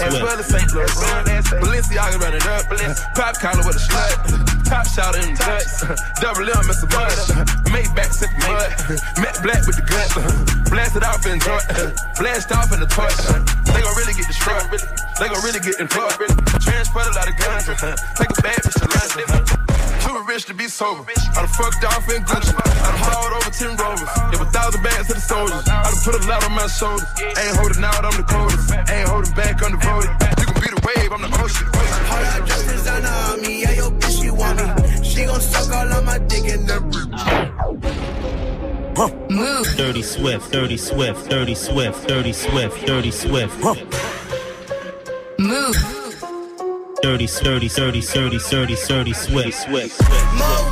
as 0.00 0.22
well 0.22 0.38
as 0.38 0.46
St. 0.46 0.72
Louis. 0.72 0.92
Balenciaga 1.60 2.18
run 2.20 2.34
it 2.34 2.46
up, 2.46 2.64
pop 3.14 3.34
collar 3.40 3.64
with 3.66 3.76
a 3.76 3.82
slut, 3.82 4.64
top 4.64 4.86
shot 4.88 5.14
in 5.16 5.34
the 5.34 5.38
guts, 5.38 5.80
double 6.20 6.48
M, 6.48 6.64
Mr. 6.64 6.88
Mud, 6.88 7.12
Maybach 7.68 8.12
sip 8.12 8.30
mud, 8.40 8.70
Matt 9.20 9.36
Black 9.42 9.66
with 9.66 9.76
the 9.76 9.84
guts, 9.84 10.16
blasted 10.70 11.04
off 11.04 11.24
in 11.26 11.40
joint, 11.40 11.66
blast 12.16 12.52
off 12.52 12.72
in 12.72 12.80
the 12.80 12.88
toy. 12.88 13.10
They 13.72 13.80
gon' 13.80 13.96
really 13.96 14.14
get 14.14 14.26
destroyed, 14.26 14.68
they 15.20 15.28
gon' 15.28 15.42
really 15.44 15.60
get 15.60 15.80
employed, 15.80 16.16
transport 16.60 17.06
a 17.06 17.12
lot 17.12 17.28
of 17.28 17.36
guns, 17.36 17.66
take 18.16 18.30
a 18.30 18.42
bad 18.42 18.60
bitch 18.64 18.80
to 18.80 18.86
lunch. 19.28 19.71
Too 20.02 20.22
rich 20.26 20.44
to 20.46 20.54
be 20.54 20.68
sober. 20.68 21.04
I 21.06 21.34
done 21.34 21.48
fucked 21.48 21.84
off 21.84 22.08
in 22.10 22.22
Gucci. 22.22 22.54
I 22.54 22.90
done 22.90 22.98
hauled 23.06 23.32
over 23.38 23.50
10 23.50 23.76
rovers. 23.76 24.10
Give 24.30 24.40
a 24.40 24.50
thousand 24.50 24.82
bags 24.82 25.06
to 25.08 25.14
the 25.14 25.20
soldiers. 25.20 25.62
I 25.68 25.82
done 25.82 26.00
put 26.02 26.14
a 26.18 26.28
lot 26.28 26.44
on 26.44 26.52
my 26.52 26.66
shoulders. 26.66 27.06
Ain't 27.22 27.56
holding 27.56 27.84
out, 27.84 28.04
I'm 28.04 28.16
the 28.16 28.26
coldest. 28.26 28.72
Ain't 28.90 29.08
holding 29.08 29.34
back, 29.34 29.62
I'm 29.62 29.72
the 29.72 29.78
voted. 29.78 30.10
You 30.38 30.46
can 30.50 30.58
be 30.58 30.68
the 30.74 30.80
wave, 30.82 31.10
I'm 31.12 31.22
the 31.22 31.30
ocean. 31.38 31.66
Hold 31.72 32.26
up, 32.34 32.46
just 32.46 32.68
designer 32.68 33.08
on 33.30 33.40
me. 33.42 33.62
Yeah, 33.62 33.72
yo, 33.78 33.90
bitch, 33.90 34.20
she 34.20 34.30
want 34.30 34.58
me. 34.58 34.66
She 35.04 35.24
gon' 35.24 35.40
suck 35.40 35.70
all 35.70 35.92
on 35.92 36.04
my 36.04 36.18
dick 36.18 36.44
in 36.44 36.60
and 36.60 36.68
then 36.68 36.82
Move. 39.30 39.66
Dirty 39.76 40.02
Swift, 40.02 40.52
Dirty 40.52 40.76
Swift, 40.76 41.30
Dirty 41.30 41.54
Swift, 41.54 42.06
Dirty 42.06 42.32
Swift, 42.32 42.86
Dirty 42.86 43.10
Swift. 43.10 43.56
Move. 45.38 46.01
Dirty, 47.02 47.26
dirty, 47.26 47.66
dirty, 47.66 48.00
dirty, 48.00 48.38
dirty, 48.38 48.76
dirty, 48.76 49.12
swift, 49.12 49.54
swift. 49.54 50.71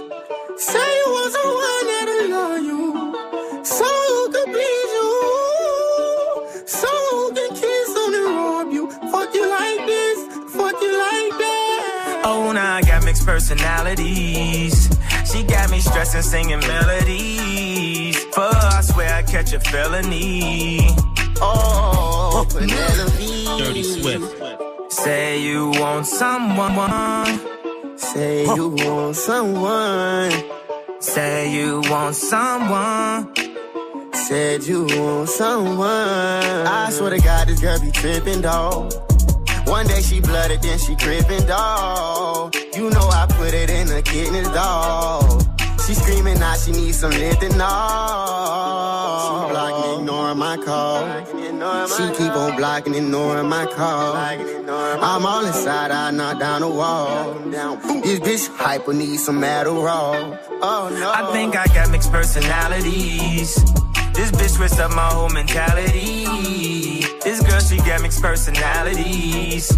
Personalities. 13.41 14.89
She 15.25 15.43
got 15.43 15.71
me 15.71 15.79
stressing, 15.79 16.21
singing 16.21 16.59
melodies. 16.59 18.17
For 18.25 18.41
her, 18.41 18.69
I 18.77 18.81
swear 18.81 19.13
I 19.13 19.23
catch 19.23 19.53
a 19.53 19.59
felony. 19.59 20.81
Oh, 21.41 22.45
Penelope. 22.49 23.63
Dirty 23.63 23.83
Swift. 23.83 24.93
Say 24.93 25.41
you 25.41 25.69
want 25.71 26.05
someone. 26.05 27.39
Say 27.97 28.43
you 28.43 28.69
want 28.69 29.15
someone. 29.15 30.31
Say 30.99 31.51
you 31.51 31.81
want 31.89 32.15
someone. 32.15 33.33
Said 34.13 34.63
you 34.63 34.85
want 34.85 35.29
someone. 35.29 35.87
I 35.87 36.89
swear 36.91 37.09
to 37.09 37.19
God, 37.19 37.47
this 37.47 37.59
girl 37.59 37.79
be 37.79 37.91
tripping, 37.91 38.41
dog. 38.41 38.93
One 39.71 39.87
day 39.87 40.01
she 40.01 40.19
blooded, 40.19 40.61
then 40.61 40.77
she 40.79 40.97
crippin', 40.97 41.45
dog. 41.47 42.53
You 42.75 42.89
know 42.89 43.07
I 43.07 43.25
put 43.29 43.53
it 43.53 43.69
in 43.69 43.87
the 43.87 44.01
kidneys, 44.01 44.49
dog. 44.49 45.43
She 45.87 45.93
screaming 45.95 46.39
now 46.39 46.55
she 46.55 46.73
needs 46.73 46.99
some 46.99 47.11
lifting, 47.11 47.57
no. 47.57 47.71
She 49.23 49.33
blocking, 49.53 49.99
ignoring 50.01 50.37
my 50.37 50.57
call. 50.57 51.07
She 51.87 52.03
keep 52.17 52.33
on 52.35 52.57
blocking, 52.57 52.95
ignoring 52.95 53.47
my 53.47 53.65
call. 53.65 54.17
I'm 54.17 55.25
all 55.25 55.45
inside, 55.45 55.91
I 55.91 56.11
knock 56.11 56.39
down 56.39 56.61
the 56.61 56.67
wall. 56.67 57.33
This 58.03 58.19
bitch 58.19 58.53
hyper 58.57 58.93
needs 58.93 59.23
some 59.23 59.41
Adderall. 59.41 60.37
Oh 60.61 60.89
no. 60.99 61.11
I 61.11 61.31
think 61.31 61.55
I 61.55 61.65
got 61.67 61.89
mixed 61.91 62.11
personalities. 62.11 63.57
This 64.13 64.31
bitch 64.31 64.55
switched 64.57 64.79
up 64.79 64.91
my 64.91 65.07
whole 65.07 65.29
mentality. 65.29 66.25
This 67.23 67.41
girl, 67.41 67.59
she 67.59 67.77
got 67.77 68.01
mixed 68.01 68.21
personalities. 68.21 69.71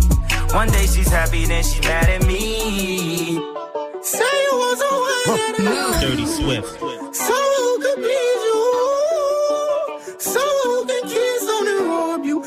One 0.52 0.70
day 0.70 0.86
she's 0.86 1.10
happy, 1.10 1.46
then 1.46 1.64
she 1.64 1.80
mad 1.82 2.10
at 2.10 2.26
me. 2.26 3.36
Say 4.02 4.34
you 4.46 4.58
want 4.58 4.80
someone 4.80 5.38
that'll 5.38 6.02
Dirty 6.02 6.26
Swift. 6.26 6.68
So 7.16 7.34
who 7.34 7.82
can 7.82 7.96
please 7.96 8.44
you? 8.50 8.62
So 10.20 10.40
who 10.64 10.86
can 10.86 11.04
kiss 11.10 11.50
on 11.50 11.68
and 11.68 11.88
rob 11.88 12.26
you? 12.26 12.44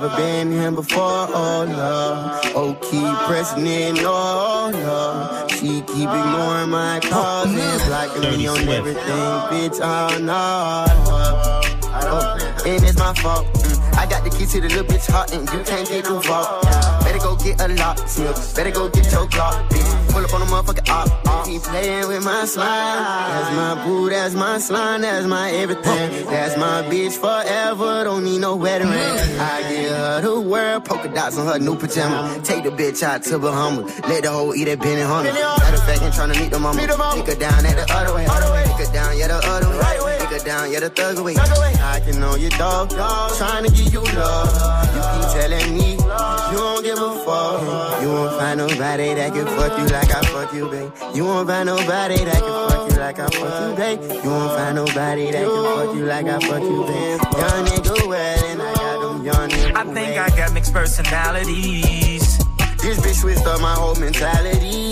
Never 0.00 0.16
been 0.16 0.50
here 0.50 0.72
before. 0.72 1.28
Oh 1.30 1.64
no, 1.68 2.40
oh 2.56 2.74
keep 2.82 3.16
pressing 3.28 3.64
in. 3.64 3.96
Oh 4.00 4.70
no, 4.72 5.46
she 5.56 5.82
keep 5.82 6.08
ignoring 6.08 6.70
my 6.70 6.98
calls 7.00 7.46
and 7.46 7.82
blocking 7.86 8.22
me 8.36 8.48
on 8.48 8.68
everything, 8.68 9.04
bitch. 9.52 9.78
Oh 9.80 10.18
no. 10.18 10.84
Oh, 11.06 12.44
oh. 12.48 12.53
And 12.66 12.82
it's 12.82 12.98
my 12.98 13.12
fault. 13.14 13.46
Mm, 13.46 13.98
I 13.98 14.06
got 14.06 14.24
the 14.24 14.30
key 14.30 14.46
to 14.46 14.60
the 14.60 14.68
little 14.68 14.84
bitch 14.84 15.10
heart, 15.10 15.32
and 15.32 15.48
you 15.52 15.60
can't 15.64 15.88
get 15.88 16.06
far. 16.06 16.62
Better 17.02 17.18
go 17.18 17.36
get 17.36 17.60
a 17.60 17.68
lock, 17.68 17.98
snip. 18.08 18.36
Better 18.56 18.70
go 18.70 18.88
get 18.88 19.10
your 19.12 19.26
clock, 19.28 19.68
bitch. 19.70 20.12
Pull 20.12 20.24
up 20.24 20.34
on 20.34 20.40
the 20.40 20.46
motherfucker 20.46 20.88
op. 20.88 21.26
op. 21.26 21.44
Keep 21.44 21.62
playing 21.62 22.08
with 22.08 22.24
my 22.24 22.44
slime. 22.46 23.04
That's 23.04 23.56
my 23.56 23.84
boo, 23.84 24.08
that's 24.10 24.34
my 24.34 24.58
slime, 24.58 25.02
that's 25.02 25.26
my 25.26 25.50
everything. 25.50 26.26
That's 26.26 26.56
my 26.56 26.82
bitch 26.84 27.16
forever. 27.18 28.04
Don't 28.04 28.24
need 28.24 28.40
no 28.40 28.56
wedding 28.56 28.88
ring. 28.88 29.40
I 29.40 29.60
get 29.68 29.90
her 29.90 30.20
the 30.22 30.40
world, 30.40 30.84
polka 30.84 31.08
dots 31.08 31.36
on 31.38 31.46
her 31.46 31.58
new 31.58 31.76
pajama. 31.76 32.40
Take 32.44 32.64
the 32.64 32.70
bitch 32.70 33.02
out 33.02 33.22
to 33.24 33.38
Bahamas. 33.38 34.00
Let 34.08 34.22
the 34.22 34.30
hoe 34.30 34.54
eat 34.54 34.64
that 34.64 34.80
Benny 34.80 35.02
Hunter. 35.02 35.32
Matter 35.32 35.76
of 35.76 35.84
fact, 35.84 36.02
ain't 36.02 36.14
tryna 36.14 36.40
meet 36.40 36.50
the 36.50 36.58
mama. 36.58 36.80
Take 36.80 37.26
her 37.26 37.34
down 37.34 37.66
at 37.66 37.76
the 37.76 37.94
other 37.94 38.14
way. 38.14 38.24
Take 38.64 38.86
her 38.86 38.92
down, 38.92 39.18
yeah, 39.18 39.28
the 39.28 39.36
other 39.36 39.68
way. 39.68 40.18
Take 40.18 40.40
her 40.40 40.44
down, 40.44 40.72
yeah, 40.72 40.80
the 40.80 40.90
thug 40.90 41.18
away. 41.18 41.34
I 41.36 42.00
can 42.00 42.20
know 42.20 42.34
your 42.36 42.50
dog, 42.58 42.90
trying 43.36 43.64
to 43.64 43.70
give 43.70 43.92
you 43.92 44.02
love. 44.14 44.50
You 44.94 45.00
keep 45.12 45.26
telling 45.34 45.74
me 45.76 45.90
you 45.92 46.58
don't 46.58 46.82
give 46.84 46.98
a 46.98 47.14
fuck. 47.24 48.02
You 48.02 48.08
won't 48.08 48.36
find 48.38 48.58
nobody 48.58 49.14
that 49.14 49.32
can 49.32 49.46
fuck 49.46 49.78
you 49.78 49.86
like 49.86 50.14
I 50.14 50.20
fuck 50.22 50.52
you, 50.54 50.68
babe. 50.70 50.92
You 51.14 51.24
won't 51.24 51.48
find 51.48 51.66
nobody 51.66 52.24
that 52.24 52.40
can 52.40 52.68
fuck 52.70 52.90
you 52.90 52.96
like 52.98 53.18
I 53.18 53.26
fuck 53.28 53.62
you, 53.64 53.74
babe. 53.76 54.24
You 54.24 54.30
won't 54.30 54.52
find 54.58 54.76
nobody 54.76 55.30
that 55.32 55.44
can 55.44 55.64
fuck 55.64 55.96
you 55.96 56.04
like 56.04 56.26
I 56.26 56.38
fuck 56.40 56.62
you, 56.62 56.84
babe. 56.84 57.20
Young 57.20 57.64
nigga 57.66 58.08
well, 58.08 58.44
and 58.44 58.62
I 58.62 58.74
got 58.74 59.00
them 59.02 59.24
young 59.24 59.48
nigga 59.50 59.76
I 59.76 59.94
think 59.94 60.18
I 60.18 60.36
got 60.36 60.52
mixed 60.52 60.72
personalities. 60.72 62.38
This 62.78 62.98
bitch 63.00 63.20
switched 63.20 63.46
up 63.46 63.60
my 63.60 63.74
whole 63.74 63.94
mentality. 63.96 64.90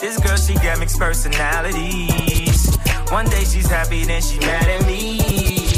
This 0.00 0.18
girl, 0.20 0.36
she 0.36 0.54
got 0.54 0.78
mixed 0.78 0.98
personalities. 0.98 2.76
One 3.10 3.26
day 3.26 3.44
she's 3.44 3.66
happy, 3.66 4.04
then 4.04 4.22
she 4.22 4.38
mad 4.38 4.68
at 4.68 4.86
me. 4.86 5.73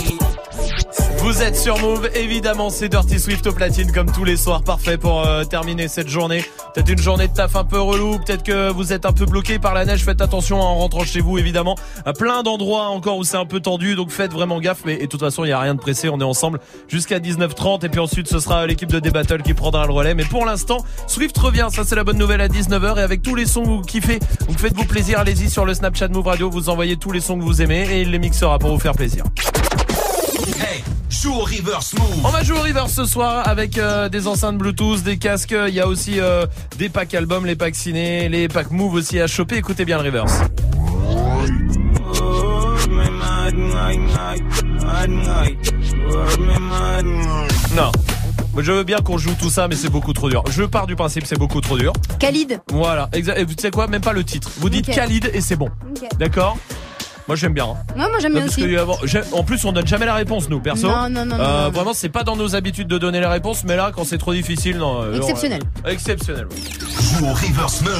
Vous 1.27 1.43
êtes 1.43 1.57
sur 1.57 1.77
Move, 1.81 2.09
évidemment 2.15 2.70
c'est 2.70 2.89
Dirty 2.89 3.19
Swift 3.19 3.44
au 3.48 3.53
platine 3.53 3.90
comme 3.90 4.12
tous 4.12 4.23
les 4.23 4.36
soirs, 4.36 4.62
parfait 4.62 4.97
pour 4.97 5.27
euh, 5.27 5.43
terminer 5.43 5.89
cette 5.89 6.07
journée. 6.07 6.44
Peut-être 6.73 6.89
une 6.89 7.01
journée 7.01 7.27
de 7.27 7.32
taf 7.32 7.57
un 7.57 7.65
peu 7.65 7.81
relou, 7.81 8.20
peut-être 8.20 8.44
que 8.44 8.70
vous 8.70 8.93
êtes 8.93 9.05
un 9.07 9.12
peu 9.12 9.27
bloqué 9.27 9.59
par 9.59 9.74
la 9.74 9.85
neige, 9.85 10.05
faites 10.05 10.20
attention 10.20 10.61
en 10.61 10.77
rentrant 10.77 11.03
chez 11.03 11.19
vous 11.19 11.36
évidemment. 11.36 11.74
À 12.05 12.12
plein 12.12 12.44
d'endroits 12.44 12.86
encore 12.90 13.19
où 13.19 13.24
c'est 13.24 13.36
un 13.36 13.44
peu 13.44 13.59
tendu, 13.59 13.97
donc 13.97 14.12
faites 14.12 14.32
vraiment 14.32 14.61
gaffe, 14.61 14.82
mais 14.85 14.94
et 14.94 15.01
de 15.01 15.07
toute 15.07 15.19
façon 15.19 15.43
il 15.43 15.48
n'y 15.48 15.53
a 15.53 15.59
rien 15.59 15.74
de 15.74 15.81
pressé, 15.81 16.09
on 16.09 16.20
est 16.20 16.24
ensemble 16.24 16.61
jusqu'à 16.86 17.19
19h30 17.19 17.85
et 17.85 17.89
puis 17.89 17.98
ensuite 17.98 18.28
ce 18.28 18.39
sera 18.39 18.65
l'équipe 18.65 18.93
de 18.93 19.01
D-Battle 19.01 19.43
qui 19.43 19.53
prendra 19.53 19.85
le 19.85 19.93
relais. 19.93 20.15
Mais 20.15 20.27
pour 20.27 20.47
l'instant, 20.47 20.85
Swift 21.09 21.36
revient, 21.39 21.66
ça 21.73 21.82
c'est 21.85 21.97
la 21.97 22.05
bonne 22.05 22.19
nouvelle 22.19 22.40
à 22.40 22.47
19h 22.47 22.98
et 22.98 23.03
avec 23.03 23.23
tous 23.23 23.35
les 23.35 23.47
sons 23.47 23.65
que 23.65 23.69
vous 23.70 23.82
kiffez, 23.82 24.20
donc 24.47 24.61
faites-vous 24.61 24.85
plaisir, 24.85 25.19
allez-y 25.19 25.51
sur 25.51 25.65
le 25.65 25.74
Snapchat 25.74 26.07
Move 26.07 26.28
Radio, 26.28 26.51
vous 26.51 26.69
envoyez 26.69 26.97
tous 26.97 27.11
les 27.11 27.20
sons 27.20 27.36
que 27.36 27.43
vous 27.43 27.62
aimez 27.62 27.85
et 27.90 28.03
il 28.03 28.12
les 28.12 28.20
mixera 28.20 28.61
pour 28.61 28.70
vous 28.70 28.78
faire 28.78 28.94
plaisir. 28.94 29.24
Hey, 31.16 31.22
joue 31.22 31.32
au 31.34 31.40
reverse 31.44 31.94
move. 31.94 32.24
On 32.24 32.28
va 32.28 32.43
jouer 32.43 32.59
au 32.59 32.62
reverse 32.62 32.93
ce 32.93 33.06
soir 33.06 33.48
avec 33.48 33.78
euh, 33.78 34.09
des 34.10 34.26
enceintes 34.26 34.59
Bluetooth, 34.59 35.02
des 35.02 35.16
casques. 35.16 35.55
Il 35.68 35.74
y 35.74 35.80
a 35.80 35.86
aussi 35.88 36.20
euh, 36.20 36.47
des 36.78 36.88
packs 36.90 37.14
albums, 37.14 37.47
les 37.47 37.56
packs 37.56 37.74
ciné, 37.74 38.28
les 38.28 38.48
packs 38.48 38.70
move 38.70 38.94
aussi 38.94 39.18
à 39.20 39.26
choper. 39.26 39.56
Écoutez 39.56 39.84
bien 39.86 39.97
le 39.98 40.05
reverse. 40.05 40.40
Non. 47.74 47.93
Je 48.59 48.72
veux 48.72 48.84
bien 48.84 48.98
qu'on 48.98 49.18
joue 49.18 49.34
tout 49.38 49.51
ça, 49.51 49.68
mais 49.68 49.74
c'est 49.76 49.90
beaucoup 49.90 50.14
trop 50.14 50.30
dur. 50.30 50.43
Je 50.51 50.62
pars 50.62 50.86
du 50.86 50.97
principe, 50.97 51.26
c'est 51.26 51.38
beaucoup 51.38 51.60
trop 51.60 51.76
dur. 51.76 51.93
Khalid. 52.18 52.60
Voilà. 52.72 53.09
Exa- 53.12 53.36
et 53.36 53.44
vous 53.44 53.52
savez 53.59 53.70
quoi? 53.70 53.86
Même 53.86 54.01
pas 54.01 54.14
le 54.14 54.24
titre. 54.24 54.51
Vous 54.59 54.70
dites 54.70 54.88
Ok. 54.88 54.94
Khalid 54.94 55.30
et 55.34 55.43
c'est 55.43 55.56
bon. 55.56 55.68
D'accord? 56.18 56.56
Moi 57.28 57.35
j'aime 57.36 57.55
bien. 57.55 57.65
hein. 57.65 57.77
Ouais, 57.97 58.09
moi 58.09 58.19
j'aime 58.20 58.32
bien 58.32 58.43
Parce 58.43 58.53
aussi. 58.57 58.69
que, 58.69 58.77
avant- 58.78 58.98
j'ai- 59.05 59.23
en 59.32 59.43
plus, 59.43 59.65
on 59.65 59.73
donne 59.73 59.86
jamais 59.86 60.07
la 60.07 60.15
réponse, 60.15 60.48
nous, 60.48 60.61
perso. 60.61 60.86
Non, 60.89 61.09
non, 61.11 61.24
non, 61.24 61.36
non, 61.36 61.40
Euh, 61.40 61.65
non. 61.65 61.70
Vraiment, 61.70 61.93
c'est 61.94 62.09
pas 62.09 62.23
dans 62.23 62.36
nos 62.36 62.55
habitudes 62.55 62.86
de 62.89 62.98
donner 62.98 63.19
la 63.20 63.31
réponse, 63.31 63.65
mais 63.65 63.74
là, 63.77 63.90
quand 63.94 64.05
c'est 64.05 64.19
trop 64.19 64.32
difficile, 64.32 64.78
non. 64.78 65.03
euh, 65.03 65.16
Exceptionnel. 65.16 65.61
ouais. 65.85 65.93
Exceptionnel. 65.93 66.47
ouais. 66.47 66.57
Joue 67.19 67.24
au 67.27 67.32
reverse 67.32 67.82
mode. 67.82 67.94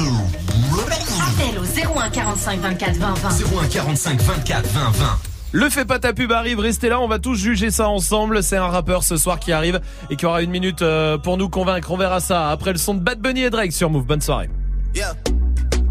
Appel 0.79 1.59
au 1.59 1.65
01 1.99 2.09
45 2.09 2.59
24 2.61 2.95
20 2.97 3.13
20. 3.15 3.29
01 3.61 3.67
45 3.67 4.21
24 4.21 4.65
20 4.67 4.91
20. 4.91 5.05
Le 5.53 5.69
fait 5.69 5.85
pas 5.85 5.97
ta 5.99 6.13
pub 6.13 6.31
arrive, 6.31 6.59
restez 6.59 6.89
là, 6.89 6.99
on 6.99 7.07
va 7.07 7.19
tous 7.19 7.35
juger 7.35 7.71
ça 7.71 7.87
ensemble. 7.89 8.43
C'est 8.43 8.57
un 8.57 8.67
rappeur 8.67 9.03
ce 9.03 9.17
soir 9.17 9.39
qui 9.39 9.51
arrive 9.53 9.79
et 10.09 10.15
qui 10.15 10.25
aura 10.25 10.41
une 10.41 10.51
minute 10.51 10.81
euh, 10.81 11.17
pour 11.17 11.37
nous 11.37 11.49
convaincre. 11.49 11.89
On 11.91 11.97
verra 11.97 12.19
ça 12.19 12.49
après 12.49 12.71
le 12.73 12.77
son 12.77 12.93
de 12.95 12.99
Bad 12.99 13.19
Bunny 13.19 13.43
et 13.43 13.49
Drake 13.49 13.71
sur 13.71 13.89
Move. 13.89 14.05
Bonne 14.05 14.21
soirée. 14.21 14.49
Yeah. 14.95 15.13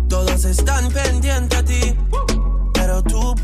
Todos 0.08 0.44
están 0.44 0.88
pendientes 0.92 1.52
a 1.54 1.62
ti, 1.64 1.94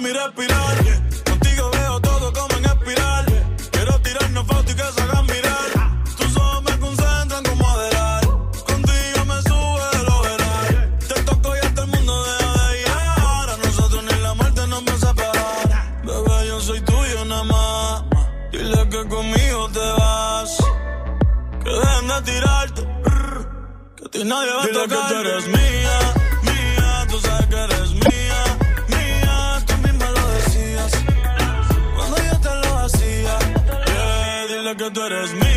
mi 0.00 0.12
respirar. 0.12 0.76
Contigo 1.24 1.70
veo 1.70 2.00
todo 2.00 2.32
como 2.32 2.56
en 2.58 2.64
espiral. 2.66 3.26
Quiero 3.70 4.00
tirarnos 4.00 4.46
fotos 4.46 4.70
y 4.72 4.74
que 4.74 4.82
se 4.82 5.00
hagan 5.02 5.26
mirar. 5.26 6.04
Tus 6.16 6.36
ojos 6.36 6.62
me 6.62 6.78
concentran 6.78 7.44
como 7.44 7.68
adelar. 7.68 8.26
Contigo 8.26 9.24
me 9.26 9.42
sube 9.42 9.86
de 9.96 10.02
lo 10.04 10.22
veral. 10.22 10.98
Te 11.08 11.22
toco 11.22 11.56
y 11.56 11.58
hasta 11.58 11.82
el 11.82 11.88
mundo 11.88 12.24
deja 12.24 12.68
de 12.68 12.76
llegar. 12.78 13.50
A 13.50 13.56
nosotros 13.56 14.04
ni 14.04 14.20
la 14.22 14.34
muerte 14.34 14.66
nos 14.66 14.82
va 14.84 14.92
a 14.92 14.98
separar. 14.98 16.02
Bebé, 16.04 16.46
yo 16.46 16.60
soy 16.60 16.80
tuyo 16.82 17.24
nada 17.24 17.44
más. 17.44 18.04
Dile 18.52 18.88
que 18.88 19.08
conmigo 19.08 19.68
te 19.72 19.80
vas. 19.98 20.58
Que 21.64 21.70
dejen 21.70 22.08
de 22.08 22.22
tirarte. 22.22 22.82
Que 23.96 24.04
a 24.04 24.08
ti 24.10 24.24
nadie 24.24 24.52
va 24.52 24.62
a 24.62 24.66
tocar. 24.68 25.08
que 25.08 25.14
tú 25.14 25.20
eres 25.20 25.46
mía. 25.48 26.17
Tú 34.92 35.02
eres 35.02 35.47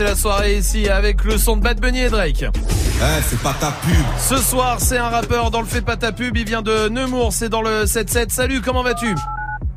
passer 0.00 0.04
la 0.04 0.16
soirée 0.16 0.56
ici 0.56 0.88
avec 0.88 1.24
le 1.24 1.36
son 1.36 1.56
de 1.56 1.62
Bad 1.62 1.80
Bunny 1.80 2.00
et 2.00 2.08
Drake. 2.08 2.44
Eh, 2.44 3.22
c'est 3.22 3.40
pas 3.40 3.54
ta 3.58 3.70
pub. 3.70 4.04
Ce 4.18 4.36
soir, 4.36 4.80
c'est 4.80 4.98
un 4.98 5.08
rappeur 5.08 5.50
dans 5.50 5.60
le 5.60 5.66
fait 5.66 5.80
pas 5.82 5.96
ta 5.96 6.12
pub, 6.12 6.36
il 6.36 6.46
vient 6.46 6.62
de 6.62 6.88
Nemours, 6.88 7.32
c'est 7.32 7.48
dans 7.48 7.62
le 7.62 7.84
7-7. 7.84 8.30
Salut, 8.30 8.60
comment 8.60 8.82
vas-tu? 8.82 9.14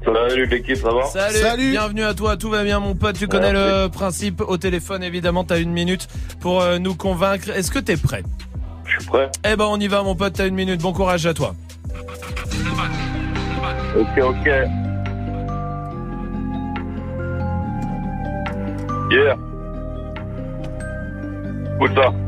Salut 0.06 0.46
l'équipe, 0.46 0.78
ça 0.78 0.92
va? 0.92 1.06
Salut. 1.06 1.72
bienvenue 1.72 2.04
à 2.04 2.14
toi, 2.14 2.38
tout 2.38 2.50
va 2.50 2.64
bien 2.64 2.80
mon 2.80 2.96
pote, 2.96 3.18
tu 3.18 3.28
connais 3.28 3.54
le 3.54 3.88
principe 3.88 4.42
au 4.42 4.58
téléphone 4.58 5.04
évidemment, 5.04 5.44
t'as 5.44 5.60
une 5.60 5.72
minute 5.72 6.08
pour 6.40 6.62
euh, 6.62 6.78
nous 6.78 6.96
convaincre. 6.96 7.50
Est-ce 7.50 7.72
que 7.72 7.80
t'es 7.80 7.98
prêt? 7.98 8.24
Je 8.86 9.00
suis 9.00 9.10
prêt. 9.10 9.30
Eh 9.46 9.56
ben 9.56 9.66
on 9.66 9.80
y 9.80 9.88
va 9.88 10.04
mon 10.04 10.16
pote, 10.16 10.34
t'as 10.34 10.48
une 10.48 10.56
minute, 10.56 10.82
bon 10.82 10.94
courage 10.94 11.26
à 11.26 11.34
toi. 11.34 11.56
Ok, 13.96 14.18
ok. 14.18 14.46
Yeah. 19.12 19.38
Écoute 21.84 21.98
ça. 21.98 22.23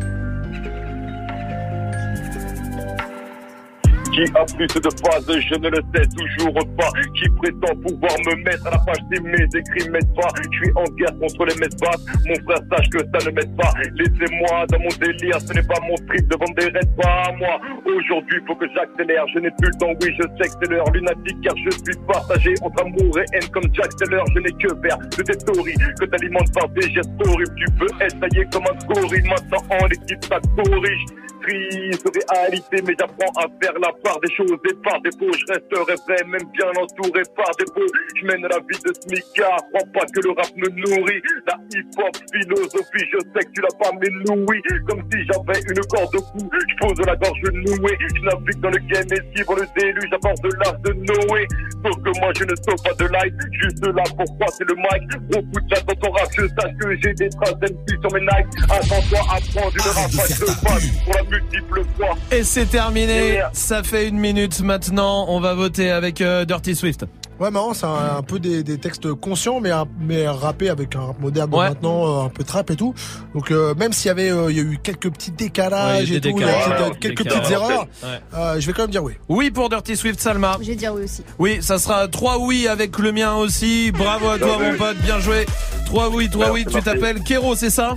Qui 4.15 4.23
a 4.31 4.45
plus 4.45 4.67
de 4.79 4.89
phase, 5.03 5.27
je 5.27 5.55
ne 5.59 5.67
le 5.67 5.81
sais 5.93 6.07
toujours 6.15 6.55
pas. 6.77 6.87
Qui 7.19 7.27
prétend 7.35 7.75
pouvoir 7.83 8.15
me 8.23 8.43
mettre 8.47 8.65
à 8.67 8.71
la 8.71 8.77
page 8.79 9.03
si 9.11 9.19
mes 9.19 9.43
écrits 9.43 9.89
m'aident 9.89 10.15
pas. 10.15 10.31
Je 10.39 10.57
suis 10.57 10.71
en 10.73 10.85
guerre 10.95 11.19
contre 11.19 11.43
les 11.43 11.55
messes 11.59 11.75
basses. 11.75 12.05
Mon 12.23 12.35
frère 12.47 12.63
sache 12.71 12.89
que 12.91 12.99
ça 12.99 13.27
ne 13.27 13.35
m'aide 13.35 13.53
pas. 13.57 13.73
Laissez-moi 13.99 14.65
dans 14.71 14.79
mon 14.79 14.95
délire, 15.03 15.41
ce 15.41 15.51
n'est 15.51 15.67
pas 15.67 15.81
mon 15.83 15.95
trip 16.07 16.25
devant 16.29 16.47
des 16.55 16.63
rêves, 16.63 16.95
pas 16.95 17.27
à 17.27 17.31
moi. 17.33 17.59
Aujourd'hui, 17.83 18.39
faut 18.47 18.55
que 18.55 18.67
j'accélère. 18.71 19.27
Je 19.33 19.39
n'ai 19.39 19.51
plus 19.59 19.67
le 19.67 19.79
temps, 19.79 19.91
oui, 19.99 20.15
je 20.15 20.23
sais 20.23 20.47
que 20.47 20.55
c'est 20.63 20.71
l'heure 20.71 20.89
lunatique 20.91 21.41
car 21.43 21.55
je 21.57 21.71
suis 21.71 21.99
partagé 22.07 22.53
entre 22.61 22.83
amour 22.83 23.19
et 23.19 23.25
haine 23.35 23.49
comme 23.51 23.67
Jack 23.73 23.97
Taylor. 23.97 24.23
Je 24.33 24.39
n'ai 24.39 24.53
que 24.55 24.71
faire 24.79 24.97
de 24.97 25.23
tes 25.23 25.39
stories 25.43 25.75
que 25.99 26.05
t'alimentes 26.05 26.53
par 26.53 26.69
des 26.69 26.89
gestes 26.89 27.11
horribles. 27.27 27.55
Tu 27.57 27.65
peux 27.77 27.91
taillé 27.99 28.47
comme 28.49 28.63
un 28.63 28.87
gorille. 28.87 29.27
Maintenant, 29.27 29.59
en 29.75 29.87
équipe, 29.87 30.23
ça 30.23 30.39
corrige. 30.55 31.05
Triste 31.41 32.05
réalité, 32.31 32.81
mais 32.85 32.95
j'apprends 32.97 33.31
à 33.37 33.47
faire 33.61 33.73
la 33.79 33.91
part 34.03 34.19
des 34.21 34.33
choses 34.35 34.51
et 34.51 34.73
par 34.83 34.99
défaut, 35.01 35.31
je 35.31 35.53
resterai 35.53 35.95
vrai, 36.07 36.23
même 36.27 36.47
bien 36.53 36.69
entouré 36.81 37.21
par 37.35 37.51
défaut. 37.57 37.87
Je 38.15 38.25
mène 38.25 38.41
la 38.41 38.59
vie 38.59 38.79
de 38.81 38.93
smicard, 38.93 39.59
crois 39.73 39.87
pas 39.93 40.05
que 40.07 40.19
le 40.21 40.31
rap 40.31 40.51
me 40.55 40.69
nourrit. 40.69 41.21
La 41.47 41.55
hip-hop, 41.73 42.15
philosophie, 42.33 43.05
je 43.11 43.19
sais 43.19 43.45
que 43.45 43.51
tu 43.53 43.61
l'as 43.61 43.77
pas, 43.79 43.91
mais 44.01 44.09
nous 44.25 44.45
oui. 44.47 44.61
Comme 44.87 45.03
si 45.11 45.19
j'avais 45.25 45.59
une 45.69 45.81
corde 45.89 46.15
au 46.15 46.21
cou, 46.21 46.49
je 46.51 46.75
pose 46.79 47.05
la 47.05 47.15
gorge 47.15 47.41
nouée. 47.53 47.97
Je 48.15 48.21
navigue 48.21 48.61
dans 48.61 48.69
le 48.69 48.79
game 48.89 49.07
et 49.11 49.35
suivre 49.35 49.55
le 49.55 49.65
déluge 49.75 50.13
à 50.13 50.17
bord 50.17 50.39
de 50.43 50.49
de 50.83 50.93
Noé. 50.93 51.47
Sauf 51.83 51.95
que 52.01 52.19
moi 52.19 52.31
je 52.37 52.43
ne 52.43 52.55
sauve 52.55 52.81
pas 52.83 52.93
de 52.97 53.05
light, 53.11 53.33
juste 53.61 53.85
là 53.85 54.03
pour 54.17 54.49
c'est 54.51 54.63
le 54.63 54.75
mic. 54.75 55.03
Beaucoup 55.29 55.59
de 55.61 55.75
chat 55.75 55.81
dans 55.83 55.95
ton 55.95 56.11
rap, 56.11 56.27
je 56.35 56.47
sache 56.47 56.73
que 56.79 56.95
j'ai 57.01 57.13
des 57.13 57.29
traces 57.29 57.57
d'MC 57.59 58.01
sur 58.01 58.13
mes 58.13 58.21
Nike. 58.21 58.47
Attends-toi 58.69 59.19
à 59.29 59.37
prendre 59.53 59.75
une 59.75 59.91
rafale 59.93 60.33
de 60.39 60.45
balle 60.63 60.85
pour 61.03 61.13
la 61.13 61.23
multiple 61.39 61.81
fois. 61.97 62.15
Et 62.31 62.43
c'est 62.43 62.65
terminé. 62.65 63.41
Ça 63.53 63.83
fait 63.83 64.07
une 64.07 64.17
minute 64.19 64.59
maintenant. 64.61 65.25
On 65.29 65.39
va 65.39 65.53
voter 65.53 65.91
avec 65.91 66.21
euh, 66.21 66.45
Dirty 66.45 66.75
Swift. 66.75 67.05
Ouais, 67.37 67.51
marrant, 67.51 67.73
c'est 67.73 67.85
un, 67.85 68.15
un 68.19 68.21
peu 68.21 68.39
des, 68.39 68.63
des 68.63 68.77
textes 68.77 69.11
conscients, 69.13 69.59
mais, 69.59 69.69
un- 69.71 69.87
mais 69.99 70.25
rappés 70.25 70.69
avec 70.69 70.95
un 70.95 71.01
rap 71.07 71.19
moderne 71.19 71.53
Ouais. 71.53 71.67
maintenant, 71.67 72.21
euh, 72.21 72.25
un 72.27 72.29
peu 72.29 72.45
trap 72.45 72.71
et 72.71 72.77
tout. 72.77 72.93
Donc, 73.33 73.51
euh, 73.51 73.75
même 73.75 73.91
s'il 73.91 74.07
y 74.07 74.11
avait, 74.11 74.29
euh, 74.31 74.49
il 74.49 74.55
y 74.55 74.59
a 74.61 74.63
eu 74.63 74.79
quelques 74.81 75.09
petits 75.11 75.31
décalages 75.31 76.09
Ouais, 76.11 76.15
et 76.15 76.21
tout, 76.21 76.31
décalages. 76.31 76.63
quelques, 76.65 76.79
Ouais, 76.79 76.97
quelques 77.01 77.17
décalages. 77.23 77.39
petites 77.41 77.51
erreurs, 77.51 77.87
Ouais. 78.03 78.19
euh, 78.37 78.59
je 78.61 78.65
vais 78.67 78.71
quand 78.71 78.83
même 78.83 78.91
dire 78.91 79.03
oui. 79.03 79.13
Oui 79.27 79.51
pour 79.51 79.67
Dirty 79.67 79.97
Swift, 79.97 80.21
Salma. 80.21 80.55
Je 80.61 80.67
vais 80.67 80.75
dire 80.75 80.93
oui 80.95 81.03
aussi. 81.03 81.23
Oui, 81.37 81.57
ça 81.59 81.77
sera 81.77 82.07
trois 82.07 82.37
oui 82.39 82.69
avec 82.69 82.97
le 82.99 83.11
mien 83.11 83.33
aussi. 83.35 83.91
Bravo 83.91 84.29
à 84.29 84.39
toi, 84.39 84.57
mon 84.57 84.77
pote. 84.77 84.95
Bien 84.99 85.19
joué. 85.19 85.45
Trois 85.87 86.09
oui, 86.09 86.29
trois 86.29 86.51
oui. 86.53 86.65
Tu 86.65 86.81
t'appelles 86.81 87.21
Kero, 87.21 87.53
c'est 87.57 87.69
ça? 87.69 87.95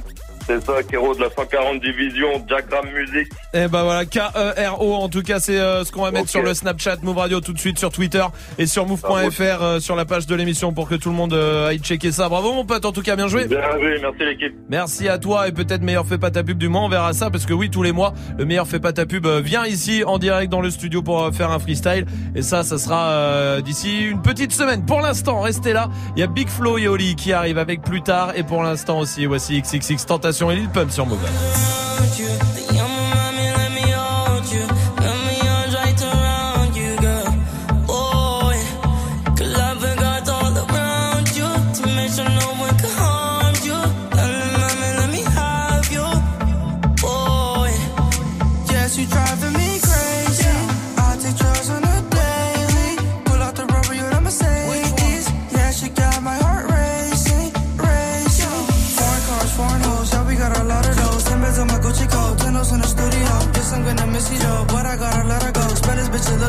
C'est 0.48 0.64
ça, 0.64 0.82
Kero 0.82 1.14
de 1.14 1.20
la 1.20 1.28
140 1.28 1.78
division, 1.78 2.38
Diagram 2.38 2.86
Music. 2.94 3.30
Eh 3.52 3.68
ben 3.68 3.82
voilà, 3.82 4.06
K-E-R-O. 4.06 4.94
En 4.94 5.10
tout 5.10 5.20
cas, 5.20 5.40
c'est 5.40 5.60
euh, 5.60 5.84
ce 5.84 5.92
qu'on 5.92 6.02
va 6.02 6.10
mettre 6.10 6.30
sur 6.30 6.42
le 6.42 6.54
Snapchat 6.54 6.96
Move 7.02 7.18
Radio 7.18 7.40
tout 7.42 7.52
de 7.52 7.58
suite 7.58 7.78
sur 7.78 7.92
Twitter 7.92 8.24
et 8.56 8.64
sur 8.64 8.86
move.fr 8.86 9.62
euh, 9.62 9.78
sur 9.78 9.94
la 9.94 10.06
page 10.06 10.26
de 10.26 10.34
l'émission 10.34 10.72
pour 10.72 10.88
que 10.88 10.94
tout 10.94 11.10
le 11.10 11.14
monde 11.14 11.34
euh, 11.34 11.68
aille 11.68 11.80
checker 11.80 12.12
ça. 12.12 12.30
Bravo, 12.30 12.54
mon 12.54 12.64
pote. 12.64 12.86
En 12.86 12.92
tout 12.92 13.02
cas, 13.02 13.14
bien 13.14 13.28
joué. 13.28 13.46
Bien 13.46 13.60
joué, 13.78 13.98
merci 14.00 14.24
l'équipe. 14.24 14.54
Merci 14.70 15.08
à 15.08 15.18
toi 15.18 15.48
et 15.48 15.52
peut-être 15.52 15.82
meilleur 15.82 16.06
fait 16.06 16.18
pas 16.18 16.30
ta 16.30 16.42
pub 16.42 16.56
du 16.56 16.68
mois, 16.68 16.82
on 16.82 16.88
verra 16.88 17.12
ça 17.12 17.30
parce 17.30 17.44
que 17.44 17.52
oui 17.52 17.70
tous 17.70 17.82
les 17.82 17.92
mois 17.92 18.14
le 18.38 18.44
meilleur 18.44 18.66
fait 18.66 18.78
pas 18.78 18.92
ta 18.92 19.04
pub 19.04 19.26
euh, 19.26 19.40
vient 19.40 19.66
ici 19.66 20.04
en 20.04 20.18
direct 20.18 20.50
dans 20.50 20.60
le 20.60 20.70
studio 20.70 21.02
pour 21.02 21.22
euh, 21.22 21.32
faire 21.32 21.50
un 21.50 21.58
freestyle 21.58 22.06
et 22.34 22.42
ça 22.42 22.62
ça 22.62 22.78
sera 22.78 23.10
euh, 23.10 23.60
d'ici 23.60 24.04
une 24.04 24.22
petite 24.22 24.52
semaine. 24.52 24.84
Pour 24.86 25.00
l'instant 25.00 25.40
restez 25.40 25.72
là, 25.72 25.88
il 26.16 26.20
y 26.20 26.22
a 26.22 26.26
Big 26.26 26.48
Flo 26.48 26.78
et 26.78 26.88
Oli 26.88 27.16
qui 27.16 27.32
arrivent 27.32 27.58
avec 27.58 27.82
plus 27.82 28.02
tard 28.02 28.32
et 28.36 28.42
pour 28.42 28.62
l'instant 28.62 29.00
aussi 29.00 29.26
voici 29.26 29.60
XXX 29.60 30.06
Tentation 30.06 30.37
et 30.46 30.54
Lil 30.54 30.68
Pump 30.68 30.90
sur 30.90 31.04
Move. 31.04 31.18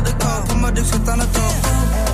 love 0.00 0.04
the 0.04 0.24
call, 0.24 0.42
put 0.46 0.56
my 0.56 2.09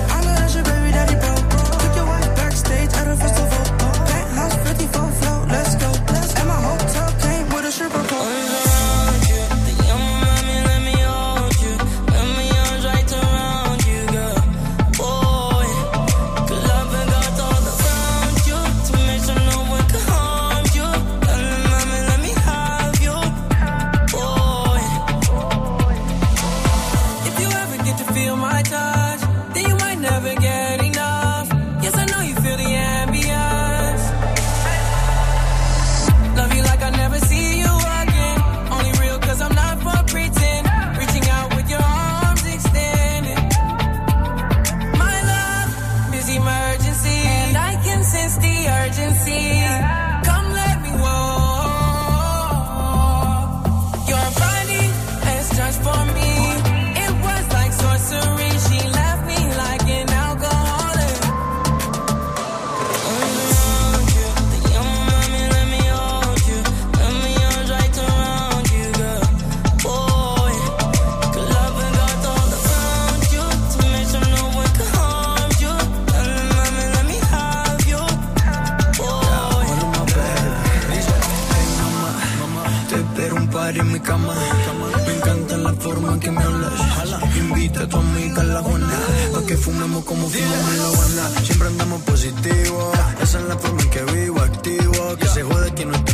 Como 89.67 90.29
fumamos 90.29 90.31
en 90.31 90.77
la 90.79 90.87
Habana. 90.87 91.41
Siempre 91.43 91.67
andamos 91.67 92.01
positivo. 92.03 92.91
Esa 93.21 93.39
es 93.39 93.45
la 93.47 93.57
forma 93.57 93.81
en 93.81 93.89
que 93.89 94.01
vivo, 94.03 94.39
activo. 94.39 95.17
Que 95.19 95.27
se 95.27 95.43
jode 95.43 95.73
que 95.73 95.85
no 95.85 95.93
esté 95.93 96.13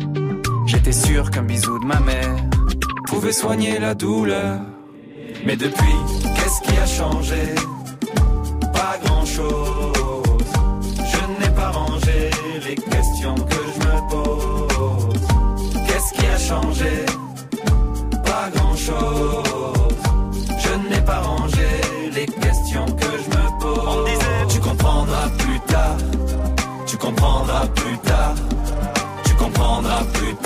J'étais 0.71 0.93
sûr 0.93 1.29
qu'un 1.31 1.43
bisou 1.43 1.79
de 1.79 1.85
ma 1.85 1.99
mère 1.99 2.33
pouvait 3.07 3.33
soigner 3.33 3.77
la 3.77 3.93
douleur. 3.93 4.61
Mais 5.45 5.57
depuis, 5.57 5.97
qu'est-ce 6.33 6.61
qui 6.61 6.77
a 6.77 6.85
changé? 6.85 7.41
Pas 8.71 8.97
grand-chose. 9.03 10.45
Je 11.11 11.43
n'ai 11.43 11.53
pas 11.53 11.71
rangé 11.71 12.29
les 12.65 12.75
questions 12.75 13.35
que 13.35 13.61
je 13.73 13.79
me 13.85 14.09
pose. 14.11 15.19
Qu'est-ce 15.87 16.13
qui 16.13 16.25
a 16.25 16.37
changé? 16.37 17.05
Pas 18.23 18.49
grand-chose. 18.55 19.97
Je 20.57 20.89
n'ai 20.89 21.01
pas 21.01 21.19
rangé 21.19 21.67
les 22.15 22.25
questions 22.27 22.85
que 22.85 23.11
je 23.23 23.29
me 23.37 23.59
pose. 23.59 23.87
On 23.89 24.03
disait, 24.05 24.47
tu 24.47 24.59
comprendras 24.61 25.29
plus 25.37 25.59
tard. 25.67 25.97
Tu 26.87 26.95
comprendras 26.95 27.67
plus 27.75 27.97
tard. 27.97 28.35
Tu 29.25 29.33
comprendras 29.35 29.99
plus 30.03 30.05
tard. 30.13 30.20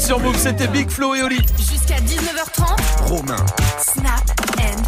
sur 0.00 0.18
Move, 0.20 0.36
c'était 0.36 0.66
Big 0.68 0.88
Flo 0.90 1.14
et 1.14 1.22
Oli. 1.22 1.38
Jusqu'à 1.58 1.96
19h30. 2.00 3.06
Romain. 3.08 3.36
Snap 3.78 4.22
and 4.58 4.80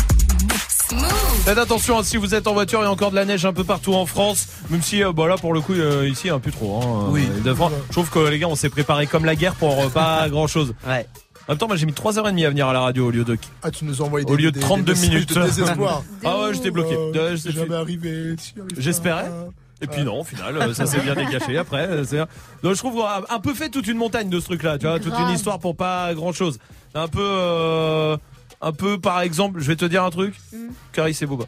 mix. 0.44 0.88
Move. 0.92 1.42
Faites 1.44 1.58
attention 1.58 1.98
hein, 1.98 2.02
si 2.02 2.16
vous 2.16 2.34
êtes 2.34 2.46
en 2.46 2.52
voiture, 2.54 2.80
il 2.80 2.84
y 2.84 2.86
a 2.86 2.90
encore 2.90 3.10
de 3.10 3.16
la 3.16 3.24
neige 3.24 3.44
un 3.44 3.52
peu 3.52 3.64
partout 3.64 3.94
en 3.94 4.06
France. 4.06 4.48
Même 4.70 4.82
si, 4.82 5.02
euh, 5.04 5.12
bah 5.12 5.26
là, 5.28 5.36
pour 5.36 5.52
le 5.52 5.60
coup, 5.60 5.74
euh, 5.74 6.08
ici, 6.08 6.28
un 6.30 6.38
peu 6.38 6.50
trop. 6.50 6.80
Hein, 6.82 7.06
Oui. 7.10 7.28
Euh, 7.30 7.40
de 7.40 7.54
France. 7.54 7.72
Je 7.88 7.92
trouve 7.92 8.10
que 8.10 8.18
les 8.20 8.38
gars, 8.38 8.48
on 8.48 8.56
s'est 8.56 8.68
préparé 8.70 9.06
comme 9.06 9.24
la 9.24 9.36
guerre 9.36 9.54
pour 9.54 9.78
euh, 9.80 9.88
pas 9.88 10.28
grand 10.28 10.46
chose. 10.46 10.74
Ouais. 10.86 11.06
En 11.48 11.52
même 11.52 11.58
temps, 11.58 11.66
moi, 11.66 11.76
j'ai 11.76 11.86
mis 11.86 11.92
3h30 11.92 12.46
à 12.46 12.50
venir 12.50 12.68
à 12.68 12.72
la 12.72 12.80
radio 12.80 13.08
au 13.08 13.10
lieu 13.10 13.24
de, 13.24 13.36
Ah, 13.62 13.70
tu 13.70 13.84
nous 13.84 14.00
as 14.00 14.04
envoyé 14.04 14.24
des 14.24 14.32
au 14.32 14.36
lieu 14.36 14.50
de 14.50 14.58
des- 14.58 14.60
32 14.60 14.94
des 14.94 15.00
minutes. 15.00 15.34
de 15.34 15.42
désespoir. 15.42 16.02
ah 16.24 16.38
ouais, 16.40 16.54
j'étais 16.54 16.70
bloqué. 16.70 16.94
Euh, 16.94 17.12
Euh, 17.14 17.36
jamais 17.36 17.74
arrivé. 17.74 18.34
pas. 18.56 18.62
J'espérais. 18.78 19.30
Et 19.82 19.86
puis 19.88 20.04
non, 20.04 20.20
au 20.20 20.24
final, 20.24 20.56
euh, 20.56 20.72
ça 20.74 20.86
s'est 20.86 21.00
bien 21.00 21.14
dégagé 21.14 21.58
après. 21.58 21.86
euh, 21.88 22.04
c'est- 22.04 22.18
Donc 22.62 22.74
je 22.74 22.78
trouve 22.78 23.04
un 23.28 23.38
peu 23.40 23.52
fait 23.54 23.68
toute 23.68 23.86
une 23.88 23.98
montagne 23.98 24.30
de 24.30 24.38
ce 24.40 24.46
truc-là, 24.46 24.78
tu 24.78 24.86
vois, 24.86 24.98
toute 25.00 25.12
une 25.18 25.30
histoire 25.34 25.58
pour 25.58 25.76
pas 25.76 26.14
grand-chose. 26.14 26.58
Un 26.94 27.08
peu, 27.08 27.20
euh, 27.20 28.16
un 28.60 28.72
peu, 28.72 28.98
par 29.00 29.20
exemple, 29.22 29.60
je 29.60 29.66
vais 29.66 29.76
te 29.76 29.84
dire 29.84 30.04
un 30.04 30.10
truc. 30.10 30.34
Caris 30.92 31.14
c'est 31.14 31.26
beau 31.26 31.36
quoi. 31.36 31.46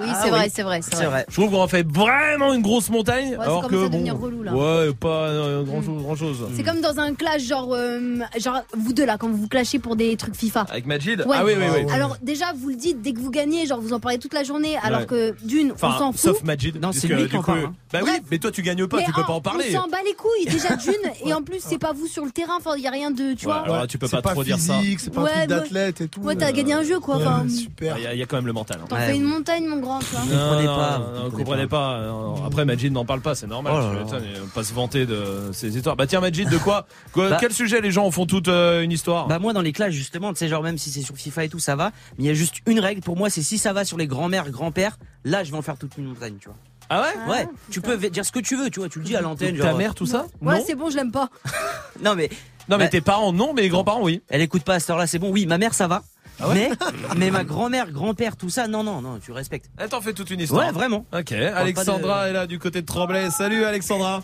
Oui, 0.00 0.06
Ah 0.10 0.20
c'est 0.22 0.30
vrai, 0.30 0.44
oui. 0.44 0.50
c'est 0.54 0.62
vrai, 0.62 0.80
c'est 0.82 0.94
vrai. 0.96 1.06
vrai. 1.06 1.26
Je 1.28 1.34
trouve 1.34 1.50
qu'on 1.50 1.62
a 1.62 1.68
fait 1.68 1.86
vraiment 1.86 2.54
une 2.54 2.62
grosse 2.62 2.88
montagne, 2.90 3.30
Ouais, 3.30 3.36
alors 3.44 3.68
que 3.68 3.74
bon, 3.76 3.88
devenir 3.90 4.18
relou, 4.18 4.42
là. 4.42 4.52
ouais, 4.54 4.92
pas 4.94 5.28
euh, 5.28 5.62
grand 5.64 5.82
chose, 5.82 6.02
grand 6.02 6.16
chose. 6.16 6.38
C'est 6.56 6.62
comme 6.62 6.80
dans 6.80 6.98
un 6.98 7.14
clash, 7.14 7.42
genre, 7.42 7.68
euh, 7.74 8.18
genre 8.38 8.60
vous 8.74 8.92
deux 8.94 9.04
là, 9.04 9.18
quand 9.18 9.28
vous 9.28 9.36
vous 9.36 9.48
clashez 9.48 9.78
pour 9.78 9.94
des 9.96 10.16
trucs 10.16 10.34
FIFA. 10.34 10.66
Avec 10.70 10.86
Majid. 10.86 11.20
Ouais. 11.26 11.36
Ah 11.38 11.44
oui, 11.44 11.52
oui, 11.58 11.66
oui. 11.84 11.92
Alors 11.92 12.16
déjà, 12.22 12.46
vous 12.56 12.70
le 12.70 12.76
dites 12.76 13.02
dès 13.02 13.12
que 13.12 13.18
vous 13.20 13.30
gagnez, 13.30 13.66
genre 13.66 13.80
vous 13.80 13.92
en 13.92 14.00
parlez 14.00 14.18
toute 14.18 14.32
la 14.34 14.44
journée, 14.44 14.76
alors 14.82 15.00
Ouais. 15.00 15.06
que 15.06 15.34
d'une, 15.44 15.72
Enfin, 15.72 15.92
on 15.96 15.98
s'en 15.98 16.12
fout. 16.12 16.20
sauf 16.20 16.42
Majid. 16.42 16.80
Non, 16.80 16.92
c'est 16.92 17.08
lui 17.08 17.28
qui 17.28 17.36
en 17.36 17.42
parle, 17.42 17.58
hein. 17.66 17.74
Bah 17.92 18.00
oui, 18.02 18.10
mais 18.30 18.38
toi 18.38 18.50
tu 18.50 18.62
gagnes 18.62 18.86
pas, 18.86 18.96
Mais 18.98 19.04
tu 19.04 19.12
peux 19.12 19.20
en- 19.20 19.24
pas 19.24 19.32
en 19.34 19.40
parler. 19.42 19.66
On 19.76 19.82
s'en 19.82 19.88
bat 19.88 19.98
les 20.06 20.14
couilles 20.14 20.46
déjà 20.50 20.74
d'une, 20.76 21.28
et 21.28 21.34
en 21.34 21.42
plus 21.42 21.58
c'est 21.60 21.76
pas 21.78 21.92
vous 21.92 22.06
sur 22.06 22.24
le 22.24 22.30
terrain, 22.30 22.54
enfin 22.58 22.70
il 22.78 22.82
y 22.82 22.86
a 22.86 22.90
rien 22.90 23.10
de, 23.10 23.34
tu 23.34 23.44
vois. 23.44 23.60
alors 23.64 23.86
tu 23.86 23.98
peux 23.98 24.08
pas, 24.08 24.22
trop 24.22 24.42
dire 24.42 24.58
ça. 24.58 24.76
c'est 24.98 25.12
pas 25.12 25.20
un 25.20 25.24
Ouais, 25.24 25.30
truc 25.32 25.48
d'athlète 25.48 26.00
et 26.00 26.08
tout. 26.08 26.20
Ouais, 26.20 26.34
t'as 26.34 26.52
gagné 26.52 26.72
un 26.72 26.82
jeu 26.82 26.98
quoi. 27.00 27.18
Super. 27.48 27.98
Il 27.98 28.04
y, 28.04 28.06
a- 28.06 28.14
il 28.14 28.18
y 28.18 28.22
a 28.22 28.26
quand 28.26 28.36
même 28.36 28.46
le 28.46 28.52
mental. 28.54 28.78
hein. 28.82 28.86
t'en 28.88 28.96
Ouais. 28.96 29.08
fais 29.08 29.16
une 29.16 29.24
montagne, 29.24 29.66
mon 29.66 29.80
grand, 29.82 29.98
tu 29.98 30.06
vois. 30.06 30.20
Non, 30.24 30.50
comprenez 30.50 30.66
non, 30.66 30.76
pas, 30.76 30.98
non, 30.98 31.28
vous 31.28 31.36
comprenez 31.36 32.46
Après, 32.46 32.64
Majid 32.64 32.90
n'en 32.92 33.04
parle 33.04 33.20
pas, 33.20 33.34
c'est 33.34 33.46
normal. 33.46 33.72
Oh 33.76 33.92
là 34.14 34.18
là. 34.18 34.26
pas 34.54 34.64
se 34.64 34.72
vanter 34.72 35.04
de 35.04 35.50
ces 35.52 35.76
histoires. 35.76 35.96
Bah 35.96 36.06
tiens, 36.06 36.20
Majid, 36.20 36.48
de 36.48 36.56
quoi, 36.58 36.86
quoi- 37.12 37.30
Bah- 37.30 37.36
Quel 37.40 37.52
sujet 37.52 37.80
les 37.80 37.90
gens 37.90 38.06
en 38.06 38.10
font 38.10 38.24
toute 38.26 38.48
euh, 38.48 38.82
une 38.82 38.92
histoire 38.92 39.26
Bah 39.26 39.38
moi 39.38 39.52
dans 39.52 39.60
les 39.60 39.72
classes 39.72 39.92
justement, 39.92 40.32
tu 40.32 40.38
sais 40.38 40.48
genre 40.48 40.62
même 40.62 40.78
si 40.78 40.90
c'est 40.90 41.02
sur 41.02 41.14
FIFA 41.16 41.44
et 41.44 41.48
tout 41.50 41.58
ça 41.58 41.76
va, 41.76 41.90
mais 42.16 42.24
il 42.24 42.26
y 42.26 42.30
a 42.30 42.34
juste 42.34 42.56
une 42.66 42.80
règle 42.80 43.02
pour 43.02 43.16
moi, 43.16 43.28
c'est 43.30 43.42
si 43.42 43.58
ça 43.58 43.72
va 43.72 43.84
sur 43.84 43.98
les 43.98 44.06
grands-mères, 44.06 44.50
grands-pères, 44.50 44.98
là 45.24 45.44
je 45.44 45.50
vais 45.50 45.58
en 45.58 45.62
faire 45.62 45.76
toute 45.76 45.96
une 45.98 46.06
montagne, 46.06 46.36
tu 46.40 46.48
vois. 46.48 46.56
Ah 46.90 47.02
ouais 47.02 47.30
Ouais, 47.32 47.48
tu 47.70 47.80
peux 47.80 47.96
dire 47.96 48.24
ce 48.24 48.32
que 48.32 48.40
tu 48.40 48.56
veux, 48.56 48.68
tu 48.70 48.80
vois, 48.80 48.88
tu 48.88 48.98
le 48.98 49.04
dis 49.04 49.16
à 49.16 49.20
l'antenne 49.20 49.56
Ta 49.56 49.72
mère, 49.74 49.94
tout 49.94 50.06
ça 50.06 50.26
Ouais, 50.40 50.62
c'est 50.66 50.74
bon, 50.74 50.90
je 50.90 50.96
l'aime 50.96 51.12
pas. 51.12 51.28
Non 52.02 52.14
mais 52.14 52.28
Non, 52.68 52.76
mais 52.78 52.84
Bah- 52.84 52.88
tes 52.90 53.00
parents, 53.00 53.32
non, 53.32 53.52
mais 53.54 53.62
les 53.62 53.68
grands-parents, 53.68 54.02
oui. 54.02 54.22
elle 54.28 54.40
écoute 54.40 54.62
pas 54.62 54.74
à 54.74 54.80
cette 54.80 54.90
heure-là, 54.90 55.06
c'est 55.06 55.18
bon. 55.18 55.30
Oui, 55.30 55.46
ma 55.46 55.58
mère 55.58 55.74
ça 55.74 55.86
va. 55.88 56.02
Ah 56.40 56.48
ouais 56.48 56.54
mais 56.54 56.70
mais 57.16 57.30
ma 57.30 57.44
grand-mère, 57.44 57.90
grand-père, 57.92 58.36
tout 58.36 58.48
ça, 58.50 58.66
non 58.66 58.82
non 58.82 59.00
non, 59.00 59.18
tu 59.18 59.32
respectes. 59.32 59.66
Elle 59.78 59.88
t'en 59.88 60.00
fait 60.00 60.12
toute 60.12 60.30
une 60.30 60.40
histoire. 60.40 60.66
Ouais, 60.66 60.72
vraiment. 60.72 61.06
Ok, 61.12 61.32
Alexandra 61.32 62.28
est 62.28 62.32
là 62.32 62.46
du 62.46 62.58
côté 62.58 62.80
de 62.80 62.86
Tremblay. 62.86 63.30
Salut 63.30 63.64
Alexandra. 63.64 64.22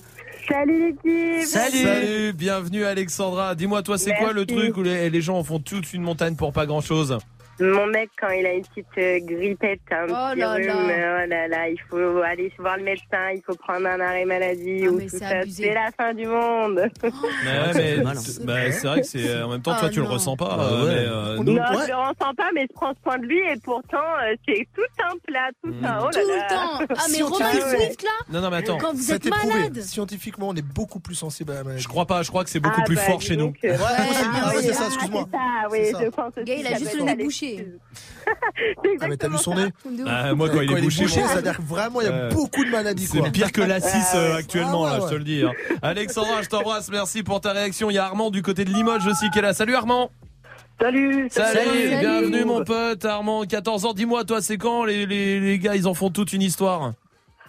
Salut 0.49 0.97
l'équipe 1.05 1.47
Salut. 1.47 1.83
Salut, 1.83 2.33
bienvenue 2.33 2.85
Alexandra. 2.85 3.55
Dis-moi, 3.55 3.83
toi, 3.83 3.99
c'est 3.99 4.15
quoi 4.15 4.33
le 4.33 4.47
truc 4.47 4.77
où 4.77 4.83
les, 4.83 5.11
les 5.11 5.21
gens 5.21 5.37
en 5.39 5.45
font 5.45 5.59
toute 5.61 5.93
une 5.93 6.03
montagne 6.03 6.37
pour 6.37 6.53
pas 6.53 6.65
grand-chose? 6.67 7.19
Mon 7.61 7.87
mec, 7.87 8.11
quand 8.21 8.29
il 8.31 8.47
a 8.47 8.53
une 8.53 8.63
petite 8.65 8.87
euh, 8.99 9.19
grippette, 9.21 9.81
un 9.91 10.05
Oh 10.09 10.31
petit 10.33 10.41
là 10.41 10.53
rhume, 10.55 10.67
là. 10.67 10.75
euh, 10.75 11.25
oh 11.25 11.29
là 11.29 11.49
là, 11.49 11.69
il 11.69 11.79
faut 11.91 12.23
aller 12.23 12.53
voir 12.59 12.77
le 12.77 12.85
médecin, 12.85 13.31
il 13.35 13.43
faut 13.45 13.57
prendre 13.57 13.87
un 13.87 13.99
arrêt 14.01 14.25
maladie 14.25 14.83
Ah, 14.85 14.91
ou 14.91 14.97
mais 14.97 15.05
tout 15.05 15.11
c'est 15.11 15.19
ça. 15.19 15.29
abusé. 15.41 15.65
C'est 15.65 15.75
la 15.75 15.91
fin 15.97 16.15
du 16.15 16.27
monde. 16.27 16.89
Mais, 17.03 17.11
ouais, 17.11 17.67
mais 17.75 17.97
fait 17.97 18.03
mal, 18.03 18.17
hein. 18.17 18.21
t- 18.21 18.45
bah, 18.45 18.73
c'est 18.73 18.87
vrai 18.87 19.01
que 19.01 19.07
c'est 19.07 19.43
en 19.43 19.49
même 19.49 19.63
temps, 19.63 19.73
Ah, 19.77 19.81
toi, 19.81 19.89
tu 19.91 19.99
le 20.01 20.05
non. 20.07 20.13
ressens 20.13 20.37
pas. 20.37 20.57
Bah, 20.57 20.69
euh, 20.71 20.85
ouais. 20.87 20.95
mais, 20.95 21.09
euh, 21.09 21.37
non, 21.45 21.55
ouais. 21.55 21.85
je 21.85 21.89
le 21.89 21.97
ressens 21.97 22.35
pas, 22.37 22.51
mais 22.55 22.63
je 22.69 22.75
prends 22.75 22.93
soin 23.03 23.19
de 23.19 23.27
lui 23.27 23.39
et 23.39 23.57
pourtant, 23.63 23.97
euh, 24.23 24.35
c'est 24.47 24.67
tout 24.75 24.83
un 25.05 25.17
plat, 25.27 25.49
tout 25.63 25.71
Mm. 25.73 25.85
un. 25.85 25.99
Oh 26.03 26.09
Tout 26.13 26.19
là 26.19 26.25
le 26.25 26.37
là. 26.37 26.47
temps. 26.49 26.95
Ah, 26.97 27.05
mais 27.11 27.23
Romain 27.23 27.51
tient- 27.51 27.69
Swift 27.69 28.03
là, 28.03 28.11
Non, 28.33 28.41
non, 28.41 28.51
mais 28.51 28.57
attends. 28.59 28.79
quand 28.79 28.93
vous 28.95 29.13
êtes 29.13 29.29
prouvé. 29.31 29.55
malade. 29.55 29.81
Scientifiquement, 29.83 30.49
on 30.49 30.55
est 30.55 30.63
beaucoup 30.63 31.01
plus 31.01 31.15
sensible 31.15 31.53
à 31.53 31.55
la 31.57 31.65
maladie. 31.65 31.83
Je 31.83 31.89
crois 31.89 32.07
pas, 32.07 32.23
je 32.23 32.29
crois 32.29 32.45
que 32.45 32.51
c'est 32.51 32.61
beaucoup 32.61 32.81
Ah, 32.83 32.85
plus 32.87 32.97
bah, 32.97 33.03
fort 33.03 33.21
chez 33.21 33.37
nous. 33.37 33.53
euh, 33.65 33.69
Ouais, 33.71 33.77
ah, 33.81 34.53
mais 34.55 34.63
c'est 34.63 34.73
ça, 34.73 34.83
ah, 34.85 34.87
excuse-moi. 34.87 35.29
oui, 35.71 35.79
je 36.01 36.09
pense. 36.09 36.33
Le 36.37 36.49
il 36.49 36.67
a 36.67 36.79
juste 36.79 36.95
le 36.97 37.03
nez 37.03 37.11
ça, 37.11 37.15
bouché. 37.57 37.69
Ah, 39.01 39.07
mais 39.09 39.16
t'as 39.16 39.29
vu 39.29 39.39
son 39.39 39.55
nez. 39.55 39.70
Bah, 40.05 40.35
moi, 40.35 40.49
quand, 40.51 40.61
il 40.61 40.70
est 40.70 40.81
bouché, 40.83 41.07
c'est-à-dire 41.09 41.57
que 41.57 41.62
vraiment, 41.62 42.01
il 42.03 42.07
y 42.09 42.11
a 42.11 42.29
beaucoup 42.29 42.62
de 42.65 42.70
maladies, 42.70 43.07
c'est 43.07 43.31
pire 43.31 43.53
que 43.53 43.62
la 43.62 43.81
6 43.81 43.89
Ah, 44.12 44.16
ouais. 44.19 44.33
actuellement, 44.33 44.85
Ah, 44.85 44.93
ouais, 44.95 44.99
là, 44.99 45.05
je 45.07 45.11
te 45.11 45.15
le 45.19 45.25
dis. 45.25 45.43
hein. 45.43 45.53
Alexandra, 45.83 46.43
je 46.43 46.49
t'embrasse, 46.49 46.91
merci 46.91 47.23
pour 47.23 47.41
ta 47.41 47.53
réaction. 47.53 47.91
Il 47.91 47.95
y 47.95 47.99
a 47.99 48.05
Armand 48.05 48.31
du 48.31 48.43
côté 48.43 48.65
de 48.65 48.70
Limoges 48.70 49.07
aussi 49.07 49.31
qui 49.31 49.39
est 49.39 49.43
là. 49.43 49.55
Salut 49.55 49.75
Armand 49.75 50.11
Salut 50.81 51.29
Salut, 51.31 51.89
bienvenue 52.01 52.45
mon 52.45 52.62
pote 52.65 53.05
Armand, 53.05 53.45
14 53.45 53.87
ans. 53.87 53.93
Dis-moi, 53.95 54.25
toi, 54.25 54.41
c'est 54.43 54.59
quand 54.59 54.85
les, 54.85 55.07
les, 55.07 55.41
les 55.41 55.59
gars, 55.59 55.75
ils 55.75 55.89
en 55.89 55.95
font 55.95 56.11
toute 56.11 56.33
une 56.33 56.43
histoire? 56.43 56.93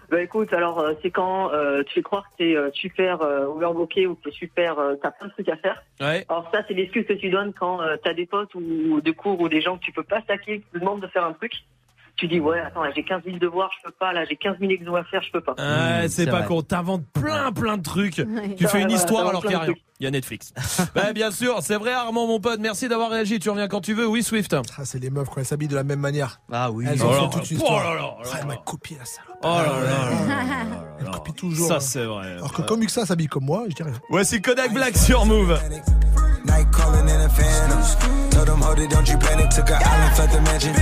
Bah 0.09 0.21
écoute, 0.21 0.51
alors 0.53 0.79
euh, 0.79 0.93
c'est 1.01 1.11
quand 1.11 1.53
euh, 1.53 1.83
tu 1.83 1.93
fais 1.95 2.01
croire 2.01 2.23
que 2.31 2.37
t'es 2.37 2.55
euh, 2.55 2.71
super 2.73 3.21
euh, 3.21 3.45
overbooké 3.45 4.07
ou 4.07 4.15
que 4.15 4.23
t'es 4.23 4.31
super, 4.31 4.79
euh, 4.79 4.95
t'as 5.01 5.11
plein 5.11 5.27
de 5.27 5.33
trucs 5.33 5.49
à 5.49 5.57
faire. 5.57 5.83
Ouais. 6.01 6.25
Alors 6.29 6.49
ça, 6.51 6.63
c'est 6.67 6.73
l'excuse 6.73 7.05
que 7.05 7.13
tu 7.13 7.29
donnes 7.29 7.53
quand 7.53 7.81
euh, 7.81 7.95
t'as 8.03 8.13
des 8.13 8.25
potes 8.25 8.55
ou 8.55 9.01
de 9.01 9.11
cours 9.11 9.39
ou 9.39 9.49
des 9.49 9.61
gens 9.61 9.77
que 9.77 9.83
tu 9.83 9.91
peux 9.91 10.03
pas 10.03 10.21
stacker, 10.21 10.61
qui 10.61 10.65
te 10.73 10.79
demandent 10.79 11.01
de 11.01 11.07
faire 11.07 11.25
un 11.25 11.33
truc. 11.33 11.53
Tu 12.15 12.27
dis 12.27 12.39
ouais, 12.39 12.59
attends, 12.59 12.83
là, 12.83 12.91
j'ai 12.93 13.03
15 13.03 13.23
000 13.23 13.37
devoirs, 13.37 13.71
je 13.77 13.87
peux 13.87 13.95
pas. 13.97 14.11
Là, 14.11 14.25
j'ai 14.25 14.35
15 14.35 14.57
000 14.59 14.71
exos 14.71 14.97
à 14.97 15.03
faire, 15.05 15.21
je 15.21 15.31
peux 15.31 15.41
pas. 15.41 15.53
Ouais, 15.57 16.07
c'est 16.09 16.29
pas 16.29 16.41
con. 16.41 16.61
T'inventes 16.61 17.05
plein, 17.13 17.51
plein 17.51 17.77
de 17.77 17.83
trucs. 17.83 18.21
Tu 18.57 18.67
fais 18.67 18.81
une 18.81 18.91
histoire 18.91 19.27
alors 19.27 19.41
qu'il 19.41 19.51
y 19.51 19.55
a 19.55 19.59
rien. 19.59 19.73
Il 19.99 20.05
y 20.05 20.07
a 20.07 20.11
Netflix. 20.11 20.53
bah, 20.95 21.11
bien 21.11 21.29
sûr, 21.29 21.59
c'est 21.61 21.75
vrai, 21.75 21.91
Armand, 21.91 22.25
mon 22.25 22.39
pote. 22.39 22.59
Merci 22.61 22.87
d'avoir 22.87 23.09
réagi. 23.11 23.37
Tu 23.39 23.49
reviens 23.49 23.67
quand 23.67 23.81
tu 23.81 23.93
veux. 23.93 24.07
Oui, 24.07 24.23
Swift. 24.23 24.53
Ah, 24.53 24.85
c'est 24.85 24.99
les 24.99 25.09
meufs 25.09 25.27
quand 25.27 25.41
elles 25.41 25.45
s'habillent 25.45 25.67
de 25.67 25.75
la 25.75 25.83
même 25.83 25.99
manière. 25.99 26.39
Ah 26.51 26.71
oui. 26.71 26.85
Elles 26.87 26.99
Oh 27.03 27.07
en 27.07 27.23
là 27.23 27.29
toute 27.29 27.51
une 27.51 27.59
Oh 27.61 27.69
là 27.69 27.95
là 27.95 28.15
Ah, 28.23 28.37
elle 28.39 28.47
m'a 28.47 28.55
copié 28.55 28.97
la 28.97 29.03
salope. 29.03 29.37
Oh 29.43 29.47
là 29.47 29.83
là. 29.83 30.67
Elle 31.01 31.11
copie 31.11 31.33
toujours. 31.33 31.67
Ça, 31.67 31.75
hein. 31.75 31.79
c'est 31.81 32.05
vrai. 32.05 32.31
Alors 32.33 32.53
que 32.53 32.61
comme 32.61 32.81
Uxa 32.81 33.05
s'habille 33.05 33.27
comme 33.27 33.43
moi, 33.43 33.65
je 33.67 33.75
dis 33.75 33.83
rien. 33.83 33.93
Voici 34.09 34.41
Kodak 34.41 34.73
Black 34.73 34.95
sur 34.97 35.25
Move. 35.25 35.59
Night 36.45 36.67
calling 36.71 37.09
in 37.09 37.19
a 37.19 37.29
phantom. 37.29 38.29
Told 38.31 38.47
them, 38.47 38.61
hold 38.61 38.79
it, 38.79 38.89
don't 38.89 39.05
you 39.05 39.17
panic. 39.17 39.49
Took 39.49 39.69
an 39.69 39.81
island, 39.83 40.17
left 40.17 40.31
the 40.33 40.41
mansion. 40.41 40.73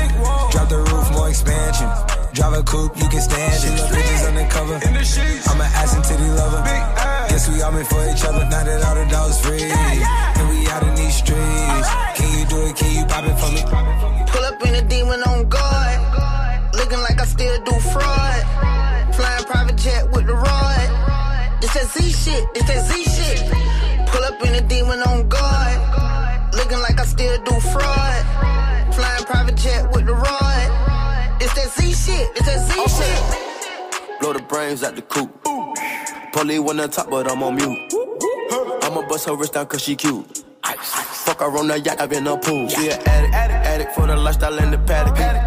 Drop 0.51 0.69
the 0.69 0.77
roof, 0.77 1.11
more 1.11 1.27
expansion. 1.29 1.87
Drive 2.33 2.53
a 2.53 2.61
coupe, 2.61 2.95
you 3.01 3.09
can 3.09 3.19
stand 3.21 3.63
it. 3.63 3.79
Bitches 3.89 4.27
undercover. 4.27 4.75
I'm 4.85 5.59
an 5.59 5.71
ass 5.73 5.95
and 5.95 6.03
titty 6.03 6.29
lover. 6.29 7.16
Guess 7.29 7.49
we 7.49 7.61
all 7.61 7.71
meant 7.71 7.87
for 7.87 8.03
each 8.09 8.23
other. 8.23 8.45
Now 8.49 8.63
that 8.63 8.83
all 8.83 8.95
the 8.95 9.05
dogs 9.11 9.39
free. 9.41 9.61
And 9.61 10.49
we 10.49 10.67
out 10.67 10.83
in 10.83 10.95
these 10.95 11.15
streets. 11.17 11.89
Can 12.15 12.27
you 12.37 12.45
do 12.45 12.57
it? 12.67 12.75
Can 12.75 12.91
you 12.95 13.05
pop 13.05 13.23
it 13.25 13.37
for 13.37 13.51
me? 13.51 13.61
Pull 14.31 14.43
up 14.43 14.65
in 14.65 14.75
a 14.75 14.81
demon 14.87 15.21
on 15.23 15.47
guard. 15.49 15.99
Looking 16.73 16.99
like 16.99 17.19
I 17.19 17.25
still 17.25 17.57
do 17.63 17.73
fraud. 17.91 18.41
Flying 19.15 19.43
private 19.45 19.77
jet 19.77 20.09
with 20.11 20.25
the 20.27 20.33
rod. 20.33 20.87
It's 21.63 21.73
that 21.73 21.87
Z 21.93 22.11
shit. 22.11 22.43
It's 22.55 22.67
that 22.67 22.85
Z 22.85 23.03
shit. 23.03 23.39
Pull 24.07 24.23
up 24.23 24.41
in 24.45 24.55
a 24.55 24.61
demon 24.61 25.01
on 25.01 25.27
guard. 25.27 26.53
Looking 26.53 26.79
like 26.79 26.99
I 26.99 27.05
still 27.05 27.37
do 27.43 27.59
fraud. 27.59 28.23
Flying 28.93 29.25
private 29.25 29.55
jet 29.55 29.91
with 29.93 30.05
the 30.05 30.13
rod. 30.13 30.67
It's 31.41 31.53
that 31.53 31.69
Z 31.75 31.93
shit. 31.93 32.29
It's 32.35 32.45
that 32.45 32.59
Z 32.65 32.73
shit. 32.97 33.56
Blow 34.19 34.33
the 34.33 34.41
brains 34.41 34.83
out 34.83 34.95
the 34.95 35.01
coop. 35.03 35.29
Polly 36.33 36.57
on 36.57 36.89
top, 36.89 37.09
but 37.09 37.31
I'm 37.31 37.43
on 37.43 37.55
mute. 37.55 37.93
I'ma 38.83 39.07
bust 39.07 39.27
her 39.27 39.35
wrist 39.35 39.53
down 39.53 39.67
cause 39.67 39.81
she 39.81 39.95
cute. 39.95 40.43
Fuck 40.63 41.39
her 41.39 41.57
on 41.57 41.67
the 41.67 41.79
yacht, 41.79 42.01
I've 42.01 42.09
been 42.09 42.27
a 42.27 42.37
pool. 42.37 42.67
She 42.67 42.89
an 42.89 42.99
addict, 43.05 43.33
addict 43.35 43.95
for 43.95 44.07
the 44.07 44.15
lifestyle 44.15 44.57
and 44.59 44.73
the 44.73 44.77
paddock. 44.79 45.46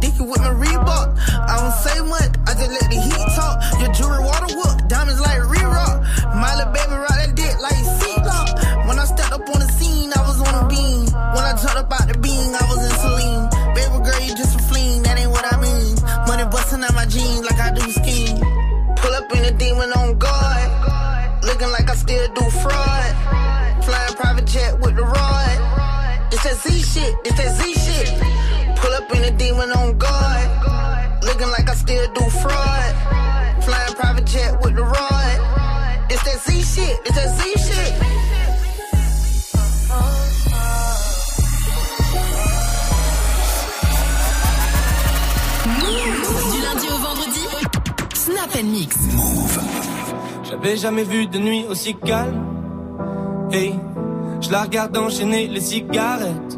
dicky 0.00 0.22
with 0.22 0.40
my 0.40 0.54
Reebok. 0.54 1.18
I 1.28 1.56
don't 1.58 1.72
say 1.82 2.00
much, 2.02 2.30
I 2.46 2.54
just 2.54 2.70
let 2.70 2.90
the 2.90 2.98
heat 3.00 3.26
talk. 3.34 3.56
Your 3.80 3.92
jewelry 3.92 4.24
water 4.24 4.54
whoop, 4.54 4.88
diamonds 4.88 5.20
like 5.20 5.42
still 31.88 32.08
do 32.12 32.24
fraud. 32.42 32.92
Flying 33.64 33.94
private 34.00 34.26
jet 34.26 34.52
with 34.62 34.74
the 34.76 34.84
rod. 34.96 35.36
It's 36.12 36.22
that 36.26 36.38
Z 36.44 36.48
shit. 36.72 36.96
It's 37.06 37.16
that 37.18 37.30
Z 37.38 37.40
shit. 37.66 37.92
Du 46.52 46.58
lundi 46.66 46.88
au 46.94 46.98
vendredi, 47.06 47.44
Snap 48.14 48.54
and 48.60 48.70
Mix. 48.70 48.96
J'avais 50.50 50.76
jamais 50.76 51.04
vu 51.04 51.26
de 51.26 51.38
nuit 51.38 51.64
aussi 51.70 51.94
calme. 51.94 52.44
Hey, 53.50 53.74
je 54.42 54.50
la 54.50 54.62
regarde 54.62 54.94
enchaîner 54.96 55.46
les 55.46 55.62
cigarettes. 55.62 56.57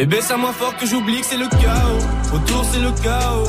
Bébé, 0.00 0.20
c'est 0.22 0.32
à 0.32 0.38
moi 0.38 0.54
fort 0.54 0.74
que 0.78 0.86
j'oublie 0.86 1.20
que 1.20 1.26
c'est 1.26 1.36
le 1.36 1.46
chaos. 1.46 2.34
Autour, 2.34 2.64
c'est 2.72 2.80
le 2.80 2.90
chaos. 3.02 3.48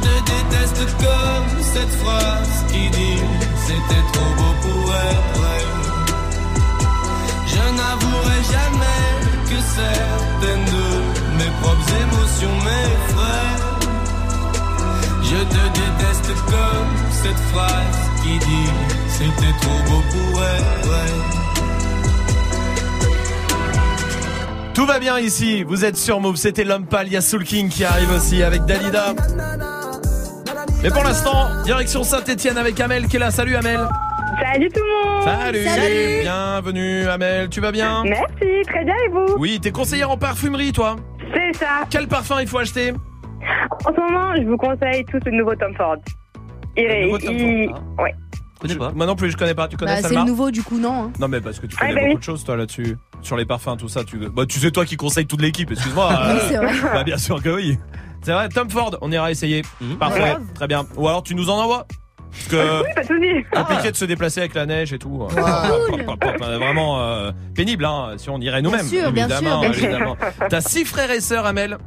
Je 0.00 0.06
te 0.06 0.14
déteste 0.30 0.96
comme 0.98 1.62
cette 1.62 1.94
phrase 2.02 2.64
qui 2.70 2.90
dit 2.90 3.20
c'était 3.66 4.04
trop 4.12 4.30
beau 4.36 4.54
pour 4.62 4.94
être 4.94 5.38
vrai. 5.38 5.60
Je 7.46 7.64
n'avouerai 7.78 8.40
jamais 8.54 9.06
que 9.50 9.58
certaines 9.60 10.66
de 10.66 10.88
mes 11.38 11.50
propres 11.60 11.90
émotions 12.02 12.56
m'effraient. 12.64 13.56
Je 15.22 15.36
te 15.36 15.62
déteste 15.78 16.30
comme 16.46 16.92
cette 17.22 17.42
phrase 17.52 18.00
qui 18.22 18.38
dit 18.38 18.70
c'était 19.10 19.54
trop 19.60 19.80
beau 19.90 20.02
pour 20.10 20.42
être 20.42 20.86
vrai. 20.86 21.08
Tout 24.74 24.86
va 24.86 24.98
bien 25.00 25.18
ici, 25.18 25.64
vous 25.64 25.84
êtes 25.84 25.96
sur 25.96 26.20
Move, 26.20 26.36
c'était 26.36 26.62
l'homme 26.62 26.86
pâle, 26.86 27.08
il 27.08 27.14
y 27.14 27.16
a 27.16 27.20
Soul 27.20 27.42
King 27.42 27.68
qui 27.68 27.84
arrive 27.84 28.12
aussi 28.12 28.44
avec 28.44 28.64
Dalida. 28.64 29.14
Mais 30.82 30.90
pour 30.90 31.02
l'instant, 31.02 31.62
direction 31.64 32.04
Saint-Etienne 32.04 32.56
avec 32.56 32.78
Amel 32.80 33.06
qui 33.08 33.16
est 33.16 33.18
là. 33.18 33.30
Salut 33.30 33.56
Amel. 33.56 33.80
Salut 34.40 34.68
tout 34.68 34.80
le 34.80 35.16
monde 35.16 35.24
Salut, 35.24 36.20
bienvenue 36.22 37.08
Amel, 37.08 37.48
tu 37.48 37.60
vas 37.60 37.72
bien? 37.72 38.04
Merci, 38.04 38.62
très 38.68 38.84
bien 38.84 38.94
et 39.06 39.08
vous? 39.08 39.34
Oui, 39.38 39.58
t'es 39.60 39.72
conseillère 39.72 40.10
en 40.12 40.16
parfumerie 40.16 40.70
toi 40.72 40.94
C'est 41.34 41.58
ça 41.58 41.80
Quel 41.90 42.06
parfum 42.06 42.40
il 42.40 42.46
faut 42.46 42.58
acheter? 42.58 42.92
En 43.84 43.92
ce 43.92 44.00
moment, 44.00 44.34
je 44.36 44.42
vous 44.46 44.56
conseille 44.56 45.04
tous 45.06 45.18
le 45.26 45.32
nouveau 45.38 45.54
Tom 45.56 45.74
Ford. 45.76 45.96
Il 46.76 46.84
est... 46.84 47.04
nouveau 47.06 47.18
Tom 47.18 47.34
il- 47.36 47.68
Ford, 47.70 47.82
Ouais. 47.98 48.14
connais 48.60 48.76
pas 48.76 48.92
Moi 48.92 49.06
non 49.06 49.16
plus, 49.16 49.30
je 49.32 49.36
connais 49.36 49.54
pas. 49.54 49.66
Tu 49.66 49.76
connais 49.76 49.92
Bah, 49.92 49.96
c'est 50.02 50.08
Salma 50.08 50.20
le 50.20 50.26
nouveau 50.30 50.50
du 50.52 50.62
coup, 50.62 50.78
non 50.78 51.04
hein. 51.06 51.12
Non 51.18 51.26
mais 51.26 51.40
parce 51.40 51.58
que 51.58 51.66
tu 51.66 51.74
Ah, 51.80 51.86
connais 51.88 51.94
bah 51.94 52.00
beaucoup 52.02 52.12
oui. 52.12 52.18
de 52.18 52.24
choses 52.24 52.44
toi 52.44 52.56
là-dessus. 52.56 52.96
Sur 53.22 53.36
les 53.36 53.44
parfums, 53.46 53.76
tout 53.76 53.88
ça. 53.88 54.04
Tu, 54.04 54.18
bah, 54.18 54.44
tu 54.48 54.60
sais 54.60 54.70
toi 54.70 54.84
qui 54.84 54.96
conseille 54.96 55.26
toute 55.26 55.42
l'équipe, 55.42 55.72
excuse-moi. 55.72 56.12
euh, 56.12 56.34
Oui, 56.34 56.40
c'est 56.48 56.56
vrai. 56.58 56.72
Bah 56.92 57.02
bien 57.02 57.16
sûr 57.16 57.42
que 57.42 57.48
oui. 57.48 57.76
C'est 58.28 58.34
vrai, 58.34 58.50
Tom 58.50 58.68
Ford, 58.68 58.94
on 59.00 59.10
ira 59.10 59.30
essayer. 59.30 59.62
Parfait, 59.98 60.20
Ouais. 60.22 60.36
très 60.54 60.66
bien. 60.66 60.84
Ou 60.96 61.08
alors 61.08 61.22
tu 61.22 61.34
nous 61.34 61.48
en 61.48 61.54
envoies 61.62 61.86
Parce 62.30 62.48
que 62.48 62.82
Oui, 63.14 63.42
compliqué 63.50 63.90
de 63.90 63.96
se 63.96 64.04
déplacer 64.04 64.40
avec 64.40 64.52
la 64.52 64.66
neige 64.66 64.92
et 64.92 64.98
tout. 64.98 65.26
Vraiment 66.40 67.00
euh, 67.00 67.30
pénible, 67.54 67.86
hein, 67.86 68.16
si 68.18 68.28
on 68.28 68.38
irait 68.38 68.60
nous-mêmes. 68.60 68.86
Bien 68.86 69.00
sûr, 69.04 69.12
bien 69.12 69.28
évidemment, 69.30 69.62
sûr, 69.62 69.70
bien 69.70 69.72
sûr. 69.72 69.84
évidemment. 69.88 70.16
T'as 70.50 70.60
six 70.60 70.84
frères 70.84 71.10
et 71.10 71.22
sœurs, 71.22 71.46
Amel 71.46 71.78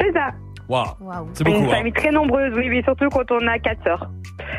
C'est 0.00 0.12
ça. 0.14 0.28
Waouh, 0.68 0.86
c'est 1.34 1.44
beaucoup. 1.44 1.58
Une 1.58 1.66
Hein. 1.66 1.76
famille 1.76 1.92
très 1.92 2.10
nombreuse, 2.10 2.52
oui, 2.56 2.68
mais 2.70 2.82
surtout 2.82 3.08
quand 3.10 3.30
on 3.30 3.46
a 3.46 3.58
quatre 3.58 3.82
sœurs. 3.84 4.08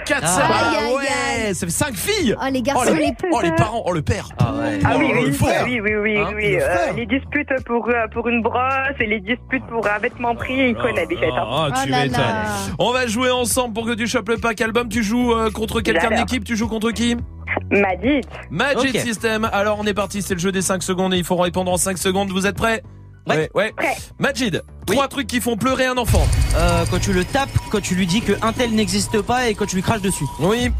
Quatre 0.06 0.24
Ah. 0.24 0.28
sœurs, 0.28 0.52
ah 0.52 0.96
ouais, 0.98 1.54
ça 1.54 1.66
fait 1.66 1.72
cinq 1.72 1.96
filles. 1.96 2.36
Oh 2.40 2.46
les 2.52 2.62
garçons, 2.62 2.84
oh, 2.92 2.94
les, 2.96 3.06
les 3.06 3.14
oh, 3.32 3.40
les 3.42 3.52
parents, 3.54 3.84
oh 3.86 3.94
le 3.94 4.02
père. 4.02 4.28
Ah 4.38 4.54
ouais. 4.54 4.80
Ah 4.86 4.96
oui, 4.98 5.08
oh, 5.10 5.16
oui, 5.20 5.26
le 5.28 5.32
frère. 5.32 5.64
oui, 5.66 5.80
oui, 5.82 5.96
oui, 5.96 6.18
Hein, 6.18 6.32
oui. 6.36 6.52
le 6.56 6.62
euh, 6.62 6.92
les 6.96 7.06
disputes 7.06 7.50
pour, 7.66 7.88
euh, 7.90 8.08
pour 8.14 8.28
une 8.28 8.42
brosse 8.42 8.96
et 9.00 9.06
les 9.06 9.22
disputes 9.22 9.66
pour 9.68 9.88
un 9.88 9.98
vêtement 10.00 10.36
pris, 10.36 10.70
il 10.70 10.76
connaît 10.76 11.08
des 11.08 11.16
fêtes. 11.16 11.30
hein. 11.36 11.48
Ah, 11.50 11.70
tu 11.84 11.90
m'étonnes. 11.90 12.22
On 12.80 12.92
va 12.92 13.08
jouer 13.08 13.32
ensemble 13.32 13.74
pour 13.74 13.86
que 13.86 13.94
tu 13.94 14.06
chopes 14.08 14.30
le 14.30 14.38
pack 14.38 14.60
album. 14.62 14.90
Tu 14.90 15.04
joues 15.04 15.34
euh, 15.34 15.50
contre 15.52 15.82
quelqu'un 15.82 16.10
de 16.10 16.16
l'équipe? 16.16 16.44
Tu 16.44 16.56
joues 16.56 16.68
contre 16.68 16.92
qui? 16.92 17.16
Magic 17.72 18.26
Ok. 18.78 18.98
System. 19.00 19.50
Alors 19.52 19.78
on 19.80 19.86
est 19.86 19.94
parti, 19.94 20.22
c'est 20.22 20.34
le 20.34 20.40
jeu 20.40 20.52
des 20.52 20.62
5 20.62 20.84
secondes 20.84 21.14
et 21.14 21.18
il 21.18 21.24
faut 21.24 21.36
répondre 21.36 21.72
en 21.72 21.78
5 21.78 21.98
secondes. 21.98 22.30
Vous 22.32 22.46
êtes 22.48 22.58
prêts? 22.58 22.82
Ouais. 23.28 23.50
ouais. 23.56 23.74
Majid, 24.20 24.62
trois 24.86 25.08
trucs 25.08 25.28
qui 25.28 25.40
font 25.40 25.56
pleurer 25.56 25.86
un 25.86 25.98
enfant. 25.98 26.28
Euh, 26.56 26.84
quand 26.92 27.00
tu 27.00 27.14
le 27.14 27.24
tapes, 27.24 27.50
quand 27.72 27.82
tu 27.82 27.96
lui 27.96 28.06
dis 28.06 28.22
que 28.22 28.34
un 28.42 28.52
tel 28.54 28.72
n'existe 28.76 29.22
pas 29.22 29.48
et 29.48 29.56
quand 29.56 29.66
tu 29.66 29.76
lui 29.78 29.84
craches 29.84 30.02
dessus. 30.02 30.26
Oui. 30.40 30.72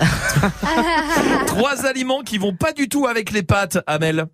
Trois 1.46 1.84
aliments 1.86 2.22
qui 2.22 2.38
vont 2.38 2.54
pas 2.54 2.72
du 2.72 2.88
tout 2.88 3.06
avec 3.06 3.30
les 3.30 3.42
pâtes, 3.42 3.78
Amel. 3.86 4.24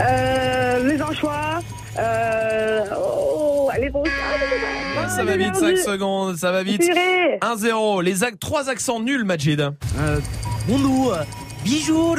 Euh, 0.00 0.82
les 0.88 1.00
anchois. 1.00 1.60
Euh, 1.98 2.80
oh, 2.98 3.70
anchois. 3.70 4.02
Ah, 4.98 5.08
ça 5.08 5.24
va 5.24 5.36
vite, 5.36 5.54
5 5.54 5.76
secondes, 5.78 6.36
ça 6.36 6.50
va 6.50 6.62
vite. 6.62 6.80
Purée. 6.82 7.38
1-0. 7.40 8.02
Les 8.02 8.22
ac- 8.24 8.38
trois 8.38 8.68
accents 8.68 9.00
nuls, 9.00 9.24
Majid. 9.24 9.60
Euh, 9.60 10.20
bonjour, 10.68 11.16
bijour, 11.64 12.16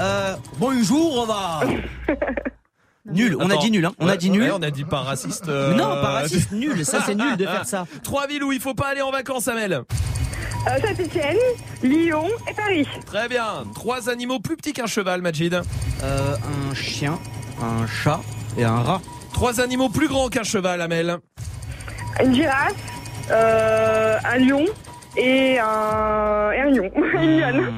euh, 0.00 0.34
bonjour, 0.58 1.18
on 1.22 1.26
va. 1.26 1.60
Nul, 3.06 3.36
on 3.40 3.48
a 3.50 3.56
dit 3.56 3.70
nul, 3.70 3.84
hein. 3.86 3.92
On 3.98 4.06
Ouais, 4.06 4.12
a 4.12 4.16
dit 4.16 4.30
ouais, 4.30 4.36
nul. 4.38 4.52
on 4.54 4.62
a 4.62 4.70
dit 4.70 4.84
pas 4.84 5.00
raciste. 5.00 5.46
Non, 5.48 5.76
pas 6.00 6.10
raciste, 6.12 6.52
nul. 6.52 6.84
Ça, 6.84 7.00
c'est 7.04 7.14
nul 7.14 7.36
de 7.36 7.46
faire 7.46 7.64
ça. 7.66 7.86
Trois 8.02 8.26
villes 8.26 8.44
où 8.44 8.52
il 8.52 8.60
faut 8.60 8.74
pas 8.74 8.88
aller 8.88 9.00
en 9.02 9.10
vacances, 9.10 9.48
Amel. 9.48 9.72
Euh, 9.72 10.78
Saint-Etienne, 10.82 11.38
Lyon 11.82 12.26
et 12.50 12.52
Paris. 12.54 12.86
Très 13.06 13.28
bien. 13.28 13.64
Trois 13.74 14.10
animaux 14.10 14.40
plus 14.40 14.56
petits 14.56 14.74
qu'un 14.74 14.86
cheval, 14.86 15.22
Majid. 15.22 15.54
Euh, 16.02 16.34
un 16.70 16.74
chien, 16.74 17.18
un 17.62 17.86
chat 17.86 18.20
et 18.58 18.64
un 18.64 18.76
rat. 18.82 19.00
Trois 19.32 19.60
animaux 19.60 19.88
plus 19.88 20.08
grands 20.08 20.28
qu'un 20.28 20.42
cheval, 20.42 20.82
Amel. 20.82 21.16
Une 22.22 22.34
girafe, 22.34 22.74
euh, 23.30 24.18
un 24.22 24.36
lion 24.36 24.66
et 25.16 25.58
un, 25.58 26.50
et 26.52 26.60
un 26.60 26.70
lion. 26.70 26.90
Une 27.14 27.40
lionne. 27.40 27.72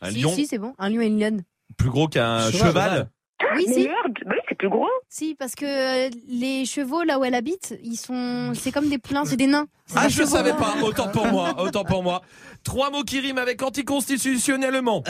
Un 0.00 0.10
Si, 0.10 0.20
lion 0.20 0.30
si, 0.30 0.46
c'est 0.46 0.58
bon. 0.58 0.74
Un 0.78 0.90
lion 0.90 1.00
et 1.00 1.06
une 1.06 1.18
lionne. 1.18 1.42
plus 1.76 1.90
gros 1.90 2.06
qu'un 2.06 2.50
Cheval. 2.52 2.68
cheval. 2.68 3.10
Oui, 3.56 3.64
Mais 3.68 3.74
si. 3.74 3.88
merde, 3.88 4.14
bah 4.26 4.34
plus 4.68 4.78
gros. 4.78 4.88
Si, 5.08 5.34
parce 5.34 5.54
que 5.54 5.64
euh, 6.06 6.10
les 6.28 6.64
chevaux, 6.66 7.02
là 7.02 7.18
où 7.18 7.24
elle 7.24 7.34
habite, 7.34 7.74
ils 7.82 7.96
sont. 7.96 8.52
C'est 8.54 8.72
comme 8.72 8.88
des 8.88 8.98
pleins, 8.98 9.24
c'est 9.24 9.36
des 9.36 9.46
nains. 9.46 9.66
Ah, 9.94 10.04
des 10.04 10.10
je 10.10 10.18
chevaux. 10.22 10.36
savais 10.36 10.52
pas. 10.52 10.74
Autant 10.82 11.08
pour 11.08 11.26
moi. 11.26 11.54
Autant 11.60 11.84
pour 11.84 12.02
moi. 12.02 12.22
Trois 12.64 12.90
mots 12.90 13.04
qui 13.04 13.20
riment 13.20 13.38
avec 13.38 13.62
anticonstitutionnellement. 13.62 15.02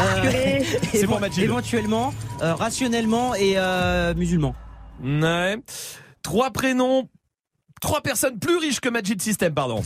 Euh, 0.00 0.60
C'est 0.92 1.06
pour 1.06 1.20
Majid. 1.20 1.42
Éventuellement, 1.42 2.14
euh, 2.42 2.54
rationnellement 2.54 3.34
et 3.34 3.54
euh, 3.56 4.14
musulman. 4.14 4.54
Ouais. 5.02 5.58
Trois 6.22 6.50
prénoms. 6.50 7.08
Trois 7.80 8.00
personnes 8.00 8.38
plus 8.38 8.56
riches 8.56 8.80
que 8.80 8.88
Magic 8.88 9.20
System, 9.20 9.52
pardon. 9.52 9.82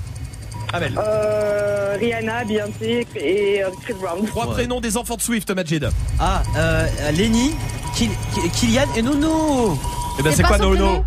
Amel. 0.72 0.92
Euh, 0.98 1.96
Rihanna, 1.98 2.44
Beyoncé 2.44 3.06
et 3.16 3.62
euh, 3.62 3.68
Chris 3.82 3.94
Brown. 3.94 4.24
Trois 4.26 4.50
prénoms 4.50 4.80
des 4.80 4.96
enfants 4.96 5.16
de 5.16 5.22
Swift, 5.22 5.50
Majid. 5.50 5.88
Ah, 6.20 6.42
euh, 6.56 6.86
Lenny, 7.12 7.52
Kil- 7.94 8.10
Kylian 8.54 8.84
et 8.96 9.02
Nono. 9.02 9.78
Eh 10.18 10.22
ben, 10.22 10.32
c'est 10.32 10.42
quoi 10.42 10.58
Nono 10.58 11.04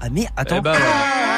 Ah 0.00 0.06
mais 0.10 0.26
attends. 0.36 0.56
Eh 0.58 0.60
ben, 0.62 0.72
ouais. 0.72 0.78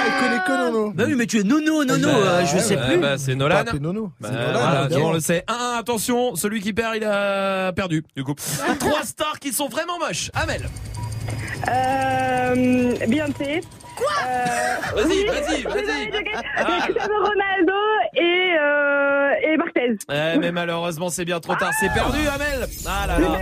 il 0.07 0.21
connaît 0.25 0.43
que 0.47 0.53
Nono. 0.71 0.93
Bah 0.95 1.05
oui, 1.07 1.15
mais 1.17 1.27
tu 1.27 1.41
es 1.41 1.43
Nono, 1.43 1.85
Nono, 1.85 2.09
euh, 2.09 2.45
je 2.47 2.59
sais 2.59 2.77
Ouais, 2.77 2.87
plus. 2.87 2.99
bah, 2.99 3.19
c'est 3.19 3.35
Nolan. 3.35 3.65
Pas 3.65 3.73
Nono. 3.79 4.13
Bah, 4.21 4.29
C'est 4.31 4.37
Nolan, 4.39 4.53
voilà, 4.61 4.81
évidemment. 4.85 5.07
on 5.09 5.13
le 5.13 5.21
sait. 5.21 5.45
Un, 5.49 5.79
attention, 5.81 6.37
celui 6.37 6.61
qui 6.61 6.73
perd, 6.73 6.95
il 6.97 7.05
a 7.05 7.73
perdu. 7.73 8.05
Du 8.17 8.23
coup, 8.23 8.35
trois 8.79 9.03
stars 9.05 9.39
qui 9.41 9.53
sont 9.53 9.69
vraiment 9.69 9.99
moches. 9.99 10.31
Amel. 10.35 10.69
Euh, 11.69 12.95
Beyoncé. 13.09 13.61
Quoi 13.97 14.07
Vas-y, 14.95 15.25
vas-y, 15.27 15.63
vas-y. 15.63 16.11
Cristiano 16.11 17.15
Ronaldo 17.19 17.73
et, 18.15 18.57
euh, 18.61 19.53
et 19.53 19.57
Barthez. 19.57 19.97
Eh, 20.11 20.39
mais 20.39 20.53
malheureusement, 20.53 21.09
c'est 21.09 21.25
bien 21.25 21.41
trop 21.41 21.55
tard. 21.55 21.71
C'est 21.81 21.93
perdu, 21.93 22.19
Amel. 22.35 22.69
Ah 22.87 23.07
là 23.07 23.19
là. 23.19 23.39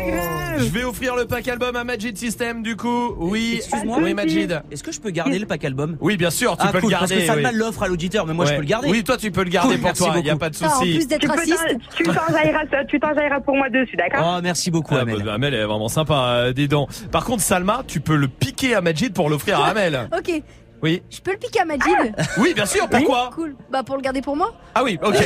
Je 0.58 0.64
vais 0.64 0.84
offrir 0.84 1.16
le 1.16 1.24
pack 1.26 1.48
album 1.48 1.74
à 1.76 1.84
Majid 1.84 2.16
System, 2.16 2.62
du 2.62 2.76
coup. 2.76 3.14
Oui. 3.18 3.54
Excuse-moi. 3.56 3.98
Oui, 4.00 4.14
Majid. 4.14 4.60
Est-ce 4.70 4.82
que 4.82 4.92
je 4.92 5.00
peux 5.00 5.10
garder 5.10 5.38
le 5.38 5.46
pack 5.46 5.64
album 5.64 5.96
Oui, 6.00 6.16
bien 6.16 6.30
sûr, 6.30 6.56
tu 6.56 6.64
ah, 6.66 6.72
peux 6.72 6.80
cool, 6.80 6.90
le 6.90 6.96
garder. 6.98 7.14
Parce 7.14 7.20
que 7.20 7.26
Salman 7.26 7.48
oui. 7.52 7.58
l'offre 7.58 7.82
à 7.82 7.88
l'auditeur, 7.88 8.26
mais 8.26 8.34
moi 8.34 8.46
je 8.46 8.52
peux 8.54 8.60
le 8.60 8.66
garder. 8.66 8.88
Oui, 8.90 9.02
toi, 9.04 9.16
tu 9.16 9.30
peux 9.30 9.42
le 9.44 9.50
garder 9.50 9.74
Cool, 9.74 9.80
pour 9.82 9.92
toi. 9.92 10.14
Il 10.18 10.26
y 10.26 10.30
a 10.30 10.36
pas 10.36 10.50
de 10.50 10.54
Putain, 10.54 10.68
en 10.68 10.78
souci. 10.78 10.94
plus 10.94 11.08
d'être 11.08 11.28
raciste. 11.28 11.56
t'en- 11.58 11.96
tu 11.96 12.02
t'enjailleras 12.04 12.84
tu 12.88 13.00
t'enjailleras 13.00 13.40
pour 13.40 13.56
moi 13.56 13.68
dessus, 13.70 13.96
d'accord 13.96 14.36
Oh, 14.38 14.40
merci 14.42 14.70
beaucoup, 14.70 14.94
Ah, 14.96 15.00
Amel. 15.02 15.22
bah, 15.22 15.34
Amel 15.34 15.54
est 15.54 15.64
vraiment 15.64 15.88
sympa, 15.88 16.14
euh, 16.14 16.52
dis 16.52 16.68
donc. 16.68 16.88
Par 17.10 17.24
contre, 17.24 17.42
Salma, 17.42 17.82
tu 17.86 18.00
peux 18.00 18.16
le 18.16 18.28
piquer 18.28 18.74
à 18.74 18.80
Majid 18.80 19.12
pour 19.12 19.28
l'offrir 19.30 19.60
à 19.60 19.66
Amel. 19.70 20.08
Ok, 20.16 20.42
Oui. 20.82 21.02
je 21.10 21.20
peux 21.20 21.32
le 21.32 21.36
piquer 21.38 21.60
à 21.60 21.64
Majid 21.64 22.14
Oui, 22.38 22.54
bien 22.54 22.66
sûr, 22.66 22.88
pourquoi 22.88 23.30
Cool. 23.34 23.54
Bah 23.70 23.82
pour 23.82 23.96
le 23.96 24.02
garder 24.02 24.22
pour 24.22 24.36
moi. 24.36 24.54
Ah 24.74 24.82
oui, 24.82 24.98
ok. 25.02 25.14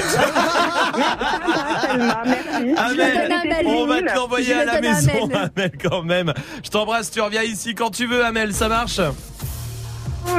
Merci. 2.25 2.75
Amel, 2.77 3.29
donne 3.29 3.33
à 3.33 3.41
Amel. 3.41 3.67
on 3.67 3.87
va 3.87 4.03
te 4.03 4.09
Je 4.09 4.15
l'envoyer 4.15 4.55
le 4.55 4.61
à 4.61 4.65
la 4.65 4.75
donne 4.81 4.85
à 4.87 4.95
maison, 4.95 5.25
Amel. 5.25 5.51
Amel, 5.57 5.73
quand 5.83 6.03
même. 6.03 6.33
Je 6.65 6.71
t'embrasse, 6.71 7.11
tu 7.11 7.21
reviens 7.21 7.43
ici 7.43 7.75
quand 7.75 7.91
tu 7.91 8.07
veux, 8.07 8.25
Amel, 8.25 8.53
ça 8.55 8.69
marche 8.69 9.01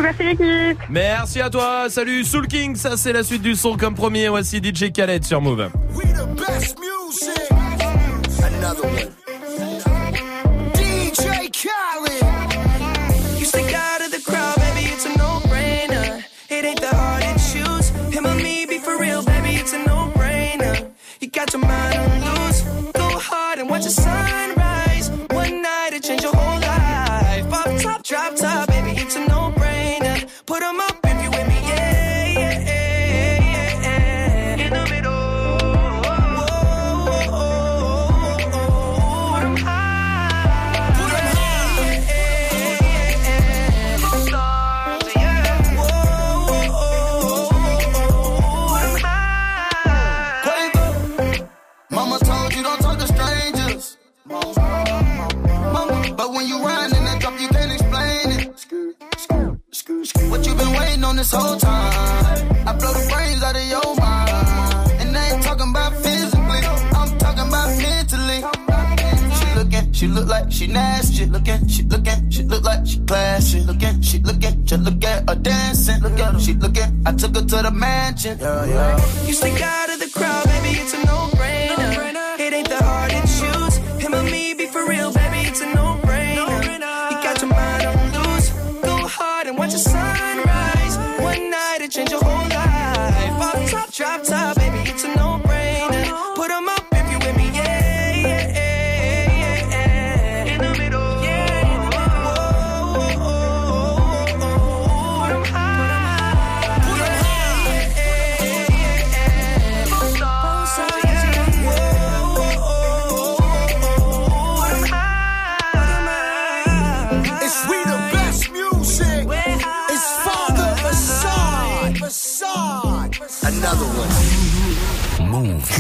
Merci 0.02 0.24
l'équipe. 0.24 0.80
Merci 0.90 1.42
à 1.42 1.50
toi, 1.50 1.86
salut 1.90 2.24
Soul 2.24 2.48
King, 2.48 2.76
ça 2.76 2.98
c'est 2.98 3.14
la 3.14 3.22
suite 3.24 3.44
du 3.44 3.54
son 3.56 3.78
comme 3.78 3.94
premier, 3.94 4.30
voici 4.30 4.58
DJ 4.58 4.92
Khaled 4.92 5.24
sur 5.24 5.42
Move. 5.42 5.70
We 5.94 6.08
the 6.14 6.26
best 6.36 6.76
music. 6.80 7.52
Another 8.44 8.84
one. 8.84 9.12
DJ 10.74 11.52
Khaled. 11.52 12.24
You 13.40 13.46
What 60.36 60.46
you 60.46 60.54
been 60.54 60.74
waiting 60.74 61.04
on 61.06 61.16
this 61.16 61.32
whole 61.32 61.56
time? 61.56 62.68
I 62.68 62.74
blow 62.74 62.92
the 62.92 63.08
brains 63.10 63.42
out 63.42 63.56
of 63.56 63.66
your 63.70 63.96
mind. 63.96 65.00
And 65.00 65.16
I 65.16 65.32
ain't 65.32 65.42
talking 65.42 65.70
about 65.70 65.94
physically, 66.04 66.60
I'm 66.92 67.18
talking 67.18 67.48
about 67.48 67.70
mentally. 67.80 68.44
She 69.38 69.46
looking, 69.56 69.94
she 69.94 70.08
look 70.08 70.28
like 70.28 70.52
she 70.52 70.68
nasty. 70.68 71.26
Looking, 71.26 71.66
she 71.70 71.84
looking, 71.84 72.30
she 72.30 72.44
look 72.44 72.66
like 72.66 72.86
she 72.86 73.00
classy. 73.06 73.62
Looking, 73.62 74.02
she 74.02 74.20
looking, 74.20 74.66
just 74.66 74.84
look 74.84 75.02
at 75.06 75.30
her 75.30 75.36
dancing. 75.36 76.02
Look 76.02 76.20
at 76.20 76.34
her, 76.34 76.40
she 76.42 76.54
looking. 76.56 77.02
I 77.06 77.14
took 77.14 77.34
her 77.34 77.42
to 77.42 77.62
the 77.64 77.72
mansion. 77.72 78.38
Yeah, 78.38 78.66
yeah. 78.66 79.26
You 79.26 79.34
stick 79.34 79.62
out 79.62 79.90
of 79.90 80.02
the 80.02 80.10
crowd, 80.10 80.44
baby, 80.48 80.80
it's 80.82 80.94
a 80.94 80.98
no-brainer. 81.06 82.40
It 82.42 82.52
ain't 82.52 82.68
the 82.68 82.84
hard 82.84 83.10
to 83.10 83.22
choose. 83.22 83.78
Him 84.04 84.14
or 84.14 84.24
me, 84.24 84.54
be 84.54 84.66
for 84.66 84.86
real, 84.86 85.14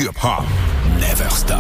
Never 0.06 1.30
stop. 1.32 1.58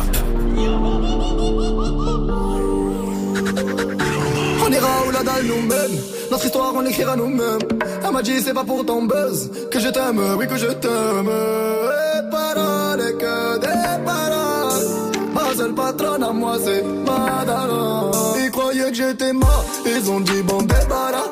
On 4.63 4.71
ira 4.71 4.87
où 5.07 5.11
la 5.11 5.23
dalle 5.23 5.45
nous-mêmes. 5.45 5.97
Notre 6.29 6.45
histoire, 6.45 6.71
on 6.75 6.81
l'écrira 6.81 7.15
nous-mêmes. 7.15 7.67
Elle 8.05 8.11
m'a 8.11 8.21
dit, 8.21 8.39
c'est 8.41 8.53
pas 8.53 8.63
pour 8.63 8.85
ton 8.85 9.01
buzz 9.05 9.49
que 9.71 9.79
je 9.79 9.89
t'aime, 9.89 10.21
oui, 10.37 10.47
que 10.47 10.57
je 10.57 10.67
t'aime. 10.67 11.27
Et 11.27 12.29
paroles, 12.29 13.01
et 13.01 13.13
que 13.17 13.57
des 13.57 14.03
paroles. 14.05 14.85
Ma 15.33 15.55
seule 15.55 15.73
patronne 15.73 16.23
à 16.23 16.31
moi, 16.31 16.57
c'est 16.63 16.83
Madara. 16.83 18.11
Ils 18.43 18.51
croyaient 18.51 18.91
que 18.91 18.95
j'étais 18.95 19.33
mort, 19.33 19.65
ils 19.87 20.11
ont 20.11 20.19
dit, 20.19 20.43
bon, 20.43 20.61
débarras. 20.61 21.31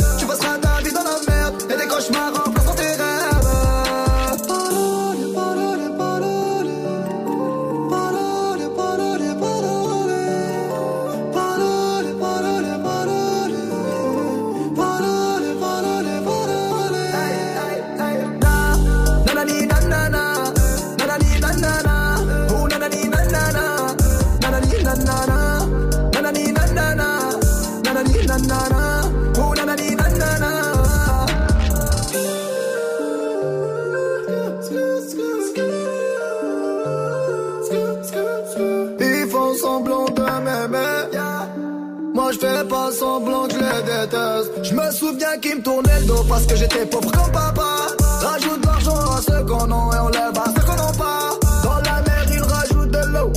Souviens 45.11 45.37
qu'ils 45.41 45.57
me 45.57 45.61
tournaient 45.61 45.99
le 45.99 46.05
dos 46.05 46.23
parce 46.27 46.45
que 46.45 46.55
j'étais 46.55 46.85
pauvre 46.85 47.11
comme 47.11 47.31
papa. 47.31 47.87
Rajoute 48.21 48.61
de 48.61 48.65
l'argent 48.65 48.95
à 48.95 49.21
ceux 49.21 49.43
qu'on 49.45 49.65
a 49.65 49.95
et 49.95 49.99
on 49.99 50.09
lève 50.09 50.37
à 50.37 50.45
ceux 50.55 50.65
qu'on 50.65 50.75
n'a 50.75 50.91
pas. 50.97 51.29
Dans 51.63 51.75
la 51.75 52.01
mer 52.01 52.25
ils 52.31 52.43
rajoutent 52.43 52.91
de 52.91 53.05
l'eau. 53.13 53.31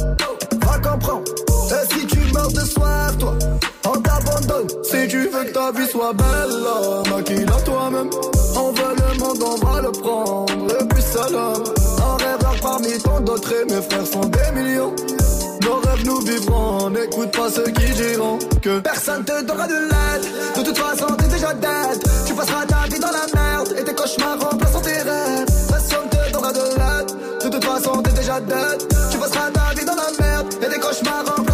Va 0.67 0.79
comprendre. 0.79 1.25
Et 1.71 1.95
si 1.95 2.07
tu 2.07 2.21
meurs 2.33 2.53
de 2.53 2.61
soif, 2.61 3.19
toi, 3.19 3.35
on 3.87 4.01
t'abandonne. 4.01 4.69
Si 4.85 5.09
tu 5.09 5.29
veux 5.29 5.45
que 5.45 5.53
ta 5.53 5.73
vie 5.73 5.89
soit 5.91 6.13
belle, 6.13 7.11
maquille-la 7.11 7.61
toi-même. 7.63 8.11
On 8.57 8.73
veut 8.73 8.95
le 8.97 9.19
monde, 9.19 9.43
on 9.43 9.67
va 9.67 9.83
le 9.83 9.91
prendre. 9.91 10.53
Le 10.55 10.87
plus 10.87 11.03
seul 11.03 11.35
homme. 11.35 11.65
Un 11.99 12.17
rêveur 12.25 12.57
parmi 12.63 12.99
tant 13.03 13.21
d'autres 13.21 13.53
et 13.53 13.65
mes 13.73 13.83
frères 13.83 14.07
sont 14.07 14.27
des 14.27 14.61
millions. 14.61 14.95
Nos 15.63 15.77
rêves 15.77 16.05
nous 16.05 16.21
vivrons. 16.21 16.91
N'écoute 16.91 17.33
pas 17.33 17.51
ceux 17.51 17.71
qui 17.71 17.93
diront 17.95 18.39
que 18.63 18.79
personne 18.81 19.25
te 19.25 19.43
donnera 19.43 19.67
de 19.67 19.75
l'aide. 19.75 20.25
De 20.57 20.63
toute 20.63 20.79
façon, 20.79 21.07
Tu 21.35 22.33
passeras 22.33 22.65
ta 22.65 22.85
vie 22.89 23.01
dans 23.01 23.11
la 23.11 23.27
merde 23.35 23.75
et 23.77 23.83
tes 23.83 23.93
cauchemars 23.93 24.39
remplaceront 24.39 24.81
tes 24.81 25.03
rêves. 25.03 25.47
Personne 25.69 26.09
te 26.09 26.33
donnera 26.33 26.53
de 26.53 26.61
l'aide. 26.61 27.45
De 27.45 27.49
toute 27.49 27.65
façon, 27.65 28.03
t'es 28.03 28.13
déjà 28.13 28.39
dead. 28.39 28.87
Tu 29.11 29.19
passeras 29.19 29.51
ta 29.51 29.75
vie 29.75 29.85
dans 29.85 29.97
la 29.97 30.25
merde 30.25 30.47
et 30.63 30.69
tes 30.69 30.79
cauchemars 30.79 31.25
remplaceront 31.27 31.54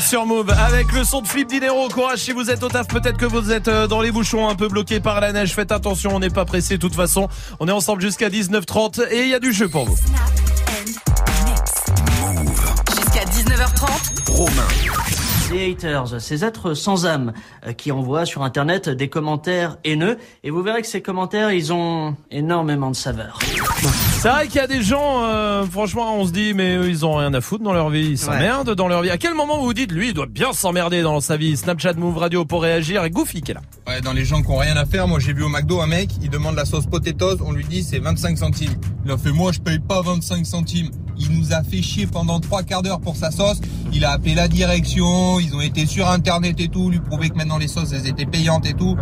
Sur 0.00 0.24
Move 0.24 0.50
avec 0.50 0.92
le 0.92 1.04
son 1.04 1.20
de 1.20 1.28
Flip 1.28 1.46
Dinero. 1.46 1.88
Courage 1.88 2.20
si 2.20 2.32
vous 2.32 2.50
êtes 2.50 2.62
au 2.62 2.68
taf. 2.68 2.88
Peut-être 2.88 3.18
que 3.18 3.26
vous 3.26 3.52
êtes 3.52 3.68
euh, 3.68 3.86
dans 3.86 4.00
les 4.00 4.10
bouchons 4.10 4.48
un 4.48 4.54
peu 4.54 4.68
bloqués 4.68 4.98
par 4.98 5.20
la 5.20 5.32
neige. 5.32 5.54
Faites 5.54 5.72
attention, 5.72 6.14
on 6.14 6.20
n'est 6.20 6.30
pas 6.30 6.44
pressé. 6.44 6.76
De 6.76 6.80
toute 6.80 6.94
façon, 6.94 7.28
on 7.60 7.68
est 7.68 7.72
ensemble 7.72 8.00
jusqu'à 8.00 8.30
19h30 8.30 9.08
et 9.10 9.22
il 9.22 9.28
y 9.28 9.34
a 9.34 9.38
du 9.38 9.52
jeu 9.52 9.68
pour 9.68 9.84
vous. 9.84 9.96
Jusqu'à 12.88 13.24
19h30. 13.24 14.30
Romain. 14.30 14.68
Les 15.52 15.72
haters, 15.72 16.20
ces 16.20 16.44
êtres 16.44 16.74
sans 16.74 17.06
âme 17.06 17.32
euh, 17.66 17.72
qui 17.72 17.92
envoient 17.92 18.24
sur 18.24 18.42
internet 18.42 18.88
des 18.88 19.08
commentaires 19.08 19.76
haineux 19.84 20.16
et 20.44 20.50
vous 20.50 20.62
verrez 20.62 20.80
que 20.80 20.88
ces 20.88 21.02
commentaires 21.02 21.52
ils 21.52 21.72
ont 21.72 22.16
énormément 22.30 22.90
de 22.90 22.96
saveur. 22.96 23.38
C'est 24.20 24.28
vrai 24.28 24.48
qu'il 24.48 24.56
y 24.56 24.58
a 24.58 24.66
des 24.66 24.82
gens, 24.82 25.24
euh, 25.24 25.64
franchement, 25.64 26.14
on 26.14 26.26
se 26.26 26.30
dit, 26.30 26.52
mais 26.52 26.76
eux, 26.76 26.90
ils 26.90 27.06
ont 27.06 27.14
rien 27.14 27.32
à 27.32 27.40
foutre 27.40 27.64
dans 27.64 27.72
leur 27.72 27.88
vie, 27.88 28.06
ils 28.10 28.18
s'emmerdent 28.18 28.74
dans 28.74 28.86
leur 28.86 29.00
vie. 29.00 29.08
À 29.08 29.16
quel 29.16 29.32
moment 29.32 29.56
vous 29.56 29.64
vous 29.64 29.72
dites, 29.72 29.92
lui, 29.92 30.08
il 30.08 30.12
doit 30.12 30.26
bien 30.26 30.52
s'emmerder 30.52 31.00
dans 31.00 31.20
sa 31.20 31.38
vie? 31.38 31.56
Snapchat, 31.56 31.94
Move 31.94 32.18
Radio 32.18 32.44
pour 32.44 32.60
réagir 32.60 33.02
et 33.02 33.08
Goofy 33.08 33.40
qui 33.40 33.52
est 33.52 33.54
là. 33.54 33.62
Ouais, 33.86 34.02
dans 34.02 34.12
les 34.12 34.26
gens 34.26 34.42
qui 34.42 34.50
ont 34.50 34.58
rien 34.58 34.76
à 34.76 34.84
faire, 34.84 35.08
moi 35.08 35.20
j'ai 35.20 35.32
vu 35.32 35.42
au 35.42 35.48
McDo 35.48 35.80
un 35.80 35.86
mec, 35.86 36.10
il 36.20 36.28
demande 36.28 36.54
la 36.54 36.66
sauce 36.66 36.86
potatoes, 36.86 37.38
on 37.42 37.52
lui 37.52 37.64
dit 37.64 37.82
c'est 37.82 37.98
25 37.98 38.36
centimes. 38.36 38.74
Il 39.06 39.10
a 39.10 39.16
fait 39.16 39.32
moi 39.32 39.52
je 39.52 39.58
paye 39.58 39.78
pas 39.78 40.02
25 40.02 40.44
centimes. 40.44 40.90
il 41.18 41.38
nous 41.38 41.52
a 41.54 41.62
fait 41.62 41.80
chier 41.80 42.06
pendant 42.06 42.40
trois 42.40 42.62
quarts 42.62 42.82
d'heure 42.82 43.00
pour 43.00 43.16
sa 43.16 43.30
sauce. 43.30 43.60
Il 43.92 44.04
a 44.04 44.12
appelé 44.12 44.34
la 44.34 44.48
direction, 44.48 45.40
ils 45.40 45.56
ont 45.56 45.60
été 45.62 45.86
sur 45.86 46.08
internet 46.08 46.60
et 46.60 46.68
tout, 46.68 46.90
lui 46.90 47.00
prouver 47.00 47.30
que 47.30 47.36
maintenant 47.36 47.58
les 47.58 47.68
sauces 47.68 47.92
elles 47.92 48.06
étaient 48.06 48.26
payantes 48.26 48.66
et 48.66 48.74
tout. 48.74 48.96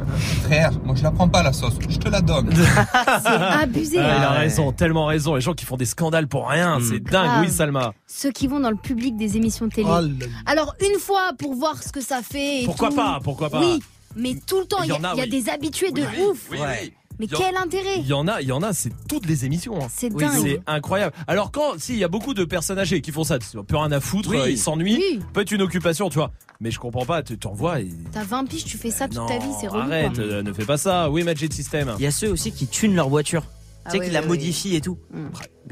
Frère, 0.44 0.70
moi 0.84 0.94
je 0.96 1.02
la 1.02 1.10
prends 1.10 1.28
pas 1.28 1.42
la 1.42 1.52
sauce, 1.52 1.74
je 1.88 1.98
te 1.98 2.08
la 2.08 2.20
donne. 2.20 2.50
C'est 3.22 3.28
abusé. 3.28 3.98
Ah, 3.98 4.16
il 4.16 4.24
a 4.24 4.30
raison, 4.30 4.72
tellement 4.72 5.07
raison. 5.08 5.34
Les 5.34 5.40
gens 5.40 5.54
qui 5.54 5.64
font 5.64 5.76
des 5.76 5.84
scandales 5.86 6.28
pour 6.28 6.48
rien, 6.48 6.78
c'est 6.80 7.00
dingue. 7.00 7.24
Grave. 7.26 7.44
Oui, 7.44 7.50
Salma. 7.50 7.92
Ceux 8.06 8.30
qui 8.30 8.46
vont 8.46 8.60
dans 8.60 8.70
le 8.70 8.76
public 8.76 9.16
des 9.16 9.36
émissions 9.36 9.68
télé. 9.68 9.88
Oh 9.90 10.00
Alors, 10.46 10.74
une 10.80 10.98
fois 11.00 11.32
pour 11.38 11.54
voir 11.54 11.82
ce 11.82 11.90
que 11.92 12.00
ça 12.00 12.22
fait. 12.22 12.62
et 12.62 12.64
Pourquoi 12.64 12.90
tout. 12.90 12.96
pas, 12.96 13.20
pourquoi 13.22 13.50
pas. 13.50 13.60
Oui, 13.60 13.82
mais 14.16 14.36
tout 14.46 14.58
le 14.60 14.64
temps, 14.66 14.82
il 14.84 14.88
y, 14.88 14.92
a- 14.92 14.96
Il 14.96 15.02
y 15.02 15.06
en 15.06 15.10
a, 15.10 15.14
il 15.14 15.18
y 15.18 15.20
a 15.20 15.24
oui. 15.24 15.30
des 15.30 15.48
habitués 15.50 15.90
de 15.90 16.02
ouf. 16.02 16.46
Oui, 16.50 16.58
oui. 16.60 16.92
Mais 17.20 17.26
en- 17.34 17.38
quel 17.38 17.56
intérêt 17.56 17.96
Il 17.98 18.06
y 18.06 18.12
en 18.12 18.28
a, 18.28 18.40
il 18.42 18.46
y 18.46 18.52
en 18.52 18.62
a, 18.62 18.72
c'est 18.72 18.92
toutes 19.08 19.26
les 19.26 19.44
émissions. 19.44 19.76
hein. 19.82 19.88
C'est 19.92 20.12
Oui, 20.14 20.22
dingue. 20.22 20.40
C'est 20.40 20.60
incroyable. 20.68 21.12
Alors 21.26 21.50
quand, 21.50 21.72
si, 21.76 21.94
il 21.94 21.98
y 21.98 22.04
a 22.04 22.08
beaucoup 22.08 22.32
de 22.32 22.44
personnes 22.44 22.78
âgées 22.78 23.00
qui 23.00 23.10
font 23.10 23.24
ça, 23.24 23.38
ont 23.56 23.64
plus 23.64 23.76
rien 23.76 23.90
à 23.90 23.98
foutre, 23.98 24.28
Oui. 24.30 24.36
euh, 24.36 24.48
ils 24.48 24.56
s'ennuient, 24.58 25.18
peut 25.32 25.40
être 25.40 25.50
une 25.50 25.62
occupation, 25.62 26.10
tu 26.10 26.14
vois. 26.18 26.30
Mais 26.60 26.70
je 26.70 26.78
comprends 26.78 27.04
pas, 27.04 27.24
tu 27.24 27.36
t'en 27.36 27.52
vois 27.54 27.80
et... 27.80 27.88
T'as 28.12 28.22
20 28.22 28.44
piges, 28.44 28.64
tu 28.64 28.78
fais 28.78 28.92
ça 28.92 29.08
toute 29.08 29.16
Non, 29.16 29.26
ta 29.26 29.38
vie, 29.38 29.50
c'est 29.60 29.66
relou. 29.66 29.82
arrête, 29.82 30.14
quoi. 30.14 30.22
euh, 30.22 30.42
ne 30.44 30.52
fais 30.52 30.64
pas 30.64 30.76
ça. 30.76 31.10
Oui, 31.10 31.24
Magic 31.24 31.52
System. 31.52 31.92
Il 31.98 32.04
y 32.04 32.06
a 32.06 32.12
ceux 32.12 32.30
aussi 32.30 32.52
qui 32.52 32.68
tunent 32.68 32.94
leur 32.94 33.08
voiture. 33.08 33.42
Ah 33.88 33.90
tu 33.90 33.96
sais, 33.96 34.00
oui, 34.02 34.06
qui 34.08 34.12
la 34.14 34.20
oui, 34.22 34.26
modifient 34.28 34.76
et 34.76 34.80
tout. 34.80 34.98
Mm. 35.10 35.26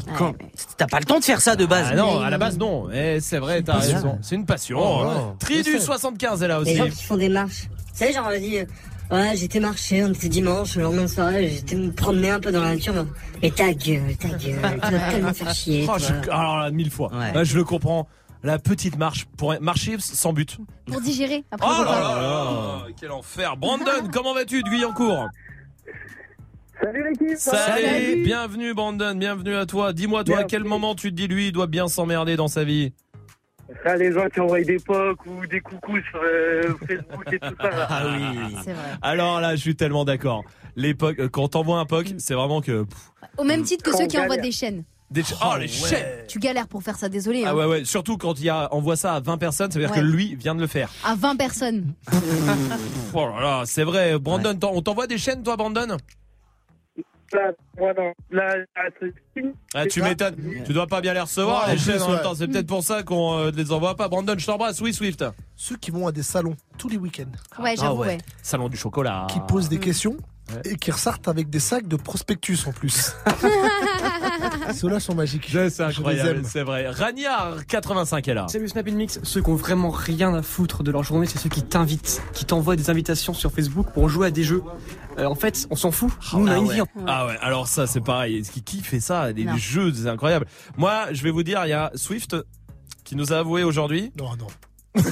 Mais 0.06 0.12
quand 0.18 0.34
T'as 0.76 0.86
pas 0.86 0.98
le 0.98 1.04
temps 1.04 1.18
de 1.18 1.24
faire 1.24 1.40
ça 1.40 1.54
de 1.56 1.64
base. 1.66 1.88
Ah 1.92 1.94
non, 1.96 2.20
à 2.20 2.30
la 2.30 2.38
base 2.38 2.58
non. 2.58 2.88
Eh, 2.92 3.20
c'est 3.20 3.38
vrai, 3.38 3.62
t'as 3.62 3.78
raison. 3.78 4.18
C'est 4.22 4.34
une 4.34 4.46
passion. 4.46 4.78
Oh, 4.80 5.04
ouais. 5.06 5.14
Tridu 5.38 5.72
Je 5.72 5.78
sais. 5.78 5.84
75 5.84 6.42
est 6.42 6.48
là 6.48 6.56
Les 6.60 6.70
aussi. 6.72 6.76
gens 6.76 6.88
qui 6.88 7.04
font 7.04 7.16
des 7.16 7.28
marches. 7.28 7.68
Vous 7.68 7.98
savez, 7.98 8.12
genre, 8.12 8.26
on 8.26 8.30
a 8.34 8.38
dit, 8.38 8.58
euh, 8.58 8.64
ouais, 9.10 9.36
j'étais 9.36 9.60
marché, 9.60 10.04
on 10.04 10.12
était 10.12 10.28
dimanche, 10.28 10.76
le 10.76 10.82
lendemain 10.82 11.02
de 11.02 11.06
soirée, 11.08 11.48
j'étais 11.48 11.76
me 11.76 11.90
promener 11.92 12.30
un 12.30 12.40
peu 12.40 12.52
dans 12.52 12.62
la 12.62 12.74
nature. 12.74 12.92
Mais 13.42 13.50
ta 13.50 13.72
gueule, 13.72 14.16
ta 14.16 14.28
gueule, 14.28 14.58
tu 14.86 14.92
vas 14.92 15.10
tellement 15.10 15.32
faire 15.34 15.54
chier. 15.54 15.86
Oh, 15.90 15.96
je- 15.98 16.30
alors 16.30 16.58
là, 16.58 16.70
mille 16.70 16.90
fois. 16.90 17.10
Là, 17.34 17.44
je 17.44 17.56
le 17.56 17.64
comprends. 17.64 18.06
La 18.42 18.58
petite 18.60 18.96
marche 18.98 19.24
pour 19.38 19.54
marcher 19.60 19.96
sans 19.98 20.32
but. 20.32 20.58
Pour 20.86 21.00
digérer 21.00 21.42
après 21.50 21.66
Oh 21.68 21.84
là 21.84 21.90
là 21.90 22.00
là, 22.20 22.86
quel 23.00 23.10
enfer. 23.10 23.56
Brandon, 23.56 23.86
comment 24.12 24.34
vas-tu 24.34 24.62
de 24.62 24.68
Guyancourt 24.68 25.28
Salut 26.82 27.04
l'équipe 27.08 27.38
Salut, 27.38 28.22
bienvenue 28.22 28.74
Brandon, 28.74 29.14
bienvenue 29.14 29.54
à 29.56 29.66
toi. 29.66 29.92
Dis-moi 29.92 30.24
toi, 30.24 30.40
à 30.40 30.44
quel 30.44 30.64
moment 30.64 30.94
tu 30.94 31.10
te 31.10 31.14
dis 31.16 31.26
lui, 31.26 31.48
il 31.48 31.52
doit 31.52 31.66
bien 31.66 31.88
s'emmerder 31.88 32.36
dans 32.36 32.48
sa 32.48 32.64
vie 32.64 32.92
Ah, 33.84 33.96
les 33.96 34.12
gens 34.12 34.26
qui 34.28 34.40
envoient 34.40 34.60
des 34.60 34.76
pocs 34.78 35.24
ou 35.26 35.46
des 35.46 35.60
coucous 35.60 36.00
sur 36.10 36.20
euh, 36.22 36.62
Facebook 36.86 37.32
et 37.32 37.38
tout 37.38 37.54
ça. 37.60 37.70
là. 37.70 37.86
Ah 37.90 38.02
oui. 38.06 38.56
C'est 38.64 38.72
vrai. 38.72 38.82
Alors 39.02 39.40
là, 39.40 39.56
je 39.56 39.60
suis 39.60 39.76
tellement 39.76 40.04
d'accord. 40.04 40.44
L'époque, 40.76 41.18
euh, 41.18 41.28
quand 41.28 41.48
t'envoies 41.48 41.78
un 41.78 41.86
POC, 41.86 42.14
c'est 42.18 42.34
vraiment 42.34 42.60
que. 42.60 42.82
pff, 42.84 43.10
Au 43.38 43.44
même 43.44 43.62
titre 43.62 43.82
que 43.82 43.96
ceux 43.96 44.06
qui 44.06 44.18
envoient 44.18 44.36
des 44.36 44.52
chaînes. 44.52 44.84
des... 45.10 45.22
Oh, 45.42 45.56
les 45.58 45.68
chaînes 45.68 46.24
Tu 46.28 46.38
galères 46.38 46.68
pour 46.68 46.82
faire 46.82 46.96
ça, 46.96 47.08
désolé. 47.08 47.44
Ah 47.46 47.50
hein. 47.50 47.54
ouais, 47.54 47.64
ouais, 47.64 47.84
surtout 47.84 48.18
quand 48.18 48.38
il 48.38 48.50
envoie 48.50 48.96
ça 48.96 49.14
à 49.14 49.20
20 49.20 49.38
personnes, 49.38 49.70
ça 49.70 49.78
veut 49.78 49.86
dire 49.86 49.94
Ouais. 49.94 50.00
que 50.02 50.06
lui 50.06 50.34
vient 50.36 50.54
de 50.54 50.60
le 50.60 50.66
faire. 50.66 50.90
À 51.04 51.14
20 51.14 51.36
personnes. 51.36 51.94
Oh 53.14 53.26
là 53.28 53.40
là, 53.40 53.62
c'est 53.64 53.84
vrai. 53.84 54.18
Brandon, 54.18 54.54
t'en- 54.54 54.72
on 54.74 54.82
t'envoie 54.82 55.06
des 55.06 55.16
chaînes, 55.16 55.42
toi, 55.42 55.56
Brandon? 55.56 55.96
Ah, 59.74 59.86
tu 59.86 60.02
m'étonnes. 60.02 60.36
Tu 60.64 60.72
dois 60.72 60.86
pas 60.86 61.00
bien 61.00 61.14
les 61.14 61.20
recevoir, 61.20 61.66
Ouais, 61.66 61.72
les 61.74 61.78
chaînes 61.78 61.94
plus, 61.94 62.02
en 62.02 62.08
même 62.08 62.16
ouais. 62.18 62.22
temps. 62.22 62.34
C'est 62.34 62.48
peut-être 62.48 62.66
pour 62.66 62.82
ça 62.82 63.02
qu'on 63.02 63.38
euh, 63.38 63.50
les 63.54 63.72
envoie 63.72 63.94
pas. 63.96 64.08
Brandon, 64.08 64.34
je 64.36 64.46
t'embrasse. 64.46 64.80
Oui, 64.80 64.92
Swift. 64.92 65.24
Ceux 65.56 65.76
qui 65.76 65.90
vont 65.90 66.06
à 66.06 66.12
des 66.12 66.22
salons 66.22 66.56
tous 66.78 66.88
les 66.88 66.96
week-ends. 66.96 67.62
Ouais, 67.62 67.74
j'avoue, 67.76 68.02
ouais. 68.02 68.18
Salon 68.42 68.68
du 68.68 68.76
chocolat. 68.76 69.26
Qui 69.30 69.40
posent 69.48 69.68
des 69.68 69.78
questions 69.78 70.16
et 70.64 70.76
qui 70.76 70.92
ressortent 70.92 71.28
avec 71.28 71.50
des 71.50 71.58
sacs 71.60 71.88
de 71.88 71.96
prospectus 71.96 72.66
en 72.66 72.72
plus. 72.72 73.12
Ceux-là 74.74 75.00
sont 75.00 75.14
magiques. 75.14 75.48
C'est 75.50 75.64
les 75.64 75.80
incroyable, 75.80 76.42
c'est 76.44 76.62
vrai. 76.62 76.88
Ragnard 76.88 77.66
85 77.66 78.28
est 78.28 78.34
là. 78.34 78.46
Salut 78.48 78.68
Snap 78.68 78.86
Mix, 78.86 79.20
ceux 79.22 79.42
qui 79.42 79.50
ont 79.50 79.54
vraiment 79.56 79.90
rien 79.90 80.34
à 80.34 80.42
foutre 80.42 80.82
de 80.82 80.90
leur 80.90 81.02
journée, 81.02 81.26
c'est 81.26 81.38
ceux 81.38 81.48
qui 81.48 81.62
t'invitent, 81.62 82.22
qui 82.32 82.44
t'envoient 82.44 82.76
des 82.76 82.90
invitations 82.90 83.34
sur 83.34 83.52
Facebook 83.52 83.88
pour 83.92 84.08
jouer 84.08 84.28
à 84.28 84.30
des 84.30 84.42
jeux. 84.42 84.62
Euh, 85.18 85.24
en 85.26 85.34
fait, 85.34 85.66
on 85.70 85.76
s'en 85.76 85.90
fout. 85.90 86.10
Nous, 86.34 86.40
on 86.40 86.46
a 86.46 86.54
Ah 86.54 86.58
une 86.58 86.66
ouais. 86.66 86.74
vie. 86.74 86.82
Ah 87.06 87.26
ouais, 87.26 87.38
alors 87.40 87.68
ça 87.68 87.86
c'est 87.86 88.00
pareil. 88.02 88.42
Qui, 88.42 88.62
qui 88.62 88.80
fait 88.82 89.00
ça 89.00 89.32
Des 89.32 89.44
Non. 89.44 89.56
jeux, 89.56 89.92
c'est 89.94 90.08
incroyable. 90.08 90.46
Moi, 90.76 91.06
je 91.12 91.22
vais 91.22 91.30
vous 91.30 91.42
dire, 91.42 91.60
il 91.64 91.70
y 91.70 91.72
a 91.72 91.90
Swift 91.94 92.36
qui 93.04 93.16
nous 93.16 93.32
a 93.32 93.38
avoué 93.38 93.62
aujourd'hui. 93.64 94.12
Non, 94.18 94.30
non. 94.36 94.46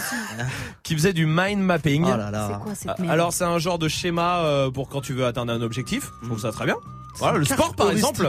qui 0.83 0.95
faisait 0.95 1.13
du 1.13 1.27
mind 1.27 1.61
mapping. 1.63 2.05
Oh 2.07 2.17
là 2.17 2.31
là. 2.31 2.49
C'est 2.53 2.65
quoi 2.65 2.75
cette 2.75 2.89
Ah, 2.89 2.95
merde 2.99 3.13
Alors 3.13 3.33
c'est 3.33 3.45
un 3.45 3.59
genre 3.59 3.79
de 3.79 3.89
schéma 3.89 4.39
euh, 4.41 4.71
pour 4.71 4.89
quand 4.89 5.01
tu 5.03 5.13
veux 5.13 5.27
atteindre 5.27 5.53
un 5.53 5.61
objectif. 5.63 6.11
Je 6.23 6.27
trouve 6.29 6.41
ça 6.41 6.53
très 6.53 6.65
bien. 6.65 6.77
Voilà, 7.19 7.39
le 7.39 7.45
sport 7.45 7.75
par 7.77 7.91
exemple. 7.91 8.29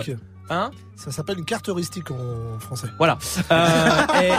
Hein 0.49 0.69
Ça 0.95 1.11
s'appelle 1.11 1.39
une 1.39 1.45
carte 1.45 1.67
heuristique 1.69 2.11
en 2.11 2.59
français. 2.59 2.87
Voilà. 2.99 3.17
Euh, 3.51 3.67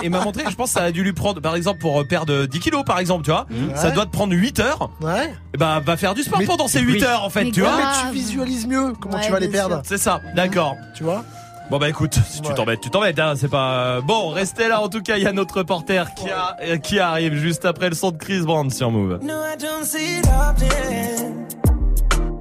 et 0.02 0.06
et 0.06 0.08
m'a 0.08 0.20
montré, 0.20 0.44
je 0.48 0.54
pense 0.54 0.72
que 0.72 0.78
ça 0.78 0.84
a 0.84 0.92
dû 0.92 1.02
lui 1.02 1.12
prendre, 1.12 1.40
par 1.40 1.56
exemple, 1.56 1.80
pour 1.80 2.00
euh, 2.00 2.04
perdre 2.04 2.46
10 2.46 2.60
kilos, 2.60 2.84
par 2.84 2.98
exemple, 3.00 3.24
tu 3.24 3.30
vois. 3.32 3.46
Ça 3.74 3.88
Ouais. 3.88 3.92
doit 3.92 4.06
te 4.06 4.10
prendre 4.12 4.32
8 4.32 4.60
heures. 4.60 4.90
Ouais. 5.00 5.34
Et 5.54 5.58
bah, 5.58 5.80
va 5.84 5.96
faire 5.96 6.14
du 6.14 6.22
sport 6.22 6.40
pendant 6.46 6.68
ces 6.68 6.80
8 6.80 7.02
heures, 7.02 7.24
en 7.24 7.30
fait, 7.30 7.44
Mais 7.44 7.50
tu 7.50 7.60
vois. 7.62 7.76
Mais 7.76 8.08
tu 8.08 8.14
visualises 8.14 8.66
mieux 8.66 8.92
comment 9.00 9.18
tu 9.18 9.32
vas 9.32 9.40
les 9.40 9.48
perdre. 9.48 9.80
C'est 9.84 9.98
ça, 9.98 10.20
d'accord. 10.34 10.76
Tu 10.94 11.02
vois 11.02 11.24
Bon 11.68 11.78
bah 11.78 11.88
écoute, 11.88 12.14
si 12.30 12.40
tu 12.42 12.54
t'embêtes, 12.54 12.80
tu 12.80 12.90
t'embêtes, 12.90 13.18
hein, 13.18 13.34
c'est 13.36 13.48
pas... 13.48 14.00
Bon, 14.00 14.28
restez 14.28 14.68
là, 14.68 14.80
en 14.80 14.88
tout 14.88 15.02
cas, 15.02 15.16
il 15.16 15.24
y 15.24 15.26
a 15.26 15.32
notre 15.32 15.56
reporter 15.58 16.14
qui, 16.14 16.30
a- 16.30 16.56
euh, 16.62 16.76
qui 16.76 17.00
arrive 17.00 17.34
juste 17.34 17.64
après 17.64 17.88
le 17.88 17.96
son 17.96 18.12
de 18.12 18.16
Chris 18.18 18.42
Brown 18.42 18.70
sur 18.70 18.92
Move. 18.92 19.18
No, 19.20 19.34
I 19.42 19.56
don't 19.58 19.82
see 19.84 20.20
it 20.20 20.26
often. 20.28 21.46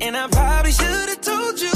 And 0.03 0.13
I 0.15 0.27
probably 0.29 0.71
should 0.71 1.09
have 1.09 1.21
told 1.21 1.59
you 1.59 1.71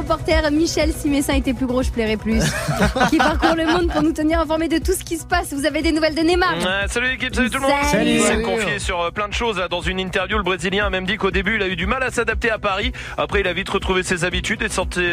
reporter 0.00 0.50
Michel. 0.50 0.92
Si 0.96 1.08
mes 1.08 1.22
seins 1.22 1.34
étaient 1.34 1.54
plus 1.54 1.66
gros, 1.66 1.82
je 1.82 1.90
plairais 1.90 2.16
plus. 2.16 2.40
qui 3.10 3.18
parcourt 3.18 3.54
le 3.54 3.66
monde 3.66 3.90
pour 3.92 4.02
nous 4.02 4.12
tenir 4.12 4.40
informés 4.40 4.68
de 4.68 4.78
tout 4.78 4.92
ce 4.92 5.04
qui 5.04 5.16
se 5.16 5.24
passe. 5.26 5.52
Vous 5.52 5.66
avez 5.66 5.82
des 5.82 5.92
nouvelles 5.92 6.14
de 6.14 6.20
Neymar 6.20 6.54
Ouais, 6.58 6.88
salut 6.88 7.10
l'équipe, 7.10 7.34
salut 7.34 7.50
tout 7.50 7.56
le 7.58 7.62
monde. 7.62 7.72
Salut. 7.84 8.10
Il 8.10 8.20
s'est 8.22 8.42
confié 8.42 8.78
sur 8.78 9.00
euh, 9.00 9.10
plein 9.10 9.28
de 9.28 9.34
choses 9.34 9.58
là, 9.58 9.68
dans 9.68 9.80
une 9.80 10.00
interview. 10.00 10.36
Le 10.36 10.42
Brésilien 10.42 10.86
a 10.86 10.90
même 10.90 11.06
dit 11.06 11.16
qu'au 11.16 11.30
début 11.30 11.56
il 11.56 11.62
a 11.62 11.68
eu 11.68 11.76
du 11.76 11.86
mal 11.86 12.02
à 12.02 12.10
s'adapter 12.10 12.50
à 12.50 12.58
Paris. 12.58 12.92
Après 13.16 13.40
il 13.40 13.48
a 13.48 13.52
vite 13.52 13.68
retrouvé 13.68 14.02
ses 14.02 14.24
habitudes 14.24 14.62
et 14.62 14.68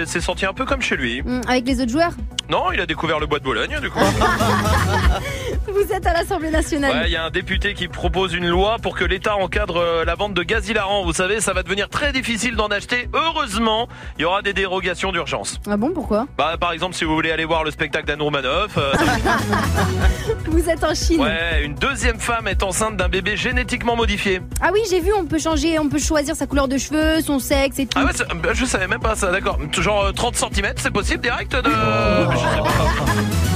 s'est 0.06 0.22
senti 0.22 0.46
un 0.46 0.54
peu 0.54 0.66
comme 0.66 0.82
chez 0.82 0.96
lui. 0.96 1.22
Hum, 1.22 1.42
Avec 1.48 1.68
les 1.68 1.82
autres 1.82 1.92
joueurs 1.92 2.14
Non, 2.50 2.72
il 2.72 2.80
a 2.80 2.86
découvert 2.86 3.20
le 3.20 3.28
bois 3.28 3.40
de 3.40 3.44
Bologne 3.44 3.78
du 3.82 3.90
coup. 3.90 4.00
Vous 5.72 5.92
êtes 5.94 6.06
à 6.08 6.14
l'Assemblée 6.14 6.50
nationale. 6.50 6.92
Ouais, 6.92 7.04
il 7.08 7.12
y 7.12 7.16
a 7.16 7.26
un 7.26 7.30
député 7.30 7.74
qui 7.74 7.88
propose 7.88 8.34
une 8.34 8.48
loi 8.48 8.78
pour 8.82 8.96
que 8.96 9.04
l'État 9.04 9.36
encadre 9.36 9.78
euh, 9.78 10.06
la 10.06 10.16
vente 10.16 10.34
de 10.34 10.44
gaz 10.44 10.68
hilarant. 10.70 11.04
Vous 11.04 11.14
savez, 11.14 11.42
ça 11.42 11.54
va 11.54 11.64
devenir 11.64 11.90
très 11.90 12.12
difficile 12.12 12.56
d'en 12.56 12.68
acheter. 12.68 13.10
Heureusement, 13.14 13.88
il 14.18 14.22
y 14.22 14.26
aura 14.26 14.42
des 14.42 14.54
dérogations 14.54 15.12
d'urgence. 15.12 15.60
Ah 15.70 15.78
bon, 15.78 15.92
pourquoi? 15.94 16.28
Bah, 16.38 16.56
par 16.60 16.72
exemple, 16.72 16.96
si 16.96 17.04
vous 17.04 17.14
voulez 17.14 17.32
aller 17.32 17.46
voir 17.46 17.64
le 17.64 17.72
spectacle 17.72 18.06
d'Anne 18.08 18.22
Romanoff, 18.22 18.78
euh, 18.78 18.94
Vous 20.46 20.70
êtes 20.70 20.84
en 20.84 20.94
Chine. 20.96 21.22
ouais, 21.22 21.64
une 21.64 21.76
deuxième 21.76 22.20
femme 22.20 22.48
est 22.48 22.64
enceinte 22.64 22.98
d'un 22.98 23.10
bébé 23.10 23.36
génétiquement 23.38 23.96
modifié. 23.96 24.42
Ah 24.62 24.70
oui, 24.74 24.80
j'ai 24.90 25.00
vu, 25.02 25.12
on 25.14 25.26
peut 25.26 25.40
changer, 25.40 25.78
on 25.80 25.90
peut 25.90 26.00
choisir 26.00 26.36
sa 26.36 26.48
couleur 26.48 26.68
de 26.68 26.78
cheveux, 26.78 27.22
son 27.22 27.40
sexe 27.40 27.80
et 27.80 27.86
tout. 27.86 28.00
Ah 28.02 28.06
ouais, 28.06 28.12
bah, 28.42 28.50
je 28.54 28.66
savais 28.66 28.88
même 28.88 29.00
pas 29.02 29.16
ça, 29.16 29.32
d'accord. 29.32 29.58
Genre 29.74 30.06
euh, 30.06 30.12
30 30.12 30.36
cm, 30.36 30.74
c'est 30.78 30.92
possible 30.92 31.22
direct 31.22 31.54
de... 31.54 31.62
Oh. 31.70 32.32
Je 32.32 32.38
sais 32.38 32.62
pas. 32.62 33.47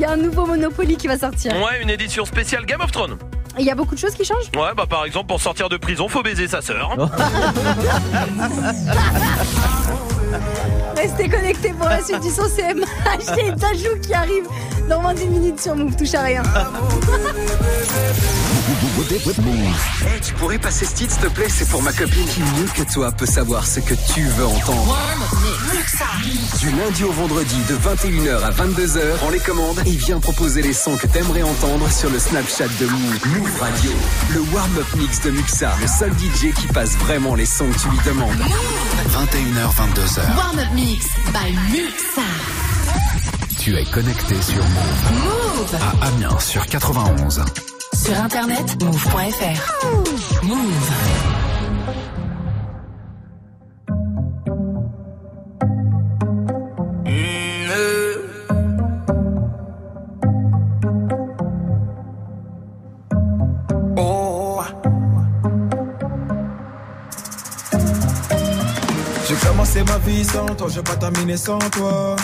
Il 0.00 0.04
y 0.04 0.06
a 0.06 0.12
un 0.12 0.16
nouveau 0.16 0.46
Monopoly 0.46 0.96
qui 0.96 1.08
va 1.08 1.18
sortir. 1.18 1.52
Ouais, 1.56 1.82
une 1.82 1.90
édition 1.90 2.24
spéciale 2.24 2.64
Game 2.64 2.80
of 2.80 2.90
Thrones. 2.90 3.18
Et 3.58 3.60
Il 3.60 3.66
y 3.66 3.70
a 3.70 3.74
beaucoup 3.74 3.94
de 3.94 4.00
choses 4.00 4.14
qui 4.14 4.24
changent? 4.24 4.46
Ouais, 4.56 4.72
bah 4.74 4.86
par 4.88 5.04
exemple, 5.04 5.26
pour 5.26 5.42
sortir 5.42 5.68
de 5.68 5.76
prison, 5.76 6.08
faut 6.08 6.22
baiser 6.22 6.48
sa 6.48 6.62
sœur. 6.62 6.96
Restez 11.00 11.28
connectés 11.30 11.72
pour 11.72 11.88
la 11.88 12.02
suite 12.02 12.20
du 12.20 12.28
son 12.28 12.44
CMH 12.44 13.38
et 13.38 13.52
Dajou 13.52 13.98
qui 14.02 14.12
arrive 14.12 14.44
dans 14.86 15.00
moins 15.00 15.14
d'une 15.14 15.30
minute 15.30 15.58
sur 15.58 15.74
Move. 15.74 15.96
Touche 15.96 16.12
à 16.14 16.22
rien. 16.22 16.42
Hey, 20.06 20.20
tu 20.20 20.34
pourrais 20.34 20.58
passer 20.58 20.84
ce 20.84 20.94
titre, 20.94 21.14
s'il 21.14 21.22
te 21.22 21.28
plaît? 21.28 21.48
C'est 21.48 21.68
pour 21.68 21.82
ma 21.82 21.92
copine. 21.92 22.26
Qui 22.26 22.40
mieux 22.40 22.68
que 22.74 22.82
toi 22.92 23.10
peut 23.12 23.26
savoir 23.26 23.66
ce 23.66 23.80
que 23.80 23.94
tu 24.12 24.22
veux 24.24 24.46
entendre? 24.46 24.96
Du 26.58 26.70
lundi 26.70 27.04
au 27.04 27.12
vendredi, 27.12 27.56
de 27.68 27.76
21h 27.76 28.42
à 28.44 28.50
22h, 28.50 29.16
prends 29.16 29.30
les 29.30 29.38
commandes 29.38 29.80
et 29.86 29.92
viens 29.92 30.20
proposer 30.20 30.60
les 30.60 30.74
sons 30.74 30.96
que 30.96 31.06
t'aimerais 31.06 31.42
entendre 31.42 31.90
sur 31.90 32.10
le 32.10 32.18
Snapchat 32.18 32.68
de 32.78 32.86
Move. 32.86 33.26
Move 33.38 33.60
Radio. 33.60 33.90
Le 34.34 34.40
warm-up 34.52 34.86
mix 34.96 35.20
de 35.22 35.30
Muxa, 35.30 35.72
le 35.80 35.86
seul 35.86 36.12
DJ 36.12 36.52
qui 36.54 36.66
passe 36.68 36.96
vraiment 36.98 37.34
les 37.34 37.46
sons 37.46 37.70
que 37.70 37.78
tu 37.78 37.88
lui 37.88 37.98
demandes. 38.04 38.42
21h, 39.08 39.70
22h. 39.74 40.36
Warm-up 40.36 40.68
mix 40.74 40.89
by 41.32 41.52
Muxa. 41.70 42.22
Tu 43.58 43.76
es 43.76 43.84
connecté 43.84 44.34
sur 44.42 44.62
Move. 44.64 45.12
Move. 45.22 45.76
À 45.80 46.06
Amiens 46.08 46.38
sur 46.40 46.66
91. 46.66 47.44
Sur 47.92 48.18
internet, 48.18 48.82
move.fr. 48.82 50.44
Move. 50.44 50.56
Oh. 50.56 51.39
Je 70.70 70.76
vais 70.76 70.82
pas 70.82 70.96
terminer 70.96 71.36
sans 71.36 71.58
toi. 71.58 72.16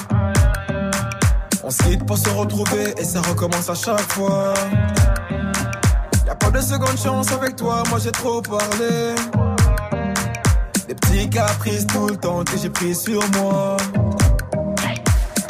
On 1.65 1.71
se 1.71 2.05
pour 2.05 2.17
se 2.17 2.29
retrouver 2.29 2.95
et 2.97 3.05
ça 3.05 3.21
recommence 3.23 3.69
à 3.69 3.75
chaque 3.75 4.13
fois. 4.13 4.55
Y'a 6.27 6.35
pas 6.35 6.51
de 6.51 6.61
seconde 6.61 6.97
chance 6.97 7.33
avec 7.33 7.57
toi, 7.57 7.83
moi 7.91 7.99
j'ai 8.03 8.13
trop 8.13 8.41
parlé. 8.41 9.15
Des 10.87 10.95
petits 10.95 11.29
caprices 11.29 11.87
tout 11.89 12.07
le 12.07 12.17
temps 12.17 12.45
que 12.45 12.57
j'ai 12.57 12.71
pris 12.71 12.95
sur 12.95 13.21
moi. 13.39 13.77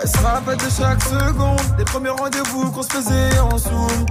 Elle 0.02 0.08
se 0.08 0.18
rappelle 0.18 0.56
de 0.56 0.70
chaque 0.70 1.02
seconde, 1.02 1.76
des 1.76 1.84
premiers 1.84 2.10
rendez-vous 2.10 2.70
qu'on 2.70 2.82
se 2.82 2.88
faisait 2.88 3.38
en 3.40 3.58
zoom. 3.58 4.06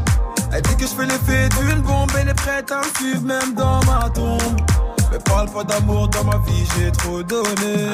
Elle 0.52 0.62
dit 0.62 0.76
que 0.76 0.84
je 0.84 0.94
fais 0.94 1.06
l'effet 1.06 1.49
d'une 1.60 1.82
bombe, 1.82 2.12
elle 2.20 2.30
est 2.30 2.34
prête 2.34 2.72
à 2.72 2.80
me 2.80 2.98
suivre 2.98 3.24
même 3.24 3.53
dans 3.56 3.80
ma 3.86 4.10
tombe. 4.10 4.62
Mais 5.12 5.20
parle 5.20 5.49
pas 5.49 5.64
d'amour 5.64 6.07
dans 6.10 6.24
ma 6.24 6.38
vie, 6.45 6.66
j'ai 6.78 6.91
trop 6.91 7.24
donné. 7.24 7.90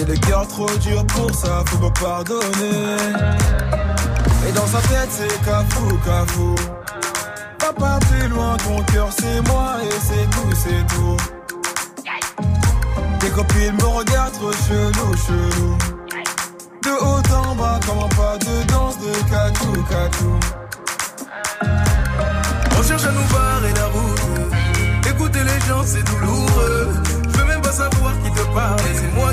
J'ai 0.00 0.06
le 0.06 0.16
cœur 0.16 0.48
trop 0.48 0.70
dur 0.78 1.04
pour 1.08 1.34
ça, 1.34 1.62
faut 1.66 1.76
me 1.76 1.90
pardonner. 2.00 2.96
Et 4.48 4.52
dans 4.52 4.66
sa 4.66 4.78
tête, 4.88 5.10
c'est 5.10 5.44
cafou, 5.44 5.98
cafou. 6.02 6.54
Pas 7.58 7.98
plus 8.08 8.28
loin, 8.28 8.56
ton 8.56 8.82
cœur 8.84 9.08
c'est 9.10 9.42
moi 9.48 9.74
et 9.82 9.90
c'est 10.00 10.30
tout, 10.30 10.50
c'est 10.54 10.86
tout. 10.94 11.16
Tes 13.18 13.28
copines 13.28 13.74
me 13.74 13.86
regardent 13.88 14.32
trop 14.32 14.52
chelou, 14.52 15.16
chelou. 15.26 15.76
De 16.82 16.90
haut 16.98 17.34
en 17.34 17.54
bas, 17.54 17.78
comme 17.86 17.98
un 17.98 18.08
pas 18.08 18.38
de 18.38 18.62
danse 18.72 18.96
de 19.00 19.12
cacou, 19.30 19.82
cacou. 19.82 20.38
On 22.78 22.82
cherche 22.82 23.04
à 23.04 23.12
nous 23.12 23.28
barrer 23.34 23.74
la 23.74 23.86
route. 23.86 25.10
Écouter 25.10 25.44
les 25.44 25.60
gens, 25.68 25.82
c'est 25.84 26.02
douloureux. 26.04 26.88
Je 27.24 27.38
veux 27.38 27.44
même 27.44 27.60
pas 27.60 27.72
savoir 27.72 28.14
qui 28.24 28.30
te 28.30 28.42
parle. 28.54 28.80
C'est 28.94 29.14
moi 29.14 29.32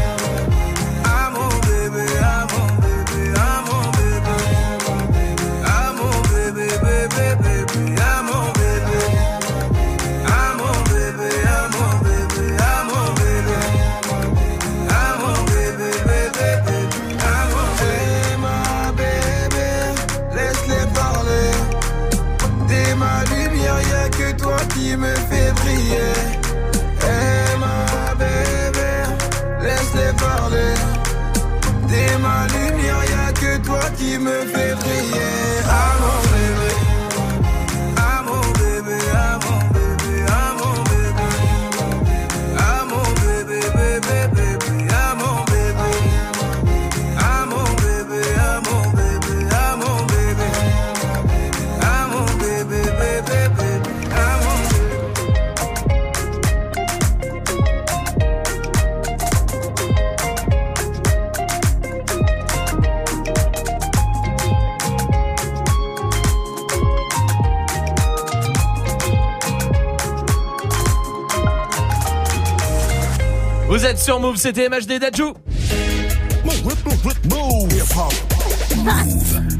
Sur 74.01 74.19
Move, 74.19 74.37
c'était 74.37 74.67
MHD 74.67 74.99
Dajou. 74.99 75.33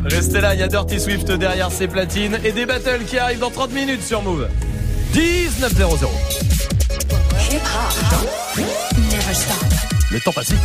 Restez 0.05 0.41
là, 0.41 0.55
il 0.55 0.59
y 0.59 0.63
a 0.63 0.68
Dirty 0.68 0.99
Swift 0.99 1.31
derrière 1.31 1.72
ses 1.72 1.88
platines 1.88 2.39
et 2.43 2.51
des 2.51 2.65
battles 2.65 3.05
qui 3.05 3.19
arrivent 3.19 3.39
dans 3.39 3.51
30 3.51 3.72
minutes 3.72 4.03
sur 4.03 4.22
Move. 4.23 4.47
19 5.13 5.73
0 5.76 5.97
0. 5.97 6.11
Never 9.11 9.34
stop. 9.34 9.57
Le 10.11 10.19
temps 10.19 10.31
passe 10.31 10.51
vite. 10.51 10.59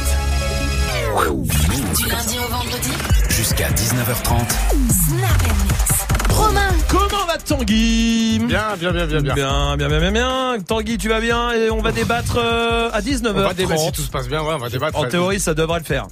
Du 1.96 2.08
lundi 2.08 2.38
au 2.38 2.50
vendredi. 2.50 2.90
Jusqu'à 3.28 3.68
19h30. 3.68 4.48
Snap 4.90 5.42
Comment 6.88 7.26
va 7.26 7.36
Tanguy 7.38 8.38
Bien, 8.46 8.76
bien, 8.78 8.92
bien, 8.92 9.06
bien, 9.06 9.20
bien. 9.20 9.34
Bien, 9.34 9.76
bien, 9.76 9.88
bien, 9.88 9.98
bien, 10.00 10.12
bien. 10.12 10.56
Tanguy, 10.66 10.98
tu 10.98 11.08
vas 11.08 11.20
bien 11.20 11.52
et 11.52 11.70
on 11.70 11.80
va 11.80 11.92
débattre 11.92 12.36
euh, 12.38 12.90
à 12.92 13.00
19h30. 13.00 13.30
On 13.30 13.32
va 13.42 13.54
débattre 13.54 13.80
si 13.80 13.92
tout 13.92 14.02
se 14.02 14.10
passe 14.10 14.28
bien, 14.28 14.42
ouais, 14.42 14.54
on 14.54 14.58
va 14.58 14.68
débattre. 14.68 14.98
En 14.98 15.04
théorie, 15.04 15.40
ça 15.40 15.54
devrait 15.54 15.78
le 15.80 15.84
faire. 15.84 16.06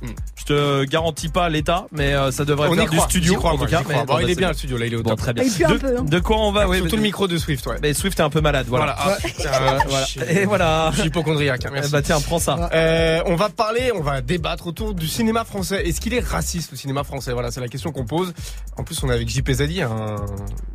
Je 0.47 0.53
te 0.55 0.85
garantis 0.85 1.29
pas 1.31 1.49
l'état, 1.49 1.87
mais 1.91 2.13
euh, 2.13 2.31
ça 2.31 2.45
devrait 2.45 2.69
On 2.69 2.73
venir 2.73 2.91
du 2.91 2.99
studio 3.01 3.37
en 3.37 3.53
tout 3.53 3.57
moi, 3.59 3.67
cas. 3.67 3.79
j'y 3.79 3.85
crois. 3.85 3.97
mais 4.01 4.05
Bon, 4.07 4.19
il 4.21 4.29
est 4.31 4.35
bien, 4.35 4.49
le 4.49 4.55
studio, 4.55 4.77
là, 4.77 4.85
il 4.87 4.93
est 4.93 4.97
au 4.97 5.03
Bon, 5.03 5.11
top. 5.11 5.19
très 5.21 5.33
bien. 5.33 5.43
Et 5.45 5.49
puis 5.49 5.65
un 5.65 5.71
de, 5.71 5.77
peu, 5.79 5.97
hein. 5.99 6.03
de 6.05 6.19
quoi 6.19 6.37
on 6.39 6.53
va 6.53 6.69
ouais, 6.69 6.79
Surtout 6.79 6.97
le 6.97 7.03
micro 7.03 7.27
de 7.27 7.39
Swift, 7.39 7.67
ouais. 7.67 7.77
Mais 7.83 7.95
Swift 7.95 8.19
est 8.21 8.23
un 8.23 8.29
peu 8.29 8.43
malade, 8.43 8.67
voilà. 8.69 8.95
Voilà. 9.03 9.19
ah, 9.25 9.75
euh, 9.75 9.79
voilà. 9.89 10.07
Et 10.31 10.45
voilà. 10.45 10.91
Je 10.93 10.99
suis 11.01 11.09
hypochondriaque, 11.09 11.65
hein, 11.65 11.71
merci. 11.73 11.91
Bah 11.91 12.03
tiens, 12.03 12.21
prends 12.21 12.39
ça. 12.39 12.69
Euh, 12.75 13.23
on 13.27 13.37
va 13.37 13.49
parler, 13.49 13.91
on 13.95 14.03
va 14.03 14.21
débattre 14.21 14.67
autour 14.67 14.93
du 14.93 15.09
cinéma 15.09 15.45
français. 15.45 15.89
Est-ce 15.89 16.01
qu'il 16.01 16.13
est 16.13 16.21
raciste 16.25 16.73
le 16.73 16.77
cinéma 16.77 17.05
français? 17.05 17.33
Voilà, 17.33 17.51
c'est 17.51 17.61
la 17.61 17.69
question 17.69 17.91
qu'on 17.91 18.05
pose. 18.05 18.35
En 18.77 18.85
plus, 18.85 19.03
on 19.03 19.09
est 19.11 19.15
avec 19.15 19.29
JP 19.29 19.51
Zadi, 19.51 19.81
un, 19.83 19.89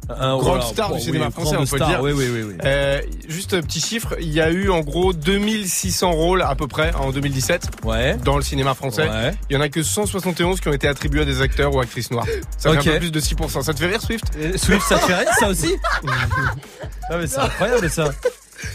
Un- 0.10 0.36
voilà, 0.38 0.64
star 0.64 0.90
bon, 0.90 0.96
du 0.96 1.02
oui, 1.02 1.06
cinéma 1.06 1.30
français, 1.30 1.52
on 1.58 1.66
peut 1.66 1.78
le 1.78 1.78
star, 1.78 1.88
dire. 1.90 2.02
Oui, 2.02 2.14
oui, 2.16 2.26
oui. 2.34 2.42
oui. 2.48 2.54
Euh, 2.66 3.02
juste 3.28 3.54
un 3.54 3.62
petit 3.62 3.82
chiffre, 3.82 4.16
il 4.20 4.34
y 4.34 4.42
a 4.42 4.50
eu 4.50 4.72
en 4.72 4.80
gros 4.80 5.14
2600 5.14 6.12
rôles 6.12 6.42
à 6.42 6.56
peu 6.56 6.68
près 6.68 6.92
en 6.96 7.12
2017 7.12 7.68
Ouais. 7.84 8.18
dans 8.24 8.36
le 8.36 8.42
cinéma 8.44 8.74
français. 8.74 9.04
Ouais. 9.08 9.34
Il 9.50 9.54
y 9.54 9.59
en 9.60 9.64
a 9.64 9.70
que 9.70 9.84
171 9.84 10.60
qui 10.60 10.68
ont 10.68 10.74
été 10.74 10.88
attribués 10.88 11.22
à 11.22 11.26
des 11.26 11.42
acteurs 11.42 11.74
ou 11.74 11.80
actrices 11.80 12.12
noires. 12.12 12.26
Ça 12.58 12.72
fait 12.72 12.90
un 12.90 12.94
peu 12.94 13.00
plus 13.00 13.12
de 13.12 13.20
6%. 13.20 13.64
Ça 13.64 13.74
te 13.74 13.80
fait 13.80 13.88
rire, 13.88 14.02
Swift? 14.02 14.26
Swift, 14.56 14.82
ça 14.88 14.98
te 15.00 15.06
fait 15.06 15.16
rire, 15.16 15.34
ça 15.40 15.48
aussi? 15.50 15.76
Ah 17.12 17.18
mais 17.18 17.26
c'est 17.26 17.40
incroyable 17.40 17.90
ça. 17.90 18.12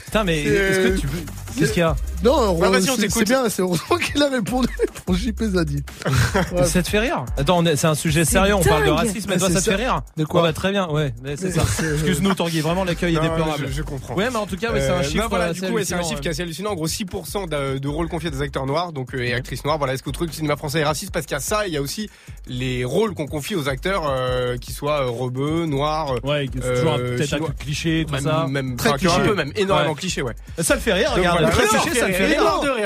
Putain 0.06 0.24
mais 0.24 0.43
est-ce 0.43 0.89
que 0.89 0.98
tu 0.98 1.06
veux 1.06 1.23
Qu'est-ce 1.59 1.73
qu'il 1.73 1.81
y 1.81 1.83
a 1.83 1.95
Non, 2.23 2.59
Bah, 2.59 2.69
c'est 2.81 3.25
bien, 3.25 3.49
c'est 3.49 3.63
heureusement 3.63 3.97
qu'il 3.97 4.23
a 4.23 4.29
répondu 4.29 4.69
pour 5.07 5.15
JP 5.15 5.43
Zadi. 5.43 5.83
Ouais. 6.55 6.65
Ça 6.67 6.83
te 6.83 6.89
fait 6.89 6.99
rire 6.99 7.25
Attends, 7.37 7.63
c'est 7.77 7.87
un 7.87 7.95
sujet 7.95 8.25
sérieux, 8.25 8.55
on 8.55 8.63
parle 8.63 8.85
de 8.85 8.91
racisme, 8.91 9.31
mais 9.31 9.39
toi 9.39 9.51
ça 9.51 9.61
te 9.61 9.65
fait 9.71 9.75
rire 9.77 10.03
De 10.17 10.25
quoi 10.25 10.41
Oh, 10.41 10.45
bah, 10.45 10.53
Très 10.53 10.71
bien, 10.73 10.89
ouais, 10.89 11.15
c'est 11.37 11.51
ça. 11.53 11.63
c'est- 11.67 11.93
Excuse-nous 11.95 12.35
Tanguy, 12.35 12.61
vraiment 12.61 12.85
l'accueil 12.85 13.17
est 13.17 13.21
déplorable. 13.21 13.67
je, 13.69 13.73
je 13.73 13.83
comprends. 13.83 14.15
Ouais, 14.15 14.29
mais 14.31 14.37
en 14.37 14.47
tout 14.47 14.57
cas, 14.57 14.73
ouais, 14.73 14.81
c'est 14.81 14.89
un 14.91 14.95
Euh, 14.99 15.03
chiffre. 15.03 15.23
non, 15.23 15.29
voilà, 15.29 15.47
assez 15.47 15.61
du 15.67 15.73
coup, 15.73 15.79
c'est 15.83 15.95
un 15.95 15.97
hallucinant, 15.99 16.03
chiffre 16.09 16.21
qui 16.21 16.29
est 16.29 16.31
assez 16.33 16.43
hallucinant. 16.43 16.71
En 16.71 16.75
gros, 16.75 16.87
6% 16.89 17.49
de, 17.49 17.79
de 17.79 17.89
rôles 17.89 18.09
confiés 18.09 18.29
à 18.29 18.33
des 18.33 18.43
acteurs 18.43 18.67
noirs 18.67 18.93
donc, 18.93 19.15
euh, 19.15 19.19
et 19.23 19.35
actrices 19.35 19.65
noires. 19.65 19.79
Voilà, 19.79 19.95
est-ce 19.95 20.03
que 20.03 20.07
vous 20.07 20.13
trouvez 20.13 20.27
que 20.29 20.33
le 20.33 20.37
cinéma 20.37 20.57
français 20.57 20.81
est 20.81 20.85
raciste? 20.85 21.13
Parce 21.13 21.27
qu'il 21.27 21.35
y 21.35 21.39
a 21.39 21.41
ça, 21.41 21.67
il 21.67 21.73
y 21.73 21.77
a 21.77 21.83
aussi 21.83 22.11
les 22.47 22.85
rôles 22.85 23.15
qu'on 23.15 23.27
confie 23.27 23.55
aux 23.55 23.69
acteurs 23.69 24.05
euh, 24.09 24.57
qui 24.57 24.73
soient 24.73 25.03
euh, 25.07 25.11
rebeux, 25.11 25.67
noirs. 25.67 26.15
Ouais, 26.25 26.49
c'est 26.55 26.75
toujours 26.77 26.95
un- 26.95 26.99
euh, 26.99 27.17
peut-être 27.17 27.35
un 27.35 27.53
cliché, 27.59 28.05
tout 28.07 28.15
même, 28.15 28.25
ça. 28.25 28.47
Même, 28.49 28.77
Très 28.77 28.93
cliché. 28.95 29.35
même 29.37 29.53
énormément 29.57 29.95
cliché, 29.95 30.23
ouais. 30.23 30.35
Ça 30.59 30.75
le 30.75 30.81
fait 30.81 30.93
rire, 30.93 31.13
regarde. 31.15 31.44
Très 31.51 31.66
cliché, 31.66 31.99
ça 31.99 32.09
de 32.09 32.12
fait 32.12 32.27
rire, 32.27 32.43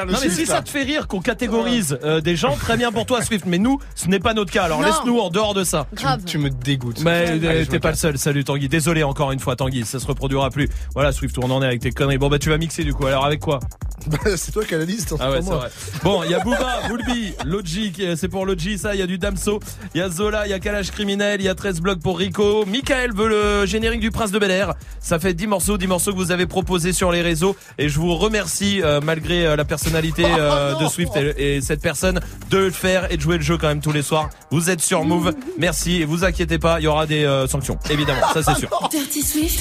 Non, 0.07 0.19
mais 0.23 0.31
si 0.31 0.47
ça 0.47 0.63
te 0.63 0.69
fait 0.69 0.83
rire 0.83 1.07
qu'on 1.09 1.21
catégorise 1.21 1.99
euh, 2.05 2.21
des 2.21 2.37
gens, 2.37 2.57
très 2.57 2.77
bien 2.77 2.93
pour 2.93 3.07
toi, 3.07 3.23
Swift. 3.23 3.45
Mais 3.47 3.59
nous, 3.59 3.79
ce 3.95 4.09
n'est 4.09 4.21
pas 4.21 4.35
notre 4.35 4.53
cas. 4.53 4.65
Alors 4.65 4.83
laisse-nous 4.83 5.19
en 5.19 5.31
dehors 5.31 5.55
de 5.55 5.65
ça. 5.65 5.87
Tu 6.27 6.39
me 6.39 6.51
dégoûtes. 6.51 7.01
Mais 7.03 7.27
euh, 7.31 7.65
t'es 7.65 7.77
me 7.77 7.81
pas 7.81 7.91
le 7.91 7.97
seul. 7.97 8.19
Salut 8.19 8.45
Tanguy. 8.45 8.69
Désolé 8.69 9.03
encore 9.03 9.33
une 9.33 9.41
fois, 9.41 9.57
Tanguy. 9.57 9.85
Ça 9.85 9.99
se 9.99 10.07
reproduira 10.07 10.51
plus. 10.51 10.69
Voilà, 10.95 11.13
Swift, 11.13 11.37
on 11.39 11.51
en 11.51 11.63
est 11.63 11.67
avec 11.67 11.81
tes 11.81 11.91
conneries. 11.91 12.19
Bon, 12.19 12.29
bah, 12.29 12.39
tu 12.39 12.49
vas 12.51 12.59
mixer 12.59 12.85
du 12.85 12.93
coup. 12.95 13.07
Alors, 13.07 13.25
avec 13.25 13.41
quoi? 13.41 13.61
Bah, 14.07 14.17
c'est 14.37 14.53
toi 14.53 14.65
qui 14.65 14.75
as 14.75 14.79
la 14.79 14.85
liste, 14.85 15.13
Ah 15.19 15.31
ouais, 15.31 15.41
c'est 15.43 15.51
vrai. 15.51 15.69
Bon, 16.05 16.23
il 16.23 16.31
y 16.31 16.35
a 16.35 16.39
Booba, 16.39 16.83
Boulby, 16.89 17.35
Logi, 17.45 17.91
qui 17.93 18.05
est- 18.05 18.17
c'est 18.17 18.29
pour 18.29 18.47
Logi, 18.47 18.79
ça. 18.79 18.95
Il 18.95 19.01
y 19.01 19.03
a 19.03 19.07
du 19.07 19.19
Damso, 19.19 19.59
il 19.95 19.99
y 19.99 20.01
a 20.01 20.09
Zola, 20.09 20.47
il 20.47 20.51
y 20.51 20.53
a 20.55 20.61
Kalash 20.61 20.93
Criminel, 20.93 21.41
il 21.41 21.45
y 21.45 21.49
a 21.49 21.55
13 21.55 21.81
blocs 21.81 22.01
pour 22.01 22.17
Rico. 22.19 22.65
Michael 22.65 23.13
veut 23.13 23.29
le 23.29 23.67
générique 23.67 24.01
du 24.01 24.11
Prince 24.13 24.31
de 24.31 24.39
Bel 24.39 24.53
Air. 24.53 24.75
Ça 25.01 25.19
fait 25.19 25.35
10 25.35 25.49
morceaux, 25.49 25.77
10 25.77 25.89
morceaux 25.89 26.13
que 26.13 26.17
vous 26.17 26.31
avez 26.31 26.47
proposés 26.47 26.93
sur 26.93 27.11
les 27.11 27.23
réseaux. 27.23 27.57
Et 27.77 27.89
je 27.89 27.99
vous 27.99 28.15
remercie, 28.15 28.48
euh, 28.83 29.01
malgré 29.03 29.47
euh, 29.47 29.57
la 29.57 29.65
personnalité 29.65 30.25
euh, 30.27 30.75
de 30.75 30.87
Swift 30.89 31.13
et, 31.17 31.57
et 31.57 31.61
cette 31.61 31.81
personne, 31.81 32.21
de 32.51 32.59
le 32.59 32.71
faire 32.71 33.11
et 33.13 33.17
de 33.17 33.23
jouer 33.23 33.37
le 33.37 33.43
jeu 33.43 33.59
quand 33.59 33.69
même 33.69 33.81
tous 33.81 33.93
les 33.93 34.03
soirs. 34.03 34.31
Vous 34.51 34.71
êtes 34.71 34.81
sur 34.81 35.05
Move. 35.05 35.35
Merci. 35.59 36.03
Et 36.03 36.05
vous 36.05 36.25
inquiétez 36.25 36.59
pas, 36.59 36.81
il 36.81 36.85
y 36.85 36.87
aura 36.87 37.07
des 37.07 37.25
euh, 37.25 37.47
sanctions. 37.47 37.79
Évidemment, 37.91 38.21
ça 38.33 38.43
c'est 38.43 38.59
sûr. 38.59 38.69
Dirty 38.91 39.23
Swift. 39.23 39.61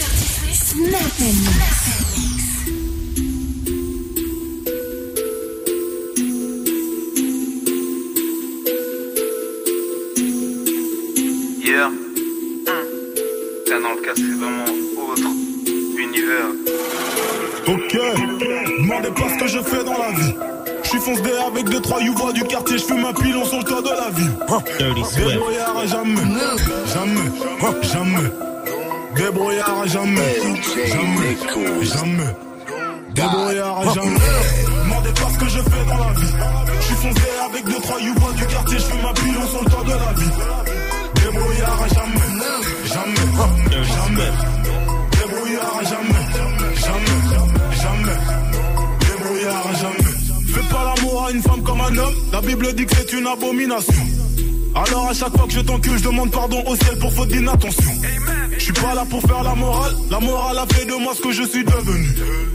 Yeah. 11.64 11.92
Là, 13.70 13.80
dans 13.82 13.94
le 13.94 14.02
cas, 14.02 14.14
c'est 14.16 14.22
vraiment 14.22 14.64
autre 15.12 15.30
univers. 15.98 16.48
Ok, 17.68 17.98
demandez 18.80 19.10
pas 19.10 19.30
ce 19.30 19.40
que 19.44 19.48
je 19.48 19.60
fais 19.60 19.84
dans 19.84 19.98
la 19.98 20.12
vie. 20.18 20.34
Je 20.84 20.90
suis 20.90 21.00
foncé 21.00 21.32
avec 21.46 21.66
deux 21.66 21.82
trois 21.82 22.02
youvois 22.02 22.32
du 22.32 22.44
quartier, 22.44 22.78
je 22.78 22.84
fume 22.86 23.04
un 23.04 23.14
pilon 23.14 23.44
sur 23.44 23.58
le 23.58 23.64
toit 23.66 23.82
de 23.82 23.90
la 23.90 24.10
ville. 24.12 24.32
Hein. 24.48 24.60
Débrouillard 24.80 25.78
à 25.78 25.86
jamais, 25.86 26.22
jamais, 26.94 27.28
jamais. 27.84 28.30
Débrouillard 29.16 29.82
à 29.84 29.88
jamais, 29.88 30.36
jamais, 30.88 31.36
jamais. 31.84 32.36
Débrouillard 33.14 33.80
à 33.80 33.94
jamais. 33.94 34.20
Demandez 34.84 35.10
pas 35.10 35.30
ce 35.34 35.38
que 35.38 35.50
je 35.50 35.60
fais 35.60 35.86
dans 35.90 35.98
la 35.98 36.14
vie. 36.14 36.34
Je 36.80 36.86
suis 36.86 36.96
foncé 36.96 37.22
avec 37.50 37.66
deux 37.66 37.82
trois 37.82 38.00
youvois 38.00 38.32
du 38.32 38.46
quartier, 38.46 38.78
je 38.78 38.84
fume 38.86 39.06
un 39.06 39.14
pilon 39.14 39.48
sur 39.48 39.62
le 39.64 39.70
toit 39.70 39.84
de 39.84 39.90
la 39.90 40.14
ville. 40.14 40.34
Débrouillard 41.16 41.82
à 41.84 41.88
jamais, 41.90 42.30
jamais, 42.86 43.26
jamais. 43.84 44.32
Débrouillard 45.20 45.78
à 45.80 45.84
jamais, 45.84 46.26
jamais, 46.80 47.26
jamais. 47.30 47.57
Débrouillard 49.00 49.68
à 49.68 49.74
jamais. 49.74 50.54
Fais 50.54 50.74
pas 50.74 50.94
l'amour 50.96 51.26
à 51.26 51.32
une 51.32 51.42
femme 51.42 51.64
comme 51.64 51.82
un 51.82 51.98
homme. 51.98 52.16
La 52.32 52.42
Bible 52.42 52.74
dit 52.74 52.86
que 52.86 52.96
c'est 52.96 53.14
une 53.14 53.28
abomination. 53.28 53.94
Alors 54.76 55.10
à 55.10 55.14
chaque 55.14 55.36
fois 55.36 55.48
que 55.48 55.54
je 55.54 55.60
t'encule, 55.60 55.98
je 55.98 56.04
demande 56.04 56.32
pardon 56.32 56.64
au 56.66 56.76
ciel 56.76 56.98
pour 57.00 57.12
faute 57.14 57.30
d'inattention. 57.30 57.92
Je 58.58 58.64
suis 58.64 58.74
pas 58.74 58.94
là 58.94 59.06
pour 59.10 59.22
faire 59.22 59.44
la 59.44 59.56
morale. 59.56 59.96
La 60.10 60.20
morale 60.20 60.58
a 60.58 60.66
fait 60.74 60.86
de 60.86 60.94
moi 60.94 61.14
ce 61.16 61.22
que 61.22 61.32
je 61.32 61.44
suis 61.44 61.64
devenu. 61.64 62.08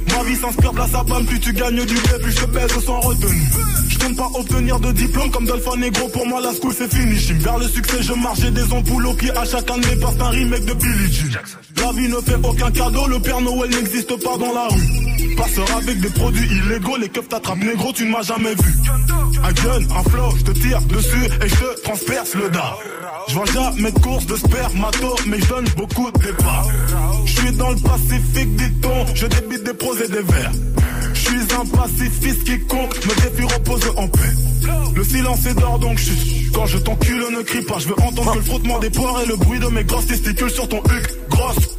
Ma 0.08 0.22
vie 0.24 0.36
s'inspire 0.36 0.72
de 0.72 0.78
la 0.78 0.88
sabane, 0.88 1.24
plus 1.24 1.40
tu 1.40 1.52
gagnes 1.52 1.84
du 1.84 1.94
blé, 1.94 2.18
plus 2.22 2.32
je 2.32 2.44
te 2.44 2.50
baise 2.50 2.84
sans 2.84 3.00
retenue. 3.00 3.48
Je 3.88 3.98
compte 3.98 4.16
pas 4.16 4.28
obtenir 4.34 4.78
de 4.80 4.92
diplôme 4.92 5.30
comme 5.30 5.46
Dolphin 5.46 5.76
Negro, 5.76 6.08
pour 6.08 6.26
moi 6.26 6.40
la 6.40 6.52
school 6.52 6.74
c'est 6.76 6.92
fini. 6.92 7.14
Vers 7.40 7.58
le 7.58 7.68
succès, 7.68 8.02
je 8.02 8.12
marche 8.12 8.40
j'ai 8.40 8.50
des 8.50 8.72
ampoules 8.72 9.06
au 9.06 9.14
pied 9.14 9.30
à 9.36 9.44
chacun 9.44 9.78
de 9.78 9.86
mes 9.86 10.04
un 10.04 10.28
remake 10.28 10.64
de 10.64 10.74
Billie 10.74 11.12
Jean. 11.12 11.40
La 11.82 11.92
vie 11.92 12.08
ne 12.08 12.20
fait 12.20 12.36
aucun 12.42 12.70
cadeau, 12.70 13.06
le 13.06 13.20
Père 13.20 13.40
Noël 13.40 13.70
n'existe 13.70 14.22
pas 14.22 14.36
dans 14.36 14.52
la 14.52 14.68
rue. 14.68 15.34
Passeur 15.36 15.76
avec 15.76 16.00
des 16.00 16.10
produits 16.10 16.46
illégaux, 16.46 16.96
les 16.96 17.08
keufs 17.08 17.28
t'attrapent 17.28 17.62
négro, 17.62 17.92
tu 17.92 18.04
ne 18.04 18.10
m'as 18.10 18.22
jamais 18.22 18.54
vu. 18.54 18.74
Un 19.44 19.52
gun, 19.52 19.94
un 19.96 20.02
flow, 20.10 20.34
je 20.36 20.44
te 20.44 20.50
tire 20.52 20.80
dessus 20.82 21.24
et 21.42 21.48
je 21.48 21.54
te 21.54 21.80
le 22.34 22.50
dard. 22.50 22.78
Je 23.28 23.34
vois 23.34 23.46
jamais 23.46 23.90
de 23.90 23.98
course 23.98 24.26
de 24.26 24.36
spermato, 24.36 25.16
mais 25.26 25.40
je 25.40 25.48
donne 25.48 25.64
beaucoup 25.76 26.10
de 26.10 26.18
départ. 26.18 26.68
Je 27.24 27.32
suis 27.32 27.52
dans 27.52 27.70
le 27.70 27.76
pacifique, 27.76 28.56
dit-on, 28.56 29.14
je 29.14 29.26
débite 29.26 29.64
des 29.64 29.72
pros 29.72 29.94
et 29.96 30.08
des 30.08 30.22
vers. 30.22 30.52
Je 31.14 31.20
suis 31.20 31.40
un 31.54 31.66
pacifiste 31.66 32.44
qui 32.44 32.60
compte, 32.66 32.94
me 33.06 33.14
défie 33.14 33.54
repose 33.54 33.82
en 33.96 34.08
paix. 34.08 34.34
Le 34.94 35.04
silence 35.04 35.46
est 35.46 35.54
d'or 35.54 35.78
donc 35.78 35.98
chut. 35.98 36.52
Quand 36.52 36.66
je 36.66 36.78
t'encule, 36.78 37.24
ne 37.32 37.42
crie 37.42 37.62
pas, 37.62 37.78
je 37.78 37.88
veux 37.88 37.98
entendre 38.02 38.32
que 38.32 38.38
le 38.38 38.44
frottement 38.44 38.78
des 38.78 38.90
poires 38.90 39.22
et 39.22 39.26
le 39.26 39.36
bruit 39.36 39.58
de 39.58 39.68
mes 39.68 39.84
grosses 39.84 40.06
testicules 40.06 40.50
sur 40.50 40.68
ton 40.68 40.78
huc. 40.78 41.28
Grosse 41.30 41.71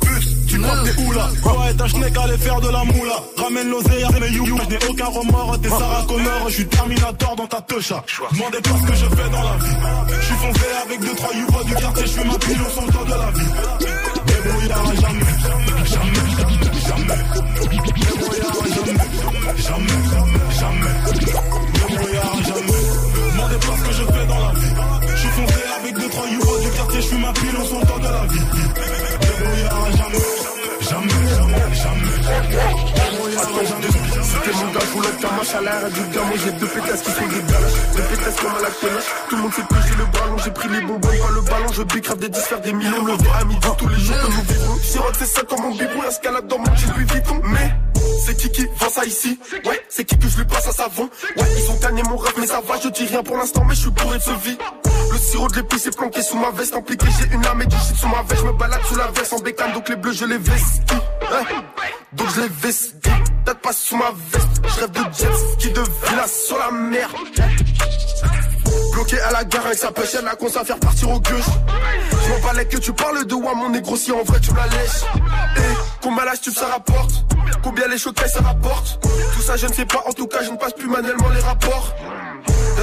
tu 0.53 0.59
frappe 0.59 0.83
t'es 0.83 1.01
où 1.01 1.11
là 1.11 1.29
Toi 1.41 1.71
et 1.71 1.75
ta 1.75 1.87
schneck 1.87 2.17
allez 2.17 2.37
faire 2.37 2.61
de 2.61 2.69
la 2.69 2.83
moula 2.83 3.15
Ramène 3.37 3.69
l'oseille, 3.69 4.05
mais 4.19 4.31
you, 4.31 4.45
you. 4.45 4.57
Je 4.63 4.69
n'ai 4.69 4.85
aucun 4.89 5.05
remords, 5.05 5.59
t'es 5.61 5.69
Sarah 5.69 6.05
Connor 6.07 6.47
Je 6.47 6.53
suis 6.53 6.67
Terminator 6.67 7.35
dans 7.35 7.47
ta 7.47 7.61
techa 7.61 8.03
Demandez 8.31 8.61
pas 8.61 8.77
ce 8.81 8.87
que 8.87 8.95
je 8.95 9.05
fais 9.15 9.29
dans 9.29 9.43
la 9.43 9.57
vie 9.57 9.75
Je 10.19 10.25
suis 10.25 10.35
foncé 10.35 10.65
avec 10.85 10.99
deux 10.99 11.15
trois 11.15 11.33
youvois 11.33 11.63
du 11.63 11.73
quartier 11.73 12.05
Je 12.05 12.11
fais 12.11 12.25
ma 12.25 12.37
pile 12.37 12.61
au 12.61 12.69
centre 12.69 13.05
de 13.05 13.11
la 13.11 13.31
vie 13.31 13.51
Débrouillard 14.27 14.89
à 14.89 14.95
jamais 14.95 15.33
Jamais, 15.93 16.17
jamais 16.37 17.17
Débrouillard 18.03 18.57
à 18.61 18.67
jamais 18.69 19.07
Jamais, 19.57 19.99
jamais 20.59 20.93
Débrouillard 21.73 22.33
à 22.33 22.43
jamais 22.43 22.81
Demandez 23.31 23.55
pas 23.55 23.75
ce 23.77 23.83
que 23.83 23.93
je 23.93 24.03
fais 24.13 24.25
dans 24.27 24.39
la 24.39 24.51
vie 24.53 24.73
Je 25.11 25.17
suis 25.17 25.29
foncé 25.29 25.61
avec 25.79 25.93
deux 25.95 26.09
trois 26.09 26.27
youvois 26.27 26.59
du 26.59 26.69
quartier 26.69 27.01
Je 27.01 27.07
suis 27.07 27.17
ma 27.17 27.33
pile 27.33 27.57
au 27.59 27.65
centre 27.65 27.99
de 27.99 28.03
la 28.03 28.25
vie 28.27 28.39
Débrouillard 29.19 29.85
à 29.85 29.91
jamais 29.97 30.42
Jamais, 30.89 31.07
jamais, 31.07 31.75
jamais 31.75 32.11
C'était 34.21 34.51
mon 34.57 34.71
gars, 34.73 34.79
je 34.81 35.21
ta 35.21 35.31
manche 35.31 35.55
à 35.55 35.61
l'air 35.61 35.89
du 35.89 36.01
gars. 36.13 36.23
Moi 36.25 36.37
j'ai 36.43 36.51
deux 36.51 36.67
pétasses 36.67 37.01
qui 37.01 37.11
sont 37.11 37.27
des 37.27 37.41
galaches. 37.51 37.71
Deux 37.95 38.03
pétasses 38.03 38.35
comme 38.41 38.51
à 38.51 38.61
la 38.61 38.69
pénache. 38.69 39.03
Tout 39.29 39.35
le 39.37 39.41
monde 39.43 39.53
sait 39.53 39.61
que 39.61 39.75
j'ai 39.87 39.95
le 39.95 40.05
ballon. 40.05 40.37
J'ai 40.43 40.51
pris 40.51 40.69
les 40.69 40.81
bonbons, 40.81 40.99
pas 40.99 41.31
le 41.33 41.41
ballon. 41.41 41.71
Je 41.71 41.83
bicrave 41.83 42.19
des 42.19 42.29
10, 42.29 42.39
faire 42.39 42.61
des 42.61 42.73
millions. 42.73 43.05
Le 43.05 43.13
à 43.13 43.45
midi, 43.45 43.67
tous 43.77 43.87
les 43.87 43.99
jours 43.99 44.15
que 44.17 44.27
nous 44.27 44.53
vivons. 44.53 44.77
Sirote, 44.83 45.15
c'est 45.19 45.25
ça 45.25 45.41
comme 45.43 45.61
mon 45.61 45.71
bibou. 45.71 46.03
Escalade 46.07 46.47
dans 46.47 46.57
mon 46.59 46.65
Louis 46.65 47.05
Vuitton. 47.05 47.41
Mais 47.45 47.73
c'est 48.25 48.37
qui 48.37 48.49
qui 48.51 48.65
vend 48.77 48.89
ça 48.89 49.05
ici? 49.05 49.39
Ouais, 49.65 49.81
c'est 49.89 50.05
qui 50.05 50.17
que 50.17 50.27
je 50.27 50.37
lui 50.37 50.45
passe 50.45 50.67
à 50.67 50.71
savon? 50.71 51.09
Ouais, 51.37 51.47
ils 51.57 51.71
ont 51.71 51.77
gagné 51.77 52.03
mon 52.03 52.17
rêve, 52.17 52.33
mais 52.39 52.47
ça 52.47 52.61
va, 52.61 52.79
je 52.81 52.89
dis 52.89 53.05
rien 53.05 53.23
pour 53.23 53.37
l'instant, 53.37 53.63
mais 53.65 53.75
je 53.75 53.81
suis 53.81 53.89
bourré 53.91 54.17
de 54.17 54.23
ce 54.23 54.31
vie. 54.31 54.57
Le 55.11 55.17
sirop 55.17 55.47
de 55.47 55.55
l'épice 55.57 55.85
est 55.87 55.95
planqué 55.95 56.21
sous 56.21 56.37
ma 56.37 56.51
veste, 56.51 56.75
impliqué, 56.75 57.05
j'ai 57.19 57.35
une 57.35 57.41
lame 57.43 57.61
et 57.61 57.65
du 57.65 57.75
shit 57.75 57.95
sous 57.95 58.07
ma 58.07 58.21
veste. 58.23 58.41
Je 58.41 58.47
me 58.47 58.53
balade 58.53 58.81
sous 58.87 58.95
la 58.95 59.07
veste 59.07 59.33
en 59.33 59.39
bécane, 59.39 59.73
donc 59.73 59.89
les 59.89 59.95
bleus 59.95 60.13
je 60.13 60.25
les 60.25 60.37
veste. 60.37 60.93
Donc 62.13 62.27
je 62.35 62.41
les 62.41 62.49
veste. 62.49 62.95
Tête 63.45 63.59
pas 63.59 63.73
sous 63.73 63.97
ma 63.97 64.11
veste, 64.31 64.61
je 64.63 64.79
rêve 64.79 64.91
de 64.91 64.99
jet 65.17 65.27
ski 65.53 65.69
de 65.71 65.81
villa 65.81 66.25
sur 66.27 66.57
la 66.57 66.71
mer. 66.71 67.09
Bloqué 68.93 69.19
à 69.21 69.31
la 69.31 69.43
gare 69.43 69.65
avec 69.65 69.77
sa 69.77 69.91
pêche, 69.91 70.15
elle 70.19 70.27
a 70.27 70.35
qu'on 70.35 70.47
à 70.47 70.63
faire 70.63 70.79
partir 70.79 71.09
au 71.09 71.19
gueuche. 71.19 71.45
Je 72.11 72.29
m'en 72.29 72.39
balais 72.47 72.65
que 72.65 72.77
tu 72.77 72.93
parles 72.93 73.25
de 73.25 73.35
moi, 73.35 73.55
mon 73.55 73.69
négro, 73.69 73.95
si 73.97 74.11
en 74.11 74.23
vrai 74.23 74.39
tu 74.39 74.51
me 74.51 74.57
la 74.57 74.67
lèches. 74.67 75.03
Eh, 75.57 75.61
combien 76.01 76.25
la 76.25 76.35
stuff 76.35 76.53
ça 76.53 76.67
rapporte? 76.67 77.25
Combien 77.63 77.87
les 77.87 77.97
choquets 77.97 78.27
ça 78.27 78.41
rapporte? 78.41 78.99
Tout 79.01 79.41
ça 79.41 79.57
je 79.57 79.65
ne 79.67 79.73
sais 79.73 79.85
pas, 79.85 80.03
en 80.05 80.13
tout 80.13 80.27
cas 80.27 80.43
je 80.43 80.51
ne 80.51 80.57
passe 80.57 80.73
plus 80.73 80.87
manuellement 80.87 81.29
les 81.29 81.41
rapports. 81.41 81.95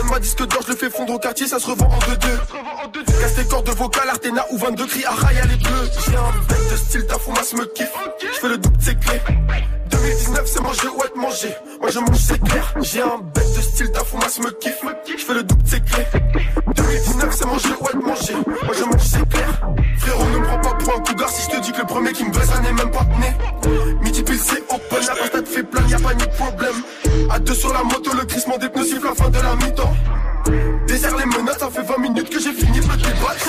Donne-moi 0.01 0.21
disque 0.21 0.47
d'or, 0.47 0.63
je 0.67 0.73
le 0.73 0.77
fais 0.79 0.89
fondre 0.89 1.13
au 1.13 1.19
quartier, 1.19 1.47
ça 1.47 1.59
se 1.59 1.67
revend 1.67 1.85
en 1.85 1.99
2-2. 1.99 3.05
Casse 3.21 3.35
tes 3.35 3.45
cordes 3.45 3.69
vocales, 3.69 4.09
Artena 4.09 4.47
ou 4.51 4.57
22 4.57 4.87
cris, 4.87 5.05
à 5.05 5.13
les 5.45 5.57
bleus. 5.57 5.91
J'ai 6.07 6.17
un 6.17 6.33
bec 6.49 6.71
de 6.71 6.77
style, 6.77 7.07
ta 7.07 7.19
foumasse 7.19 7.53
me 7.53 7.67
kiffe. 7.67 7.93
Je 8.19 8.39
fais 8.39 8.49
le 8.49 8.57
double, 8.57 8.79
c'est 8.81 8.99
clé. 8.99 9.21
2019 9.91 10.47
c'est 10.47 10.63
manger 10.63 10.89
ou 10.89 11.03
être 11.05 11.17
mangé. 11.17 11.55
Moi 11.81 11.91
je 11.91 11.99
mange 11.99 12.17
c'est 12.17 12.43
clair. 12.43 12.75
J'ai 12.81 13.03
un 13.03 13.19
bec 13.19 13.45
de 13.55 13.61
style 13.61 13.93
ta 13.93 14.03
foumasse 14.03 14.39
me 14.39 14.51
kiffe. 14.53 14.83
Je 15.07 15.23
fais 15.23 15.35
le 15.35 15.43
double 15.43 15.63
c'est 15.67 15.85
clé 15.85 16.07
2019 16.77 17.35
c'est 17.37 17.45
manger 17.45 17.69
ou 17.79 17.85
être 17.85 18.03
mangé. 18.03 18.35
Moi 18.47 18.75
je 18.79 18.85
mange 18.85 19.03
c'est 19.03 19.29
clair. 19.29 19.61
Frérot 19.99 20.25
ne 20.25 20.39
me 20.39 20.45
prends 20.47 20.61
pas 20.61 20.75
pour 20.77 20.97
un 20.97 21.01
cougar 21.01 21.29
Si 21.29 21.43
je 21.43 21.57
te 21.57 21.63
dis 21.63 21.73
que 21.73 21.81
le 21.81 21.87
premier 21.87 22.13
qui 22.13 22.25
me 22.25 22.31
baisse 22.31 22.49
n'est 22.63 22.73
même 22.73 22.91
pas 22.91 23.05
né. 23.21 23.37
Midi 24.03 24.23
pile 24.23 24.39
c'est 24.39 24.63
open. 24.73 25.07
La 25.07 25.15
patate 25.15 25.49
fait 25.49 25.63
plein 25.63 25.87
y'a 25.89 25.99
pas 25.99 26.15
ni 26.15 26.25
de 26.25 26.31
problème 26.31 26.77
À 27.31 27.39
deux 27.39 27.55
sur 27.55 27.73
la 27.73 27.83
moto 27.83 28.11
le 28.19 28.25
crissement 28.25 28.59
des 28.59 28.69
pneus 28.69 28.85
siffle 28.85 29.07
la 29.07 29.15
fin 29.15 29.31
de 29.31 29.39
la 29.39 29.57
mi-temps 29.57 29.95
Désert 31.01 31.17
les 31.17 31.25
menottes 31.25 31.59
ça 31.59 31.71
fait 31.71 31.83
20 31.83 31.97
minutes 31.97 32.29
que 32.29 32.39
j'ai 32.39 32.53
fini 32.53 32.79
de 32.79 32.87
me 32.87 32.95
débattre 32.97 33.49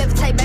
levitate, 0.00 0.36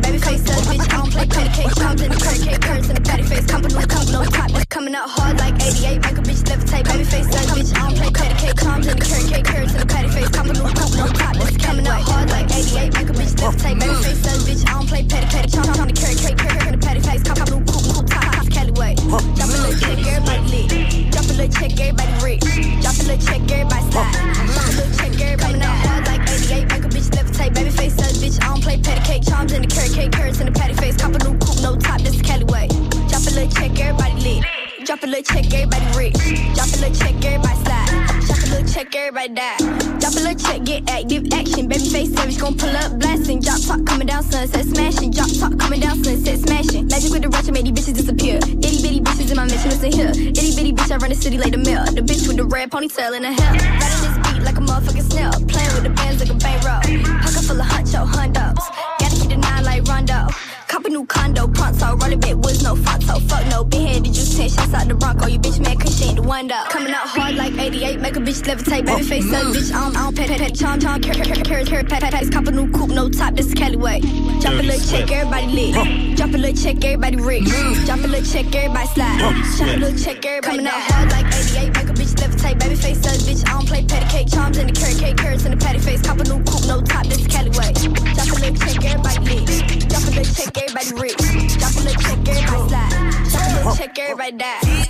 baby 0.00 0.18
face 0.18 0.42
bitch. 0.42 0.88
I 0.88 0.90
don't 0.90 1.12
play 1.12 1.28
cake, 1.28 1.70
charms 1.86 2.02
in 2.02 2.10
the 2.10 2.18
carrot 2.18 2.44
cake, 2.44 2.58
carrots 2.58 2.90
in 2.90 2.96
the 2.96 3.00
patty 3.00 3.24
face. 3.24 3.46
Cop 3.46 3.64
a 3.64 3.68
new 3.68 3.86
coupe, 4.02 4.26
no 4.26 4.42
top, 4.50 4.58
this 4.58 4.62
coming 4.62 4.94
out 5.04 5.08
hard 5.08 5.38
like 5.38 5.54
88. 5.54 6.02
Make 6.02 6.18
a 6.18 6.22
bitch 6.22 6.42
levitate, 6.50 6.84
baby 6.86 7.04
face 7.04 7.28
says 7.28 7.50
bitch. 7.50 7.72
I 7.72 7.78
don't 7.78 7.96
play 7.96 8.10
patty 8.10 8.34
cake, 8.42 8.58
charms 8.58 8.86
in 8.86 8.98
the 8.98 9.04
carrot 9.04 9.28
cake, 9.30 9.46
carrots 9.46 9.74
in 9.74 9.78
the 9.78 9.86
patty 9.86 10.08
face. 10.10 10.28
Cop 10.30 10.46
a 10.46 10.52
new 10.52 10.66
coupe, 10.74 10.96
no 10.96 11.06
top, 11.06 11.36
this 11.36 11.56
coming 11.56 11.86
out 11.86 12.02
hard 12.02 12.30
like 12.30 12.50
88. 12.50 12.92
Make 12.94 13.08
a 13.08 13.12
bitch 13.14 13.34
levitate, 13.38 13.78
baby 13.78 13.94
face 14.02 14.22
says 14.22 14.42
bitch. 14.42 14.66
I 14.66 14.70
don't 14.72 14.88
play 14.88 15.04
patty 15.04 15.28
cake, 15.30 15.52
charms 15.52 15.78
in 15.78 15.86
the 15.86 15.94
carrot 15.94 16.18
cake, 16.18 16.38
carrots 16.38 16.66
in 16.66 16.72
the 16.72 16.78
patty 16.86 17.00
face. 17.00 17.22
Cop 17.22 17.38
a 17.38 17.44
new 17.50 17.60
coupe, 17.62 17.86
no 17.86 17.98
top, 18.02 18.47
this 18.78 18.78
coming 18.78 18.78
out 18.78 18.78
hard 18.78 18.78
like 18.78 18.78
88. 18.78 18.78
Make 18.78 18.78
a 18.78 18.78
bitch 18.78 18.78
levitate, 18.78 18.78
baby 18.78 18.78
face 18.78 18.78
says 18.78 18.78
bitch. 18.78 18.78
I 18.78 18.78
don't 18.78 18.78
play 18.78 18.78
patty 18.78 18.78
patty, 18.78 18.78
charms 18.78 19.12
in 19.12 19.22
the 19.22 19.28
carrot 19.28 19.52
cake, 19.52 19.72
carrots 19.72 19.72
in 19.72 19.72
the 19.72 19.72
patty 19.72 19.74
face. 19.76 19.76
Cop 19.76 19.94
a 19.94 19.98
new 19.98 20.18
coupe, 20.18 20.38
coupe 20.38 20.38
top, 20.38 20.38
top, 20.38 20.38
Callaway. 20.38 20.38
Drop 20.38 20.42
a 20.46 20.50
little 20.50 20.60
check, 20.68 20.68
everybody 20.78 20.94
lit. 20.94 20.94
Drop 20.94 21.02
a 21.02 21.36
little 21.36 21.52
check, 21.52 21.82
everybody 21.82 22.06
rich. 22.06 22.74
Drop 22.74 22.98
a 22.98 23.06
little 23.06 23.24
check, 23.26 23.48
everybody 23.48 23.48
slide. 23.48 24.28
Drop 24.38 24.68
a 24.68 24.72
little 24.72 24.92
check, 24.92 25.02
everybody 25.02 25.62
out 25.62 25.78
hard 25.84 26.06
like 26.06 26.22
88. 26.30 26.68
Make 26.68 26.84
a 26.84 26.88
bitch 26.88 27.10
levitate, 27.18 27.46
baby 27.48 27.80
face 27.80 27.96
says 27.98 28.22
bitch. 28.22 28.38
I 28.42 28.48
don't 28.48 28.62
play 28.62 28.76
patty 28.78 29.02
cake, 29.04 29.24
charms 29.26 29.52
in 29.52 29.62
the 29.62 29.68
carrot 29.68 29.92
cake, 29.92 30.12
carrots 30.12 30.40
in 30.40 30.46
the 30.46 30.52
patty 30.52 30.74
face. 30.74 30.96
Cop 30.96 31.14
a 31.14 31.18
new 31.18 31.38
coupe, 31.38 31.62
no 31.62 31.76
top, 31.76 32.00
this 32.00 32.14
is 32.14 32.22
Callaway. 32.22 32.68
Drop 33.08 33.22
a 33.22 33.30
little 33.30 33.50
check, 33.50 33.78
everybody 33.80 34.14
lit. 34.20 34.44
Drop 34.86 35.02
a 35.02 35.06
little 35.06 35.22
check, 35.22 35.52
everybody 35.52 35.86
rich. 35.98 36.16
Drop 36.54 36.68
a 36.68 36.78
little 36.78 36.94
check, 36.94 37.14
everybody 37.24 37.56
slide. 37.64 38.37
Little 38.48 38.66
check, 38.66 38.94
everybody 38.96 39.34
die. 39.34 39.58
Drop 40.00 40.14
a 40.16 40.20
little 40.24 40.34
check, 40.34 40.64
get 40.64 40.88
active, 40.88 41.28
action. 41.32 41.68
Baby 41.68 41.88
face 41.88 42.12
savage, 42.14 42.38
gon' 42.38 42.56
pull 42.56 42.74
up, 42.76 42.98
blasting. 42.98 43.40
Drop 43.40 43.60
top 43.60 43.84
coming 43.84 44.06
down, 44.06 44.22
sunset 44.22 44.64
smashing. 44.64 45.10
Drop 45.10 45.28
top 45.38 45.58
coming 45.58 45.80
down, 45.80 46.02
sunset 46.02 46.38
smashing. 46.38 46.86
Magic 46.88 47.12
with 47.12 47.22
the 47.22 47.28
ratchet 47.28 47.52
made 47.52 47.66
these 47.66 47.76
bitches 47.76 47.94
disappear. 47.94 48.38
Itty 48.38 48.80
bitty 48.80 49.00
bitches 49.00 49.30
in 49.30 49.36
my 49.36 49.44
mission, 49.44 49.68
listen 49.68 49.92
here. 49.92 50.10
Itty 50.10 50.56
bitty 50.56 50.72
bitch, 50.72 50.90
I 50.90 50.96
run 50.96 51.10
the 51.10 51.16
city 51.16 51.36
like 51.36 51.52
the 51.52 51.58
mill. 51.58 51.84
The 51.84 52.00
bitch 52.00 52.26
with 52.26 52.38
the 52.38 52.44
red 52.44 52.70
ponytail 52.70 53.14
in 53.16 53.22
the 53.22 53.32
hair. 53.32 53.52
Riding 53.52 54.00
this 54.00 54.16
beat 54.32 54.42
like 54.42 54.56
a 54.56 54.60
motherfucking 54.60 55.10
snail. 55.10 55.32
Playing 55.46 55.74
with 55.74 55.84
the 55.84 55.90
bands 55.90 56.20
like 56.20 56.30
a 56.30 56.38
bankroll. 56.40 56.80
Pocket 57.20 57.44
full 57.44 57.60
of 57.60 57.66
huncho 57.66 58.06
hundos. 58.06 58.64
Gotta 58.98 59.16
keep 59.16 59.28
the 59.28 59.36
nine 59.36 59.64
like 59.64 59.84
Rondo. 59.84 60.28
Cop 60.68 60.84
a 60.84 60.90
new 60.90 61.06
condo, 61.06 61.48
pronto. 61.48 61.96
Rolling 61.96 62.20
back 62.20 62.36
was 62.36 62.62
no 62.62 62.76
photo. 62.76 63.18
Fuck 63.20 63.46
no, 63.46 63.64
big 63.64 63.88
headed, 63.88 64.14
you 64.14 64.24
10 64.24 64.50
shots 64.50 64.74
out 64.74 64.86
the 64.86 64.94
Bronco. 64.94 65.24
Oh, 65.24 65.28
you 65.28 65.38
bitch 65.38 65.58
mad 65.60 65.80
cause 65.80 65.98
she 65.98 66.04
ain't 66.04 66.16
the 66.16 66.22
one 66.22 66.46
though. 66.46 66.62
Coming 66.68 66.92
out 66.92 67.08
hard 67.08 67.36
like 67.36 67.54
88, 67.56 68.00
make 68.00 68.16
a 68.16 68.20
bitch 68.20 68.42
levitate. 68.44 68.84
Baby 68.84 69.02
face 69.02 69.32
up, 69.32 69.46
bitch, 69.46 69.72
I 69.72 69.80
don't, 69.80 69.96
I 69.96 70.02
don't 70.04 70.16
pet, 70.16 70.28
pet, 70.28 70.38
pet, 70.38 70.52
chom, 70.52 70.78
chom, 70.78 71.02
carrot, 71.02 71.24
carrot, 71.24 71.44
carrot, 71.44 71.66
carrot, 71.66 71.88
pat, 71.88 72.02
pat, 72.02 72.12
pat. 72.12 72.30
Cop 72.30 72.46
a 72.46 72.50
new 72.50 72.70
coupe, 72.70 72.90
no 72.90 73.08
top, 73.08 73.34
this 73.34 73.46
is 73.46 73.54
Callaway. 73.54 74.00
Drop 74.40 74.54
a 74.54 74.62
little 74.62 74.86
check, 74.86 75.10
everybody 75.10 75.46
lit. 75.46 76.16
Drop 76.16 76.28
a 76.28 76.36
little 76.36 76.54
check, 76.54 76.84
everybody 76.84 77.16
rich. 77.16 77.48
Drop 77.86 77.98
a 78.00 78.06
little 78.06 78.24
check, 78.30 78.54
everybody 78.54 78.88
slide. 78.88 79.18
Drop 79.18 79.68
a 79.68 79.76
little 79.80 79.98
check, 79.98 80.24
everybody 80.24 80.58
Coming 80.58 80.66
out 80.66 80.80
hard 80.92 81.10
like 81.10 81.26
88, 81.32 81.74
make 81.74 81.88
a 81.88 81.94
bitch 81.96 82.14
levitate. 82.20 82.60
Baby 82.60 82.74
face 82.76 83.06
up, 83.08 83.16
bitch, 83.24 83.48
I 83.48 83.52
don't 83.56 83.66
play 83.66 83.84
patty 83.84 84.06
cake. 84.12 84.28
Charms 84.28 84.58
in 84.58 84.66
the 84.66 84.74
carrot 84.74 84.98
cake, 84.98 85.16
carrots 85.16 85.46
in 85.46 85.50
the 85.50 85.56
patty 85.56 85.78
face. 85.78 86.02
Cop 86.02 86.20
a 86.20 86.24
new 86.24 86.44
coupe, 86.44 86.68
no 86.68 86.82
top, 86.82 87.06
this 87.06 87.20
is 87.20 87.26
Callaway. 87.26 87.72
Drop 87.72 88.28
a 88.28 88.38
little 88.38 88.54
check, 88.60 88.84
everybody 88.84 89.18
lit. 89.24 89.88
Drop 89.88 90.02
a 90.04 90.10
little 90.12 90.34
check, 90.34 90.57
everybody 90.58 90.92
rich. 91.00 91.16
Drop 91.58 91.74
a 91.74 91.80
little 91.80 92.02
check, 92.02 92.28
everybody 92.28 92.68
slide. 92.68 92.90
Drop 93.30 93.42
a 93.42 93.54
little 93.54 93.76
check, 93.76 93.98
everybody 93.98 94.32
die. 94.32 94.88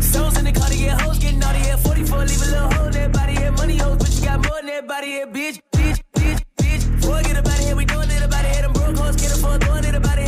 Souls 0.00 0.38
in 0.38 0.44
the 0.44 0.52
car 0.52 0.68
to 0.68 0.76
get 0.76 1.00
hoes, 1.00 1.18
getting 1.18 1.38
naughty 1.38 1.58
at 1.70 1.78
44, 1.80 2.18
leave 2.24 2.42
a 2.42 2.44
little 2.46 2.72
hole 2.72 2.86
in 2.86 2.92
that 2.92 3.12
body, 3.12 3.32
yeah, 3.34 3.50
money 3.50 3.76
hoes, 3.76 3.96
but 3.98 4.10
you 4.14 4.24
got 4.24 4.38
more 4.46 4.56
than 4.56 4.66
that 4.66 4.86
body, 4.88 5.08
yeah, 5.08 5.26
bitch, 5.26 5.60
bitch, 5.72 6.00
bitch, 6.14 6.42
bitch. 6.56 6.82
Forget 7.04 7.36
about 7.38 7.58
it, 7.58 7.66
here 7.66 7.76
we 7.76 7.84
doing 7.84 8.10
it 8.10 8.22
about 8.22 8.44
it, 8.44 8.54
hit 8.56 8.62
them 8.62 8.72
broke 8.72 8.96
hoes, 8.96 9.16
get 9.16 9.30
them 9.30 9.40
for 9.40 9.58
throwing 9.58 9.84
it 9.84 9.94
about 9.94 10.18
it, 10.18 10.27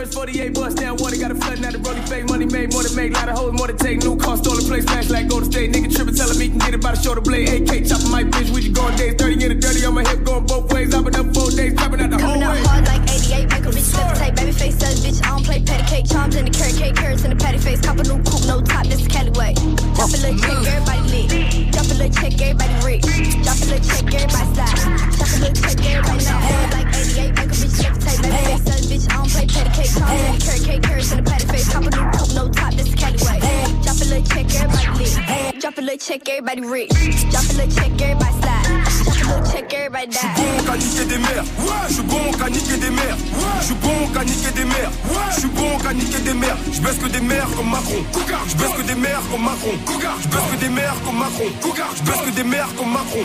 first, 0.00 0.14
48 0.14 0.54
bust 0.54 0.76
down 0.76 0.96
water, 0.96 1.16
got 1.16 1.30
a 1.30 1.34
flooding 1.34 1.64
out 1.64 1.72
the 1.72 1.78
rolling 1.78 2.02
fake, 2.04 2.24
money 2.28 2.46
made, 2.46 2.72
more 2.72 2.82
to 2.82 2.94
make, 2.96 3.12
lot 3.12 3.28
of 3.28 3.36
hoes, 3.36 3.52
more 3.52 3.66
to 3.66 3.76
take, 3.76 4.02
new 4.02 4.16
car, 4.16 4.36
stolen 4.36 4.64
place, 4.64 4.84
smash 4.84 5.10
like 5.10 5.28
go 5.28 5.40
to 5.40 5.46
state, 5.46 5.72
nigga 5.72 5.92
tripping, 5.94 6.14
telling 6.14 6.38
me 6.38 6.48
can 6.48 6.58
get 6.58 6.74
it 6.74 6.80
by 6.80 6.92
the 6.92 7.00
shoulder 7.00 7.20
blade, 7.20 7.48
AK 7.48 7.84
chopping 7.84 8.10
my 8.10 8.24
bitch, 8.24 8.48
we 8.50 8.60
just 8.62 8.74
going 8.74 8.96
days, 8.96 9.14
30 9.14 9.36
get 9.36 9.50
it 9.52 9.60
dirty 9.60 9.84
on 9.84 9.94
my 9.94 10.04
hip, 10.08 10.24
going 10.24 10.46
both 10.46 10.72
ways, 10.72 10.94
I've 10.94 11.04
been 11.04 11.16
up 11.16 11.28
four 11.34 11.50
days, 11.50 11.74
trapping 11.76 12.00
out 12.00 12.10
the 12.10 12.18
whole 12.18 12.32
Coming 12.32 12.48
way. 12.48 12.64
hard 12.64 12.86
like 12.86 13.04
88, 13.10 13.50
make 13.50 13.64
a 13.64 13.72
bitch 13.76 13.92
levitate. 13.92 14.36
Baby 14.36 14.52
face 14.52 14.76
says 14.80 15.04
bitch, 15.04 15.20
I 15.20 15.28
don't 15.36 15.44
play 15.44 15.60
patty 15.60 15.84
cake. 15.84 16.06
Charms 16.08 16.36
in 16.36 16.44
the 16.44 16.50
carrot 16.50 16.76
cake, 16.76 16.96
carrots 16.96 17.24
in 17.24 17.30
the 17.30 17.36
patty 17.36 17.58
face. 17.58 17.80
Cop 17.80 17.98
a 17.98 18.04
new 18.04 18.22
coupe, 18.24 18.46
no 18.46 18.62
top, 18.62 18.86
this 18.86 19.00
is 19.00 19.08
Callaway. 19.08 19.52
Drop 19.96 20.08
a 20.08 20.16
little 20.16 20.38
check, 20.40 20.64
everybody 20.64 21.02
lit. 21.12 21.72
Drop 21.72 21.84
a 21.84 21.94
little 22.00 22.14
check, 22.16 22.32
everybody 22.40 22.74
rich. 22.88 23.04
Drop 23.44 23.58
a 23.60 23.66
little 23.68 23.84
check, 23.84 24.04
everybody 24.08 24.48
slide. 24.56 24.80
Drop 25.18 25.28
a 25.28 25.38
little 25.44 25.58
check, 25.60 25.76
everybody 25.84 26.24
now. 26.24 26.40
Hard 26.40 26.72
like 26.72 26.88
88, 26.88 27.36
make 27.36 27.52
a 27.52 27.56
bitch 27.60 27.76
levitate. 27.84 28.18
Baby 28.24 28.40
face 28.48 28.64
says 28.64 28.82
bitch, 28.88 29.04
I 29.10 29.16
don't 29.20 29.28
play 29.28 29.46
patty 29.46 29.70
cake. 29.76 29.89
Charms 29.98 30.20
in 30.20 30.32
the 30.32 30.44
carrot 30.44 30.64
cake, 30.64 30.82
carrots 30.82 31.12
in 31.12 31.24
the 31.24 31.30
patty 31.30 31.46
face. 31.46 31.68
Cop 31.72 31.82
a 31.82 31.90
new 31.90 32.10
coupe, 32.18 32.34
no 32.34 32.48
top, 32.48 32.74
this 32.74 32.88
is 32.88 32.94
Callaway. 32.94 33.40
Drop 33.82 33.96
a 33.96 34.04
little 34.04 34.22
check, 34.22 34.46
everybody 34.54 35.04
lit. 35.04 35.49
Drop 35.60 35.76
a 35.76 35.80
little 35.82 35.98
check, 35.98 36.26
everybody 36.26 36.62
rich. 36.62 36.88
Drop 36.88 37.44
a 37.44 37.52
little 37.52 37.68
check, 37.76 38.00
everybody 38.00 38.32
slide. 38.40 38.64
Drop 38.64 39.20
a 39.20 39.28
little 39.28 39.52
check, 39.52 39.74
everybody 39.74 40.06
die. 40.06 40.16
Je 40.16 40.16
suis 40.16 40.32
bon 40.32 40.64
qu'à 40.64 40.76
niquer 40.78 41.04
des 41.04 41.18
mères. 41.18 41.44
Je 41.88 41.94
suis 41.94 42.02
bon 42.02 42.32
qu'à 42.38 42.48
niquer 42.48 42.78
des 42.78 42.90
mères. 42.90 43.16
Je 43.60 43.64
suis 43.66 43.74
bon 43.74 44.08
qu'à 44.08 44.24
niquer 44.24 44.50
des 44.52 44.64
mères. 44.64 44.90
Je 45.34 45.40
suis 45.40 45.48
bon 45.48 45.78
qu'à 45.78 45.92
niquer 45.92 46.20
des 46.20 46.32
mères. 46.32 46.56
Je 46.72 46.80
baisse 46.80 46.96
que 46.96 47.08
des 47.08 47.20
mères 47.20 47.48
comme 47.56 47.68
Macron. 47.68 48.02
Je 48.48 48.56
baisse 48.56 48.72
que 48.72 48.82
des 48.82 48.94
mères 48.94 49.20
comme 49.30 49.42
Macron. 49.44 49.74
Je 50.22 50.28
baisse 50.28 50.46
que 50.50 50.56
des 50.56 50.68
mères 50.70 50.96
comme 51.04 51.18
Macron. 51.18 51.44
Je 51.52 52.02
baisse 52.04 52.20
que 52.24 52.30
des 52.30 52.44
mères 52.44 52.68
comme 52.78 52.92
Macron. 52.92 53.24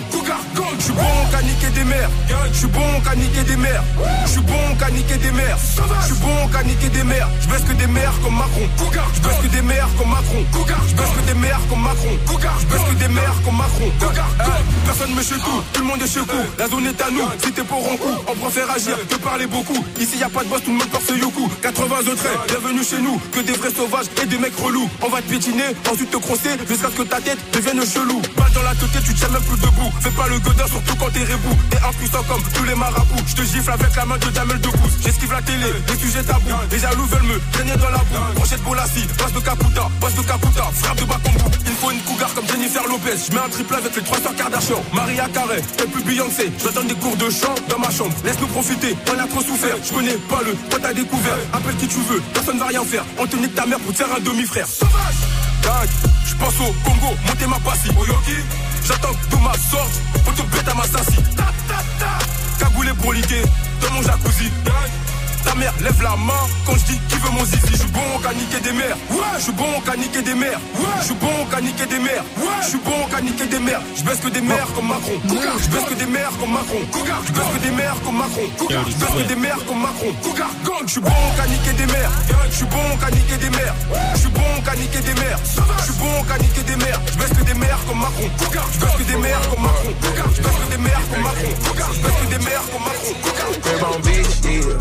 Je 0.78 0.84
suis 0.84 0.94
bon 0.94 1.16
qu'à 1.32 1.42
niquer 1.42 1.70
des 1.74 1.84
mères. 1.86 2.10
Je 2.52 2.58
suis 2.58 2.68
bon 2.68 3.02
qu'à 3.06 3.16
niquer 3.16 3.44
des 3.44 3.56
mères. 3.56 3.84
Je 4.26 4.32
suis 4.32 4.42
bon 4.42 4.76
qu'à 4.78 4.92
niquer 4.92 5.18
des 5.18 5.32
mères. 5.32 5.58
Je 5.58 6.06
suis 6.06 6.20
bon 6.20 6.48
qu'à 6.52 6.64
niquer 6.64 6.90
des 6.90 7.04
mères. 7.06 7.30
Je 7.40 7.48
baisse 7.48 7.64
que 7.64 7.74
des 7.74 7.88
mères 7.88 8.14
comme 8.22 8.36
Macron. 8.36 8.68
Je 9.16 9.22
baisse 9.22 9.40
que 9.42 9.48
des 9.48 9.62
mères 9.62 9.88
comme 9.98 10.10
Macron. 10.10 10.44
Je 10.52 10.96
baisse 10.96 11.14
que 11.16 11.26
des 11.32 11.40
mères 11.40 11.62
comme 11.70 11.82
Macron. 11.82 12.12
Baisse 12.26 12.82
que 12.90 12.96
des 12.96 13.08
mères 13.08 13.36
comme 13.44 13.58
Macron. 13.58 13.92
Eh, 14.02 14.86
Personne 14.86 15.14
me 15.14 15.22
chez 15.22 15.36
tout, 15.36 15.62
tout 15.74 15.82
le 15.82 15.88
monde 15.88 16.02
est 16.02 16.08
chez 16.08 16.20
vous. 16.20 16.44
La 16.58 16.68
zone 16.68 16.86
est 16.88 17.02
à 17.02 17.12
nous, 17.12 17.28
si 17.44 17.52
t'es 17.52 17.64
pour 17.64 17.78
un 17.92 17.98
coup, 17.98 18.16
on 18.28 18.36
préfère 18.36 18.70
agir 18.72 18.98
que 19.08 19.16
parler 19.16 19.48
beaucoup. 19.48 19.86
Ici 20.00 20.18
y 20.18 20.24
a 20.24 20.30
pas 20.30 20.44
de 20.44 20.50
boss, 20.50 20.64
tout 20.64 20.72
le 20.72 20.78
monde 20.78 20.90
porte 20.90 21.06
ce 21.08 21.14
youkou. 21.14 21.50
80 21.62 21.96
de 22.04 22.16
trait, 22.16 22.38
bienvenue 22.48 22.84
chez 22.84 23.02
nous. 23.02 23.20
Que 23.32 23.42
des 23.42 23.54
vrais 23.54 23.72
sauvages 23.72 24.08
et 24.22 24.26
des 24.26 24.38
mecs 24.38 24.58
relous. 24.58 24.90
On 25.02 25.10
va 25.10 25.22
te 25.22 25.30
piétiner, 25.30 25.76
ensuite 25.92 26.12
te 26.12 26.18
crosser, 26.18 26.58
jusqu'à 26.68 26.90
ce 26.90 26.96
que 26.96 27.04
ta 27.04 27.22
tête 27.22 27.38
devienne 27.54 27.86
chelou. 27.86 28.22
Pas 28.36 28.50
dans 28.54 28.64
la 28.64 28.74
tête, 28.76 29.04
tu 29.06 29.14
tiens 29.14 29.30
même 29.30 29.44
plus 29.44 29.60
debout. 29.60 29.92
Fais 30.02 30.12
pas 30.12 30.28
le 30.28 30.40
godin, 30.40 30.68
surtout 30.68 30.96
quand 30.96 31.12
t'es 31.14 31.24
rebou. 31.24 31.54
T'es 31.70 31.78
impuissant 31.78 32.24
comme 32.24 32.42
tous 32.54 32.64
les 32.64 32.76
marabouts. 32.76 33.24
Je 33.28 33.36
te 33.36 33.42
gifle 33.44 33.72
avec 33.72 33.96
la 33.96 34.06
main 34.06 34.18
de 34.18 34.30
Damel 34.30 34.60
de 34.62 34.70
pouce. 34.70 34.96
J'esquive 35.04 35.32
la 35.32 35.42
télé, 35.42 35.70
les 35.88 35.98
sujets 36.00 36.24
tabous. 36.24 36.50
Les 36.72 36.80
jaloux 36.80 37.06
veulent 37.06 37.24
me 37.30 37.40
traîner 37.52 37.76
dans 37.78 37.90
la 37.90 38.00
boue. 38.00 38.34
Brochette 38.36 38.64
Bolassi, 38.64 39.02
passe 39.18 39.34
de 39.34 39.40
Caputa, 39.40 39.90
passe 40.00 40.16
de 40.16 40.22
Caputa, 40.22 40.64
frappe 40.74 40.98
de 41.00 41.06
Bakambu. 41.06 41.46
Il 41.66 41.74
faut 41.74 41.92
une 41.92 42.02
cougar 42.16 42.34
comme 42.34 42.48
Jennifer 42.48 42.88
Lopez. 42.88 43.18
Je 43.28 43.34
mets 43.34 43.42
un 43.42 43.50
triple 43.50 43.76
avec 43.76 43.96
les 43.96 44.02
trois 44.02 44.18
sœurs 44.20 44.36
Kardashian. 44.36 44.82
Maria 44.94 45.28
Carré, 45.34 45.62
et 45.84 45.88
plus 45.88 46.04
Beyoncé. 46.04 46.52
Donne 46.74 46.88
des 46.88 46.96
cours 46.96 47.16
de 47.18 47.30
chant 47.30 47.56
dans 47.70 47.80
ma 47.80 47.90
chambre. 47.90 48.14
Laisse-nous 48.24 48.48
profiter, 48.48 48.96
on 49.12 49.20
a 49.20 49.28
trop 49.28 49.42
souffert. 49.42 49.76
Je 49.84 49.94
connais 49.94 50.18
pas 50.30 50.42
le 50.44 50.54
toi 50.70 50.80
t'as 50.82 50.94
découvert. 50.94 51.38
Appelle 51.54 51.76
qui 51.76 51.88
tu 51.88 52.00
veux, 52.10 52.22
personne 52.34 52.58
va 52.58 52.66
rien 52.66 52.84
faire. 52.84 53.06
On 53.18 53.26
te 53.26 53.36
nique 53.36 53.56
ta 53.56 53.66
mère 53.66 53.80
pour 53.80 53.92
te 53.92 53.98
faire 53.98 54.14
un 54.16 54.20
demi-frère. 54.20 54.68
Sauvage! 54.68 55.16
Dingue, 55.64 55.90
je 56.26 56.36
pense 56.36 56.56
au 56.60 56.74
Congo, 56.84 57.16
monter 57.28 57.48
ma 57.48 57.60
passie. 57.60 57.90
Au 57.98 58.06
Yogi, 58.06 58.40
j'attends 58.86 59.14
que 59.14 59.36
ma 59.38 59.54
sorte. 59.54 60.02
Pour 60.24 60.34
te 60.34 60.42
bête 60.42 60.68
à 60.68 60.74
ma 60.74 60.84
sassi. 60.84 61.18
Ta 61.36 61.52
ta 61.70 62.26
dans 63.82 63.94
mon 63.94 64.02
jacuzzi. 64.02 64.50
Dingue. 64.64 65.05
Ta 65.46 65.56
mère 65.56 65.74
lève 65.82 66.02
la 66.02 66.16
main 66.16 66.34
quand 66.66 66.74
je 66.74 66.86
dis 66.86 67.00
qui 67.08 67.16
veut 67.18 67.30
mon 67.32 67.46
zizi. 67.46 67.60
Je 67.72 67.78
suis 67.78 67.88
bon 67.88 68.20
qu'à 68.22 68.34
niquer 68.34 68.60
des 68.60 68.72
mères. 68.72 68.98
Ouais. 69.12 69.18
Je 69.38 69.44
suis 69.44 69.52
bon 69.54 69.80
qu'à 69.86 69.96
niquer 69.96 70.22
des 70.22 70.34
mères. 70.34 70.60
Ouais. 70.76 70.86
Je 71.00 71.06
suis 71.06 71.16
bon 71.16 71.46
qu'à 71.52 71.62
niquer 71.62 71.86
des 71.86 72.00
mères. 72.00 72.24
Ouais. 72.38 72.62
Je 72.62 72.68
suis 72.68 72.80
bon 72.80 73.08
qu'à 73.12 73.22
niquer 73.22 73.46
des 73.46 73.60
mères. 73.60 73.82
Je 73.96 74.04
baisse 74.04 74.20
que 74.20 74.30
des 74.30 74.42
mères 74.42 74.68
comme 74.76 74.88
Macron. 74.88 75.18
Je 75.24 75.70
baisse 75.70 75.86
que 75.86 75.94
des 75.94 76.06
mères 76.06 76.32
comme 76.40 76.52
Macron. 76.52 76.82
Je 76.82 77.32
baisse 77.32 77.52
que 77.54 77.60
des 77.60 77.72
mères 77.72 77.96
comme 78.04 78.18
Macron. 78.18 78.42
Je 78.60 78.96
baisse 78.98 79.16
que 79.18 79.28
des 79.28 79.36
mères 79.36 79.66
comme 79.68 79.82
Macron. 79.82 80.12
Je 80.86 80.92
suis 80.92 81.02
bon 81.02 81.12
qu'à 81.38 81.46
niquer 81.48 81.74
des 81.74 81.86
mères. 81.86 82.12
Je 82.50 82.56
suis 82.56 82.66
bon 82.66 82.98
qu'à 83.00 83.12
niquer 83.12 83.38
des 83.38 83.50
mères. 83.50 83.76
Je 84.14 84.20
suis 84.20 84.30
bon 84.30 84.62
qu'à 84.66 84.76
niquer 84.76 85.02
des 85.02 85.14
mères. 85.22 85.40
Je 85.46 85.84
suis 85.84 85.94
bon 86.00 86.24
qu'à 86.28 86.38
niquer 86.38 86.64
des 86.64 86.76
mères. 86.76 87.02
Je 87.06 87.18
baisse 87.18 87.34
que 87.38 87.44
des 87.44 87.54
mères 87.54 87.80
comme 87.88 88.00
Macron. 88.00 88.30
Je 88.40 88.80
baisse 88.80 88.96
que 88.98 89.04
des 89.04 89.18
mères 89.18 89.50
comme 89.50 89.64
Macron. 89.64 89.94
Je 90.02 90.42
baisse 90.42 90.58
que 90.58 90.72
des 90.72 90.82
mères 90.82 91.06
comme 91.14 91.24
Macron. 91.24 91.52
Je 91.64 92.02
baisse 92.02 92.18
que 92.22 92.28
des 92.34 92.44
mères 92.44 92.66
comme 92.72 92.84
Macron. 92.84 93.14
Crib 93.62 93.84
on 93.94 94.00
bitch 94.00 94.26
still. 94.26 94.78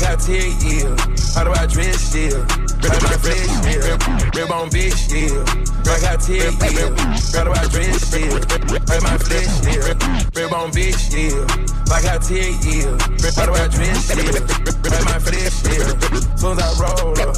I 0.00 0.16
got 0.16 0.20
10 0.20 0.32
years. 0.64 1.34
How 1.34 1.44
do 1.44 1.52
I 1.52 1.66
dress 1.66 2.00
still? 2.00 2.40
Got 2.80 3.02
my 3.04 3.20
flesh 3.20 3.52
still. 3.60 3.84
Rib 4.32 4.50
on 4.50 4.70
bitch 4.72 4.96
still. 4.96 5.44
I 5.84 6.00
got 6.00 6.24
10 6.24 6.40
years. 6.40 7.36
How 7.36 7.44
do 7.44 7.52
I 7.52 7.68
dress 7.68 8.08
still? 8.08 8.40
Got 8.40 9.02
my 9.04 9.18
flesh 9.20 9.52
still. 9.60 9.92
Rib 10.32 10.54
on 10.56 10.72
bitch 10.72 10.96
still. 10.96 11.44
I 11.92 12.00
got 12.00 12.24
10 12.24 12.64
years. 12.64 13.36
How 13.36 13.44
do 13.44 13.52
I 13.52 13.68
dress 13.68 14.08
still? 14.08 14.40
Got 14.80 15.04
my 15.04 15.20
flesh 15.20 15.52
still. 15.52 15.92
Soon 16.40 16.56
as 16.56 16.64
I 16.64 16.80
roll 16.80 17.20
up, 17.20 17.36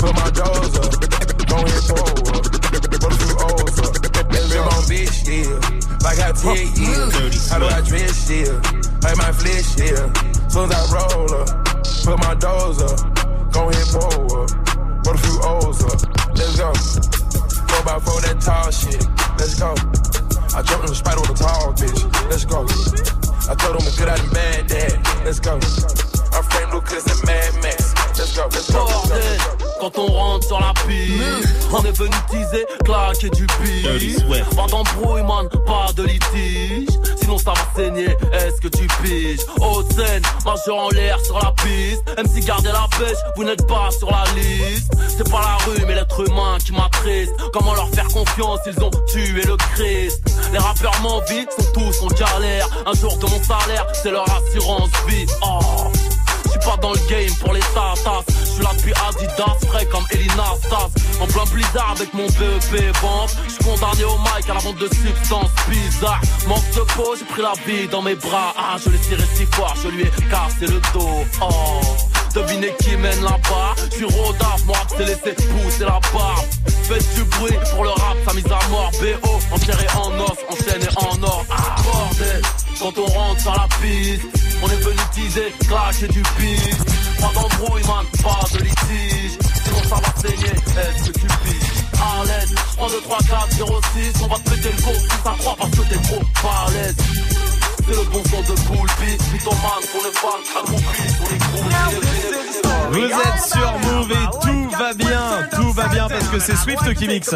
put 0.00 0.14
my 0.16 0.32
doors 0.32 0.80
up. 0.80 0.96
Go 1.44 1.60
ahead, 1.60 1.84
forward. 1.92 2.48
A 2.88 3.10
few 3.20 3.36
O's 3.36 3.78
up. 3.84 4.00
Rib 4.32 4.64
on 4.64 4.80
bitch 4.88 5.12
still. 5.12 5.60
I 6.08 6.16
got 6.16 6.40
10 6.40 6.56
years. 6.72 7.50
How 7.50 7.58
do 7.58 7.66
I 7.66 7.82
dress 7.84 8.16
still? 8.16 8.56
Like 9.04 9.18
my 9.20 9.30
flesh 9.30 9.76
still. 9.76 10.08
Soon 10.48 10.72
as 10.72 10.90
I 10.90 10.96
roll 10.96 11.34
up, 11.44 11.77
put 12.08 12.24
my 12.24 12.34
doors 12.34 12.80
up. 12.80 12.98
Go 13.52 13.68
ahead, 13.68 13.88
forward. 13.92 14.48
Put 15.04 15.14
a 15.14 15.20
few 15.20 15.36
O's 15.44 15.84
up. 15.84 16.00
Let's 16.32 16.56
go. 16.56 16.72
Four 17.68 17.82
by 17.84 17.98
four, 18.00 18.20
that 18.24 18.40
tall 18.40 18.70
shit. 18.70 19.04
Let's 19.36 19.60
go. 19.60 19.76
I 20.56 20.62
jumped 20.62 20.88
in 20.88 20.90
the 20.90 20.96
spider 20.96 21.20
with 21.20 21.36
a 21.36 21.44
tall 21.44 21.74
bitch. 21.76 22.00
Let's 22.30 22.46
go. 22.48 22.64
I 23.50 23.54
told 23.60 23.76
him 23.76 23.84
a 23.84 23.92
good 23.96 24.08
out 24.08 24.24
bad 24.32 24.66
dad. 24.68 24.96
Let's 25.24 25.40
go. 25.40 25.60
I'm 26.32 26.44
framed 26.48 26.72
Lucas 26.72 27.04
and 27.12 27.20
Mad 27.26 27.52
Bordel, 28.18 29.38
quand 29.80 29.96
on 29.96 30.06
rentre 30.06 30.46
sur 30.48 30.58
la 30.58 30.72
piste, 30.88 31.54
on 31.72 31.84
est 31.84 31.96
venu 31.96 32.10
teaser, 32.28 32.66
claquer 32.84 33.30
du 33.30 33.46
pif. 33.46 34.26
Pas 34.56 34.66
d'embrouille, 34.66 35.22
man, 35.22 35.48
pas 35.64 35.92
de 35.94 36.02
litige. 36.02 36.88
Sinon 37.20 37.38
ça 37.38 37.52
va 37.52 37.60
saigner, 37.76 38.16
est-ce 38.32 38.60
que 38.60 38.66
tu 38.66 38.88
piges? 39.02 39.38
Haute 39.60 39.92
scène, 39.92 40.22
majeur 40.44 40.76
en 40.76 40.88
l'air 40.90 41.24
sur 41.24 41.38
la 41.38 41.52
piste. 41.62 42.02
MC 42.18 42.44
gardez 42.44 42.70
la 42.72 42.88
pêche, 42.98 43.18
vous 43.36 43.44
n'êtes 43.44 43.64
pas 43.68 43.90
sur 43.96 44.10
la 44.10 44.24
liste. 44.34 44.92
C'est 45.16 45.30
pas 45.30 45.40
la 45.40 45.64
rue, 45.64 45.84
mais 45.86 45.94
l'être 45.94 46.28
humain 46.28 46.58
qui 46.64 46.72
m'attriste. 46.72 47.32
Comment 47.52 47.74
leur 47.74 47.88
faire 47.90 48.08
confiance, 48.08 48.58
ils 48.66 48.82
ont 48.82 48.90
tué 49.06 49.42
le 49.42 49.56
Christ. 49.74 50.22
Les 50.52 50.58
rappeurs 50.58 51.00
m'envient, 51.02 51.46
sont 51.56 51.72
tous 51.72 52.02
en 52.02 52.08
galère. 52.08 52.68
Un 52.84 52.94
jour 52.94 53.16
de 53.16 53.26
mon 53.26 53.42
salaire, 53.44 53.86
c'est 53.92 54.10
leur 54.10 54.26
assurance 54.28 54.90
vie. 55.06 55.26
Oh. 55.42 55.60
Je 56.48 56.52
suis 56.52 56.60
pas 56.60 56.76
dans 56.78 56.92
le 56.92 56.98
game 57.08 57.34
pour 57.40 57.52
les 57.52 57.60
tatas. 57.60 58.24
Je 58.40 58.44
suis 58.46 58.62
là 58.62 58.70
depuis 58.76 58.92
Adidas, 59.06 59.66
frais 59.68 59.86
comme 59.86 60.04
Elina 60.10 60.44
Stas. 60.64 60.88
En 61.20 61.26
plein 61.26 61.44
blizzard 61.52 61.92
avec 61.92 62.12
mon 62.14 62.26
BEP 62.26 62.96
vente. 63.02 63.36
Je 63.46 63.52
suis 63.52 63.64
condamné 63.64 64.04
au 64.04 64.18
mic 64.18 64.48
à 64.48 64.54
la 64.54 64.60
vente 64.60 64.78
de 64.78 64.88
substances 64.88 65.50
bizarres. 65.68 66.20
Manque 66.46 66.70
de 66.74 66.80
peau, 66.94 67.14
j'ai 67.18 67.24
pris 67.26 67.42
la 67.42 67.52
vie 67.66 67.86
dans 67.88 68.02
mes 68.02 68.14
bras. 68.14 68.54
Ah, 68.56 68.76
je 68.82 68.90
l'ai 68.90 68.98
tiré 68.98 69.22
si 69.34 69.44
fort, 69.46 69.74
je 69.82 69.88
lui 69.88 70.02
ai 70.02 70.10
cassé 70.30 70.66
le 70.66 70.80
dos. 70.92 71.24
Oh. 71.42 72.17
Devinez 72.34 72.72
qui 72.80 72.96
mène 72.96 73.22
là-bas 73.22 73.74
Je 73.90 73.96
suis 73.96 74.04
rodaf, 74.04 74.64
moi 74.66 74.76
c'est 74.96 75.04
laissé 75.04 75.32
pousser 75.32 75.84
la 75.84 76.00
barbe 76.12 76.44
Faites 76.88 77.14
du 77.14 77.24
bruit 77.24 77.52
pour 77.74 77.84
le 77.84 77.90
rap, 77.90 78.16
sa 78.26 78.32
mise 78.34 78.46
à 78.46 78.68
mort. 78.70 78.90
BO, 78.92 79.40
enterré 79.54 79.86
en 79.94 80.10
os, 80.20 80.38
enchaîné 80.48 80.86
en 80.96 81.22
or. 81.22 81.44
Ah 81.50 81.76
bordel, 81.84 82.42
quand 82.78 82.98
on 82.98 83.06
rentre 83.06 83.40
sur 83.40 83.52
la 83.52 83.68
piste 83.80 84.22
On 84.62 84.68
est 84.68 84.76
venu 84.76 84.96
teaser, 85.12 85.52
clasher 85.66 86.08
du 86.08 86.22
piste 86.22 86.84
Pas 87.20 87.30
d'embrouille 87.34 87.82
man, 87.86 88.06
pas 88.22 88.44
de 88.52 88.64
litige. 88.64 89.38
Sinon 89.64 89.82
ça 89.88 89.96
va 89.96 90.28
saigner, 90.28 90.52
est-ce 90.52 91.10
que 91.10 91.18
tu 91.18 91.26
piges? 91.26 91.84
À 92.00 92.24
l'aise, 92.24 92.54
3, 92.76 92.88
2, 92.88 93.00
3, 93.02 93.18
4, 93.18 93.50
0, 93.56 93.80
6 93.94 94.22
On 94.22 94.26
va 94.28 94.36
te 94.36 94.50
péter 94.50 94.70
le 94.76 94.82
go, 94.82 94.98
ça 95.24 95.34
croit 95.38 95.56
parce 95.58 95.70
que 95.70 95.82
t'es 95.82 96.02
trop 96.02 96.22
balèze 96.42 96.96
c'est 97.88 97.96
le 97.96 98.04
bon 98.10 98.22
son 98.24 98.40
de 98.42 98.58
Poulpi, 98.60 99.16
mythomane 99.32 99.84
pour 99.90 100.02
le 100.04 100.10
fan, 100.12 100.30
accroupi 100.58 101.08
sur 101.14 101.26
les 101.30 101.38
gros 101.38 101.64
Vous 102.90 103.04
êtes 103.04 103.42
sur 103.44 103.78
Move 103.78 104.12
et 104.12 104.46
tout 104.46 104.70
va 104.76 104.94
bien, 104.94 105.48
tout 105.54 105.72
va 105.72 105.88
bien 105.88 106.08
parce 106.08 106.28
que 106.28 106.38
c'est 106.38 106.56
Swift 106.56 106.94
qui 106.94 107.08
mixe. 107.08 107.34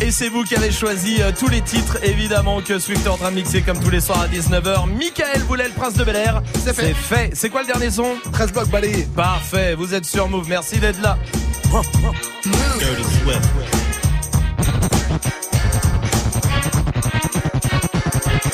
Et 0.00 0.10
c'est 0.10 0.28
vous 0.28 0.44
qui 0.44 0.56
avez 0.56 0.72
choisi 0.72 1.22
euh, 1.22 1.32
tous 1.36 1.48
les 1.48 1.62
titres, 1.62 1.98
évidemment, 2.02 2.60
que 2.60 2.78
Swift 2.78 3.06
est 3.06 3.10
en 3.10 3.16
train 3.16 3.30
de 3.30 3.36
mixer 3.36 3.62
comme 3.62 3.78
tous 3.80 3.90
les 3.90 4.00
soirs 4.00 4.22
à 4.22 4.28
19h. 4.28 4.88
Michael 4.88 5.40
voulait 5.42 5.68
le 5.68 5.74
prince 5.74 5.94
de 5.94 6.04
Bel 6.04 6.16
Air. 6.16 6.42
C'est 6.64 6.74
fait. 6.74 6.86
C'est 6.86 6.94
fait. 6.94 7.30
C'est 7.34 7.50
quoi 7.50 7.62
le 7.62 7.66
dernier 7.66 7.90
son? 7.90 8.16
13 8.32 8.52
blocs 8.52 8.68
balayés. 8.68 9.06
Parfait, 9.14 9.74
vous 9.74 9.94
êtes 9.94 10.04
sur 10.04 10.28
Move, 10.28 10.48
merci 10.48 10.78
d'être 10.78 11.00
là. 11.00 11.16
Dirty 12.44 13.02
Swift. 13.02 13.75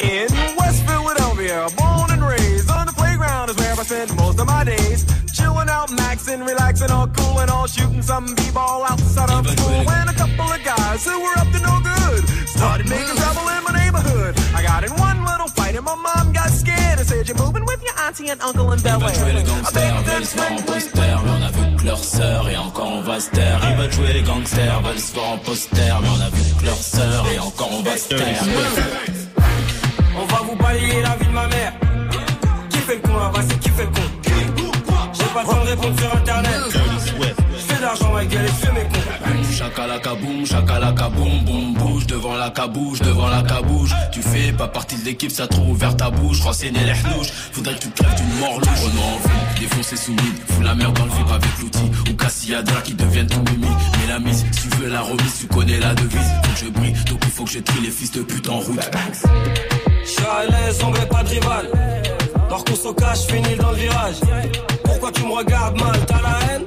In 0.02 0.26
West 0.58 0.84
Philadelphia, 0.84 1.68
born 1.78 2.10
and 2.10 2.22
raised 2.26 2.68
on 2.70 2.86
the 2.86 2.92
playground 2.92 3.50
is 3.50 3.56
where 3.56 3.72
I 3.72 3.82
spend 3.84 4.16
most 4.16 4.38
of 4.40 4.46
my 4.46 4.64
days. 4.64 5.06
Chilling 5.32 5.68
out, 5.68 5.88
maxing, 5.90 6.44
relaxing, 6.44 6.90
all 6.90 7.06
cool 7.06 7.38
and 7.38 7.50
all 7.50 7.66
shooting 7.66 8.02
some 8.02 8.26
b-ball 8.34 8.84
outside 8.84 9.30
of 9.30 9.46
school. 9.48 9.84
When 9.84 10.08
a 10.08 10.14
couple 10.14 10.48
of 10.50 10.60
guys 10.64 11.04
who 11.04 11.20
were 11.22 11.38
up 11.38 11.48
to 11.54 11.60
no 11.60 11.80
good 11.80 12.28
started 12.48 12.88
making 12.88 13.16
trouble 13.16 13.46
in 13.54 13.62
my 13.62 13.72
neighborhood. 13.80 14.34
I 14.54 14.62
got 14.62 14.82
in 14.82 14.92
one 14.98 15.24
little 15.24 15.48
fight 15.48 15.76
and 15.76 15.84
my 15.84 15.94
mom 15.94 16.32
got 16.32 16.50
scared 16.50 16.98
and 16.98 17.06
said, 17.06 17.28
"You're 17.28 17.38
moving 17.38 17.64
with 17.64 17.82
your 17.82 17.96
auntie 18.04 18.28
and 18.28 18.42
uncle 18.42 18.72
in 18.72 18.80
Bel 18.80 19.02
Air." 19.02 19.08
I 19.08 19.42
gangsters, 19.42 19.72
begged 19.72 19.94
veulent 19.94 20.06
them 20.06 20.24
se 20.24 20.36
voir 20.36 20.52
en 20.52 20.58
swing, 20.58 20.58
swing, 20.58 20.66
poster, 20.66 21.18
mais 21.24 21.30
on 21.30 21.42
a 21.42 21.50
vu 21.56 21.76
que 21.76 21.84
leur 21.86 21.98
sœur 21.98 22.48
et 22.48 22.56
encore 22.56 22.92
on 22.98 23.02
va 23.02 23.20
se 23.20 23.30
taire. 23.30 23.60
Ils 23.70 23.76
veulent 23.76 23.92
jouer 23.92 24.12
les 24.12 24.22
gangsters, 24.22 24.82
veulent 24.82 24.98
se 24.98 25.14
voir 25.14 25.30
en 25.30 25.38
poster, 25.38 25.94
mais 26.02 26.08
on 26.08 26.20
a 26.20 26.30
vu 26.30 26.42
que 26.58 26.66
leur 26.66 26.82
sœur 26.96 27.26
et 27.32 27.38
encore 27.38 27.72
on 27.72 27.82
va 27.82 27.96
se 27.96 28.08
taire. 28.08 28.44
On 30.14 30.26
va 30.26 30.42
vous 30.46 30.56
balayer 30.56 31.02
la 31.02 31.16
vie 31.16 31.26
de 31.26 31.32
ma 31.32 31.46
mère. 31.48 31.72
Qui 32.70 32.78
fait 32.78 32.94
le 32.96 33.00
con 33.00 33.16
là-bas, 33.16 33.40
c'est 33.48 33.58
qui 33.60 33.70
fait 33.70 33.84
le 33.84 33.90
con 33.90 34.02
J'ai 35.12 35.24
pas 35.24 35.42
le 35.42 35.46
temps 35.48 35.64
de 35.64 35.68
répondre 35.70 35.98
sur 35.98 36.14
internet. 36.14 36.60
Je 36.70 37.58
fais 37.58 37.76
de 37.76 37.82
l'argent, 37.82 38.12
ma 38.12 38.24
gueule, 38.24 38.44
et 38.44 38.48
je 38.48 38.52
fais 38.52 38.72
mes 38.72 38.80
cons. 38.80 39.52
chakalaka 39.52 40.14
boum, 40.14 40.44
chakalaka 40.44 41.08
boum, 41.08 41.44
boum, 41.44 41.74
bouge 41.74 42.06
devant 42.06 42.36
la 42.36 42.50
cabouche, 42.50 43.00
devant 43.00 43.28
la 43.28 43.42
cabouche. 43.42 43.92
Tu 44.12 44.20
fais 44.20 44.52
pas 44.52 44.68
partie 44.68 44.96
de 44.96 45.04
l'équipe, 45.04 45.30
ça 45.30 45.46
trop 45.46 45.62
ouvert 45.62 45.96
ta 45.96 46.10
bouche, 46.10 46.40
renseigner 46.40 46.80
les 46.84 46.92
hnouches. 46.92 47.32
Faudrait 47.52 47.74
que 47.74 47.80
tu 47.80 47.90
te 47.90 48.02
lèves 48.02 48.14
d'une 48.16 48.38
mort 48.38 48.58
louche. 48.58 48.82
Oh 48.84 48.88
non, 48.94 49.02
envie, 49.02 49.60
défoncer 49.60 49.96
sous 49.96 50.12
mid, 50.12 50.34
fous 50.48 50.62
la 50.62 50.74
merde 50.74 50.96
dans 50.98 51.06
le 51.06 51.12
vip 51.12 51.30
avec 51.30 51.58
l'outil. 51.60 51.90
Ou 52.10 52.14
Cassiadra 52.14 52.80
qui 52.82 52.94
deviennent 52.94 53.28
ton 53.28 53.42
mimi. 53.50 53.72
Mais 54.00 54.12
la 54.12 54.18
mise, 54.18 54.44
si 54.52 54.68
tu 54.68 54.76
veux 54.76 54.88
la 54.88 55.00
remise, 55.00 55.38
tu 55.40 55.46
connais 55.46 55.78
la 55.78 55.94
devise. 55.94 56.32
Faut 56.44 56.52
que 56.52 56.66
je 56.66 56.70
brille, 56.70 56.94
donc 57.08 57.20
il 57.24 57.30
faut 57.30 57.44
que 57.44 57.50
je 57.50 57.60
trie 57.60 57.80
les 57.80 57.90
fils 57.90 58.12
de 58.12 58.22
pute 58.22 58.48
en 58.48 58.58
route. 58.58 58.80
Je 60.12 60.20
suis 60.20 60.26
à 60.26 60.44
l'aise, 60.44 60.78
veut 60.78 61.08
pas 61.08 61.22
de 61.22 61.28
rival. 61.28 61.70
Par 62.50 62.64
qu'on 62.64 62.74
se 62.74 62.92
cache, 62.92 63.26
finis 63.28 63.56
dans 63.56 63.70
le 63.70 63.76
virage. 63.76 64.16
Pourquoi 64.84 65.10
tu 65.10 65.22
me 65.22 65.32
regardes 65.32 65.80
mal, 65.80 65.98
t'as 66.06 66.20
la 66.20 66.54
haine? 66.54 66.66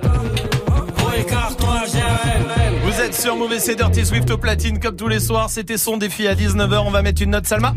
Vous 2.83 3.01
êtes 3.01 3.13
sur 3.13 3.35
Mauvais 3.35 3.59
c'est 3.59 3.75
Dirty 3.75 4.03
Swift 4.03 4.31
au 4.31 4.37
platine 4.37 4.79
comme 4.79 4.95
tous 4.95 5.07
les 5.07 5.19
soirs. 5.19 5.51
C'était 5.51 5.77
son 5.77 5.97
défi 5.97 6.27
à 6.27 6.33
19h. 6.33 6.79
On 6.87 6.89
va 6.89 7.03
mettre 7.03 7.21
une 7.21 7.31
note, 7.31 7.45
Salma? 7.45 7.75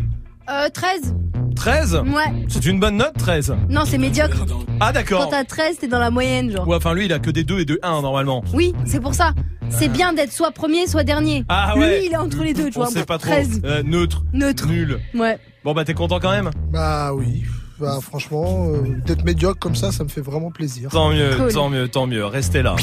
Euh, 0.51 0.69
13. 0.73 1.15
13 1.57 1.95
Ouais. 2.07 2.45
C'est 2.49 2.65
une 2.67 2.79
bonne 2.81 2.97
note, 2.97 3.15
13 3.19 3.55
Non, 3.69 3.83
c'est 3.85 3.99
médiocre. 3.99 4.37
Ah 4.81 4.87
Quand 4.87 4.93
d'accord. 4.93 5.29
t'as 5.29 5.45
13, 5.45 5.79
t'es 5.81 5.89
dans 5.89 5.99
la 5.99 6.11
moyenne, 6.11 6.51
genre. 6.51 6.67
Ouais, 6.69 6.77
enfin 6.77 6.95
lui, 6.95 7.07
il 7.07 7.13
a 7.13 7.19
que 7.19 7.31
des 7.31 7.45
2 7.45 7.61
et 7.61 7.65
des 7.65 7.79
1 7.83 8.01
normalement. 8.03 8.43
Oui, 8.55 8.73
c'est 8.87 9.01
pour 9.01 9.15
ça. 9.15 9.33
C'est 9.71 9.89
bien 9.89 10.13
d'être 10.15 10.33
soit 10.33 10.53
premier, 10.53 10.87
soit 10.87 11.05
dernier. 11.05 11.45
Ah 11.49 11.77
ouais. 11.77 11.99
Lui, 12.01 12.07
il 12.07 12.13
est 12.13 12.17
entre 12.17 12.43
les 12.43 12.55
deux, 12.55 12.71
tu 12.71 12.79
On 12.79 12.83
vois. 12.85 12.91
sait 12.91 13.05
pas 13.05 13.19
trop. 13.19 13.31
13. 13.31 13.61
Euh, 13.65 13.83
neutre. 13.83 14.23
Neutre. 14.33 14.67
Nul. 14.69 15.01
Ouais. 15.15 15.39
Bon 15.65 15.75
bah 15.75 15.85
t'es 15.85 15.93
content 15.95 16.21
quand 16.21 16.31
même? 16.31 16.51
Bah 16.73 17.13
oui. 17.13 17.43
Bah 17.79 17.99
franchement, 18.01 18.69
euh, 18.71 18.83
d'être 19.05 19.25
médiocre 19.25 19.59
comme 19.59 19.75
ça, 19.75 19.93
ça 19.93 20.05
me 20.05 20.09
fait 20.09 20.21
vraiment 20.23 20.51
plaisir. 20.51 20.89
Tant 20.91 21.11
mieux, 21.11 21.37
Cool. 21.37 21.53
tant 21.53 21.69
mieux, 21.69 21.89
tant 21.89 22.07
mieux. 22.07 22.25
Restez 22.25 22.63
là. 22.63 22.77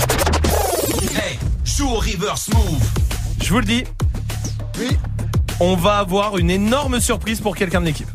Hey, 1.15 1.39
joue 1.63 1.87
au 1.87 1.95
reverse 1.95 2.49
move. 2.53 2.83
Je 3.41 3.49
vous 3.51 3.59
le 3.59 3.65
dis. 3.65 3.83
Oui. 4.79 4.89
On 5.59 5.75
va 5.75 5.99
avoir 5.99 6.37
une 6.37 6.49
énorme 6.49 6.99
surprise 6.99 7.39
pour 7.39 7.55
quelqu'un 7.55 7.81
de 7.81 7.85
l'équipe. 7.85 8.09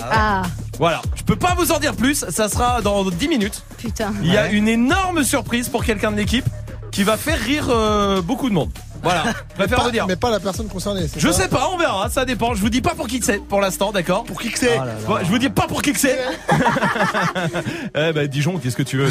Ah, 0.00 0.42
Voilà. 0.78 1.02
Je 1.14 1.22
peux 1.22 1.36
pas 1.36 1.54
vous 1.56 1.72
en 1.72 1.78
dire 1.78 1.94
plus. 1.94 2.24
Ça 2.28 2.48
sera 2.48 2.82
dans 2.82 3.04
10 3.04 3.28
minutes. 3.28 3.62
putain. 3.78 4.12
Il 4.22 4.32
y 4.32 4.36
a 4.36 4.48
une 4.50 4.68
énorme 4.68 5.24
surprise 5.24 5.68
pour 5.68 5.84
quelqu'un 5.84 6.10
de 6.12 6.16
l'équipe 6.16 6.44
qui 6.90 7.02
va 7.02 7.16
faire 7.16 7.38
rire 7.38 7.66
euh, 7.70 8.22
beaucoup 8.22 8.48
de 8.48 8.54
monde. 8.54 8.70
Voilà. 9.04 9.22
Je 9.50 9.54
préfère 9.54 9.78
Pas- 9.78 9.84
vous 9.84 9.90
dire. 9.90 10.06
Mais 10.08 10.16
pas 10.16 10.30
la 10.30 10.40
personne 10.40 10.66
concernée. 10.68 11.06
Je 11.16 11.30
sais 11.30 11.48
pas, 11.48 11.68
on 11.72 11.76
verra, 11.76 12.08
ça 12.10 12.24
dépend. 12.24 12.54
Je 12.54 12.60
vous 12.60 12.70
dis 12.70 12.80
pas 12.80 12.94
pour 12.94 13.06
qui 13.06 13.20
que 13.20 13.26
c'est 13.26 13.38
pour 13.38 13.60
l'instant, 13.60 13.92
d'accord 13.92 14.24
Pour 14.24 14.40
qui 14.40 14.50
que 14.50 14.58
c'est 14.58 14.78
Bon, 15.06 15.18
Je 15.22 15.26
vous 15.28 15.38
dis 15.38 15.50
pas 15.50 15.66
pour 15.66 15.82
qui 15.82 15.92
que 15.92 15.98
c'est. 15.98 16.18
eh 17.94 18.12
ben 18.12 18.26
Dijon, 18.26 18.58
qu'est-ce 18.58 18.76
que 18.76 18.82
tu 18.82 18.96
veux 18.96 19.08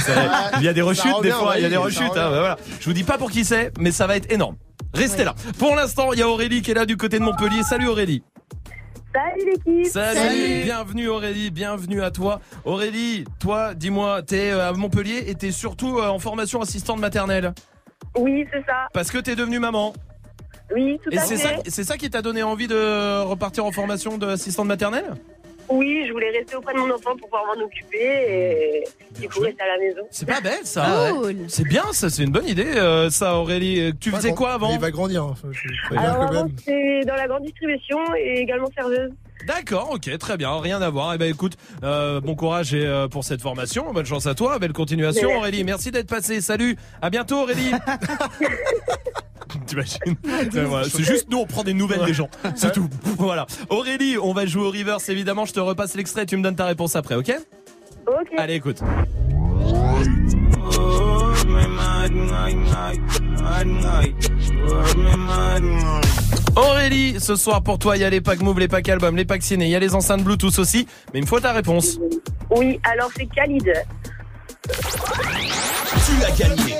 Il 0.57 0.63
y 0.63 0.67
a 0.67 0.73
des 0.73 0.81
rechutes 0.81 1.21
des 1.21 1.31
fois, 1.31 1.57
il 1.57 1.63
y 1.63 1.65
a 1.65 1.69
des 1.69 1.77
rechutes. 1.77 2.17
hein, 2.17 2.29
voilà. 2.29 2.57
Je 2.79 2.85
vous 2.85 2.93
dis 2.93 3.03
pas 3.03 3.17
pour 3.17 3.31
qui 3.31 3.45
c'est, 3.45 3.71
mais 3.79 3.91
ça 3.91 4.07
va 4.07 4.17
être 4.17 4.31
énorme. 4.31 4.55
Restez 4.93 5.23
là. 5.23 5.33
Pour 5.57 5.75
l'instant, 5.75 6.13
il 6.13 6.19
y 6.19 6.21
a 6.21 6.27
Aurélie 6.27 6.61
qui 6.61 6.71
est 6.71 6.75
là 6.75 6.85
du 6.85 6.97
côté 6.97 7.17
de 7.19 7.23
Montpellier. 7.23 7.63
Salut 7.63 7.87
Aurélie. 7.87 8.23
Salut 9.13 9.45
l'équipe 9.45 9.91
Salut. 9.93 10.61
Bienvenue 10.63 11.07
Aurélie, 11.07 11.51
bienvenue 11.51 12.01
à 12.01 12.09
toi. 12.09 12.41
Aurélie, 12.65 13.25
toi, 13.39 13.75
dis-moi, 13.75 14.23
t'es 14.23 14.49
euh, 14.51 14.69
à 14.69 14.73
Montpellier 14.73 15.25
et 15.27 15.35
t'es 15.35 15.51
surtout 15.51 15.99
euh, 15.99 16.07
en 16.09 16.17
formation 16.17 16.61
assistante 16.61 16.99
maternelle. 16.99 17.53
Oui, 18.17 18.45
c'est 18.51 18.65
ça. 18.65 18.87
Parce 18.93 19.11
que 19.11 19.17
t'es 19.17 19.35
devenue 19.35 19.59
maman. 19.59 19.93
Oui, 20.73 20.99
tout 21.03 21.11
Et 21.11 21.17
à 21.17 21.21
c'est 21.21 21.37
ça, 21.37 21.49
fait. 21.49 21.61
c'est 21.69 21.83
ça 21.83 21.97
qui 21.97 22.09
t'a 22.09 22.21
donné 22.21 22.41
envie 22.43 22.67
de 22.67 23.21
repartir 23.23 23.65
en 23.65 23.71
formation 23.71 24.17
d'assistante 24.17 24.67
maternelle? 24.67 25.13
Oui, 25.69 26.03
je 26.07 26.11
voulais 26.11 26.29
rester 26.29 26.55
auprès 26.55 26.73
de 26.73 26.79
mon 26.79 26.89
enfant 26.93 27.11
pour 27.15 27.29
pouvoir 27.29 27.43
m'en 27.55 27.63
occuper 27.63 27.97
et 28.01 28.83
du 29.19 29.29
coup 29.29 29.39
rester 29.39 29.61
à 29.63 29.67
la 29.67 29.77
maison. 29.77 30.01
C'est 30.11 30.25
pas 30.27 30.41
bête 30.41 30.65
ça. 30.65 31.09
Cool. 31.13 31.35
C'est 31.47 31.63
bien 31.67 31.83
ça, 31.93 32.09
c'est 32.09 32.23
une 32.23 32.31
bonne 32.31 32.47
idée 32.47 32.65
euh, 32.75 33.09
ça 33.09 33.35
Aurélie. 33.35 33.79
Euh, 33.79 33.91
Tu 33.99 34.11
faisais 34.11 34.33
quoi 34.33 34.53
avant? 34.53 34.73
Il 34.73 34.79
va 34.79 34.91
grandir. 34.91 35.25
Enfin, 35.25 35.47
je, 35.51 35.59
je 35.69 35.85
préviens 35.87 36.03
Alors 36.11 36.17
quand 36.17 36.31
avant, 36.35 36.43
même. 36.45 36.55
c'est 36.65 37.01
dans 37.05 37.15
la 37.15 37.27
grande 37.27 37.43
distribution 37.43 37.97
et 38.17 38.39
également 38.39 38.67
serveuse. 38.75 39.11
D'accord, 39.45 39.91
ok, 39.91 40.17
très 40.17 40.37
bien, 40.37 40.57
rien 40.59 40.81
à 40.81 40.89
voir. 40.89 41.13
Eh 41.13 41.17
ben 41.17 41.29
écoute, 41.29 41.57
euh, 41.83 42.21
bon 42.21 42.35
courage 42.35 42.73
et, 42.73 42.85
euh, 42.85 43.07
pour 43.07 43.23
cette 43.23 43.41
formation, 43.41 43.91
bonne 43.91 44.05
chance 44.05 44.25
à 44.25 44.35
toi, 44.35 44.59
belle 44.59 44.73
continuation 44.73 45.27
Merci. 45.27 45.39
Aurélie. 45.39 45.63
Merci 45.63 45.91
d'être 45.91 46.07
passée. 46.07 46.41
Salut, 46.41 46.77
à 47.01 47.09
bientôt 47.09 47.41
Aurélie. 47.41 47.71
T'imagines 49.67 50.15
voilà, 50.67 50.87
C'est 50.89 51.03
juste 51.03 51.27
nous 51.29 51.37
on 51.37 51.45
prend 51.45 51.63
des 51.63 51.73
nouvelles 51.73 52.05
des 52.05 52.13
gens, 52.13 52.29
c'est 52.55 52.71
tout. 52.71 52.89
Voilà. 53.17 53.45
Aurélie, 53.69 54.17
on 54.17 54.33
va 54.33 54.45
jouer 54.45 54.63
au 54.63 54.71
reverse 54.71 55.09
évidemment. 55.09 55.45
Je 55.45 55.53
te 55.53 55.59
repasse 55.59 55.95
l'extrait, 55.95 56.25
tu 56.25 56.37
me 56.37 56.43
donnes 56.43 56.55
ta 56.55 56.65
réponse 56.65 56.95
après, 56.95 57.15
ok? 57.15 57.33
Ok. 58.07 58.31
Allez, 58.37 58.55
écoute. 58.55 58.81
Aurélie, 66.55 67.19
ce 67.19 67.35
soir 67.35 67.63
pour 67.63 67.79
toi, 67.79 67.97
il 67.97 68.01
y 68.01 68.03
a 68.03 68.09
les 68.09 68.21
packs 68.21 68.41
Move, 68.41 68.59
les 68.59 68.67
packs 68.67 68.89
albums, 68.89 69.15
les 69.15 69.25
packs 69.25 69.43
ciné, 69.43 69.65
il 69.65 69.71
y 69.71 69.75
a 69.75 69.79
les 69.79 69.95
enceintes 69.95 70.23
Bluetooth 70.23 70.59
aussi, 70.59 70.87
mais 71.13 71.19
il 71.19 71.23
me 71.23 71.27
faut 71.27 71.39
ta 71.39 71.51
réponse. 71.51 71.99
Oui, 72.51 72.79
alors 72.83 73.09
c'est 73.15 73.25
Khalid. 73.25 73.73
Tu 76.05 76.17
l'as 76.21 76.31
gagné. 76.31 76.75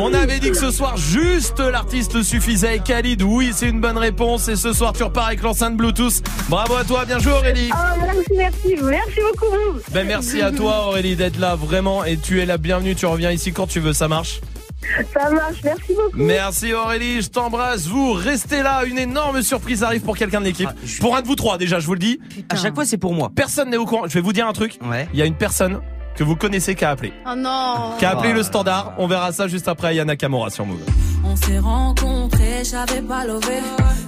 On 0.00 0.14
avait 0.14 0.38
dit 0.38 0.50
que 0.50 0.56
ce 0.56 0.70
soir, 0.70 0.96
juste 0.96 1.58
l'artiste 1.58 2.22
suffisait. 2.22 2.76
Et 2.76 2.78
Khalid, 2.80 3.22
oui, 3.22 3.50
c'est 3.52 3.68
une 3.68 3.80
bonne 3.80 3.98
réponse. 3.98 4.46
Et 4.48 4.54
ce 4.54 4.72
soir, 4.72 4.92
tu 4.92 5.02
repars 5.02 5.26
avec 5.26 5.42
l'enceinte 5.42 5.76
Bluetooth. 5.76 6.22
Bravo 6.48 6.76
à 6.76 6.84
toi, 6.84 7.04
bien 7.04 7.18
joué 7.18 7.32
Aurélie. 7.32 7.70
Oh, 7.72 8.00
merci, 8.00 8.32
merci, 8.36 8.76
merci 8.82 9.20
beaucoup. 9.32 9.80
Ben 9.92 10.06
merci 10.06 10.40
à 10.40 10.52
toi 10.52 10.86
Aurélie 10.86 11.16
d'être 11.16 11.38
là 11.38 11.56
vraiment 11.56 12.04
et 12.04 12.16
tu 12.16 12.40
es 12.40 12.46
la 12.46 12.58
bienvenue. 12.58 12.94
Tu 12.94 13.06
reviens 13.06 13.32
ici 13.32 13.52
quand 13.52 13.66
tu 13.66 13.80
veux, 13.80 13.92
ça 13.92 14.06
marche? 14.06 14.40
Ça 15.12 15.30
marche, 15.30 15.56
merci 15.64 15.92
beaucoup. 15.94 16.16
Merci 16.16 16.72
Aurélie, 16.72 17.20
je 17.20 17.28
t'embrasse. 17.28 17.86
Vous 17.86 18.12
restez 18.12 18.62
là, 18.62 18.84
une 18.84 18.98
énorme 18.98 19.42
surprise 19.42 19.82
arrive 19.82 20.02
pour 20.02 20.16
quelqu'un 20.16 20.40
de 20.40 20.46
l'équipe. 20.46 20.70
Pour 21.00 21.16
un 21.16 21.22
de 21.22 21.26
vous 21.26 21.34
trois 21.34 21.58
déjà, 21.58 21.80
je 21.80 21.86
vous 21.86 21.94
le 21.94 21.98
dis. 21.98 22.20
À 22.48 22.56
chaque 22.56 22.74
fois, 22.74 22.84
c'est 22.84 22.98
pour 22.98 23.14
moi. 23.14 23.32
Personne 23.34 23.70
n'est 23.70 23.76
au 23.76 23.84
courant. 23.84 24.04
Je 24.06 24.14
vais 24.14 24.20
vous 24.20 24.32
dire 24.32 24.46
un 24.46 24.52
truc. 24.52 24.78
Ouais. 24.88 25.08
Il 25.12 25.18
y 25.18 25.22
a 25.22 25.26
une 25.26 25.34
personne 25.34 25.80
que 26.18 26.24
vous 26.24 26.34
connaissez 26.34 26.74
qui 26.74 26.84
a 26.84 26.90
appelé. 26.90 27.12
Oh 27.24 27.34
non. 27.36 27.92
Qui 27.96 28.04
a 28.04 28.10
appelé 28.10 28.32
le 28.32 28.42
standard. 28.42 28.94
On 28.98 29.06
verra 29.06 29.30
ça 29.30 29.46
juste 29.46 29.68
après 29.68 29.94
Yana 29.94 30.16
Kamura 30.16 30.50
sur 30.50 30.66
Move. 30.66 30.80
On 31.24 31.36
s'est 31.36 31.60
rencontrés, 31.60 32.64
j'avais 32.68 33.02
pas 33.02 33.24
levé. 33.24 33.60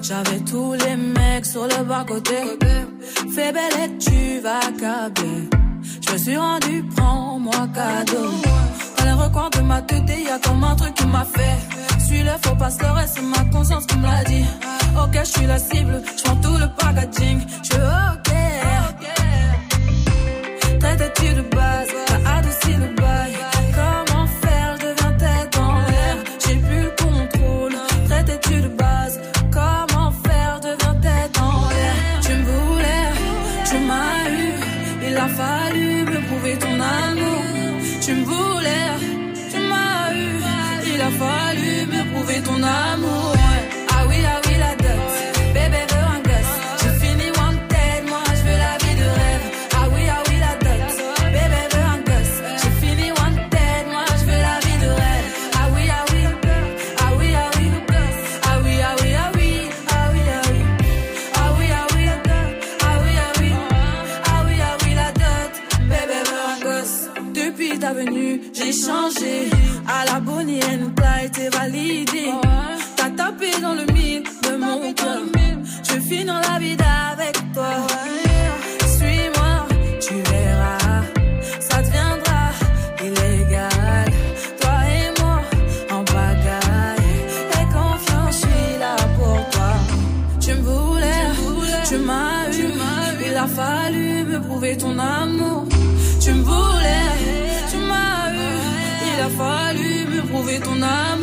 J'avais 0.03 0.41
tous 0.41 0.73
les 0.73 0.97
mecs 0.97 1.47
sur 1.47 1.63
le 1.63 1.85
bas-côté. 1.85 2.35
Fais 3.33 3.53
belle 3.53 3.77
et 3.85 3.99
tu 3.99 4.41
vas 4.41 4.59
câbler. 4.77 5.49
Je 6.05 6.13
me 6.13 6.19
suis 6.19 6.37
rendu, 6.37 6.85
prends-moi 6.97 7.69
cadeau. 7.73 8.31
Dans 8.99 9.05
les 9.05 9.13
recoins 9.13 9.51
de 9.51 9.61
ma 9.61 9.81
tête, 9.81 10.03
y 10.09 10.29
a 10.29 10.39
comme 10.41 10.65
un 10.65 10.75
truc 10.75 10.95
qui 10.95 11.07
m'a 11.07 11.25
fait. 11.25 11.59
Suis 12.05 12.23
le 12.25 12.33
faux 12.43 12.57
pas 12.57 12.71
le 12.81 12.91
reste, 12.91 13.15
c'est 13.19 13.23
ma 13.23 13.45
conscience 13.53 13.87
qui 13.87 13.97
me 13.99 14.03
l'a 14.03 14.25
dit. 14.25 14.45
Ok, 15.01 15.17
je 15.17 15.31
suis 15.31 15.47
la 15.47 15.61
cible, 15.61 16.03
je 16.19 16.25
prends 16.25 16.37
tout 16.37 16.59
le 16.59 16.67
packaging. 16.77 17.41
Je 17.63 17.69
suis 17.69 17.81
ok. 20.81 20.97
Traite-tu 20.97 21.35
de 21.35 21.43
base, 21.43 21.89
t'as 22.07 22.39
adouci 22.39 22.73
le 22.75 22.87
bail. 22.95 23.40
J'ai 68.71 68.87
changé. 68.87 69.51
À 69.87 70.05
la 70.05 70.21
bonne 70.21 70.51
t'as 70.97 71.25
été 71.25 71.49
validé. 71.49 72.31
T'as 72.97 73.11
tapé 73.11 73.51
dans 73.61 73.75
le 73.75 73.87
mille 73.93 74.23
de 74.23 74.57
mon 74.57 74.93
cœur. 74.93 75.23
Je 75.83 75.93
vais 75.93 76.01
finir 76.01 76.41
la 76.49 76.59
vie 76.59 76.77
avec 77.13 77.35
toi. 77.53 77.71
Suis-moi, 78.97 79.53
tu 80.01 80.15
verras. 80.31 81.03
Ça 81.61 81.83
deviendra 81.83 82.43
illégal. 83.07 84.09
Toi 84.61 84.77
et 84.99 85.21
moi, 85.21 85.41
en 85.91 86.03
bagaille. 86.15 87.17
Et 87.59 87.67
confiance, 87.75 88.35
je 88.35 88.39
suis 88.39 88.79
là 88.79 88.97
pour 89.17 89.51
toi. 89.51 89.73
Tu 90.41 90.55
me 90.55 90.63
voulais, 90.63 91.27
tu 91.89 91.97
m'as 91.99 92.49
eu. 92.53 92.71
Il 93.27 93.37
a 93.37 93.47
fallu 93.47 94.25
me 94.25 94.41
prouver 94.41 94.77
ton 94.77 94.99
amour. 94.99 95.20
Ah 100.63 101.17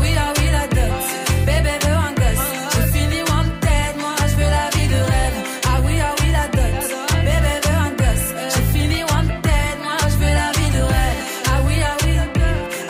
oui, 0.00 0.10
ah 0.18 0.32
oui, 0.36 0.46
la 0.50 0.66
dot. 0.66 1.04
Bébé 1.46 1.74
veut 1.82 1.94
un 1.94 2.12
gosse. 2.14 2.48
J'ai 2.74 2.86
fini 2.92 3.20
wanted, 3.30 3.94
moi 3.98 4.14
je 4.28 4.34
veux 4.34 4.50
la 4.50 4.70
vie 4.74 4.88
de 4.88 5.00
rêve. 5.12 5.38
Ah 5.66 5.78
oui, 5.84 5.94
ah 6.02 6.14
oui, 6.20 6.28
la 6.32 6.46
dot. 6.48 6.82
Bébé 7.26 7.54
veut 7.64 7.78
un 7.86 7.92
gosse. 8.00 8.28
J'ai 8.54 8.64
fini 8.78 9.00
wanted, 9.04 9.76
moi 9.84 9.96
je 10.02 10.16
veux 10.16 10.34
la 10.42 10.50
vie 10.58 10.70
de 10.76 10.82
rêve. 10.82 11.20
Ah 11.46 11.60
oui, 11.66 11.76
ah 11.84 11.96
oui, 12.02 12.12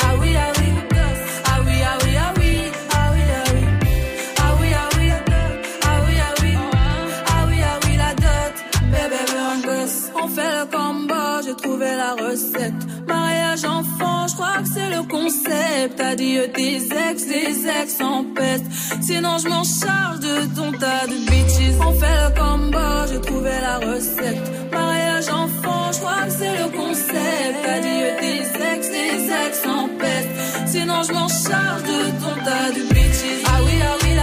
ah 0.01 0.15
oui, 0.21 0.37
ah 0.37 0.51
oui. 0.57 0.71
Ah 1.45 1.61
oui, 1.67 1.77
ah 1.85 1.99
oui, 2.05 2.17
ah 2.17 2.33
oui. 2.39 2.73
Ah 2.91 3.11
oui, 3.13 3.23
ah 3.31 3.45
oui. 3.53 3.63
Ah 4.41 4.51
oui, 4.61 4.69
ah 4.75 4.89
oui. 4.97 5.09
Ah 5.83 6.01
oui, 6.07 6.15
ah 6.21 6.33
oui. 6.41 6.53
Ah 7.27 7.47
oui, 7.49 7.59
ah 7.63 7.79
oui, 7.85 7.97
la 7.97 8.13
dot. 8.15 8.55
Bébé 8.93 9.21
veut 9.31 9.45
un 9.53 9.61
gosse. 9.69 10.01
On 10.15 10.29
fait 10.29 10.53
le 10.59 10.65
combo, 10.75 11.14
j'ai 11.55 11.63
trouvé 11.63 11.87
la 11.97 12.15
recette. 12.15 12.75
Mariage 13.07 13.65
enfant, 13.65 14.27
je 14.29 14.35
crois 14.35 14.59
que 14.63 14.69
c'est 14.69 14.91
le 14.91 15.03
concept. 15.09 16.01
Adieu 16.01 16.49
tes 16.53 16.77
ex, 16.77 17.27
des 17.27 17.67
ex 17.67 18.01
en 18.01 18.25
peste. 18.25 18.65
Sinon, 19.03 19.39
je 19.39 19.49
m'en 19.49 19.65
charge 19.65 20.21
de 20.21 20.55
ton 20.55 20.73
tas 20.73 21.07
de 21.07 21.17
bitches. 21.31 21.77
On 21.81 21.93
fait 21.93 22.19
le 22.25 22.41
combo, 22.41 22.79
j'ai 23.11 23.21
trouvé 23.21 23.51
la 23.61 23.79
recette. 23.79 24.73
Mariage 24.73 25.29
enfant, 25.29 25.93
je 25.93 25.99
crois 25.99 26.25
que 26.27 26.33
c'est 26.33 26.57
le 26.63 26.69
concept. 26.77 27.61
Adieu 27.77 28.07
tes 28.21 28.75
ex, 28.75 28.91
des 28.91 29.31
ex 29.47 29.67
en 29.67 29.89
peste. 29.99 30.29
Sinon, 30.67 31.03
je 31.07 31.13
m'en 31.13 31.29
charge 31.29 31.83
de 31.83 32.01
ton 32.23 32.35
tas 32.45 32.71
de 32.77 32.83
bitches. 32.95 33.45
Ah 33.47 33.61
oui, 33.65 33.73
ah 33.83 33.97
oui, 34.03 34.14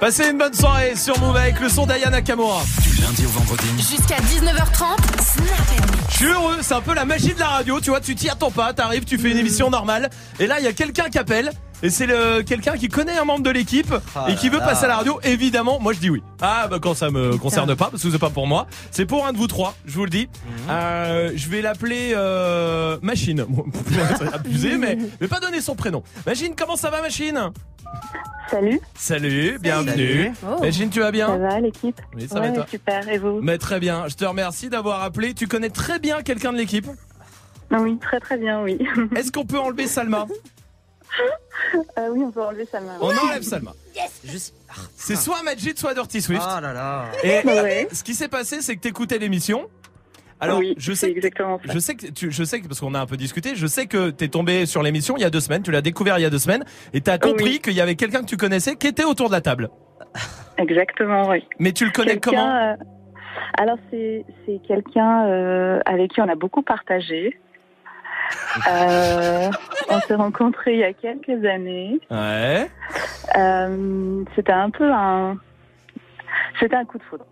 Passez 0.00 0.30
une 0.30 0.38
bonne 0.38 0.54
soirée 0.54 0.96
sur 0.96 1.18
Move 1.20 1.36
avec 1.36 1.60
le 1.60 1.68
son 1.68 1.84
d'Ayana 1.84 2.22
Kamura. 2.22 2.62
Du 2.82 3.02
lundi 3.02 3.26
au 3.26 3.28
vendredi. 3.28 3.66
Jusqu'à 3.76 4.16
19h30, 4.16 4.96
Snap 5.22 6.06
Je 6.08 6.16
suis 6.16 6.26
heureux, 6.26 6.56
c'est 6.62 6.72
un 6.72 6.80
peu 6.80 6.94
la 6.94 7.04
magie 7.04 7.34
de 7.34 7.38
la 7.38 7.48
radio, 7.48 7.80
tu 7.80 7.90
vois, 7.90 8.00
tu 8.00 8.14
t'y 8.14 8.30
attends 8.30 8.50
pas, 8.50 8.72
t'arrives, 8.72 9.04
tu 9.04 9.18
fais 9.18 9.30
une 9.30 9.36
émission 9.36 9.68
normale, 9.68 10.08
et 10.38 10.46
là 10.46 10.58
il 10.58 10.64
y 10.64 10.68
a 10.68 10.72
quelqu'un 10.72 11.10
qui 11.10 11.18
appelle, 11.18 11.50
et 11.82 11.90
c'est 11.90 12.06
le 12.06 12.40
quelqu'un 12.42 12.78
qui 12.78 12.88
connaît 12.88 13.18
un 13.18 13.26
membre 13.26 13.42
de 13.42 13.50
l'équipe 13.50 13.92
Ah 14.16 14.24
et 14.30 14.36
qui 14.36 14.48
veut 14.48 14.58
là. 14.58 14.64
passer 14.66 14.86
à 14.86 14.88
la 14.88 14.96
radio. 14.96 15.20
Évidemment, 15.22 15.78
moi 15.80 15.92
je 15.92 15.98
dis 15.98 16.08
oui. 16.08 16.22
Ah 16.40 16.66
bah 16.70 16.78
quand 16.80 16.94
ça 16.94 17.10
me 17.10 17.36
concerne 17.36 17.74
pas, 17.76 17.90
parce 17.90 18.02
que 18.02 18.10
c'est 18.10 18.18
pas 18.18 18.30
pour 18.30 18.46
moi, 18.46 18.66
c'est 18.90 19.04
pour 19.06 19.26
un 19.26 19.32
de 19.34 19.38
vous 19.38 19.48
trois, 19.48 19.74
je 19.84 19.94
vous 19.96 20.04
le 20.04 20.10
dis. 20.10 20.30
Euh, 20.70 21.30
je 21.36 21.48
vais 21.50 21.60
l'appeler 21.60 22.12
euh, 22.16 22.96
Machine. 23.02 23.44
Bon, 23.50 23.64
abusé, 24.32 24.78
mais 24.78 24.96
je 24.98 25.18
vais 25.20 25.28
pas 25.28 25.40
donner 25.40 25.60
son 25.60 25.74
prénom. 25.74 26.02
Machine, 26.26 26.54
comment 26.56 26.76
ça 26.76 26.88
va, 26.88 27.02
Machine? 27.02 27.50
Salut. 28.50 28.80
Salut, 28.96 29.58
bienvenue. 29.60 30.32
Salut. 30.40 30.60
Machine, 30.60 30.90
tu 30.90 31.00
vas 31.00 31.12
bien 31.12 31.28
Ça 31.28 31.36
va 31.38 31.60
l'équipe 31.60 32.00
Oui, 32.16 32.26
ça 32.28 32.40
va 32.40 32.46
et 32.46 32.50
Ouais, 32.50 32.56
toi 32.56 32.66
super. 32.68 33.08
Et 33.08 33.18
vous 33.18 33.40
Mais 33.42 33.58
très 33.58 33.78
bien, 33.78 34.08
je 34.08 34.14
te 34.16 34.24
remercie 34.24 34.68
d'avoir 34.68 35.02
appelé. 35.02 35.34
Tu 35.34 35.46
connais 35.46 35.70
très 35.70 35.98
bien 35.98 36.22
quelqu'un 36.22 36.52
de 36.52 36.58
l'équipe 36.58 36.86
Oui, 37.70 37.98
très 37.98 38.18
très 38.18 38.36
bien, 38.38 38.62
oui. 38.62 38.78
Est-ce 39.16 39.30
qu'on 39.30 39.46
peut 39.46 39.58
enlever 39.58 39.86
Salma 39.86 40.26
Euh, 41.98 42.08
oui, 42.12 42.22
on 42.24 42.30
peut 42.32 42.42
enlever 42.42 42.66
sa 42.70 42.80
main. 42.80 42.96
On 43.00 43.16
enlève 43.16 43.42
Salma. 43.42 43.72
Juste- 44.24 44.54
C'est 44.96 45.16
soit 45.16 45.42
Majid, 45.42 45.78
soit 45.78 45.94
Dirty 45.94 46.20
Swift. 46.20 46.42
Ah 46.44 46.60
là 46.60 46.72
là. 46.72 47.04
Et 47.22 47.46
Ouais. 47.46 47.88
ce 47.92 48.02
qui 48.02 48.14
s'est 48.14 48.28
passé, 48.28 48.62
c'est 48.62 48.74
que 48.76 48.80
t'écoutais 48.80 49.18
l'émission. 49.18 49.68
Alors, 50.40 50.58
Oui, 50.58 50.74
je 50.78 50.92
sais, 50.92 51.10
exactement 51.10 51.60
je 51.62 51.78
sais 51.78 51.94
que 51.94 52.06
tu, 52.06 52.30
je 52.30 52.44
sais 52.44 52.60
que 52.60 52.66
parce 52.66 52.80
qu'on 52.80 52.94
a 52.94 53.00
un 53.00 53.06
peu 53.06 53.16
discuté, 53.18 53.54
je 53.54 53.66
sais 53.66 53.86
que 53.86 54.10
t'es 54.10 54.28
tombé 54.28 54.64
sur 54.64 54.82
l'émission 54.82 55.16
il 55.16 55.20
y 55.20 55.24
a 55.24 55.30
deux 55.30 55.40
semaines, 55.40 55.62
tu 55.62 55.70
l'as 55.70 55.82
découvert 55.82 56.18
il 56.18 56.22
y 56.22 56.24
a 56.24 56.30
deux 56.30 56.38
semaines, 56.38 56.64
et 56.94 57.00
t'as 57.02 57.18
compris 57.18 57.44
Oui. 57.44 57.58
qu'il 57.60 57.74
y 57.74 57.80
avait 57.80 57.94
quelqu'un 57.94 58.20
que 58.20 58.26
tu 58.26 58.36
connaissais 58.38 58.76
qui 58.76 58.86
était 58.86 59.04
autour 59.04 59.28
de 59.28 59.34
la 59.34 59.42
table. 59.42 59.68
Exactement, 60.56 61.28
oui. 61.28 61.44
Mais 61.58 61.72
tu 61.72 61.84
le 61.84 61.90
connais 61.90 62.18
comment 62.18 62.54
euh, 62.56 62.74
Alors, 63.58 63.78
c'est 63.90 64.24
quelqu'un 64.66 65.26
euh, 65.26 65.80
avec 65.84 66.12
qui 66.12 66.20
on 66.20 66.28
a 66.28 66.34
beaucoup 66.36 66.62
partagé. 66.62 67.38
Euh, 68.68 69.50
on 69.88 70.00
s'est 70.00 70.14
rencontrés 70.14 70.74
il 70.74 70.78
y 70.78 70.84
a 70.84 70.92
quelques 70.92 71.44
années. 71.44 71.98
Ouais. 72.10 72.70
C'était 74.36 74.52
un 74.52 74.70
peu 74.70 74.88
un. 74.92 75.36
C'était 76.60 76.76
un 76.76 76.84
coup 76.84 76.98
de 76.98 77.02
foudre. 77.04 77.26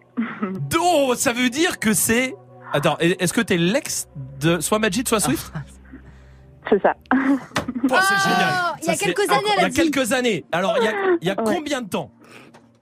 Oh, 0.80 1.14
ça 1.14 1.32
veut 1.32 1.50
dire 1.50 1.78
que 1.78 1.92
c'est. 1.92 2.34
Attends, 2.72 2.96
est-ce 2.98 3.32
que 3.32 3.40
t'es 3.40 3.56
l'ex 3.56 4.08
de 4.40 4.60
soit 4.60 4.78
Majid, 4.78 5.08
soit 5.08 5.20
Swift 5.20 5.52
C'est 6.68 6.80
ça. 6.82 6.94
Oh, 7.12 7.16
c'est 7.16 8.30
génial. 8.30 8.54
il 8.82 8.86
y 8.86 8.90
a 8.90 8.92
Ça, 8.92 8.94
c'est 8.94 9.04
quelques 9.14 9.30
années, 9.30 9.42
elle 9.56 9.58
a 9.58 9.60
Il 9.60 9.62
y 9.62 9.64
a 9.64 9.68
dit. 9.68 9.90
quelques 9.90 10.12
années. 10.12 10.44
Alors, 10.52 10.76
il 10.78 10.84
y 10.84 10.88
a, 10.88 10.92
il 11.22 11.28
y 11.28 11.30
a 11.30 11.40
Ouais. 11.42 11.54
combien 11.54 11.80
de 11.82 11.88
temps 11.88 12.10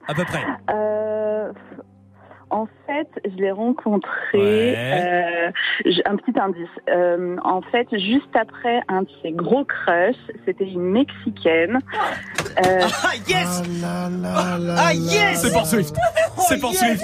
À 0.09 0.15
peu 0.15 0.25
près. 0.25 0.43
Euh, 0.71 1.53
en 2.51 2.67
fait, 2.87 3.09
je 3.25 3.37
l'ai 3.37 3.51
rencontré. 3.53 4.11
Ouais. 4.35 4.75
euh, 4.77 5.51
j- 5.85 6.03
un 6.07 6.17
petit 6.17 6.39
indice. 6.39 6.69
Euh, 6.89 7.37
en 7.45 7.61
fait, 7.63 7.87
juste 7.93 8.35
après 8.35 8.81
un 8.89 9.03
de 9.03 9.09
ses 9.23 9.33
gros 9.33 9.65
crushs, 9.65 10.17
c'était 10.45 10.65
une 10.65 10.91
mexicaine. 10.91 11.79
Euh, 12.67 12.81
Ah 13.05 13.11
yes 13.29 13.63
Ah 13.85 14.09
Ah 14.79 14.95
yes 14.95 15.43
C'est 15.43 15.53
pour 15.53 15.67
Swift. 15.67 15.95
C'est 16.49 16.61
pour 16.61 16.73
Swift. 16.75 17.03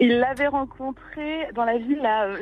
Il 0.00 0.18
l'avait 0.18 0.46
rencontré 0.48 1.48
dans 1.54 1.64
la 1.64 1.78
ville 1.78 2.00
là, 2.02 2.24
euh, 2.26 2.38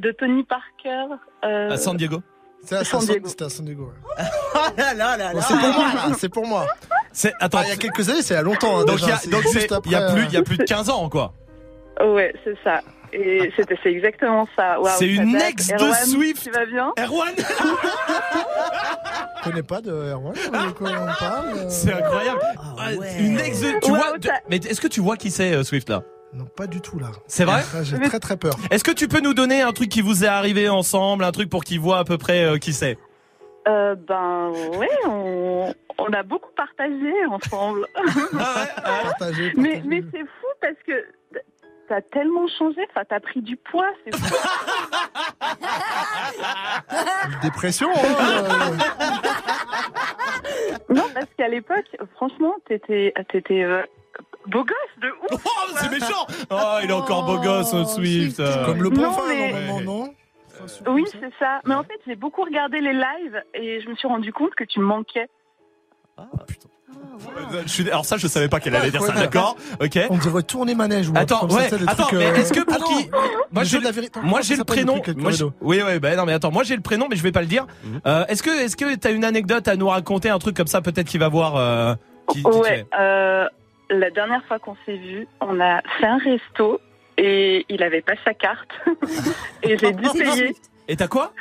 de 0.00 0.10
Tony 0.12 0.44
Parker. 0.44 1.14
euh, 1.44 1.70
À 1.70 1.76
San 1.76 1.96
Diego. 1.96 2.22
C'est 2.64 2.76
à 2.76 2.84
San 2.84 3.00
Diego. 3.00 3.28
C'était 3.28 3.44
à 3.44 3.48
San 3.48 3.64
Diego. 3.64 3.84
ouais. 3.84 4.24
Ah 4.54 4.70
là 4.76 4.94
là 4.94 5.16
là 5.16 5.32
Bon, 5.32 5.38
là. 5.38 5.44
c'est 5.46 5.54
pour 5.58 5.66
moi, 5.72 5.86
là. 5.94 6.14
C'est 6.18 6.28
pour 6.28 6.46
moi. 6.46 6.66
Attends. 7.40 7.58
Ah, 7.60 7.64
il 7.66 7.68
y 7.70 7.72
a 7.72 7.76
quelques 7.76 8.08
années, 8.10 8.22
c'est 8.22 8.34
il 8.34 8.36
y 8.36 8.40
a 8.40 8.42
longtemps. 8.42 8.80
hein, 8.80 8.84
donc 8.84 9.00
il 9.00 9.08
y 9.08 9.12
a 9.12 9.16
donc 9.30 9.44
y 9.44 9.50
plus 9.52 10.24
il 10.26 10.32
y 10.32 10.36
a 10.36 10.42
plus 10.42 10.56
de 10.58 10.64
15 10.64 10.90
ans 10.90 11.08
quoi. 11.08 11.32
Ouais, 12.00 12.32
c'est 12.44 12.56
ça. 12.62 12.80
Et 13.12 13.50
c'était 13.56 13.76
c'est 13.82 13.90
exactement 13.90 14.46
ça. 14.54 14.76
C'est 14.98 15.08
une 15.08 15.34
ex 15.34 15.66
de 15.68 15.74
Erwan, 15.74 15.94
Swift. 15.94 16.42
Tu 16.44 16.50
vas 16.50 16.64
bien 16.66 16.92
Erwan, 16.96 17.34
Je 19.38 19.44
connais 19.50 19.62
pas 19.62 19.80
de 19.80 19.90
Erwan, 19.90 20.34
de 20.34 20.72
quoi 20.72 20.90
on 20.90 21.06
parle. 21.18 21.48
euh, 21.58 21.66
c'est 21.68 21.92
incroyable. 21.92 22.40
Ah 22.78 22.92
ouais. 22.94 23.16
Une 23.20 23.38
ex 23.40 23.60
de 23.60 23.80
tu 23.82 23.90
vois 23.90 24.16
de- 24.18 24.28
mais 24.48 24.56
est-ce 24.56 24.80
que 24.80 24.86
tu 24.88 25.00
vois 25.00 25.16
qui 25.16 25.30
c'est 25.30 25.54
euh, 25.54 25.64
Swift 25.64 25.88
là? 25.88 26.02
Non, 26.34 26.44
pas 26.44 26.66
du 26.66 26.80
tout 26.80 26.98
là. 26.98 27.08
C'est 27.26 27.44
vrai 27.44 27.62
Ah, 27.74 27.82
J'ai 27.82 27.98
très 28.00 28.20
très 28.20 28.36
peur. 28.36 28.52
Est-ce 28.70 28.84
que 28.84 28.90
tu 28.90 29.08
peux 29.08 29.20
nous 29.20 29.32
donner 29.34 29.62
un 29.62 29.72
truc 29.72 29.88
qui 29.88 30.02
vous 30.02 30.24
est 30.24 30.28
arrivé 30.28 30.68
ensemble, 30.68 31.24
un 31.24 31.32
truc 31.32 31.48
pour 31.48 31.64
qu'il 31.64 31.80
voit 31.80 31.98
à 31.98 32.04
peu 32.04 32.18
près 32.18 32.44
euh, 32.44 32.58
qui 32.58 32.72
c'est? 32.74 32.98
Euh, 33.66 33.94
Ben 33.96 34.50
ouais, 34.78 34.88
on, 35.06 35.72
on 35.98 36.12
a 36.12 36.22
beaucoup 36.22 36.50
partagé 36.56 37.12
ensemble. 37.30 37.86
Partagez, 38.32 39.52
mais 39.56 39.70
partagez. 39.70 39.82
mais 39.86 40.02
c'est 40.12 40.20
fou 40.20 40.46
parce 40.60 40.76
que 40.86 40.92
t'as 41.88 42.00
tellement 42.02 42.46
changé. 42.58 42.80
Enfin, 42.90 43.02
t'as 43.08 43.20
pris 43.20 43.40
du 43.42 43.56
poids. 43.56 43.88
C'est 44.04 44.14
fou. 44.16 44.34
Dépression, 47.42 47.88
hein, 47.94 48.76
non, 50.90 51.04
parce 51.14 51.26
qu'à 51.36 51.48
l'époque, 51.48 51.86
franchement, 52.16 52.54
t'étais 52.66 53.12
t'étais 53.30 53.62
euh, 53.64 53.82
beau 54.48 54.64
gosse 54.64 55.02
de 55.02 55.08
ouf. 55.34 55.40
Oh, 55.44 55.72
c'est 55.80 55.90
méchant 55.90 56.26
Oh, 56.50 56.78
il 56.82 56.90
est 56.90 56.92
encore 56.92 57.24
beau 57.24 57.38
gosse 57.38 57.72
euh, 57.74 57.84
Swift. 57.84 58.40
euh, 58.40 58.46
euh. 58.46 58.64
Comme 58.66 58.82
le 58.82 58.90
Non, 58.90 59.12
mais- 59.28 59.52
normalement, 59.52 59.80
non 59.80 60.14
Oui, 60.88 61.04
c'est 61.12 61.32
ça. 61.38 61.60
Mais 61.66 61.74
en 61.74 61.84
fait, 61.84 61.98
j'ai 62.06 62.16
beaucoup 62.16 62.42
regardé 62.42 62.80
les 62.80 62.92
lives 62.92 63.42
et 63.54 63.80
je 63.80 63.88
me 63.88 63.94
suis 63.94 64.08
rendu 64.08 64.32
compte 64.32 64.54
que 64.54 64.64
tu 64.64 64.80
me 64.80 64.84
manquais. 64.86 65.28
Euh, 66.18 67.62
je 67.64 67.68
suis- 67.68 67.88
Alors 67.90 68.04
ça, 68.04 68.16
je 68.16 68.26
savais 68.26 68.48
pas 68.48 68.60
qu'elle 68.60 68.74
allait 68.74 68.90
dire 68.90 69.02
ça, 69.02 69.12
Ouais. 69.12 69.20
d'accord 69.20 69.56
Ok. 69.80 69.98
On 70.10 70.16
dirait 70.18 70.42
tourner 70.42 70.74
manège 70.74 71.08
ou 71.08 71.12
Attends, 71.16 71.48
ça, 71.48 71.56
ouais, 71.56 71.68
des 71.70 71.88
attends, 71.88 72.04
trucs, 72.04 72.18
mais 72.18 72.26
euh, 72.26 72.34
est-ce 72.36 72.52
que 72.52 72.60
pour 72.60 72.74
ah 72.76 72.78
non, 72.80 72.86
qui 72.86 73.10
Moi 73.52 73.64
j'ai 73.64 73.80
la 73.80 73.90
vérité. 73.90 74.20
moi 74.22 74.40
j'ai 74.40 74.54
ça 74.54 74.60
le 74.60 74.64
prénom. 74.64 75.00
Moi, 75.16 75.30
oui, 75.60 75.80
oui, 75.86 75.98
ben 75.98 76.16
non, 76.16 76.24
mais 76.26 76.32
attends, 76.32 76.50
moi 76.52 76.62
j'ai 76.64 76.76
le 76.76 76.82
prénom, 76.82 77.06
mais 77.10 77.16
je 77.16 77.22
vais 77.22 77.32
pas 77.32 77.40
le 77.40 77.46
dire. 77.46 77.66
Euh, 78.06 78.24
est-ce 78.26 78.42
que 78.42 78.50
est-ce 78.50 78.76
que 78.76 78.94
t'as 78.96 79.12
une 79.12 79.24
anecdote 79.24 79.68
à 79.68 79.76
nous 79.76 79.88
raconter, 79.88 80.28
un 80.30 80.38
truc 80.38 80.56
comme 80.56 80.66
ça, 80.66 80.80
peut-être 80.80 81.06
qu'il 81.08 81.20
va 81.20 81.28
voir 81.28 81.56
euh, 81.56 81.94
qui, 82.30 82.42
qui 82.42 82.50
tu 82.50 82.56
Ouais. 82.56 82.86
La 83.90 84.10
dernière 84.10 84.44
fois 84.44 84.58
qu'on 84.58 84.76
s'est 84.86 84.96
vu, 84.96 85.26
on 85.40 85.60
a 85.60 85.80
fait 85.98 86.06
un 86.06 86.18
resto 86.18 86.80
et 87.16 87.64
il 87.68 87.82
avait 87.82 88.02
pas 88.02 88.14
sa 88.24 88.34
carte 88.34 88.70
et 89.62 89.76
j'ai 89.78 89.92
dû 89.92 90.08
payer. 90.10 90.54
Et 90.88 90.96
t'as 90.96 91.08
quoi? 91.08 91.32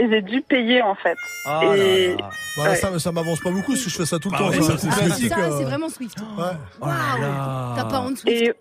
Et 0.00 0.08
j'ai 0.08 0.22
dû 0.22 0.40
payer 0.42 0.82
en 0.82 0.94
fait. 0.94 1.16
Oh 1.46 1.72
et 1.74 2.14
Bah, 2.18 2.64
là, 2.64 2.70
Ouais. 2.70 2.76
ça, 2.76 2.98
ça 2.98 3.10
m'avance 3.12 3.40
pas 3.40 3.50
beaucoup 3.50 3.72
parce 3.72 3.84
que 3.84 3.90
je 3.90 3.96
fais 3.96 4.06
ça 4.06 4.18
tout 4.18 4.28
le 4.28 4.32
Bah 4.32 4.38
temps. 4.38 4.48
ouais, 4.50 4.60
ça, 4.62 4.78
ça, 4.78 4.78
c'est 4.78 4.90
c'est 4.90 5.04
classique. 5.06 5.28
Ça, 5.32 5.38
euh, 5.40 5.58
c'est 5.58 5.64
vraiment 5.64 5.88
Swift. 5.88 6.18
Ouais. 6.20 6.44
Oh 6.80 6.86
là. 6.86 7.74
T'as 7.76 7.84
pas 7.84 8.08
dessous. 8.10 8.28
et 8.28 8.52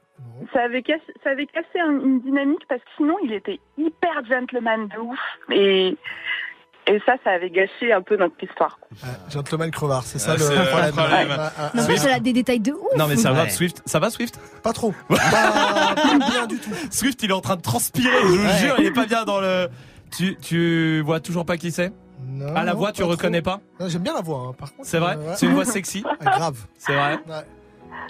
ça 0.53 0.61
avait 0.63 0.81
cassé, 0.81 1.01
ça 1.23 1.31
avait 1.31 1.45
cassé 1.47 1.79
un- 1.79 1.99
une 1.99 2.21
dynamique 2.21 2.61
parce 2.67 2.81
que 2.81 2.89
sinon 2.97 3.17
il 3.23 3.33
était 3.33 3.59
hyper 3.77 4.23
gentleman 4.27 4.87
de 4.87 4.97
ouf 4.99 5.19
et 5.51 5.95
Et 6.89 6.99
ça, 7.05 7.15
ça 7.23 7.31
avait 7.31 7.49
gâché 7.49 7.91
un 7.91 8.01
peu 8.01 8.15
notre 8.15 8.41
histoire. 8.41 8.79
Ouais, 9.03 9.09
Gentleman 9.29 9.69
crevard, 9.71 10.03
c'est 10.03 10.19
ça 10.19 10.31
Ah, 10.31 10.35
le 10.37 10.45
problème. 10.45 10.91
problème. 10.93 11.27
Ouais, 11.27 11.35
ouais, 11.35 11.41
ouais. 11.41 11.69
Non, 11.75 11.83
mais 11.87 11.95
elle 12.01 12.11
a 12.13 12.19
des 12.19 12.31
détails 12.33 12.59
de 12.61 12.71
ouf. 12.71 12.95
Non 12.97 13.07
mais 13.07 13.17
ça 13.17 13.31
va 13.33 13.43
Ouais. 13.43 13.49
Swift, 13.49 13.81
ça 13.85 13.99
va 13.99 14.09
Swift? 14.09 14.39
Pas 14.63 14.71
trop. 14.73 14.93
Pas, 15.09 15.17
pas 15.17 15.95
bien 16.31 16.47
du 16.47 16.57
tout. 16.59 16.69
Swift 16.89 17.21
il 17.23 17.29
est 17.31 17.33
en 17.33 17.41
train 17.41 17.57
de 17.57 17.61
transpirer, 17.61 18.21
je 18.21 18.27
vous 18.27 18.45
Ouais. 18.45 18.57
jure, 18.59 18.75
il 18.79 18.85
est 18.85 18.91
pas 18.91 19.05
bien 19.05 19.25
dans 19.25 19.41
le. 19.41 19.67
Tu 20.15 20.37
tu 20.37 21.01
vois 21.01 21.19
toujours 21.19 21.45
pas 21.45 21.57
qui 21.57 21.71
c'est? 21.71 21.91
Non, 22.25 22.55
À 22.55 22.63
la 22.63 22.71
non, 22.71 22.77
voix 22.79 22.91
tu 22.93 23.03
reconnais 23.03 23.41
trop. 23.41 23.57
pas? 23.57 23.61
Non, 23.83 23.89
J'aime 23.89 24.03
bien 24.03 24.13
la 24.13 24.21
voix, 24.21 24.47
hein, 24.49 24.53
par 24.57 24.73
contre. 24.73 24.87
C'est 24.87 24.99
vrai? 24.99 25.15
Euh, 25.17 25.27
ouais. 25.29 25.35
C'est 25.35 25.45
une 25.45 25.53
voix 25.53 25.65
sexy? 25.65 26.03
Ah, 26.25 26.37
grave. 26.37 26.57
C'est 26.77 26.93
vrai? 26.95 27.19
Ouais. 27.27 27.43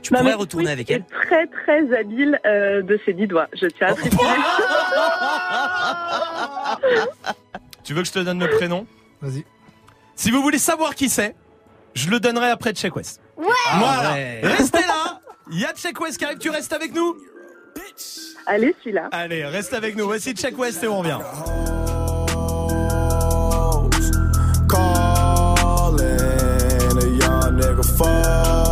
Tu 0.03 0.13
Non, 0.13 0.19
pourrais 0.19 0.31
mais 0.31 0.37
retourner 0.37 0.65
Swift 0.67 0.79
avec 0.79 0.91
elle. 0.91 1.01
est 1.01 1.25
très 1.25 1.47
très 1.47 1.97
habile 1.99 2.39
euh, 2.45 2.81
de 2.83 2.99
ses 3.05 3.13
dix 3.13 3.25
doigts. 3.27 3.47
Je 3.59 3.65
tiens 3.67 3.87
à 3.87 3.93
préciser. 3.95 4.17
Tu 7.87 7.93
veux 7.93 8.01
que 8.01 8.07
je 8.09 8.11
te 8.11 8.19
donne 8.19 8.39
le 8.39 8.49
prénom 8.49 8.85
Vas-y. 9.21 9.45
Si 10.13 10.29
vous 10.29 10.41
voulez 10.41 10.57
savoir 10.57 10.93
qui 10.93 11.07
c'est, 11.07 11.37
je 11.93 12.09
le 12.09 12.19
donnerai 12.19 12.49
après 12.49 12.73
Check 12.73 12.93
West. 12.97 13.21
Ouais. 13.37 13.45
Voilà. 13.77 14.11
ouais. 14.11 14.41
Restez 14.43 14.81
là. 14.81 15.21
Il 15.49 15.61
y 15.61 15.63
a 15.63 15.71
Check 15.73 15.97
West 16.01 16.17
qui 16.17 16.25
arrive. 16.25 16.37
Tu 16.37 16.49
restes 16.49 16.73
avec 16.73 16.93
nous 16.93 17.15
Allez, 18.45 18.75
celui-là. 18.83 19.07
Allez, 19.13 19.45
reste 19.45 19.73
avec 19.73 19.95
nous. 19.95 20.03
Voici 20.03 20.33
Check 20.33 20.57
West 20.57 20.83
et 20.83 20.87
on 20.89 20.99
revient. 20.99 21.17
Calling 24.67 26.03
a 26.97 27.05
young 27.05 27.55
nigga 27.55 27.83
phone. 27.97 28.66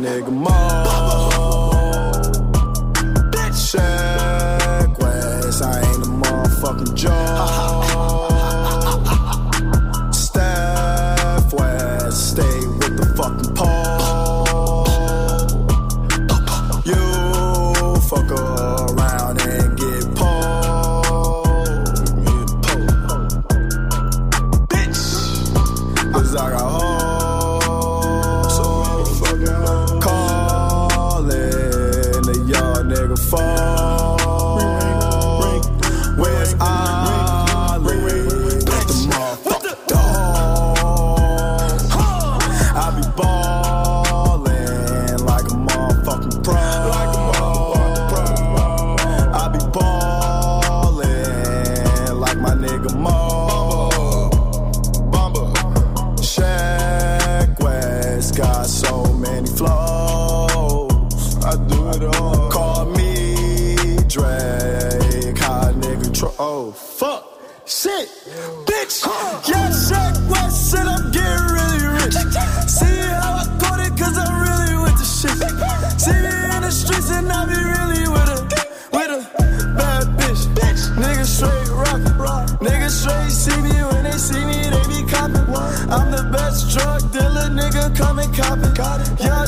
Nigga 0.00 0.30
Mo. 0.30 0.69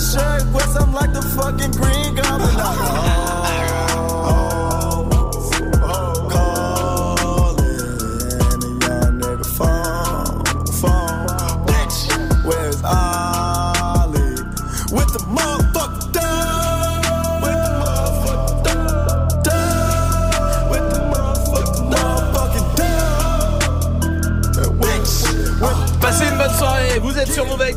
Yeah, 0.03 0.39
Shaq 0.39 0.53
West, 0.53 0.77
I'm 0.81 0.93
like 0.93 1.12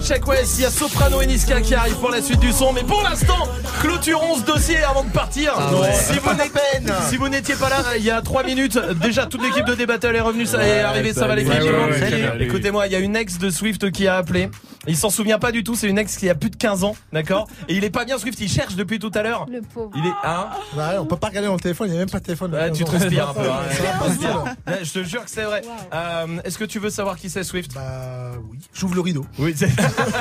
Check 0.05 0.27
West. 0.27 0.55
Il 0.59 0.61
y 0.61 0.65
a 0.65 0.69
Soprano 0.69 1.19
et 1.19 1.25
Niska 1.25 1.61
qui 1.61 1.73
arrivent 1.73 1.95
pour 1.95 2.11
la 2.11 2.21
suite 2.21 2.39
du 2.39 2.51
son. 2.51 2.71
Mais 2.73 2.83
pour 2.83 3.01
l'instant, 3.01 3.47
clôturons 3.81 4.35
ce 4.35 4.43
dossier 4.43 4.77
avant 4.83 5.03
de 5.03 5.09
partir. 5.09 5.53
Ah 5.57 5.73
ouais. 5.73 5.93
Si 5.93 7.17
vous 7.17 7.25
si 7.25 7.31
n'étiez 7.31 7.55
pas 7.55 7.69
là, 7.69 7.77
il 7.97 8.03
y 8.03 8.11
a 8.11 8.21
3 8.21 8.43
minutes, 8.43 8.77
déjà 9.01 9.25
toute 9.25 9.41
l'équipe 9.41 9.65
de 9.65 9.73
D-Battle 9.73 10.15
est 10.15 10.21
revenue, 10.21 10.45
ça 10.45 10.63
est 10.63 10.81
arrivé, 10.81 11.11
ça 11.11 11.25
va 11.25 11.35
les 11.35 11.43
filles. 11.43 11.69
Ouais. 11.69 12.37
Écoutez-moi, 12.39 12.85
il 12.85 12.93
y 12.93 12.95
a 12.95 12.99
une 12.99 13.15
ex 13.15 13.39
de 13.39 13.49
Swift 13.49 13.91
qui 13.91 14.07
a 14.07 14.17
appelé. 14.17 14.49
Il 14.87 14.95
s'en 14.97 15.09
souvient 15.09 15.39
pas 15.39 15.51
du 15.51 15.63
tout, 15.63 15.75
c'est 15.75 15.87
une 15.87 15.97
ex 15.97 16.15
qui 16.17 16.29
a 16.29 16.35
plus 16.35 16.49
de 16.49 16.55
15 16.55 16.83
ans, 16.83 16.95
d'accord 17.11 17.47
Et 17.69 17.75
il 17.75 17.83
est 17.83 17.89
pas 17.89 18.05
bien 18.05 18.17
Swift, 18.17 18.39
il 18.39 18.49
cherche 18.49 18.75
depuis 18.75 18.99
tout 18.99 19.11
à 19.15 19.21
l'heure. 19.23 19.45
Le 19.49 19.61
pauvre. 19.61 19.91
Il 19.95 20.05
est 20.05 20.13
hein 20.23 20.49
Bah 20.75 20.89
ouais, 20.91 20.97
on 20.99 21.05
peut 21.05 21.17
pas 21.17 21.27
regarder 21.27 21.47
dans 21.47 21.55
le 21.55 21.59
téléphone, 21.59 21.87
il 21.87 21.91
n'y 21.91 21.97
a 21.97 21.99
même 22.01 22.09
pas 22.09 22.19
de 22.19 22.25
téléphone. 22.25 22.53
Ouais, 22.53 22.71
tu 22.71 22.83
transpires 22.83 23.29
un 23.29 23.33
peu. 23.33 23.49
hein. 23.49 23.59
Là. 24.21 24.43
Ouais, 24.67 24.83
Je 24.85 24.91
te 24.93 25.03
jure 25.03 25.23
que 25.25 25.29
c'est 25.31 25.43
vrai. 25.43 25.61
Euh, 25.93 26.39
Est-ce 26.43 26.57
que 26.57 26.63
tu 26.65 26.79
veux 26.79 26.89
savoir 26.89 27.17
qui 27.17 27.29
c'est 27.29 27.43
Swift? 27.43 27.73
Bah 27.73 28.31
oui. 28.51 28.59
J'ouvre 28.73 28.95
le 28.95 29.01
rideau. 29.01 29.25
Oui, 29.39 29.53
c'est 29.55 29.69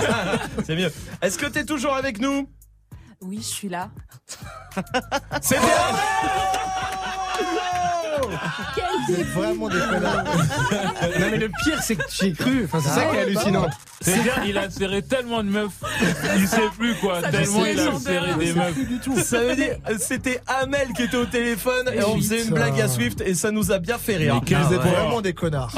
c'est 0.67 0.77
mieux. 0.77 0.93
Est-ce 1.23 1.39
que 1.39 1.47
t'es 1.47 1.65
toujours 1.65 1.95
avec 1.95 2.19
nous? 2.21 2.49
Oui, 3.21 3.39
je 3.39 3.47
suis 3.47 3.69
là. 3.69 3.91
C'est 5.41 5.57
Vous 9.09 9.15
êtes 9.15 9.27
vraiment 9.29 9.69
des 9.69 9.79
connards. 9.79 10.25
Non 11.21 11.27
mais 11.31 11.37
le 11.39 11.49
pire 11.49 11.83
c'est 11.83 11.97
que 11.97 12.03
tu 12.11 12.25
y 12.27 12.29
es 12.29 12.33
cru. 12.33 12.65
Enfin, 12.65 12.79
c'est 12.83 12.91
Ah 12.91 12.95
ça 12.95 13.01
qui 13.05 13.07
est 13.09 13.19
ouais, 13.19 13.23
hallucinant. 13.23 13.67
C'est 14.01 14.23
bien, 14.23 14.33
il 14.47 14.59
a 14.59 14.69
serré 14.71 15.03
tellement 15.03 15.43
de 15.43 15.49
meufs. 15.49 15.71
Il 16.37 16.47
sait 16.49 16.61
plus 16.79 16.95
quoi. 16.97 17.21
Ça 17.23 17.31
tellement 17.31 17.65
il 17.65 17.79
a 17.81 17.99
serré 17.99 18.35
des 18.35 18.53
meufs. 18.53 19.25
Ça 19.25 19.41
veut 19.41 19.57
dire, 19.57 19.77
c'était 19.99 20.41
Amel 20.47 20.89
qui 20.97 21.03
était 21.05 21.17
au 21.17 21.25
téléphone 21.27 21.89
et 21.93 22.03
on 22.05 22.17
faisait 22.17 22.43
une 22.45 22.51
blague 22.51 22.81
à 22.81 22.89
Swift 22.89 23.21
et 23.21 23.35
ça 23.35 23.51
nous 23.51 23.73
a 23.73 23.79
bien 23.79 23.99
fait 23.99 24.17
rire. 24.17 24.41
Mais 24.51 24.57
êtes 24.57 24.69
porcs. 24.83 24.91
vraiment 24.93 25.21
des 25.21 25.33
connards. 25.35 25.73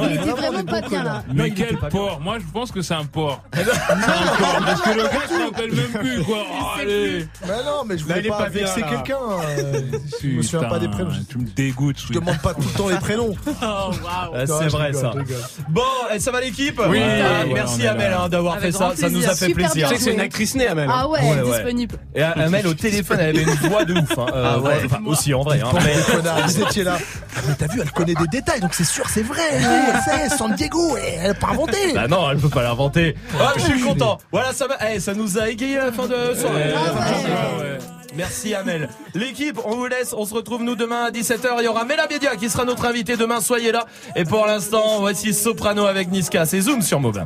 Il 0.00 0.12
était 0.12 0.30
vraiment 0.30 0.64
pas 0.64 0.80
bien 0.82 1.02
là. 1.04 1.24
Mais 1.32 1.50
quel 1.50 1.78
porc 1.78 2.20
Moi 2.20 2.38
je 2.38 2.44
pense 2.52 2.70
que 2.72 2.82
c'est 2.82 2.94
un 2.94 3.04
porc. 3.04 3.42
C'est 3.54 3.60
un 3.62 4.36
porc. 4.36 4.64
Parce 4.64 4.80
que 4.82 4.90
le 4.90 5.02
gars 5.04 5.44
rappelle 5.46 5.72
même 5.74 5.92
plus 6.00 6.22
quoi. 6.24 6.38
Allez. 6.80 7.26
Mais 7.46 7.64
non, 7.64 7.84
mais 7.86 7.98
je 7.98 8.04
voulais 8.04 8.22
pas 8.28 8.48
vexer 8.48 8.82
quelqu'un. 8.82 9.18
euh, 9.58 9.80
Je 10.22 10.28
me 10.28 10.42
souviens 10.42 10.68
pas 10.68 10.78
des 10.78 10.88
prénoms. 10.88 11.10
Me 11.42 11.48
dégoûtes. 11.50 11.96
Je 12.08 12.12
demande 12.14 12.38
pas 12.38 12.54
tout 12.54 12.62
le 12.62 12.78
temps 12.78 12.88
les 12.88 12.96
prénoms. 12.96 13.34
Oh. 13.64 13.90
Ah, 14.08 14.28
c'est 14.46 14.68
vrai 14.68 14.86
rigole, 14.86 15.00
ça. 15.00 15.10
rigole. 15.10 15.36
Bon, 15.68 15.82
et 16.14 16.18
ça 16.18 16.30
va 16.30 16.40
l'équipe 16.40 16.80
Oui, 16.88 17.00
Ah, 17.02 17.44
ouais, 17.46 17.52
Merci 17.54 17.86
Amel 17.86 18.12
hein, 18.12 18.28
d'avoir 18.28 18.58
fait 18.58 18.72
ça, 18.72 18.92
ça 18.96 19.08
nous 19.08 19.24
a 19.24 19.28
fait 19.34 19.46
Super 19.46 19.70
plaisir. 19.70 19.74
bien 19.74 19.88
Tu 19.88 19.94
sais 19.94 19.98
que 19.98 20.04
c'est 20.04 20.14
une 20.14 20.20
actrice 20.20 20.54
née, 20.54 20.66
Amel. 20.66 20.88
Ah 20.92 21.08
ouais. 21.08 21.20
Ouais, 21.20 21.42
ouais. 21.42 21.50
Disponible. 21.56 21.96
Et 22.14 22.22
Amel 22.22 22.66
au 22.66 22.74
téléphone, 22.74 23.18
elle 23.20 23.36
avait 23.36 23.42
une 23.42 23.68
voix 23.68 23.84
de 23.84 23.94
ouf. 23.94 24.18
Hein. 24.18 24.26
Euh, 24.34 24.52
Ah 24.54 24.58
ouais. 24.60 24.82
enfin, 24.84 24.98
aussi 25.06 25.32
en 25.34 25.42
vrai. 25.42 25.60
Hein. 25.60 25.68
Mais- 25.84 26.42
vous 26.46 26.60
étiez 26.62 26.84
là. 26.84 26.98
Ah, 27.36 27.40
Mais 27.48 27.54
t'as 27.54 27.66
vu, 27.66 27.80
elle 27.80 27.90
connaît 27.92 28.14
des 28.14 28.26
détails, 28.26 28.60
donc 28.60 28.74
c'est 28.74 28.84
sûr, 28.84 29.04
c'est 29.08 29.22
vrai. 29.22 29.42
Elle 29.52 30.28
sait, 30.30 30.36
San 30.36 30.54
Diego, 30.54 30.96
elle 30.96 31.30
a 31.30 31.34
pas 31.34 31.48
inventé. 31.48 31.92
Bah 31.94 32.08
non, 32.08 32.30
elle 32.30 32.38
peut 32.38 32.48
pas 32.48 32.62
l'inventer. 32.62 33.14
Ah, 33.40 33.52
je 33.56 33.62
suis 33.62 33.80
content. 33.80 34.18
Voilà, 34.32 34.52
ça 34.52 34.66
va. 34.66 34.76
Eh, 34.92 35.00
ça 35.00 35.14
nous 35.14 35.38
a 35.38 35.48
égayé 35.48 35.78
à 35.78 35.86
la 35.86 35.92
fin 35.92 36.06
de 36.06 36.34
soirée. 36.34 36.72
Merci 38.14 38.54
Amel. 38.54 38.88
L'équipe, 39.14 39.58
on 39.64 39.76
vous 39.76 39.86
laisse. 39.86 40.14
On 40.16 40.24
se 40.24 40.34
retrouve 40.34 40.62
nous 40.62 40.76
demain 40.76 41.04
à 41.04 41.10
17h. 41.10 41.48
Il 41.58 41.64
y 41.64 41.68
aura 41.68 41.84
Mela 41.84 42.06
Média 42.08 42.36
qui 42.36 42.48
sera 42.48 42.64
notre 42.64 42.84
invité 42.84 43.16
demain. 43.16 43.40
Soyez 43.40 43.72
là. 43.72 43.86
Et 44.16 44.24
pour 44.24 44.46
l'instant, 44.46 45.00
voici 45.00 45.32
Soprano 45.32 45.86
avec 45.86 46.10
Niska. 46.10 46.44
C'est 46.46 46.60
Zoom 46.60 46.82
sur 46.82 47.00
Move. 47.00 47.24